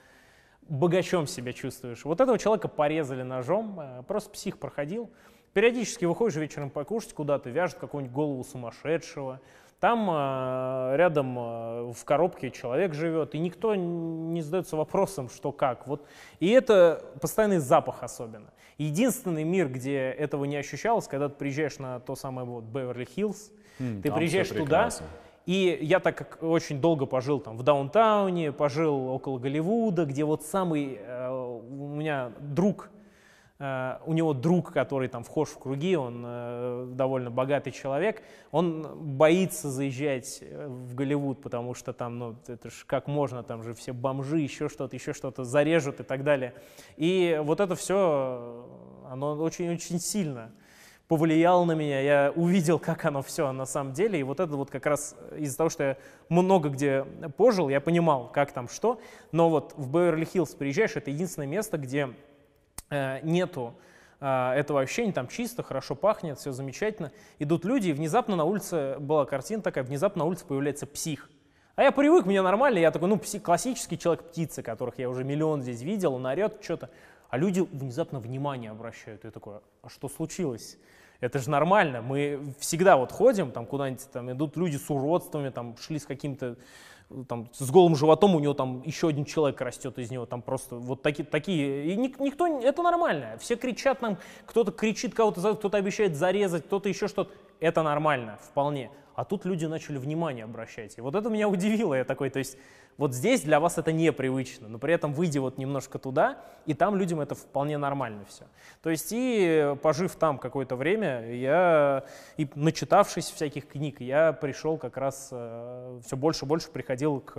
богачом 0.61 1.27
себя 1.27 1.51
чувствуешь. 1.51 2.05
Вот 2.05 2.21
этого 2.21 2.39
человека 2.39 2.69
порезали 2.69 3.23
ножом, 3.23 3.77
э, 3.81 4.03
просто 4.07 4.29
псих 4.29 4.59
проходил. 4.59 5.11
Периодически 5.51 6.05
выходишь 6.05 6.37
вечером 6.37 6.69
покушать 6.69 7.11
куда-то, 7.11 7.49
вяжет 7.49 7.79
какую-нибудь 7.79 8.15
голову 8.15 8.45
сумасшедшего, 8.45 9.41
там 9.81 10.09
э, 10.09 10.95
рядом 10.95 11.91
в 11.91 12.05
коробке 12.05 12.49
человек 12.49 12.93
живет, 12.93 13.35
и 13.35 13.39
никто 13.39 13.75
не 13.75 14.41
задается 14.41 14.77
вопросом, 14.77 15.29
что 15.29 15.51
как. 15.51 15.85
Вот. 15.85 16.07
И 16.39 16.49
это 16.49 17.03
постоянный 17.19 17.57
запах 17.57 18.03
особенно. 18.03 18.53
Единственный 18.81 19.43
мир, 19.43 19.69
где 19.69 19.97
этого 19.97 20.45
не 20.45 20.55
ощущалось, 20.55 21.07
когда 21.07 21.29
ты 21.29 21.35
приезжаешь 21.35 21.77
на 21.77 21.99
то 21.99 22.15
самое 22.15 22.47
вот 22.47 22.63
Беверли-Хиллз, 22.63 23.51
mm, 23.79 24.01
ты 24.01 24.11
приезжаешь 24.11 24.49
туда, 24.49 24.89
и 25.45 25.77
я 25.81 25.99
так 25.99 26.17
как 26.17 26.41
очень 26.41 26.81
долго 26.81 27.05
пожил 27.05 27.39
там 27.39 27.57
в 27.57 27.63
даунтауне, 27.63 28.51
пожил 28.51 29.09
около 29.09 29.37
Голливуда, 29.37 30.05
где 30.05 30.25
вот 30.25 30.43
самый 30.43 30.97
э, 30.99 31.29
у 31.29 31.95
меня 31.95 32.31
друг 32.39 32.89
у 33.61 34.13
него 34.13 34.33
друг, 34.33 34.71
который 34.71 35.07
там 35.07 35.23
вхож 35.23 35.49
в 35.49 35.59
круги, 35.59 35.95
он 35.95 36.23
э, 36.25 36.87
довольно 36.93 37.29
богатый 37.29 37.69
человек, 37.69 38.23
он 38.49 39.15
боится 39.17 39.69
заезжать 39.69 40.39
э, 40.41 40.67
в 40.67 40.95
Голливуд, 40.95 41.43
потому 41.43 41.75
что 41.75 41.93
там, 41.93 42.17
ну, 42.17 42.35
это 42.47 42.71
ж 42.71 42.85
как 42.87 43.05
можно, 43.07 43.43
там 43.43 43.61
же 43.61 43.75
все 43.75 43.93
бомжи, 43.93 44.39
еще 44.39 44.67
что-то, 44.67 44.95
еще 44.95 45.13
что-то 45.13 45.43
зарежут 45.43 45.99
и 45.99 46.03
так 46.03 46.23
далее. 46.23 46.55
И 46.97 47.39
вот 47.43 47.59
это 47.59 47.75
все, 47.75 48.67
оно 49.07 49.35
очень-очень 49.35 49.99
сильно 49.99 50.51
повлияло 51.07 51.63
на 51.65 51.73
меня, 51.73 51.99
я 51.99 52.33
увидел, 52.35 52.79
как 52.79 53.05
оно 53.05 53.21
все 53.21 53.51
на 53.51 53.65
самом 53.67 53.93
деле, 53.93 54.19
и 54.19 54.23
вот 54.23 54.39
это 54.39 54.55
вот 54.55 54.71
как 54.71 54.87
раз 54.87 55.15
из-за 55.37 55.57
того, 55.57 55.69
что 55.69 55.83
я 55.83 55.97
много 56.29 56.69
где 56.69 57.03
пожил, 57.37 57.69
я 57.69 57.79
понимал, 57.79 58.31
как 58.31 58.53
там 58.53 58.67
что, 58.67 58.99
но 59.31 59.51
вот 59.51 59.73
в 59.77 59.91
Беверли-Хиллз 59.91 60.55
приезжаешь, 60.55 60.95
это 60.95 61.11
единственное 61.11 61.47
место, 61.47 61.77
где 61.77 62.09
Э, 62.09 62.30
нету 63.23 63.75
э, 64.19 64.53
этого 64.53 64.81
ощущения, 64.81 65.13
там 65.13 65.27
чисто, 65.27 65.63
хорошо 65.63 65.95
пахнет, 65.95 66.37
все 66.37 66.51
замечательно. 66.51 67.11
Идут 67.39 67.65
люди, 67.65 67.89
и 67.89 67.93
внезапно 67.93 68.35
на 68.35 68.43
улице 68.43 68.97
была 68.99 69.25
картина 69.25 69.61
такая, 69.61 69.83
внезапно 69.83 70.23
на 70.23 70.25
улице 70.25 70.45
появляется 70.45 70.85
псих. 70.85 71.29
А 71.75 71.83
я 71.83 71.91
привык, 71.91 72.25
мне 72.25 72.41
нормально, 72.41 72.79
я 72.79 72.91
такой, 72.91 73.07
ну, 73.07 73.17
псих, 73.17 73.41
классический 73.41 73.97
человек-птица, 73.97 74.61
которых 74.61 74.99
я 74.99 75.09
уже 75.09 75.23
миллион 75.23 75.61
здесь 75.61 75.81
видел, 75.81 76.15
он 76.15 76.25
орет 76.25 76.57
что-то. 76.61 76.89
А 77.29 77.37
люди 77.37 77.61
внезапно 77.61 78.19
внимание 78.19 78.71
обращают. 78.71 79.23
Я 79.23 79.31
такой, 79.31 79.55
а 79.81 79.89
что 79.89 80.09
случилось? 80.09 80.77
Это 81.21 81.39
же 81.39 81.49
нормально. 81.49 82.01
Мы 82.01 82.53
всегда 82.59 82.97
вот 82.97 83.11
ходим, 83.11 83.51
там 83.51 83.65
куда-нибудь 83.65 84.11
там 84.11 84.31
идут 84.31 84.57
люди 84.57 84.75
с 84.75 84.89
уродствами, 84.89 85.49
там 85.49 85.77
шли 85.77 85.97
с 85.97 86.05
каким-то 86.05 86.57
там, 87.27 87.49
с 87.53 87.69
голым 87.69 87.95
животом 87.95 88.35
у 88.35 88.39
него 88.39 88.53
там 88.53 88.81
еще 88.83 89.09
один 89.09 89.25
человек 89.25 89.59
растет 89.61 89.97
из 89.99 90.11
него, 90.11 90.25
там 90.25 90.41
просто 90.41 90.75
вот 90.75 91.01
такие, 91.01 91.25
такие, 91.25 91.93
и 91.93 91.95
никто, 91.95 92.47
это 92.47 92.81
нормально, 92.81 93.37
все 93.39 93.55
кричат 93.55 94.01
нам, 94.01 94.17
кто-то 94.45 94.71
кричит, 94.71 95.13
кого-то 95.13 95.55
кто-то 95.55 95.77
обещает 95.77 96.15
зарезать, 96.15 96.65
кто-то 96.65 96.89
еще 96.89 97.07
что-то, 97.07 97.31
это 97.59 97.83
нормально, 97.83 98.39
вполне. 98.41 98.91
А 99.15 99.25
тут 99.25 99.45
люди 99.45 99.65
начали 99.65 99.97
внимание 99.97 100.45
обращать, 100.45 100.97
и 100.97 101.01
вот 101.01 101.15
это 101.15 101.29
меня 101.29 101.47
удивило, 101.49 101.93
я 101.93 102.05
такой, 102.05 102.29
то 102.29 102.39
есть 102.39 102.57
вот 102.97 103.13
здесь 103.13 103.41
для 103.41 103.59
вас 103.59 103.77
это 103.77 103.91
непривычно, 103.91 104.67
но 104.67 104.77
при 104.77 104.93
этом 104.93 105.13
выйдя 105.13 105.41
вот 105.41 105.57
немножко 105.57 105.99
туда, 105.99 106.37
и 106.65 106.73
там 106.73 106.95
людям 106.95 107.19
это 107.19 107.35
вполне 107.35 107.77
нормально 107.77 108.25
все. 108.27 108.45
То 108.81 108.89
есть 108.89 109.09
и 109.11 109.75
пожив 109.81 110.15
там 110.15 110.37
какое-то 110.37 110.75
время, 110.75 111.33
я, 111.33 112.03
и 112.37 112.47
начитавшись 112.55 113.31
всяких 113.31 113.67
книг, 113.67 114.01
я 114.01 114.33
пришел 114.33 114.77
как 114.77 114.97
раз, 114.97 115.29
э, 115.31 115.99
все 116.05 116.17
больше 116.17 116.45
и 116.45 116.47
больше 116.47 116.69
приходил 116.69 117.21
к, 117.21 117.33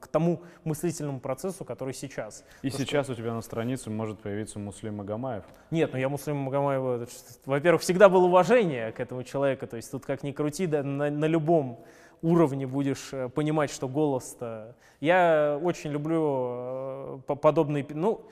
к 0.00 0.06
тому 0.08 0.42
мыслительному 0.64 1.20
процессу, 1.20 1.64
который 1.64 1.94
сейчас. 1.94 2.44
И 2.62 2.70
То, 2.70 2.78
сейчас 2.78 3.06
что... 3.06 3.12
у 3.12 3.16
тебя 3.16 3.34
на 3.34 3.42
странице 3.42 3.90
может 3.90 4.20
появиться 4.20 4.58
Муслим 4.58 4.96
Магомаев? 4.96 5.44
Нет, 5.70 5.92
ну 5.92 5.98
я 5.98 6.08
Муслим 6.08 6.36
Магомаев, 6.36 7.08
во-первых, 7.44 7.82
всегда 7.82 8.08
было 8.08 8.26
уважение 8.26 8.92
к 8.92 9.00
этому 9.00 9.22
человеку, 9.22 9.66
то 9.66 9.76
есть 9.76 9.90
тут 9.90 10.06
как 10.06 10.22
ни 10.22 10.32
крути, 10.32 10.66
да, 10.66 10.82
на, 10.82 11.10
на 11.10 11.24
любом 11.26 11.84
уровне 12.22 12.66
будешь 12.66 13.12
э, 13.12 13.28
понимать, 13.28 13.70
что 13.70 13.88
голос-то... 13.88 14.76
Я 15.00 15.58
очень 15.62 15.90
люблю 15.90 17.20
э, 17.28 17.36
подобные... 17.40 17.84
Ну, 17.90 18.24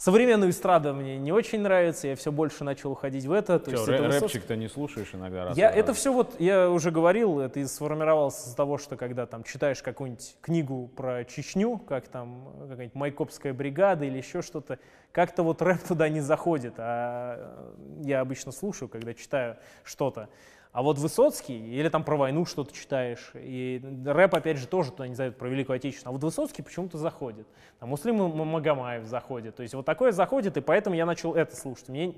современную 0.00 0.50
эстраду 0.50 0.94
мне 0.94 1.18
не 1.18 1.30
очень 1.30 1.60
нравится, 1.60 2.08
я 2.08 2.16
все 2.16 2.32
больше 2.32 2.64
начал 2.64 2.92
уходить 2.92 3.26
в 3.26 3.32
это. 3.32 3.58
То 3.58 3.70
Что, 3.70 3.92
есть 3.92 4.02
это 4.02 4.20
рэпчик-то 4.20 4.56
не 4.56 4.68
слушаешь 4.68 5.10
иногда? 5.12 5.44
Раз 5.44 5.56
я, 5.58 5.70
это 5.70 5.92
все 5.92 6.10
вот, 6.10 6.40
я 6.40 6.70
уже 6.70 6.90
говорил, 6.90 7.38
это 7.38 7.66
сформировалось 7.68 8.40
из-за 8.40 8.56
того, 8.56 8.78
что 8.78 8.96
когда 8.96 9.26
там 9.26 9.44
читаешь 9.44 9.82
какую-нибудь 9.82 10.36
книгу 10.40 10.88
про 10.96 11.24
Чечню, 11.26 11.76
как 11.76 12.08
там 12.08 12.50
какая-нибудь 12.68 12.94
Майкопская 12.94 13.52
бригада 13.52 14.06
или 14.06 14.16
еще 14.16 14.40
что-то, 14.40 14.78
как-то 15.12 15.42
вот 15.42 15.60
рэп 15.60 15.82
туда 15.82 16.08
не 16.08 16.20
заходит, 16.20 16.74
а 16.78 17.76
я 18.02 18.20
обычно 18.20 18.52
слушаю, 18.52 18.88
когда 18.88 19.12
читаю 19.12 19.58
что-то. 19.84 20.30
А 20.72 20.82
вот 20.82 20.98
Высоцкий, 20.98 21.58
или 21.58 21.88
там 21.88 22.04
про 22.04 22.16
войну 22.16 22.44
что-то 22.44 22.72
читаешь, 22.72 23.32
и 23.34 23.82
рэп, 24.04 24.36
опять 24.36 24.56
же, 24.56 24.68
тоже 24.68 24.92
туда 24.92 25.08
не 25.08 25.16
зайдет 25.16 25.36
про 25.36 25.48
Великую 25.48 25.76
Отечественную, 25.76 26.10
а 26.10 26.12
вот 26.12 26.22
Высоцкий 26.22 26.62
почему-то 26.62 26.96
заходит. 26.96 27.48
Там 27.80 27.88
Муслим 27.88 28.18
Магомаев 28.18 29.04
заходит. 29.04 29.56
То 29.56 29.62
есть 29.62 29.74
вот 29.74 29.84
такое 29.84 30.12
заходит, 30.12 30.56
и 30.56 30.60
поэтому 30.60 30.94
я 30.94 31.06
начал 31.06 31.34
это 31.34 31.56
слушать. 31.56 31.88
Мне 31.88 32.14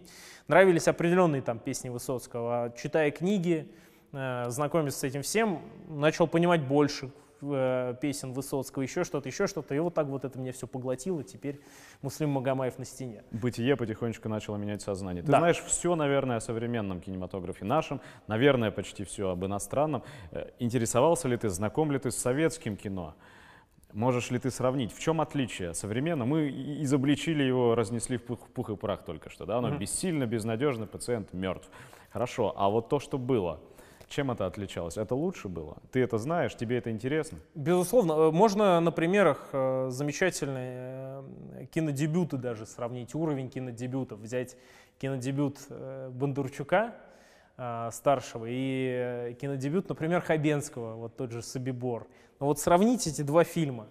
нравились 0.48 0.86
определенные 0.86 1.40
там 1.40 1.58
песни 1.58 1.88
Высоцкого. 1.88 2.64
А 2.64 2.70
читая 2.70 3.10
книги, 3.10 3.72
э, 4.12 4.44
знакомиться 4.48 5.00
с 5.00 5.04
этим 5.04 5.22
всем, 5.22 5.62
начал 5.88 6.26
понимать 6.26 6.62
больше, 6.62 7.10
песен 8.00 8.32
Высоцкого, 8.32 8.82
еще 8.82 9.04
что-то, 9.04 9.28
еще 9.28 9.46
что-то. 9.46 9.74
И 9.74 9.78
вот 9.78 9.94
так 9.94 10.06
вот 10.06 10.24
это 10.24 10.38
меня 10.38 10.52
все 10.52 10.66
поглотило. 10.66 11.24
Теперь 11.24 11.60
Муслим 12.00 12.30
Магомаев 12.30 12.78
на 12.78 12.84
стене. 12.84 13.24
Бытие 13.32 13.76
потихонечку 13.76 14.28
начало 14.28 14.56
менять 14.56 14.82
сознание. 14.82 15.22
Ты 15.22 15.32
да. 15.32 15.38
знаешь 15.38 15.58
все, 15.58 15.94
наверное, 15.96 16.36
о 16.36 16.40
современном 16.40 17.00
кинематографе 17.00 17.64
нашем, 17.64 18.00
наверное, 18.28 18.70
почти 18.70 19.04
все 19.04 19.30
об 19.30 19.44
иностранном. 19.44 20.02
Э, 20.30 20.50
интересовался 20.58 21.28
ли 21.28 21.36
ты, 21.36 21.48
знаком 21.48 21.90
ли 21.92 21.98
ты 21.98 22.10
с 22.10 22.16
советским 22.16 22.76
кино? 22.76 23.14
Можешь 23.92 24.30
ли 24.30 24.38
ты 24.38 24.50
сравнить, 24.50 24.94
в 24.94 25.00
чем 25.00 25.20
отличие 25.20 25.74
современно? 25.74 26.24
Мы 26.24 26.48
изобличили 26.82 27.42
его, 27.42 27.74
разнесли 27.74 28.16
в 28.16 28.24
пух, 28.24 28.48
пух 28.48 28.70
и 28.70 28.76
прах 28.76 29.04
только 29.04 29.28
что, 29.28 29.44
да? 29.44 29.58
Оно 29.58 29.68
mm-hmm. 29.68 29.78
бессильно, 29.78 30.26
безнадежно, 30.26 30.86
пациент 30.86 31.32
мертв. 31.34 31.68
Хорошо, 32.10 32.54
а 32.56 32.70
вот 32.70 32.88
то, 32.88 33.00
что 33.00 33.18
было, 33.18 33.60
чем 34.12 34.30
это 34.30 34.46
отличалось? 34.46 34.96
Это 34.96 35.14
лучше 35.14 35.48
было? 35.48 35.78
Ты 35.90 36.02
это 36.02 36.18
знаешь, 36.18 36.54
тебе 36.54 36.78
это 36.78 36.90
интересно? 36.90 37.38
Безусловно. 37.54 38.12
Э, 38.12 38.30
можно 38.30 38.78
на 38.80 38.92
примерах 38.92 39.48
э, 39.52 39.88
замечательные 39.90 41.24
э, 41.54 41.66
кинодебюты 41.72 42.36
даже 42.36 42.66
сравнить, 42.66 43.14
уровень 43.14 43.48
кинодебютов. 43.48 44.20
Взять 44.20 44.56
кинодебют 44.98 45.58
Бондарчука, 46.10 46.94
старшего, 47.90 48.46
и 48.48 49.36
кинодебют, 49.40 49.88
например, 49.88 50.20
Хабенского, 50.20 50.94
вот 50.94 51.16
тот 51.16 51.32
же 51.32 51.42
«Собибор». 51.42 52.06
Но 52.38 52.46
вот 52.46 52.60
сравнить 52.60 53.06
эти 53.08 53.22
два 53.22 53.42
фильма. 53.42 53.88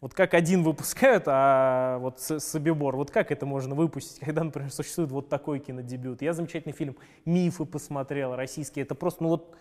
Вот 0.00 0.14
как 0.14 0.32
один 0.32 0.62
выпускают, 0.62 1.24
а 1.26 1.98
вот 1.98 2.20
Собибор, 2.20 2.96
вот 2.96 3.10
как 3.10 3.30
это 3.30 3.44
можно 3.44 3.74
выпустить, 3.74 4.18
когда, 4.20 4.42
например, 4.42 4.72
существует 4.72 5.10
вот 5.10 5.28
такой 5.28 5.58
кинодебют. 5.58 6.22
Я 6.22 6.32
замечательный 6.32 6.72
фильм 6.72 6.96
«Мифы» 7.26 7.66
посмотрел, 7.66 8.34
российский. 8.34 8.80
Это 8.80 8.94
просто, 8.94 9.22
ну 9.22 9.28
вот, 9.28 9.54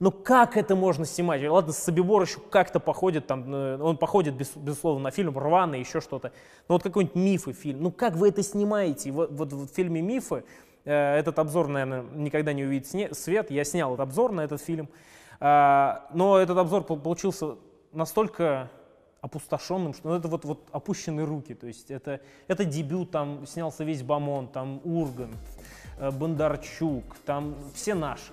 ну 0.00 0.10
как 0.10 0.56
это 0.56 0.74
можно 0.74 1.04
снимать? 1.04 1.48
Ладно, 1.48 1.72
Собибор 1.72 2.22
еще 2.22 2.40
как-то 2.40 2.80
походит, 2.80 3.28
там, 3.28 3.54
э, 3.54 3.78
он 3.80 3.98
походит, 3.98 4.34
безусловно, 4.34 5.04
на 5.04 5.10
фильм 5.12 5.38
«Рваный», 5.38 5.78
еще 5.78 6.00
что-то. 6.00 6.32
Но 6.68 6.74
вот 6.74 6.82
какой-нибудь 6.82 7.14
«Мифы» 7.14 7.52
фильм, 7.52 7.80
ну 7.80 7.92
как 7.92 8.16
вы 8.16 8.30
это 8.30 8.42
снимаете? 8.42 9.12
Вот, 9.12 9.30
вот 9.30 9.52
в 9.52 9.68
фильме 9.68 10.02
«Мифы» 10.02 10.42
э, 10.86 11.18
этот 11.18 11.38
обзор, 11.38 11.68
наверное, 11.68 12.02
никогда 12.14 12.52
не 12.52 12.64
увидит 12.64 13.16
свет. 13.16 13.52
Я 13.52 13.62
снял 13.62 13.94
этот 13.94 14.08
обзор 14.08 14.32
на 14.32 14.40
этот 14.40 14.60
фильм. 14.60 14.88
А, 15.38 16.08
но 16.12 16.36
этот 16.36 16.58
обзор 16.58 16.82
получился 16.82 17.54
настолько 17.92 18.70
опустошенным, 19.20 19.94
что 19.94 20.08
ну, 20.08 20.14
это 20.14 20.28
вот, 20.28 20.44
вот 20.44 20.68
опущенные 20.72 21.26
руки. 21.26 21.54
То 21.54 21.66
есть 21.66 21.90
это, 21.90 22.20
это 22.46 22.64
дебют, 22.64 23.10
там 23.10 23.46
снялся 23.46 23.84
весь 23.84 24.02
Бамон, 24.02 24.48
там 24.48 24.80
Ургант, 24.84 25.36
э, 25.98 26.10
Бондарчук, 26.10 27.16
там 27.24 27.56
все 27.74 27.94
наши. 27.94 28.32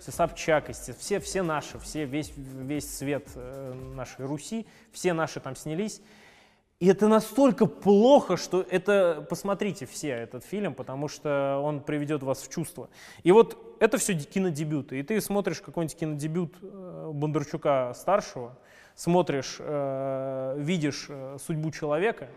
Все 0.00 0.10
Собчак, 0.10 0.70
все, 0.70 1.20
все 1.20 1.42
наши, 1.42 1.78
все, 1.78 2.04
весь, 2.04 2.32
весь 2.36 2.94
свет 2.94 3.26
э, 3.36 3.72
нашей 3.94 4.26
Руси, 4.26 4.66
все 4.92 5.12
наши 5.12 5.40
там 5.40 5.56
снялись. 5.56 6.02
И 6.80 6.88
это 6.88 7.08
настолько 7.08 7.66
плохо, 7.66 8.36
что 8.36 8.60
это, 8.68 9.24
посмотрите 9.30 9.86
все 9.86 10.10
этот 10.10 10.44
фильм, 10.44 10.74
потому 10.74 11.08
что 11.08 11.60
он 11.62 11.80
приведет 11.80 12.22
вас 12.22 12.42
в 12.42 12.50
чувство. 12.50 12.90
И 13.22 13.32
вот 13.32 13.76
это 13.80 13.96
все 13.96 14.14
кинодебюты. 14.14 14.98
И 14.98 15.02
ты 15.02 15.20
смотришь 15.20 15.60
какой-нибудь 15.60 15.96
кинодебют 15.96 16.54
э, 16.60 17.10
Бондарчука 17.14 17.94
старшего, 17.94 18.58
смотришь, 18.94 19.56
э, 19.58 20.56
видишь 20.58 21.06
э, 21.08 21.36
судьбу 21.44 21.70
человека, 21.70 22.28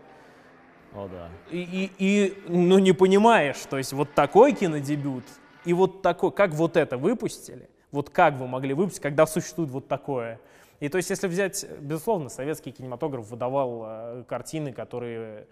О, 0.92 1.08
да. 1.08 1.28
и, 1.50 1.60
и, 1.60 1.92
и 1.98 2.42
ну, 2.48 2.78
не 2.78 2.92
понимаешь, 2.92 3.58
то 3.68 3.78
есть 3.78 3.92
вот 3.92 4.14
такой 4.14 4.52
кинодебют, 4.52 5.24
и 5.64 5.72
вот 5.72 6.02
такой, 6.02 6.32
как 6.32 6.52
вот 6.52 6.76
это 6.76 6.96
выпустили, 6.96 7.68
вот 7.90 8.10
как 8.10 8.34
вы 8.34 8.46
могли 8.46 8.74
выпустить, 8.74 9.02
когда 9.02 9.26
существует 9.26 9.70
вот 9.70 9.88
такое. 9.88 10.40
И 10.80 10.88
то 10.88 10.96
есть 10.96 11.10
если 11.10 11.26
взять, 11.26 11.66
безусловно, 11.80 12.28
советский 12.28 12.70
кинематограф 12.70 13.28
выдавал 13.28 13.82
э, 13.84 14.24
картины, 14.28 14.72
которые 14.72 15.46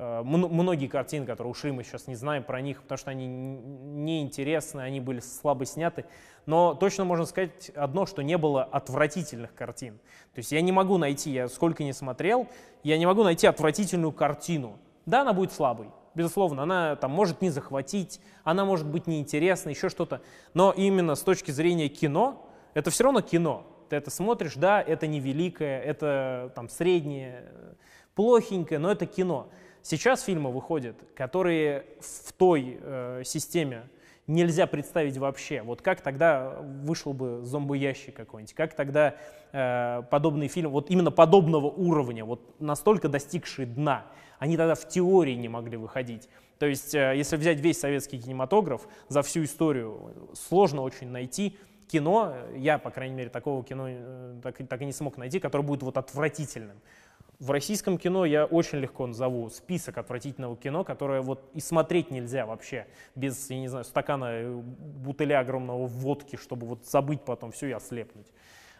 многие 0.00 0.86
картины, 0.86 1.26
которые 1.26 1.50
ушли, 1.50 1.72
мы 1.72 1.84
сейчас 1.84 2.06
не 2.06 2.14
знаем 2.14 2.42
про 2.42 2.60
них, 2.62 2.82
потому 2.82 2.96
что 2.96 3.10
они 3.10 3.26
неинтересны, 3.26 4.80
они 4.80 4.98
были 4.98 5.20
слабо 5.20 5.66
сняты. 5.66 6.06
Но 6.46 6.74
точно 6.74 7.04
можно 7.04 7.26
сказать 7.26 7.70
одно, 7.74 8.06
что 8.06 8.22
не 8.22 8.38
было 8.38 8.64
отвратительных 8.64 9.54
картин. 9.54 9.98
То 10.34 10.38
есть 10.38 10.52
я 10.52 10.62
не 10.62 10.72
могу 10.72 10.96
найти, 10.96 11.30
я 11.30 11.48
сколько 11.48 11.84
не 11.84 11.92
смотрел, 11.92 12.48
я 12.82 12.96
не 12.96 13.04
могу 13.04 13.24
найти 13.24 13.46
отвратительную 13.46 14.12
картину. 14.12 14.78
Да, 15.04 15.20
она 15.20 15.34
будет 15.34 15.52
слабой, 15.52 15.88
безусловно, 16.14 16.62
она 16.62 16.96
там 16.96 17.10
может 17.10 17.42
не 17.42 17.50
захватить, 17.50 18.20
она 18.42 18.64
может 18.64 18.86
быть 18.86 19.06
неинтересной, 19.06 19.74
еще 19.74 19.90
что-то. 19.90 20.22
Но 20.54 20.72
именно 20.72 21.14
с 21.14 21.22
точки 21.22 21.50
зрения 21.50 21.88
кино, 21.88 22.48
это 22.72 22.90
все 22.90 23.04
равно 23.04 23.20
кино. 23.20 23.66
Ты 23.90 23.96
это 23.96 24.10
смотришь, 24.10 24.54
да, 24.54 24.80
это 24.80 25.06
не 25.06 25.20
великое, 25.20 25.80
это 25.80 26.52
там 26.54 26.68
среднее, 26.68 27.52
плохенькое, 28.14 28.78
но 28.78 28.90
это 28.90 29.04
кино. 29.04 29.48
Сейчас 29.82 30.22
фильмы 30.22 30.52
выходят, 30.52 30.96
которые 31.14 31.86
в 32.00 32.32
той 32.32 32.78
э, 32.80 33.22
системе 33.24 33.88
нельзя 34.26 34.66
представить 34.66 35.16
вообще. 35.18 35.62
Вот 35.62 35.82
как 35.82 36.00
тогда 36.00 36.60
вышел 36.60 37.12
бы 37.12 37.40
зомбоящик 37.42 38.14
какой-нибудь, 38.14 38.54
как 38.54 38.74
тогда 38.74 39.16
э, 39.52 40.02
подобный 40.10 40.48
фильм, 40.48 40.70
вот 40.70 40.90
именно 40.90 41.10
подобного 41.10 41.66
уровня, 41.66 42.24
вот 42.24 42.60
настолько 42.60 43.08
достигшие 43.08 43.66
дна, 43.66 44.06
они 44.38 44.56
тогда 44.56 44.74
в 44.74 44.88
теории 44.88 45.34
не 45.34 45.48
могли 45.48 45.76
выходить. 45.76 46.28
То 46.58 46.66
есть, 46.66 46.94
э, 46.94 47.14
если 47.16 47.36
взять 47.36 47.58
весь 47.60 47.80
советский 47.80 48.18
кинематограф 48.18 48.86
за 49.08 49.22
всю 49.22 49.44
историю, 49.44 50.14
сложно 50.34 50.82
очень 50.82 51.08
найти 51.08 51.58
кино, 51.88 52.34
я, 52.56 52.78
по 52.78 52.90
крайней 52.90 53.14
мере, 53.14 53.30
такого 53.30 53.64
кино 53.64 53.86
э, 53.88 54.40
так, 54.42 54.56
так 54.68 54.82
и 54.82 54.84
не 54.84 54.92
смог 54.92 55.16
найти, 55.16 55.40
которое 55.40 55.64
будет 55.64 55.82
вот 55.82 55.96
отвратительным. 55.96 56.80
В 57.40 57.52
российском 57.52 57.96
кино 57.96 58.26
я 58.26 58.44
очень 58.44 58.80
легко 58.80 59.06
назову 59.06 59.48
список 59.48 59.96
отвратительного 59.96 60.58
кино, 60.58 60.84
которое 60.84 61.22
вот 61.22 61.50
и 61.54 61.60
смотреть 61.60 62.10
нельзя 62.10 62.44
вообще 62.44 62.86
без, 63.14 63.48
я 63.48 63.58
не 63.58 63.68
знаю, 63.68 63.86
стакана 63.86 64.26
э, 64.30 64.54
бутыля 64.54 65.40
огромного 65.40 65.86
водки, 65.86 66.36
чтобы 66.36 66.66
вот 66.66 66.84
забыть 66.84 67.22
потом 67.22 67.50
все 67.52 67.68
и 67.68 67.72
ослепнуть. 67.72 68.26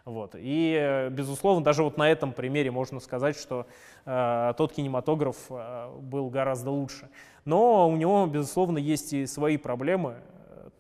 Вот. 0.05 0.35
И, 0.37 0.77
э, 0.79 1.09
безусловно, 1.09 1.65
даже 1.65 1.83
вот 1.83 1.97
на 1.97 2.11
этом 2.11 2.35
примере 2.35 2.71
можно 2.71 3.01
сказать, 3.01 3.39
что 3.39 3.67
э, 4.05 4.53
тот 4.59 4.75
кинематограф 4.75 5.39
э, 5.49 5.97
был 5.99 6.29
гораздо 6.29 6.71
лучше. 6.71 7.09
Но 7.47 7.89
у 7.89 7.97
него, 7.97 8.27
безусловно, 8.27 8.77
есть 8.77 9.15
и 9.15 9.25
свои 9.25 9.57
проблемы. 9.57 10.17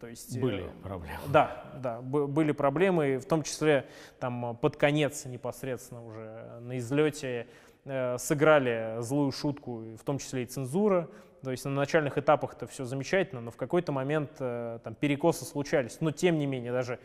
То 0.00 0.06
есть, 0.06 0.38
были 0.38 0.64
э, 0.64 0.82
проблемы. 0.82 1.18
Да, 1.28 1.64
да, 1.76 2.00
были 2.02 2.52
проблемы, 2.52 3.18
в 3.18 3.24
том 3.24 3.42
числе 3.42 3.86
там 4.18 4.56
под 4.56 4.76
конец 4.76 5.24
непосредственно 5.24 6.04
уже 6.04 6.58
на 6.60 6.78
излете 6.78 7.46
Э, 7.86 8.18
сыграли 8.18 9.00
злую 9.00 9.32
шутку, 9.32 9.82
в 9.98 10.04
том 10.04 10.18
числе 10.18 10.42
и 10.42 10.46
цензура. 10.46 11.08
То 11.42 11.50
есть 11.50 11.64
на 11.64 11.70
начальных 11.70 12.18
этапах 12.18 12.52
это 12.54 12.66
все 12.66 12.84
замечательно, 12.84 13.40
но 13.40 13.50
в 13.50 13.56
какой-то 13.56 13.90
момент 13.90 14.32
э, 14.38 14.78
там 14.84 14.94
перекосы 14.94 15.46
случались. 15.46 15.96
Но 16.00 16.10
тем 16.10 16.38
не 16.38 16.44
менее, 16.44 16.72
даже 16.72 16.98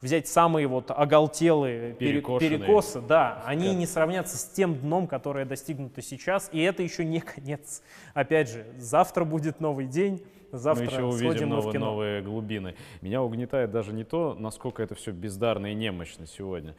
взять 0.00 0.28
самые 0.28 0.68
вот 0.68 0.92
оголтелые 0.92 1.94
перекосы, 1.94 3.00
да, 3.00 3.42
они 3.44 3.68
как? 3.68 3.76
не 3.76 3.86
сравнятся 3.86 4.36
с 4.36 4.44
тем 4.44 4.76
дном, 4.76 5.08
которое 5.08 5.44
достигнуто 5.44 6.02
сейчас, 6.02 6.50
и 6.52 6.60
это 6.60 6.84
еще 6.84 7.04
не 7.04 7.20
конец. 7.20 7.82
Опять 8.14 8.50
же, 8.50 8.64
завтра 8.78 9.24
будет 9.24 9.58
новый 9.58 9.86
день, 9.86 10.24
завтра 10.52 10.84
мы 10.84 10.90
еще 10.90 11.04
увидим 11.04 11.48
новые, 11.48 11.78
новые 11.80 12.22
глубины. 12.22 12.76
Меня 13.00 13.22
угнетает 13.22 13.72
даже 13.72 13.92
не 13.92 14.04
то, 14.04 14.36
насколько 14.38 14.82
это 14.82 14.94
все 14.94 15.10
бездарно 15.10 15.72
и 15.72 15.74
немощно 15.74 16.26
сегодня, 16.26 16.76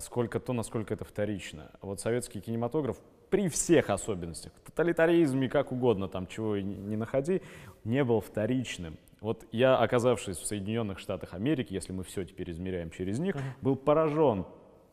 сколько 0.00 0.40
то, 0.40 0.52
насколько 0.52 0.94
это 0.94 1.04
вторично. 1.04 1.70
Вот 1.82 2.00
советский 2.00 2.40
кинематограф 2.40 2.98
при 3.30 3.48
всех 3.48 3.90
особенностях, 3.90 4.52
тоталитаризме, 4.64 5.48
как 5.48 5.72
угодно, 5.72 6.08
там 6.08 6.26
чего 6.26 6.56
не 6.58 6.96
находи, 6.96 7.42
не 7.84 8.04
был 8.04 8.20
вторичным. 8.20 8.96
Вот 9.20 9.44
я, 9.50 9.78
оказавшись 9.78 10.36
в 10.36 10.46
Соединенных 10.46 10.98
Штатах 10.98 11.34
Америки, 11.34 11.72
если 11.72 11.92
мы 11.92 12.04
все 12.04 12.24
теперь 12.24 12.50
измеряем 12.50 12.90
через 12.90 13.18
них, 13.18 13.34
uh-huh. 13.34 13.42
был 13.62 13.76
поражен 13.76 14.44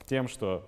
тем, 0.06 0.28
что 0.28 0.66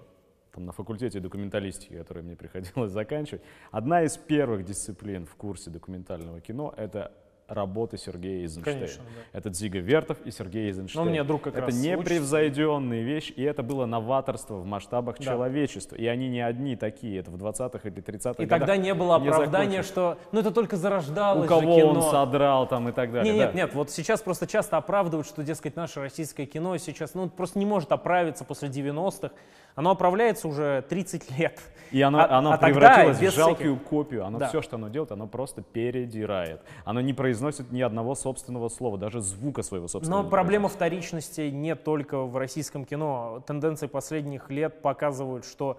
там, 0.53 0.65
на 0.65 0.71
факультете 0.71 1.19
документалистики, 1.19 1.93
который 1.93 2.23
мне 2.23 2.35
приходилось 2.35 2.91
заканчивать, 2.91 3.41
одна 3.71 4.03
из 4.03 4.17
первых 4.17 4.65
дисциплин 4.65 5.25
в 5.25 5.35
курсе 5.35 5.69
документального 5.69 6.41
кино— 6.41 6.73
это 6.77 7.11
работы 7.47 7.97
Сергея 7.97 8.41
Эйзенштейна. 8.41 8.79
Конечно, 8.79 9.03
да. 9.03 9.37
Это 9.37 9.49
Дзига 9.49 9.79
Вертов 9.79 10.17
и 10.25 10.31
Сергей 10.31 10.67
Эйзенштейн. 10.67 11.05
Ну, 11.05 11.11
мне 11.11 11.23
друг 11.23 11.43
как 11.43 11.53
это 11.53 11.67
раз 11.67 11.75
непревзойденные 11.75 13.03
вещи, 13.03 13.31
и 13.31 13.43
это 13.43 13.63
было 13.63 13.85
новаторство 13.85 14.55
в 14.55 14.65
масштабах 14.65 15.17
да. 15.19 15.25
человечества. 15.25 15.95
И 15.95 16.05
они 16.07 16.27
не 16.29 16.41
одни 16.41 16.75
такие, 16.75 17.19
это 17.19 17.31
в 17.31 17.35
20-х 17.35 17.87
или 17.87 18.01
30-х 18.01 18.33
годах. 18.33 18.39
И 18.39 18.45
тогда 18.47 18.77
не 18.77 18.93
было 18.93 19.15
оправдания, 19.15 19.77
не 19.77 19.83
что 19.83 20.17
ну 20.31 20.39
это 20.39 20.51
только 20.51 20.75
зарождалось 20.77 21.45
У 21.45 21.47
кого 21.47 21.75
кино. 21.75 21.89
он 21.89 22.01
содрал 22.01 22.67
там 22.67 22.89
и 22.89 22.91
так 22.91 23.11
далее. 23.11 23.33
Нет, 23.33 23.39
да. 23.39 23.45
нет, 23.45 23.55
нет, 23.55 23.75
вот 23.75 23.91
сейчас 23.91 24.21
просто 24.21 24.47
часто 24.47 24.77
оправдывают, 24.77 25.27
что, 25.27 25.43
дескать, 25.43 25.75
наше 25.75 26.01
российское 26.01 26.45
кино 26.45 26.77
сейчас 26.77 27.13
ну, 27.13 27.29
просто 27.29 27.59
не 27.59 27.65
может 27.65 27.91
оправиться 27.91 28.43
после 28.43 28.69
90-х. 28.69 29.31
Оно 29.75 29.91
оправляется 29.91 30.47
уже 30.47 30.83
30 30.87 31.37
лет. 31.37 31.59
И 31.91 32.01
оно, 32.01 32.19
а, 32.19 32.39
оно 32.39 32.53
а 32.53 32.57
превратилось 32.57 33.17
в 33.17 33.35
жалкую 33.35 33.75
всяких... 33.75 33.89
копию. 33.89 34.25
Оно 34.25 34.39
да. 34.39 34.47
все, 34.47 34.61
что 34.61 34.77
оно 34.77 34.89
делает, 34.89 35.11
оно 35.11 35.27
просто 35.27 35.61
передирает. 35.61 36.61
Оно 36.83 37.01
не 37.01 37.13
произносит 37.13 37.71
ни 37.71 37.81
одного 37.81 38.15
собственного 38.15 38.69
слова, 38.69 38.97
даже 38.97 39.21
звука 39.21 39.61
своего 39.63 39.87
собственного. 39.87 40.23
Но 40.23 40.29
проблема 40.29 40.67
вторичности 40.69 41.41
не 41.41 41.75
только 41.75 42.19
в 42.19 42.35
российском 42.37 42.85
кино. 42.85 43.43
Тенденции 43.45 43.87
последних 43.87 44.49
лет 44.49 44.81
показывают, 44.81 45.45
что 45.45 45.77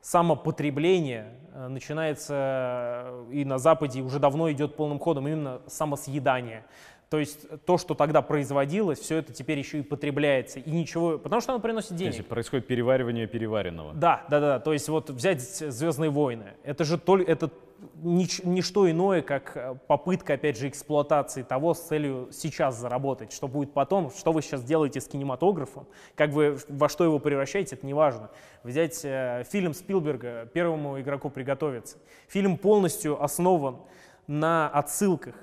самопотребление 0.00 1.34
э, 1.52 1.68
начинается 1.68 2.34
э, 2.34 3.26
и 3.32 3.44
на 3.44 3.58
Западе 3.58 4.00
уже 4.00 4.18
давно 4.18 4.50
идет 4.52 4.76
полным 4.76 4.98
ходом, 4.98 5.26
именно 5.26 5.60
самосъедание. 5.66 6.64
То 7.10 7.18
есть 7.18 7.46
то, 7.64 7.78
что 7.78 7.94
тогда 7.94 8.20
производилось, 8.20 8.98
все 8.98 9.16
это 9.16 9.32
теперь 9.32 9.58
еще 9.58 9.78
и 9.78 9.82
потребляется. 9.82 10.58
И 10.60 10.70
ничего, 10.70 11.18
потому 11.18 11.40
что 11.40 11.52
оно 11.52 11.60
приносит 11.60 11.96
денег. 11.96 12.12
То 12.12 12.18
есть 12.18 12.28
происходит 12.28 12.66
переваривание 12.66 13.26
переваренного. 13.26 13.94
Да, 13.94 14.26
да, 14.28 14.40
да. 14.40 14.60
То 14.60 14.74
есть 14.74 14.88
вот 14.88 15.08
взять 15.08 15.40
«Звездные 15.40 16.10
войны». 16.10 16.54
Это 16.64 16.84
же 16.84 16.98
только, 16.98 17.30
это 17.30 17.50
нич, 17.94 18.42
ничто 18.44 18.90
иное, 18.90 19.22
как 19.22 19.56
э, 19.56 19.74
попытка, 19.86 20.34
опять 20.34 20.58
же, 20.58 20.68
эксплуатации 20.68 21.42
того 21.42 21.72
с 21.72 21.80
целью 21.80 22.28
сейчас 22.30 22.78
заработать. 22.78 23.32
Что 23.32 23.48
будет 23.48 23.72
потом, 23.72 24.10
что 24.10 24.32
вы 24.32 24.42
сейчас 24.42 24.62
делаете 24.62 25.00
с 25.00 25.08
кинематографом, 25.08 25.86
как 26.14 26.30
вы 26.30 26.58
во 26.68 26.90
что 26.90 27.04
его 27.04 27.18
превращаете, 27.18 27.76
это 27.76 27.86
не 27.86 27.94
важно. 27.94 28.30
Взять 28.64 29.00
э, 29.04 29.44
фильм 29.50 29.72
Спилберга 29.72 30.46
«Первому 30.52 31.00
игроку 31.00 31.30
приготовиться». 31.30 31.96
Фильм 32.28 32.58
полностью 32.58 33.22
основан 33.22 33.78
на 34.26 34.68
отсылках 34.68 35.34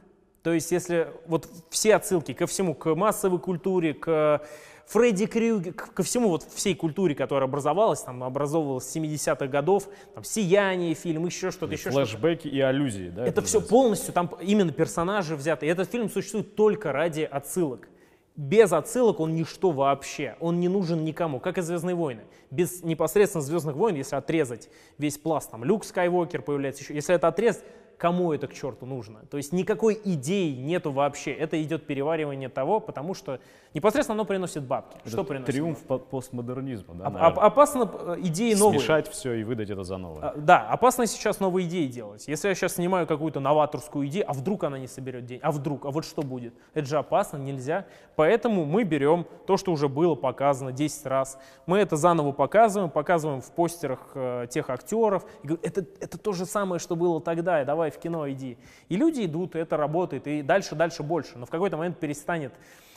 то 0.45 0.53
есть 0.53 0.71
если 0.71 1.07
вот 1.25 1.49
все 1.71 1.95
отсылки 1.95 2.35
ко 2.35 2.45
всему, 2.45 2.75
к 2.75 2.93
массовой 2.93 3.39
культуре, 3.39 3.95
к 3.95 4.45
Фредди 4.85 5.25
Крюгер, 5.25 5.73
ко 5.73 6.03
всему 6.03 6.29
вот 6.29 6.43
всей 6.53 6.75
культуре, 6.75 7.15
которая 7.15 7.49
образовалась, 7.49 8.01
там 8.01 8.23
образовывалась 8.23 8.87
с 8.87 8.95
70-х 8.95 9.47
годов, 9.47 9.89
там 10.13 10.23
«Сияние» 10.23 10.93
фильм, 10.93 11.25
еще 11.25 11.49
что-то, 11.49 11.73
еще 11.73 11.89
что-то. 11.89 12.05
Флэшбэки 12.05 12.47
и 12.47 12.59
аллюзии, 12.59 13.09
да? 13.09 13.23
Это, 13.23 13.31
это 13.31 13.41
все 13.41 13.59
полностью, 13.59 14.13
там 14.13 14.29
именно 14.39 14.71
персонажи 14.71 15.35
взяты. 15.35 15.65
И 15.65 15.69
этот 15.69 15.89
фильм 15.89 16.11
существует 16.11 16.55
только 16.55 16.91
ради 16.91 17.21
отсылок. 17.21 17.89
Без 18.35 18.71
отсылок 18.71 19.21
он 19.21 19.33
ничто 19.33 19.71
вообще, 19.71 20.35
он 20.39 20.59
не 20.59 20.67
нужен 20.67 21.03
никому, 21.03 21.39
как 21.39 21.57
и 21.57 21.63
«Звездные 21.63 21.95
войны». 21.95 22.21
Без 22.51 22.83
непосредственно 22.83 23.41
«Звездных 23.41 23.75
войн», 23.75 23.95
если 23.95 24.15
отрезать 24.15 24.69
весь 24.99 25.17
пласт, 25.17 25.49
там 25.49 25.63
Люк 25.63 25.85
Скайуокер 25.85 26.43
появляется 26.43 26.83
еще, 26.83 26.93
если 26.93 27.15
это 27.15 27.29
отрезать, 27.29 27.63
кому 27.97 28.33
это 28.33 28.47
к 28.47 28.53
черту 28.53 28.85
нужно. 28.85 29.21
То 29.29 29.37
есть 29.37 29.53
никакой 29.53 29.99
идеи 30.03 30.53
нету 30.53 30.91
вообще. 30.91 31.31
Это 31.31 31.61
идет 31.61 31.85
переваривание 31.85 32.49
того, 32.49 32.79
потому 32.79 33.13
что 33.13 33.39
непосредственно 33.73 34.15
оно 34.15 34.25
приносит 34.25 34.63
бабки. 34.63 34.97
Это 35.01 35.09
что 35.09 35.23
приносит? 35.23 35.53
Триумф 35.53 35.85
бабки? 35.85 36.07
постмодернизма. 36.09 36.95
Да, 36.95 37.27
Оп- 37.27 37.39
опасно 37.39 37.89
э, 37.93 38.17
идеи 38.23 38.53
новые. 38.53 38.79
Смешать 38.79 39.09
все 39.09 39.33
и 39.33 39.43
выдать 39.43 39.69
это 39.69 39.83
за 39.83 39.97
новое. 39.97 40.29
А, 40.29 40.33
да, 40.35 40.67
опасно 40.67 41.05
сейчас 41.07 41.39
новые 41.39 41.67
идеи 41.67 41.87
делать. 41.87 42.27
Если 42.27 42.47
я 42.47 42.55
сейчас 42.55 42.75
снимаю 42.75 43.07
какую-то 43.07 43.39
новаторскую 43.39 44.07
идею, 44.07 44.25
а 44.27 44.33
вдруг 44.33 44.63
она 44.63 44.77
не 44.77 44.87
соберет 44.87 45.25
денег, 45.25 45.41
а 45.43 45.51
вдруг, 45.51 45.85
а 45.85 45.91
вот 45.91 46.05
что 46.05 46.21
будет? 46.21 46.53
Это 46.73 46.87
же 46.87 46.97
опасно, 46.97 47.37
нельзя. 47.37 47.85
Поэтому 48.15 48.65
мы 48.65 48.83
берем 48.83 49.25
то, 49.47 49.57
что 49.57 49.71
уже 49.71 49.87
было 49.89 50.15
показано 50.15 50.71
10 50.71 51.05
раз. 51.05 51.37
Мы 51.65 51.77
это 51.79 51.95
заново 51.95 52.31
показываем, 52.31 52.89
показываем 52.89 53.41
в 53.41 53.51
постерах 53.51 53.99
э, 54.15 54.47
тех 54.49 54.69
актеров. 54.69 55.25
И 55.43 55.47
говорим, 55.47 55.63
это, 55.63 55.85
это 55.99 56.17
то 56.17 56.33
же 56.33 56.45
самое, 56.45 56.79
что 56.79 56.95
было 56.95 57.21
тогда, 57.21 57.61
и 57.61 57.65
давай 57.65 57.84
давай 57.85 57.91
в 57.91 57.99
кино 57.99 58.29
иди. 58.29 58.57
И 58.89 58.95
люди 58.95 59.25
идут, 59.25 59.55
и 59.55 59.59
это 59.59 59.77
работает, 59.77 60.27
и 60.27 60.41
дальше, 60.41 60.75
дальше 60.75 61.03
больше. 61.03 61.37
Но 61.37 61.45
в 61.45 61.49
какой-то 61.49 61.77
момент 61.77 61.99
перестанет 61.99 62.53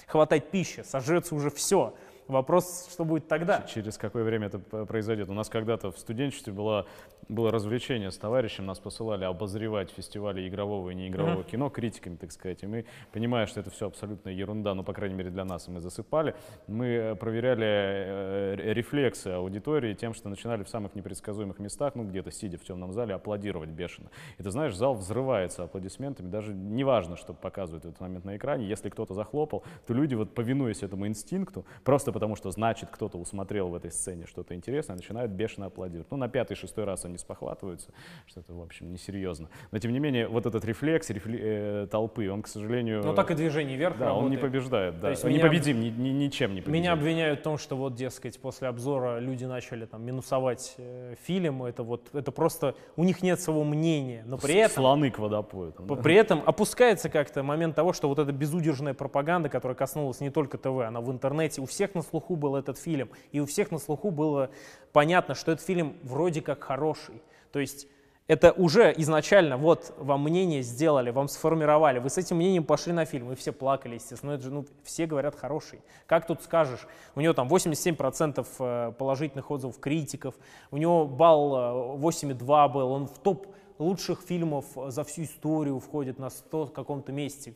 хватать 0.06 0.51
пищи, 0.51 0.82
сожрется 0.82 1.35
уже 1.35 1.51
все. 1.51 1.94
Вопрос, 2.28 2.88
что 2.92 3.06
будет 3.06 3.26
тогда? 3.26 3.62
Через 3.62 3.96
какое 3.96 4.22
время 4.22 4.48
это 4.48 4.59
произойдет? 4.59 5.30
У 5.30 5.32
нас 5.32 5.48
когда-то 5.48 5.90
в 5.90 5.98
студенчестве 5.98 6.52
было, 6.52 6.86
было 7.26 7.50
развлечение 7.50 8.10
с 8.10 8.18
товарищем, 8.18 8.66
нас 8.66 8.78
посылали 8.78 9.24
обозревать 9.24 9.90
фестивали 9.90 10.46
игрового 10.46 10.90
и 10.90 10.94
неигрового 10.94 11.40
mm-hmm. 11.40 11.50
кино, 11.50 11.70
критиками, 11.70 12.16
так 12.16 12.30
сказать. 12.30 12.62
И 12.62 12.66
мы, 12.66 12.84
понимая, 13.12 13.46
что 13.46 13.60
это 13.60 13.70
все 13.70 13.86
абсолютно 13.86 14.28
ерунда, 14.28 14.74
ну, 14.74 14.84
по 14.84 14.92
крайней 14.92 15.14
мере, 15.14 15.30
для 15.30 15.46
нас, 15.46 15.68
и 15.68 15.70
мы 15.70 15.80
засыпали, 15.80 16.34
мы 16.66 16.86
э, 16.86 17.14
проверяли 17.14 17.66
э, 17.66 18.72
рефлексы 18.74 19.28
аудитории 19.28 19.94
тем, 19.94 20.12
что 20.12 20.28
начинали 20.28 20.64
в 20.64 20.68
самых 20.68 20.94
непредсказуемых 20.94 21.59
местах, 21.59 21.94
ну, 21.94 22.05
где-то 22.05 22.30
сидя 22.30 22.59
в 22.59 22.62
темном 22.62 22.92
зале, 22.92 23.14
аплодировать 23.14 23.70
бешено. 23.70 24.10
И 24.36 24.42
ты 24.42 24.50
знаешь, 24.50 24.76
зал 24.76 24.94
взрывается 24.94 25.62
аплодисментами, 25.62 26.28
даже 26.28 26.52
неважно, 26.52 27.16
что 27.16 27.32
показывают 27.32 27.86
в 27.86 27.88
этот 27.88 28.00
момент 28.02 28.26
на 28.26 28.36
экране, 28.36 28.66
если 28.66 28.90
кто-то 28.90 29.14
захлопал, 29.14 29.64
то 29.86 29.94
люди, 29.94 30.14
вот 30.14 30.34
повинуясь 30.34 30.82
этому 30.82 31.06
инстинкту, 31.06 31.64
просто 31.84 32.12
потому 32.19 32.35
что 32.35 32.51
значит 32.51 32.89
кто-то 32.90 33.16
усмотрел 33.16 33.69
в 33.69 33.77
этой 33.77 33.93
сцене 33.93 34.27
что-то 34.27 34.53
интересное, 34.57 34.97
начинают 34.97 35.31
бешено 35.31 35.66
аплодировать. 35.66 36.11
Ну, 36.11 36.16
на 36.16 36.28
пятый-шестой 36.28 36.82
раз 36.82 37.05
они 37.05 37.16
спохватываются, 37.16 37.93
что 38.27 38.40
это, 38.40 38.53
в 38.55 38.61
общем, 38.61 38.93
несерьезно. 38.93 39.49
Но, 39.70 39.78
тем 39.78 39.93
не 39.93 40.01
менее, 40.01 40.27
вот 40.27 40.45
этот 40.45 40.65
рефлекс 40.65 41.11
рефле 41.11 41.39
э, 41.40 41.86
толпы, 41.89 42.28
он, 42.28 42.43
к 42.43 42.49
сожалению... 42.49 43.05
Ну, 43.05 43.15
так 43.15 43.31
и 43.31 43.35
движение 43.36 43.77
вверх 43.77 43.99
Да, 43.99 44.07
работает. 44.07 44.24
он 44.24 44.31
не 44.32 44.36
побеждает, 44.36 44.99
да. 44.99 45.11
есть 45.11 45.23
меня, 45.23 45.43
победим, 45.43 45.81
ни, 45.81 45.90
ни, 45.90 46.09
ничем 46.09 46.55
не 46.55 46.61
победим. 46.61 46.73
Меня 46.73 46.93
обвиняют 46.93 47.39
в 47.39 47.43
том, 47.45 47.57
что 47.57 47.77
вот, 47.77 47.95
дескать, 47.95 48.40
после 48.40 48.66
обзора 48.66 49.20
люди 49.20 49.45
начали 49.45 49.85
там 49.85 50.05
минусовать 50.05 50.74
э, 50.78 51.15
фильм, 51.23 51.62
это 51.62 51.85
вот, 51.85 52.12
это 52.12 52.32
просто, 52.32 52.74
у 52.97 53.05
них 53.05 53.23
нет 53.23 53.40
своего 53.40 53.62
мнения, 53.62 54.24
но 54.27 54.39
при 54.39 54.55
этом... 54.55 54.82
Слоны 54.82 55.12
к 55.12 55.20
водопою. 55.20 55.73
Да. 55.78 55.95
При 55.95 56.16
этом 56.16 56.43
опускается 56.45 57.09
как-то 57.11 57.45
момент 57.45 57.77
того, 57.77 57.93
что 57.93 58.09
вот 58.09 58.19
эта 58.19 58.32
безудержная 58.32 58.95
пропаганда, 58.95 59.49
которая 59.49 59.77
коснулась 59.77 60.19
не 60.19 60.31
только 60.31 60.59
ТВ, 60.59 60.81
она 60.85 61.01
в 61.01 61.12
интернете, 61.12 61.61
у 61.61 61.66
всех 61.66 61.95
на 61.95 62.03
слуху 62.09 62.36
был 62.36 62.56
этот 62.56 62.78
фильм, 62.78 63.10
и 63.32 63.40
у 63.40 63.47
всех 63.47 63.70
на 63.70 63.78
слуху 63.78 64.10
было 64.10 64.51
понятно, 64.93 65.35
что 65.35 65.52
этот 65.52 65.64
фильм 65.64 65.97
вроде 66.02 66.40
как 66.43 66.62
хороший. 66.64 67.22
То 67.52 67.59
есть 67.59 67.86
это 68.28 68.52
уже 68.52 68.93
изначально 68.98 69.56
вот 69.56 69.94
вам 69.97 70.22
мнение 70.22 70.60
сделали, 70.62 71.10
вам 71.10 71.28
сформировали, 71.28 71.98
вы 71.98 72.10
с 72.10 72.18
этим 72.18 72.36
мнением 72.36 72.62
пошли 72.62 72.93
на 72.93 73.06
фильм, 73.06 73.32
и 73.32 73.35
все 73.35 73.52
плакали, 73.52 73.94
естественно, 73.94 74.32
это 74.32 74.44
же, 74.44 74.51
ну, 74.51 74.66
все 74.85 75.06
говорят 75.06 75.35
хороший. 75.35 75.80
Как 76.06 76.26
тут 76.26 76.43
скажешь, 76.43 76.86
у 77.14 77.22
него 77.22 77.32
там 77.32 77.48
87% 77.48 78.47
э, 78.59 78.93
положительных 78.98 79.51
отзывов 79.51 79.80
критиков, 79.80 80.35
у 80.70 80.76
него 80.76 81.06
балл 81.06 81.97
8,2 81.98 82.35
э, 82.35 82.68
был, 82.72 82.90
он 82.93 83.06
в 83.06 83.18
топ 83.18 83.47
лучших 83.78 84.20
фильмов 84.20 84.66
за 84.89 85.05
всю 85.05 85.22
историю 85.22 85.78
входит 85.80 86.18
на 86.18 86.28
100 86.28 86.66
каком-то 86.66 87.12
месте 87.12 87.55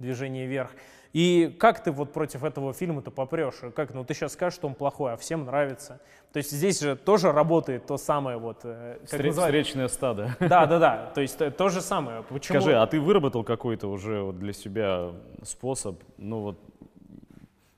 движение 0.00 0.46
вверх. 0.46 0.72
И 1.12 1.54
как 1.58 1.82
ты 1.82 1.90
вот 1.90 2.12
против 2.12 2.44
этого 2.44 2.72
фильма-то 2.72 3.10
попрешь? 3.10 3.56
Как, 3.74 3.92
ну 3.92 4.04
ты 4.04 4.14
сейчас 4.14 4.34
скажешь, 4.34 4.54
что 4.54 4.68
он 4.68 4.74
плохой, 4.74 5.12
а 5.12 5.16
всем 5.16 5.44
нравится. 5.44 6.00
То 6.32 6.36
есть 6.36 6.52
здесь 6.52 6.80
же 6.80 6.94
тоже 6.94 7.32
работает 7.32 7.86
то 7.86 7.96
самое 7.96 8.36
вот... 8.36 8.60
Э, 8.62 8.98
Встреч, 9.04 9.34
встречное 9.34 9.88
стадо. 9.88 10.36
Да, 10.38 10.66
да, 10.66 10.78
да. 10.78 11.10
То 11.14 11.20
есть 11.20 11.36
то, 11.36 11.50
то 11.50 11.68
же 11.68 11.80
самое. 11.80 12.22
Почему? 12.22 12.60
Скажи, 12.60 12.76
а 12.76 12.86
ты 12.86 13.00
выработал 13.00 13.42
какой-то 13.42 13.88
уже 13.88 14.22
вот 14.22 14.38
для 14.38 14.52
себя 14.52 15.10
способ, 15.42 16.00
ну 16.16 16.40
вот, 16.40 16.60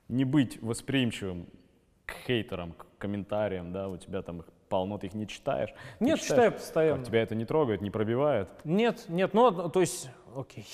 не 0.09 0.25
быть 0.25 0.61
восприимчивым 0.61 1.47
к 2.05 2.13
хейтерам, 2.27 2.73
к 2.73 2.85
комментариям, 2.99 3.71
да, 3.71 3.89
у 3.89 3.97
тебя 3.97 4.21
там 4.21 4.41
их 4.41 4.45
полно, 4.69 4.99
ты 4.99 5.07
их 5.07 5.13
не 5.15 5.27
читаешь? 5.27 5.73
Нет, 5.99 6.19
читаешь, 6.19 6.21
читаю 6.21 6.51
постоянно. 6.51 6.99
Как, 6.99 7.07
тебя 7.07 7.21
это 7.23 7.35
не 7.35 7.45
трогает, 7.45 7.81
не 7.81 7.89
пробивает? 7.89 8.49
Нет, 8.63 9.05
нет, 9.07 9.33
ну, 9.33 9.69
то 9.69 9.81
есть, 9.81 10.09
окей. 10.35 10.65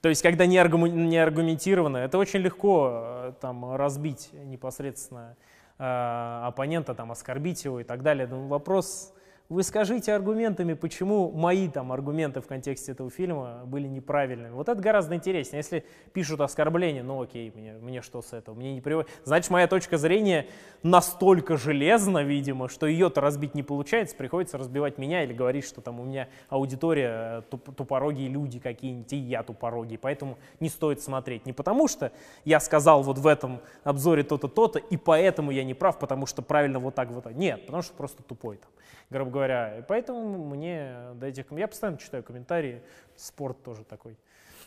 То 0.00 0.08
есть, 0.08 0.22
когда 0.22 0.46
не, 0.46 0.58
аргу, 0.58 0.86
не 0.86 1.18
аргументированно, 1.18 1.96
это 1.98 2.18
очень 2.18 2.40
легко 2.40 2.90
э, 2.92 3.32
там, 3.40 3.74
разбить 3.74 4.30
непосредственно 4.32 5.36
э, 5.78 6.40
оппонента, 6.44 6.94
там, 6.94 7.10
оскорбить 7.10 7.64
его 7.64 7.80
и 7.80 7.84
так 7.84 8.02
далее. 8.02 8.26
Но 8.28 8.46
вопрос 8.46 9.12
вы 9.48 9.62
скажите 9.62 10.12
аргументами, 10.12 10.74
почему 10.74 11.30
мои 11.30 11.68
там 11.68 11.90
аргументы 11.90 12.42
в 12.42 12.46
контексте 12.46 12.92
этого 12.92 13.08
фильма 13.08 13.62
были 13.64 13.88
неправильными. 13.88 14.52
Вот 14.52 14.68
это 14.68 14.80
гораздо 14.82 15.14
интереснее. 15.14 15.60
Если 15.60 15.86
пишут 16.12 16.42
оскорбления, 16.42 17.02
ну 17.02 17.22
окей, 17.22 17.50
мне, 17.54 17.72
мне 17.80 18.02
что 18.02 18.20
с 18.20 18.34
этого? 18.34 18.54
Мне 18.54 18.74
не 18.74 18.82
приводит. 18.82 19.08
Значит, 19.24 19.50
моя 19.50 19.66
точка 19.66 19.96
зрения 19.96 20.46
настолько 20.82 21.56
железна, 21.56 22.22
видимо, 22.22 22.68
что 22.68 22.86
ее-то 22.86 23.22
разбить 23.22 23.54
не 23.54 23.62
получается, 23.62 24.14
приходится 24.16 24.58
разбивать 24.58 24.98
меня 24.98 25.24
или 25.24 25.32
говорить, 25.32 25.64
что 25.64 25.80
там 25.80 25.98
у 25.98 26.04
меня 26.04 26.28
аудитория 26.50 27.38
э, 27.38 27.42
туп, 27.50 27.74
тупорогие 27.74 28.28
люди 28.28 28.58
какие-нибудь, 28.58 29.14
и 29.14 29.16
я 29.16 29.42
тупорогий, 29.42 29.96
поэтому 29.96 30.36
не 30.60 30.68
стоит 30.68 31.00
смотреть. 31.00 31.46
Не 31.46 31.54
потому 31.54 31.88
что 31.88 32.12
я 32.44 32.60
сказал 32.60 33.02
вот 33.02 33.16
в 33.16 33.26
этом 33.26 33.60
обзоре 33.82 34.24
то-то, 34.24 34.48
то-то, 34.48 34.78
и 34.78 34.98
поэтому 34.98 35.52
я 35.52 35.64
не 35.64 35.72
прав, 35.72 35.98
потому 35.98 36.26
что 36.26 36.42
правильно 36.42 36.78
вот 36.80 36.94
так, 36.94 37.10
вот. 37.10 37.24
Нет, 37.32 37.64
потому 37.64 37.82
что 37.82 37.94
просто 37.94 38.22
тупой 38.22 38.58
там 38.58 38.70
грубо 39.10 39.30
говоря. 39.30 39.78
И 39.78 39.82
поэтому 39.82 40.44
мне 40.44 40.94
до 41.14 41.26
этих... 41.26 41.50
Я 41.52 41.68
постоянно 41.68 41.98
читаю 41.98 42.22
комментарии, 42.22 42.82
спорт 43.16 43.62
тоже 43.62 43.84
такой. 43.84 44.16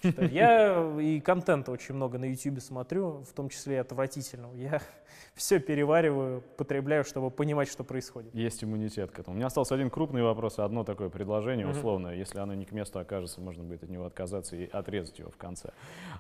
Я 0.03 0.99
и 0.99 1.19
контента 1.19 1.72
очень 1.72 1.95
много 1.95 2.18
на 2.18 2.26
YouTube 2.26 2.60
смотрю, 2.61 3.23
в 3.23 3.34
том 3.34 3.49
числе 3.49 3.76
и 3.76 3.78
отвратительного. 3.78 4.56
Я 4.56 4.82
все 5.36 5.60
перевариваю, 5.60 6.44
потребляю, 6.57 7.03
чтобы 7.03 7.30
понимать, 7.32 7.69
что 7.69 7.84
происходит. 7.84 8.34
Есть 8.34 8.64
иммунитет 8.64 9.11
к 9.11 9.19
этому. 9.19 9.36
У 9.36 9.38
меня 9.38 9.48
остался 9.48 9.76
один 9.76 9.90
крупный 9.90 10.23
вопрос 10.23 10.60
и 10.60 10.61
одно 10.61 10.84
такое 10.84 11.10
предложение, 11.10 11.68
условное. 11.68 12.15
Если 12.15 12.40
оно 12.40 12.53
не 12.53 12.65
к 12.65 12.72
месту 12.72 12.99
окажется, 12.99 13.41
можно 13.41 13.64
будет 13.64 13.84
от 13.84 13.90
него 13.90 14.06
отказаться 14.06 14.56
и 14.56 14.69
отрезать 14.69 15.19
его 15.19 15.30
в 15.30 15.38
конце. 15.38 15.72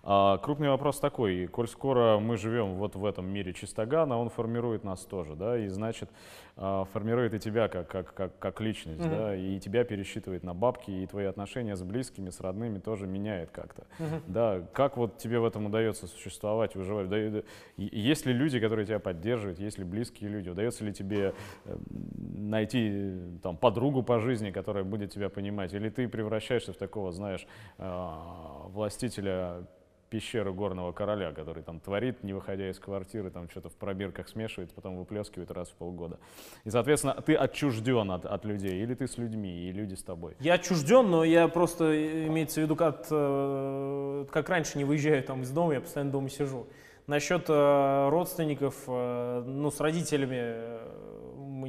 А, 0.03 0.37
крупный 0.37 0.69
вопрос 0.69 0.99
такой. 0.99 1.47
Коль 1.47 1.67
скоро 1.67 2.19
мы 2.19 2.37
живем 2.37 2.75
вот 2.75 2.95
в 2.95 3.05
этом 3.05 3.27
мире 3.27 3.53
чистогана, 3.53 4.17
он 4.17 4.29
формирует 4.29 4.83
нас 4.83 5.01
тоже, 5.05 5.35
да, 5.35 5.57
и 5.57 5.67
значит 5.67 6.09
а, 6.55 6.85
формирует 6.85 7.33
и 7.33 7.39
тебя 7.39 7.67
как, 7.67 7.87
как, 7.87 8.13
как, 8.13 8.39
как 8.39 8.61
личность, 8.61 9.01
mm-hmm. 9.01 9.17
да, 9.17 9.35
и 9.35 9.59
тебя 9.59 9.83
пересчитывает 9.83 10.43
на 10.43 10.53
бабки, 10.53 10.91
и 10.91 11.07
твои 11.07 11.25
отношения 11.25 11.75
с 11.75 11.83
близкими, 11.83 12.29
с 12.29 12.39
родными 12.39 12.79
тоже 12.79 13.07
меняет 13.07 13.51
как-то. 13.71 14.21
Да, 14.27 14.61
как 14.73 14.97
вот 14.97 15.17
тебе 15.17 15.39
в 15.39 15.45
этом 15.45 15.65
удается 15.65 16.07
существовать, 16.07 16.75
выживать? 16.75 17.45
Есть 17.77 18.25
ли 18.25 18.33
люди, 18.33 18.59
которые 18.59 18.85
тебя 18.85 18.99
поддерживают, 18.99 19.59
есть 19.59 19.77
ли 19.77 19.83
близкие 19.83 20.29
люди? 20.29 20.49
Удается 20.49 20.83
ли 20.83 20.93
тебе 20.93 21.33
э, 21.65 21.77
найти 21.89 23.13
там, 23.41 23.57
подругу 23.57 24.03
по 24.03 24.19
жизни, 24.19 24.51
которая 24.51 24.83
будет 24.83 25.11
тебя 25.11 25.29
понимать? 25.29 25.73
Или 25.73 25.89
ты 25.89 26.07
превращаешься 26.07 26.73
в 26.73 26.77
такого, 26.77 27.11
знаешь, 27.11 27.47
а, 27.77 28.67
властителя 28.67 29.65
пещеру 30.11 30.53
горного 30.53 30.91
короля, 30.91 31.31
который 31.31 31.63
там 31.63 31.79
творит, 31.79 32.23
не 32.23 32.33
выходя 32.33 32.69
из 32.69 32.77
квартиры, 32.77 33.31
там 33.31 33.49
что-то 33.49 33.69
в 33.69 33.73
пробирках 33.73 34.27
смешивает, 34.27 34.71
потом 34.73 34.97
выплескивает 34.97 35.49
раз 35.51 35.69
в 35.69 35.73
полгода. 35.73 36.19
И, 36.65 36.69
соответственно, 36.69 37.13
ты 37.13 37.33
отчужден 37.33 38.11
от, 38.11 38.25
от 38.25 38.45
людей, 38.45 38.83
или 38.83 38.93
ты 38.93 39.07
с 39.07 39.17
людьми, 39.17 39.69
и 39.69 39.71
люди 39.71 39.95
с 39.95 40.03
тобой. 40.03 40.35
Я 40.39 40.55
отчужден, 40.55 41.09
но 41.09 41.23
я 41.23 41.47
просто, 41.47 42.27
имеется 42.27 42.59
в 42.59 42.63
виду, 42.63 42.75
как, 42.75 43.07
э, 43.09 44.25
как 44.29 44.49
раньше 44.49 44.77
не 44.77 44.83
выезжаю 44.83 45.23
там 45.23 45.43
из 45.43 45.49
дома, 45.49 45.73
я 45.73 45.81
постоянно 45.81 46.11
дома 46.11 46.29
сижу. 46.29 46.67
Насчет 47.07 47.45
э, 47.47 48.09
родственников, 48.09 48.75
э, 48.87 49.43
ну, 49.45 49.71
с 49.71 49.79
родителями 49.79 50.39
э, 50.39 51.20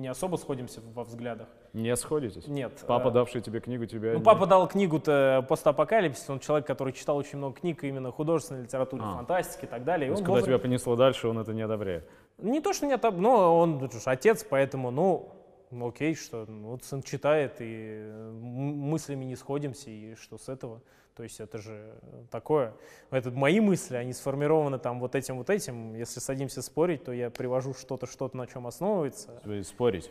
не 0.02 0.08
особо 0.08 0.36
сходимся 0.36 0.80
во 0.94 1.04
взглядах. 1.04 1.48
Не 1.72 1.96
сходитесь? 1.96 2.46
Нет. 2.46 2.84
Папа, 2.86 3.10
давший 3.10 3.40
тебе 3.40 3.60
книгу, 3.60 3.86
тебя... 3.86 4.12
Ну, 4.12 4.20
папа 4.20 4.46
дал 4.46 4.68
книгу-то 4.68 5.46
«Постапокалипсис», 5.48 6.28
он 6.28 6.40
человек, 6.40 6.66
который 6.66 6.92
читал 6.92 7.16
очень 7.16 7.38
много 7.38 7.60
книг 7.60 7.82
именно 7.84 8.10
художественной 8.10 8.64
литературы, 8.64 9.02
а. 9.04 9.14
фантастики 9.14 9.64
и 9.64 9.68
так 9.68 9.84
далее. 9.84 10.08
То 10.08 10.12
есть, 10.12 10.22
когда 10.22 10.32
возраст... 10.32 10.48
тебя 10.48 10.58
понесло 10.58 10.96
дальше, 10.96 11.28
он 11.28 11.38
это 11.38 11.54
не 11.54 11.62
одобряет? 11.62 12.06
Не 12.38 12.60
то, 12.60 12.72
что 12.72 12.86
не 12.86 12.92
одобряет, 12.92 13.22
но 13.22 13.58
он 13.58 13.88
отец, 14.04 14.44
поэтому, 14.48 14.90
ну, 14.90 15.32
окей, 15.80 16.14
что 16.14 16.44
ну, 16.46 16.70
вот 16.70 16.84
сын 16.84 17.02
читает, 17.02 17.56
и 17.60 18.10
мыслями 18.42 19.24
не 19.24 19.36
сходимся, 19.36 19.88
и 19.88 20.14
что 20.16 20.36
с 20.36 20.48
этого? 20.48 20.82
То 21.14 21.24
есть 21.24 21.40
это 21.40 21.58
же 21.58 21.94
такое. 22.30 22.72
Это 23.10 23.30
мои 23.30 23.60
мысли, 23.60 23.96
они 23.96 24.14
сформированы 24.14 24.78
там 24.78 24.98
вот 24.98 25.14
этим, 25.14 25.36
вот 25.36 25.50
этим. 25.50 25.94
Если 25.94 26.20
садимся 26.20 26.62
спорить, 26.62 27.04
то 27.04 27.12
я 27.12 27.30
привожу 27.30 27.74
что-то, 27.74 28.06
что-то, 28.06 28.36
на 28.36 28.46
чем 28.46 28.66
основывается. 28.66 29.40
Вы 29.44 29.62
спорите? 29.62 30.10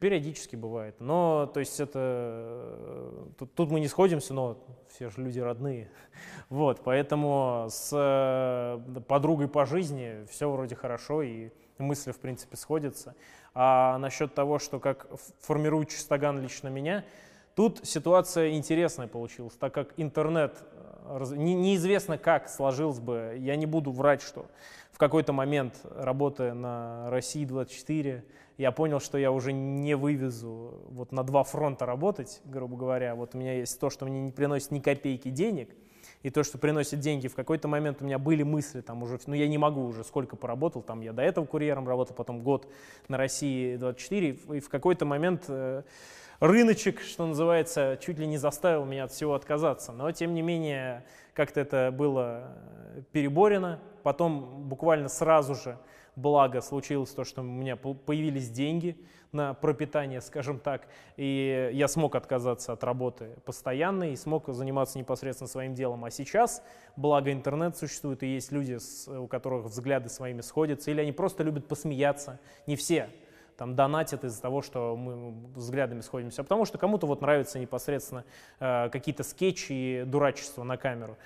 Периодически 0.00 0.56
бывает. 0.56 0.96
Но, 0.98 1.50
то 1.52 1.60
есть 1.60 1.78
это... 1.78 3.28
Тут, 3.38 3.54
тут 3.54 3.70
мы 3.70 3.80
не 3.80 3.88
сходимся, 3.88 4.32
но 4.32 4.58
все 4.88 5.10
же 5.10 5.22
люди 5.22 5.40
родные. 5.40 5.90
Вот, 6.48 6.82
поэтому 6.82 7.68
с 7.70 7.90
э, 7.92 9.00
подругой 9.02 9.46
по 9.46 9.66
жизни 9.66 10.26
все 10.28 10.50
вроде 10.50 10.74
хорошо, 10.74 11.22
и 11.22 11.50
мысли, 11.78 12.10
в 12.10 12.18
принципе, 12.18 12.56
сходятся. 12.56 13.14
А 13.54 13.98
насчет 13.98 14.34
того, 14.34 14.58
что 14.58 14.78
как 14.78 15.06
формирует 15.40 15.90
чистоган 15.90 16.40
лично 16.40 16.68
меня, 16.68 17.04
Тут 17.54 17.80
ситуация 17.82 18.50
интересная 18.52 19.06
получилась, 19.06 19.54
так 19.54 19.74
как 19.74 19.92
интернет 19.96 20.54
э, 21.08 21.34
неизвестно 21.36 22.16
как 22.16 22.48
сложился 22.48 23.00
бы, 23.00 23.36
я 23.38 23.56
не 23.56 23.66
буду 23.66 23.90
врать, 23.90 24.22
что 24.22 24.46
в 24.92 24.98
какой-то 24.98 25.32
момент, 25.32 25.74
работая 25.96 26.54
на 26.54 27.10
России 27.10 27.44
24, 27.44 28.24
я 28.58 28.72
понял, 28.72 29.00
что 29.00 29.16
я 29.16 29.32
уже 29.32 29.52
не 29.52 29.96
вывезу 29.96 30.74
вот 30.90 31.12
на 31.12 31.24
два 31.24 31.44
фронта 31.44 31.86
работать, 31.86 32.40
грубо 32.44 32.76
говоря. 32.76 33.14
Вот 33.14 33.34
у 33.34 33.38
меня 33.38 33.54
есть 33.54 33.80
то, 33.80 33.88
что 33.88 34.04
мне 34.04 34.20
не 34.20 34.30
приносит 34.30 34.70
ни 34.70 34.80
копейки 34.80 35.30
денег, 35.30 35.70
и 36.22 36.30
то, 36.30 36.44
что 36.44 36.58
приносит 36.58 37.00
деньги. 37.00 37.28
В 37.28 37.34
какой-то 37.34 37.68
момент 37.68 38.02
у 38.02 38.04
меня 38.04 38.18
были 38.18 38.42
мысли, 38.42 38.82
там 38.82 39.02
уже, 39.02 39.18
ну 39.26 39.34
я 39.34 39.48
не 39.48 39.58
могу 39.58 39.84
уже, 39.86 40.04
сколько 40.04 40.36
поработал, 40.36 40.82
там 40.82 41.00
я 41.00 41.12
до 41.12 41.22
этого 41.22 41.46
курьером 41.46 41.88
работал, 41.88 42.14
потом 42.14 42.42
год 42.42 42.70
на 43.08 43.16
России 43.16 43.76
24, 43.76 44.28
и 44.28 44.60
в 44.60 44.68
какой-то 44.68 45.06
момент 45.06 45.44
э, 45.48 45.82
рыночек, 46.40 47.00
что 47.00 47.26
называется, 47.26 47.98
чуть 48.00 48.18
ли 48.18 48.26
не 48.26 48.38
заставил 48.38 48.84
меня 48.84 49.04
от 49.04 49.12
всего 49.12 49.34
отказаться. 49.34 49.92
Но, 49.92 50.10
тем 50.10 50.34
не 50.34 50.42
менее, 50.42 51.04
как-то 51.34 51.60
это 51.60 51.94
было 51.96 52.54
э, 52.96 53.02
переборено. 53.12 53.78
Потом 54.02 54.64
буквально 54.68 55.08
сразу 55.08 55.54
же, 55.54 55.78
благо, 56.16 56.60
случилось 56.62 57.10
то, 57.10 57.24
что 57.24 57.42
у 57.42 57.44
меня 57.44 57.76
появились 57.76 58.50
деньги 58.50 58.96
на 59.32 59.54
пропитание, 59.54 60.20
скажем 60.20 60.58
так, 60.58 60.88
и 61.16 61.70
я 61.72 61.86
смог 61.86 62.16
отказаться 62.16 62.72
от 62.72 62.82
работы 62.82 63.36
постоянной 63.44 64.12
и 64.12 64.16
смог 64.16 64.48
заниматься 64.48 64.98
непосредственно 64.98 65.46
своим 65.46 65.74
делом. 65.74 66.04
А 66.04 66.10
сейчас, 66.10 66.64
благо 66.96 67.30
интернет 67.30 67.76
существует, 67.76 68.24
и 68.24 68.26
есть 68.26 68.50
люди, 68.50 68.78
у 69.08 69.28
которых 69.28 69.66
взгляды 69.66 70.08
своими 70.08 70.40
сходятся, 70.40 70.90
или 70.90 71.00
они 71.00 71.12
просто 71.12 71.44
любят 71.44 71.68
посмеяться, 71.68 72.40
не 72.66 72.74
все, 72.74 73.08
там 73.60 73.74
донатят 73.74 74.24
из-за 74.24 74.40
того, 74.40 74.62
что 74.62 74.96
мы 74.96 75.34
взглядами 75.54 76.00
сходимся, 76.00 76.40
а 76.40 76.44
потому 76.44 76.64
что 76.64 76.78
кому-то 76.78 77.06
вот 77.06 77.20
нравятся 77.20 77.58
непосредственно 77.58 78.24
э, 78.58 78.88
какие-то 78.88 79.22
скетчи 79.22 79.72
и 79.72 80.04
дурачество 80.06 80.64
на 80.64 80.78
камеру, 80.78 81.18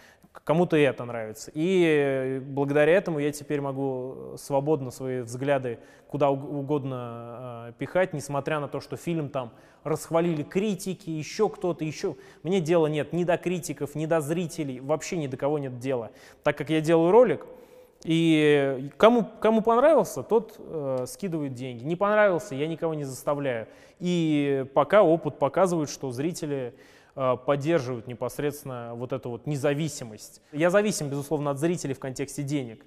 кому-то 0.43 0.77
это 0.77 1.05
нравится. 1.05 1.53
И 1.55 2.43
благодаря 2.45 2.93
этому 2.95 3.21
я 3.21 3.31
теперь 3.31 3.61
могу 3.61 4.35
свободно 4.37 4.91
свои 4.91 5.21
взгляды 5.21 5.79
куда 6.09 6.31
угодно 6.31 7.69
э, 7.69 7.73
пихать, 7.79 8.13
несмотря 8.13 8.59
на 8.59 8.67
то, 8.67 8.81
что 8.81 8.97
фильм 8.97 9.29
там 9.29 9.53
расхвалили 9.85 10.43
критики, 10.43 11.11
еще 11.11 11.49
кто-то, 11.49 11.85
еще. 11.85 12.17
Мне 12.43 12.61
дела 12.61 12.89
нет 12.89 13.13
ни 13.13 13.23
до 13.23 13.37
критиков, 13.37 13.95
ни 13.95 14.07
до 14.07 14.21
зрителей, 14.21 14.81
вообще 14.81 15.19
ни 15.19 15.29
до 15.29 15.37
кого 15.37 15.61
нет 15.61 15.79
дела. 15.79 16.11
Так 16.43 16.59
как 16.59 16.69
я 16.69 16.81
делаю 16.81 17.13
ролик, 17.13 17.47
и 18.05 18.91
кому, 18.99 19.27
кому 19.41 19.63
понравился, 19.63 20.23
тот 20.23 20.57
э, 20.59 21.07
скидывает 21.09 21.55
деньги. 21.55 21.85
Не 21.85 21.97
понравился, 21.97 22.55
я 22.55 22.69
никого 22.69 22.93
не 22.93 23.05
заставляю. 23.05 23.67
И 23.99 24.67
пока 24.75 25.03
опыт 25.03 25.39
показывает, 25.39 25.89
что 25.89 26.11
зрители 26.11 26.75
э, 27.17 27.37
поддерживают 27.47 28.07
непосредственно 28.07 28.93
вот 28.95 29.15
эту 29.15 29.31
вот 29.31 29.47
независимость. 29.47 30.43
Я 30.53 30.69
зависим, 30.69 31.09
безусловно, 31.09 31.51
от 31.51 31.59
зрителей 31.59 31.95
в 31.95 31.99
контексте 31.99 32.43
денег. 32.43 32.85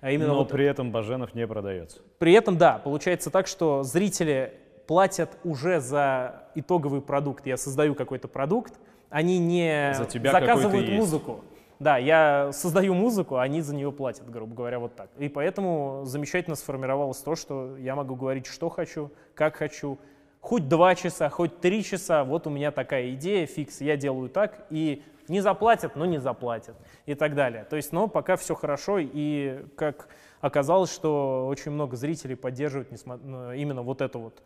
А 0.00 0.12
именно 0.12 0.28
Но 0.28 0.38
вот 0.38 0.50
при 0.50 0.64
этом 0.64 0.92
Баженов 0.92 1.34
не 1.34 1.46
продается. 1.48 1.98
При 2.18 2.32
этом, 2.32 2.56
да, 2.56 2.78
получается 2.78 3.30
так, 3.30 3.48
что 3.48 3.82
зрители 3.82 4.54
платят 4.86 5.36
уже 5.42 5.80
за 5.80 6.44
итоговый 6.54 7.00
продукт. 7.00 7.44
Я 7.44 7.56
создаю 7.56 7.96
какой-то 7.96 8.28
продукт, 8.28 8.74
они 9.08 9.40
не 9.40 9.94
за 9.94 10.04
тебя 10.04 10.30
заказывают 10.30 10.88
музыку. 10.90 11.40
Есть. 11.42 11.59
Да, 11.80 11.96
я 11.96 12.50
создаю 12.52 12.92
музыку, 12.92 13.36
а 13.36 13.42
они 13.42 13.62
за 13.62 13.74
нее 13.74 13.90
платят, 13.90 14.30
грубо 14.30 14.54
говоря, 14.54 14.78
вот 14.78 14.94
так. 14.96 15.08
И 15.18 15.30
поэтому 15.30 16.02
замечательно 16.04 16.54
сформировалось 16.54 17.16
то, 17.16 17.34
что 17.34 17.78
я 17.78 17.96
могу 17.96 18.16
говорить, 18.16 18.44
что 18.44 18.68
хочу, 18.68 19.10
как 19.34 19.56
хочу, 19.56 19.98
хоть 20.40 20.68
два 20.68 20.94
часа, 20.94 21.30
хоть 21.30 21.60
три 21.60 21.82
часа, 21.82 22.22
вот 22.24 22.46
у 22.46 22.50
меня 22.50 22.70
такая 22.70 23.14
идея, 23.14 23.46
фикс, 23.46 23.80
я 23.80 23.96
делаю 23.96 24.28
так, 24.28 24.66
и 24.68 25.02
не 25.28 25.40
заплатят, 25.40 25.96
но 25.96 26.04
не 26.04 26.18
заплатят, 26.18 26.76
и 27.06 27.14
так 27.14 27.34
далее. 27.34 27.64
То 27.64 27.76
есть, 27.76 27.92
но 27.92 28.08
пока 28.08 28.36
все 28.36 28.54
хорошо, 28.54 28.98
и 28.98 29.64
как 29.74 30.08
оказалось, 30.42 30.92
что 30.92 31.46
очень 31.48 31.70
много 31.70 31.96
зрителей 31.96 32.36
поддерживают 32.36 32.90
именно 32.92 33.80
вот 33.80 34.02
эту 34.02 34.18
вот 34.18 34.42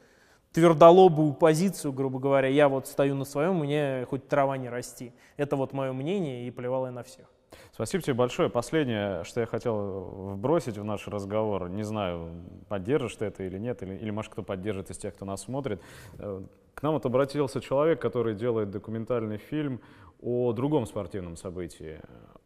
твердолобую 0.54 1.34
позицию, 1.34 1.92
грубо 1.92 2.20
говоря, 2.20 2.48
я 2.48 2.68
вот 2.68 2.86
стою 2.86 3.16
на 3.16 3.24
своем, 3.24 3.56
мне 3.56 4.06
хоть 4.08 4.28
трава 4.28 4.56
не 4.56 4.68
расти. 4.68 5.12
Это 5.36 5.56
вот 5.56 5.72
мое 5.72 5.92
мнение, 5.92 6.46
и 6.46 6.50
плевал 6.52 6.86
я 6.86 6.92
на 6.92 7.02
всех. 7.02 7.26
Спасибо 7.72 8.02
тебе 8.02 8.14
большое. 8.14 8.48
Последнее, 8.48 9.24
что 9.24 9.40
я 9.40 9.46
хотел 9.46 10.34
вбросить 10.34 10.78
в 10.78 10.84
наш 10.84 11.08
разговор, 11.08 11.68
не 11.68 11.82
знаю, 11.82 12.30
поддержишь 12.68 13.16
ты 13.16 13.26
это 13.26 13.42
или 13.42 13.58
нет, 13.58 13.82
или, 13.82 13.96
или 13.96 14.10
может 14.10 14.32
кто 14.32 14.44
поддержит 14.44 14.90
из 14.90 14.98
тех, 14.98 15.14
кто 15.14 15.24
нас 15.24 15.42
смотрит. 15.42 15.80
Э, 16.18 16.42
к 16.74 16.82
нам 16.82 16.94
вот 16.94 17.04
обратился 17.04 17.60
человек, 17.60 18.00
который 18.00 18.34
делает 18.36 18.70
документальный 18.70 19.38
фильм 19.38 19.80
о 20.22 20.52
другом 20.52 20.86
спортивном 20.86 21.36
событии, 21.36 22.00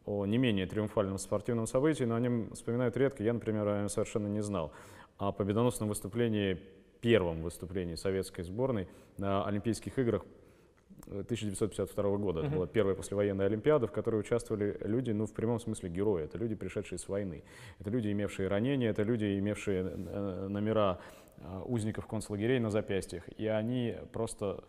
о 0.06 0.24
не 0.24 0.38
менее 0.38 0.66
триумфальном 0.66 1.18
спортивном 1.18 1.66
событии, 1.66 2.04
но 2.04 2.14
о 2.14 2.20
нем 2.20 2.50
вспоминают 2.54 2.96
редко. 2.96 3.22
Я, 3.22 3.34
например, 3.34 3.68
о 3.68 3.78
нем 3.80 3.88
совершенно 3.90 4.28
не 4.28 4.40
знал. 4.40 4.72
О 5.18 5.32
победоносном 5.32 5.88
выступлении 5.90 6.58
первом 7.00 7.42
выступлении 7.42 7.94
советской 7.94 8.42
сборной 8.42 8.88
на 9.16 9.44
Олимпийских 9.44 9.98
играх 9.98 10.24
1952 11.06 12.16
года. 12.18 12.40
Это 12.40 12.50
была 12.50 12.66
первая 12.66 12.94
послевоенная 12.94 13.46
Олимпиада, 13.46 13.86
в 13.86 13.92
которой 13.92 14.20
участвовали 14.20 14.76
люди, 14.80 15.10
ну, 15.10 15.26
в 15.26 15.32
прямом 15.32 15.58
смысле 15.58 15.88
герои. 15.88 16.24
Это 16.24 16.38
люди, 16.38 16.54
пришедшие 16.54 16.98
с 16.98 17.08
войны. 17.08 17.42
Это 17.78 17.90
люди, 17.90 18.10
имевшие 18.12 18.48
ранения, 18.48 18.90
это 18.90 19.02
люди, 19.02 19.38
имевшие 19.38 19.84
э, 19.84 20.48
номера 20.48 20.98
э, 21.38 21.62
узников 21.64 22.06
концлагерей 22.06 22.58
на 22.58 22.70
запястьях. 22.70 23.28
И 23.38 23.46
они 23.46 23.96
просто 24.12 24.64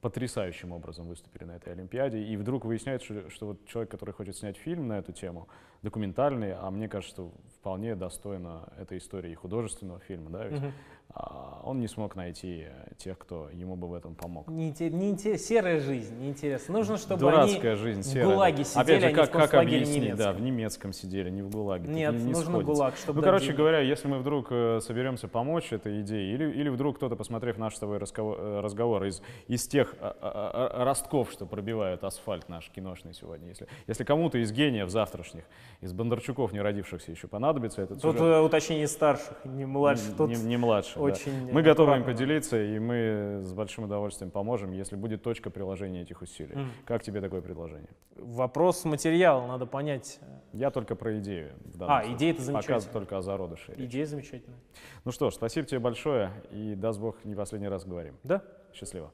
потрясающим 0.00 0.72
образом 0.72 1.08
выступили 1.08 1.44
на 1.44 1.56
этой 1.56 1.72
Олимпиаде. 1.72 2.22
И 2.22 2.36
вдруг 2.36 2.66
выясняется, 2.66 3.06
что, 3.06 3.30
что 3.30 3.46
вот 3.46 3.66
человек, 3.66 3.90
который 3.90 4.10
хочет 4.10 4.36
снять 4.36 4.58
фильм 4.58 4.86
на 4.86 4.98
эту 4.98 5.12
тему, 5.12 5.48
документальный, 5.80 6.52
а 6.52 6.70
мне 6.70 6.88
кажется, 6.88 7.14
что 7.14 7.32
вполне 7.56 7.94
достойно 7.94 8.68
этой 8.78 8.98
истории 8.98 9.32
и 9.32 9.34
художественного 9.34 10.00
фильма, 10.00 10.30
да, 10.30 10.46
ведь, 10.46 10.60
uh-huh. 10.60 10.72
А, 11.10 11.60
он 11.64 11.80
не 11.80 11.86
смог 11.86 12.16
найти 12.16 12.66
тех, 12.98 13.18
кто 13.18 13.48
ему 13.52 13.76
бы 13.76 13.88
в 13.88 13.94
этом 13.94 14.14
помог. 14.14 14.48
Не, 14.48 14.74
не 14.90 15.10
интерес, 15.10 15.46
серая 15.46 15.80
жизнь, 15.80 16.18
неинтересно. 16.18 16.74
Нужно, 16.74 16.96
чтобы 16.96 17.20
Дурацкая 17.20 17.72
они 17.72 17.80
жизнь, 17.80 18.02
серая. 18.02 18.26
в 18.26 18.30
ГУЛАГе 18.30 18.64
сидели, 18.64 18.82
Опять 18.82 19.02
же, 19.02 19.10
как, 19.12 19.30
как 19.30 19.54
объяснить, 19.54 19.96
немецком. 19.96 20.18
да, 20.18 20.32
в 20.32 20.40
немецком 20.40 20.92
сидели, 20.92 21.30
не 21.30 21.42
в 21.42 21.50
ГУЛАГе. 21.50 21.88
Нет, 21.88 22.14
не, 22.14 22.18
не 22.18 22.32
нужно 22.32 22.42
сходится. 22.44 22.72
ГУЛАГ, 22.72 22.96
чтобы 22.96 23.20
Ну, 23.20 23.24
короче 23.24 23.52
говоря, 23.52 23.80
если 23.80 24.08
мы 24.08 24.18
вдруг 24.18 24.48
э, 24.50 24.80
соберемся 24.80 25.28
помочь 25.28 25.72
этой 25.72 26.00
идее, 26.00 26.34
или, 26.34 26.50
или 26.50 26.68
вдруг 26.68 26.96
кто-то, 26.96 27.16
посмотрев 27.16 27.58
наш 27.58 27.76
с 27.76 27.78
тобой 27.78 27.98
разговор, 27.98 28.38
э, 28.40 28.60
разговор 28.60 29.04
из, 29.04 29.22
из 29.46 29.66
тех 29.68 29.94
а, 30.00 30.16
а, 30.20 30.70
а, 30.80 30.84
ростков, 30.84 31.30
что 31.30 31.46
пробивают 31.46 32.02
асфальт 32.02 32.48
наш 32.48 32.70
киношный 32.70 33.14
сегодня. 33.14 33.48
Если, 33.48 33.68
если 33.86 34.04
кому-то 34.04 34.38
из 34.38 34.52
гениев 34.52 34.90
завтрашних, 34.90 35.44
из 35.80 35.92
Бондарчуков, 35.92 36.52
не 36.52 36.60
родившихся 36.60 37.10
еще, 37.12 37.28
понадобится 37.28 37.82
этот 37.82 38.00
Тут 38.00 38.16
сюжет, 38.16 38.36
э, 38.36 38.40
уточнение 38.40 38.88
старших, 38.88 39.36
не 39.44 39.64
младших. 39.64 40.16
Тут 40.16 40.30
не, 40.30 40.36
не 40.36 40.56
младше. 40.56 40.93
Да. 41.00 41.02
очень 41.02 41.52
Мы 41.52 41.62
готовы 41.62 41.96
им 41.96 42.04
поделиться, 42.04 42.62
и 42.62 42.78
мы 42.78 43.40
с 43.44 43.52
большим 43.52 43.84
удовольствием 43.84 44.30
поможем, 44.30 44.72
если 44.72 44.96
будет 44.96 45.22
точка 45.22 45.50
приложения 45.50 46.02
этих 46.02 46.22
усилий. 46.22 46.54
Мгм. 46.54 46.70
Как 46.84 47.02
тебе 47.02 47.20
такое 47.20 47.40
предложение? 47.40 47.88
Вопрос 48.16 48.84
материала, 48.84 49.46
надо 49.46 49.66
понять. 49.66 50.20
Я 50.52 50.70
только 50.70 50.94
про 50.96 51.18
идею. 51.18 51.52
А, 51.80 52.00
случае. 52.02 52.16
идея-то 52.16 52.38
Пока 52.40 52.44
замечательная. 52.52 52.92
только 52.92 53.18
о 53.18 53.22
зародыше. 53.22 53.72
речь. 53.76 53.88
Идея 53.90 54.06
замечательная. 54.06 54.58
Ну 55.04 55.12
что 55.12 55.30
ж, 55.30 55.34
спасибо 55.34 55.66
тебе 55.66 55.80
большое, 55.80 56.30
и 56.50 56.74
даст 56.74 57.00
Бог 57.00 57.24
не 57.24 57.34
последний 57.34 57.68
раз 57.68 57.84
говорим. 57.84 58.16
Да? 58.22 58.42
Счастливо. 58.72 59.12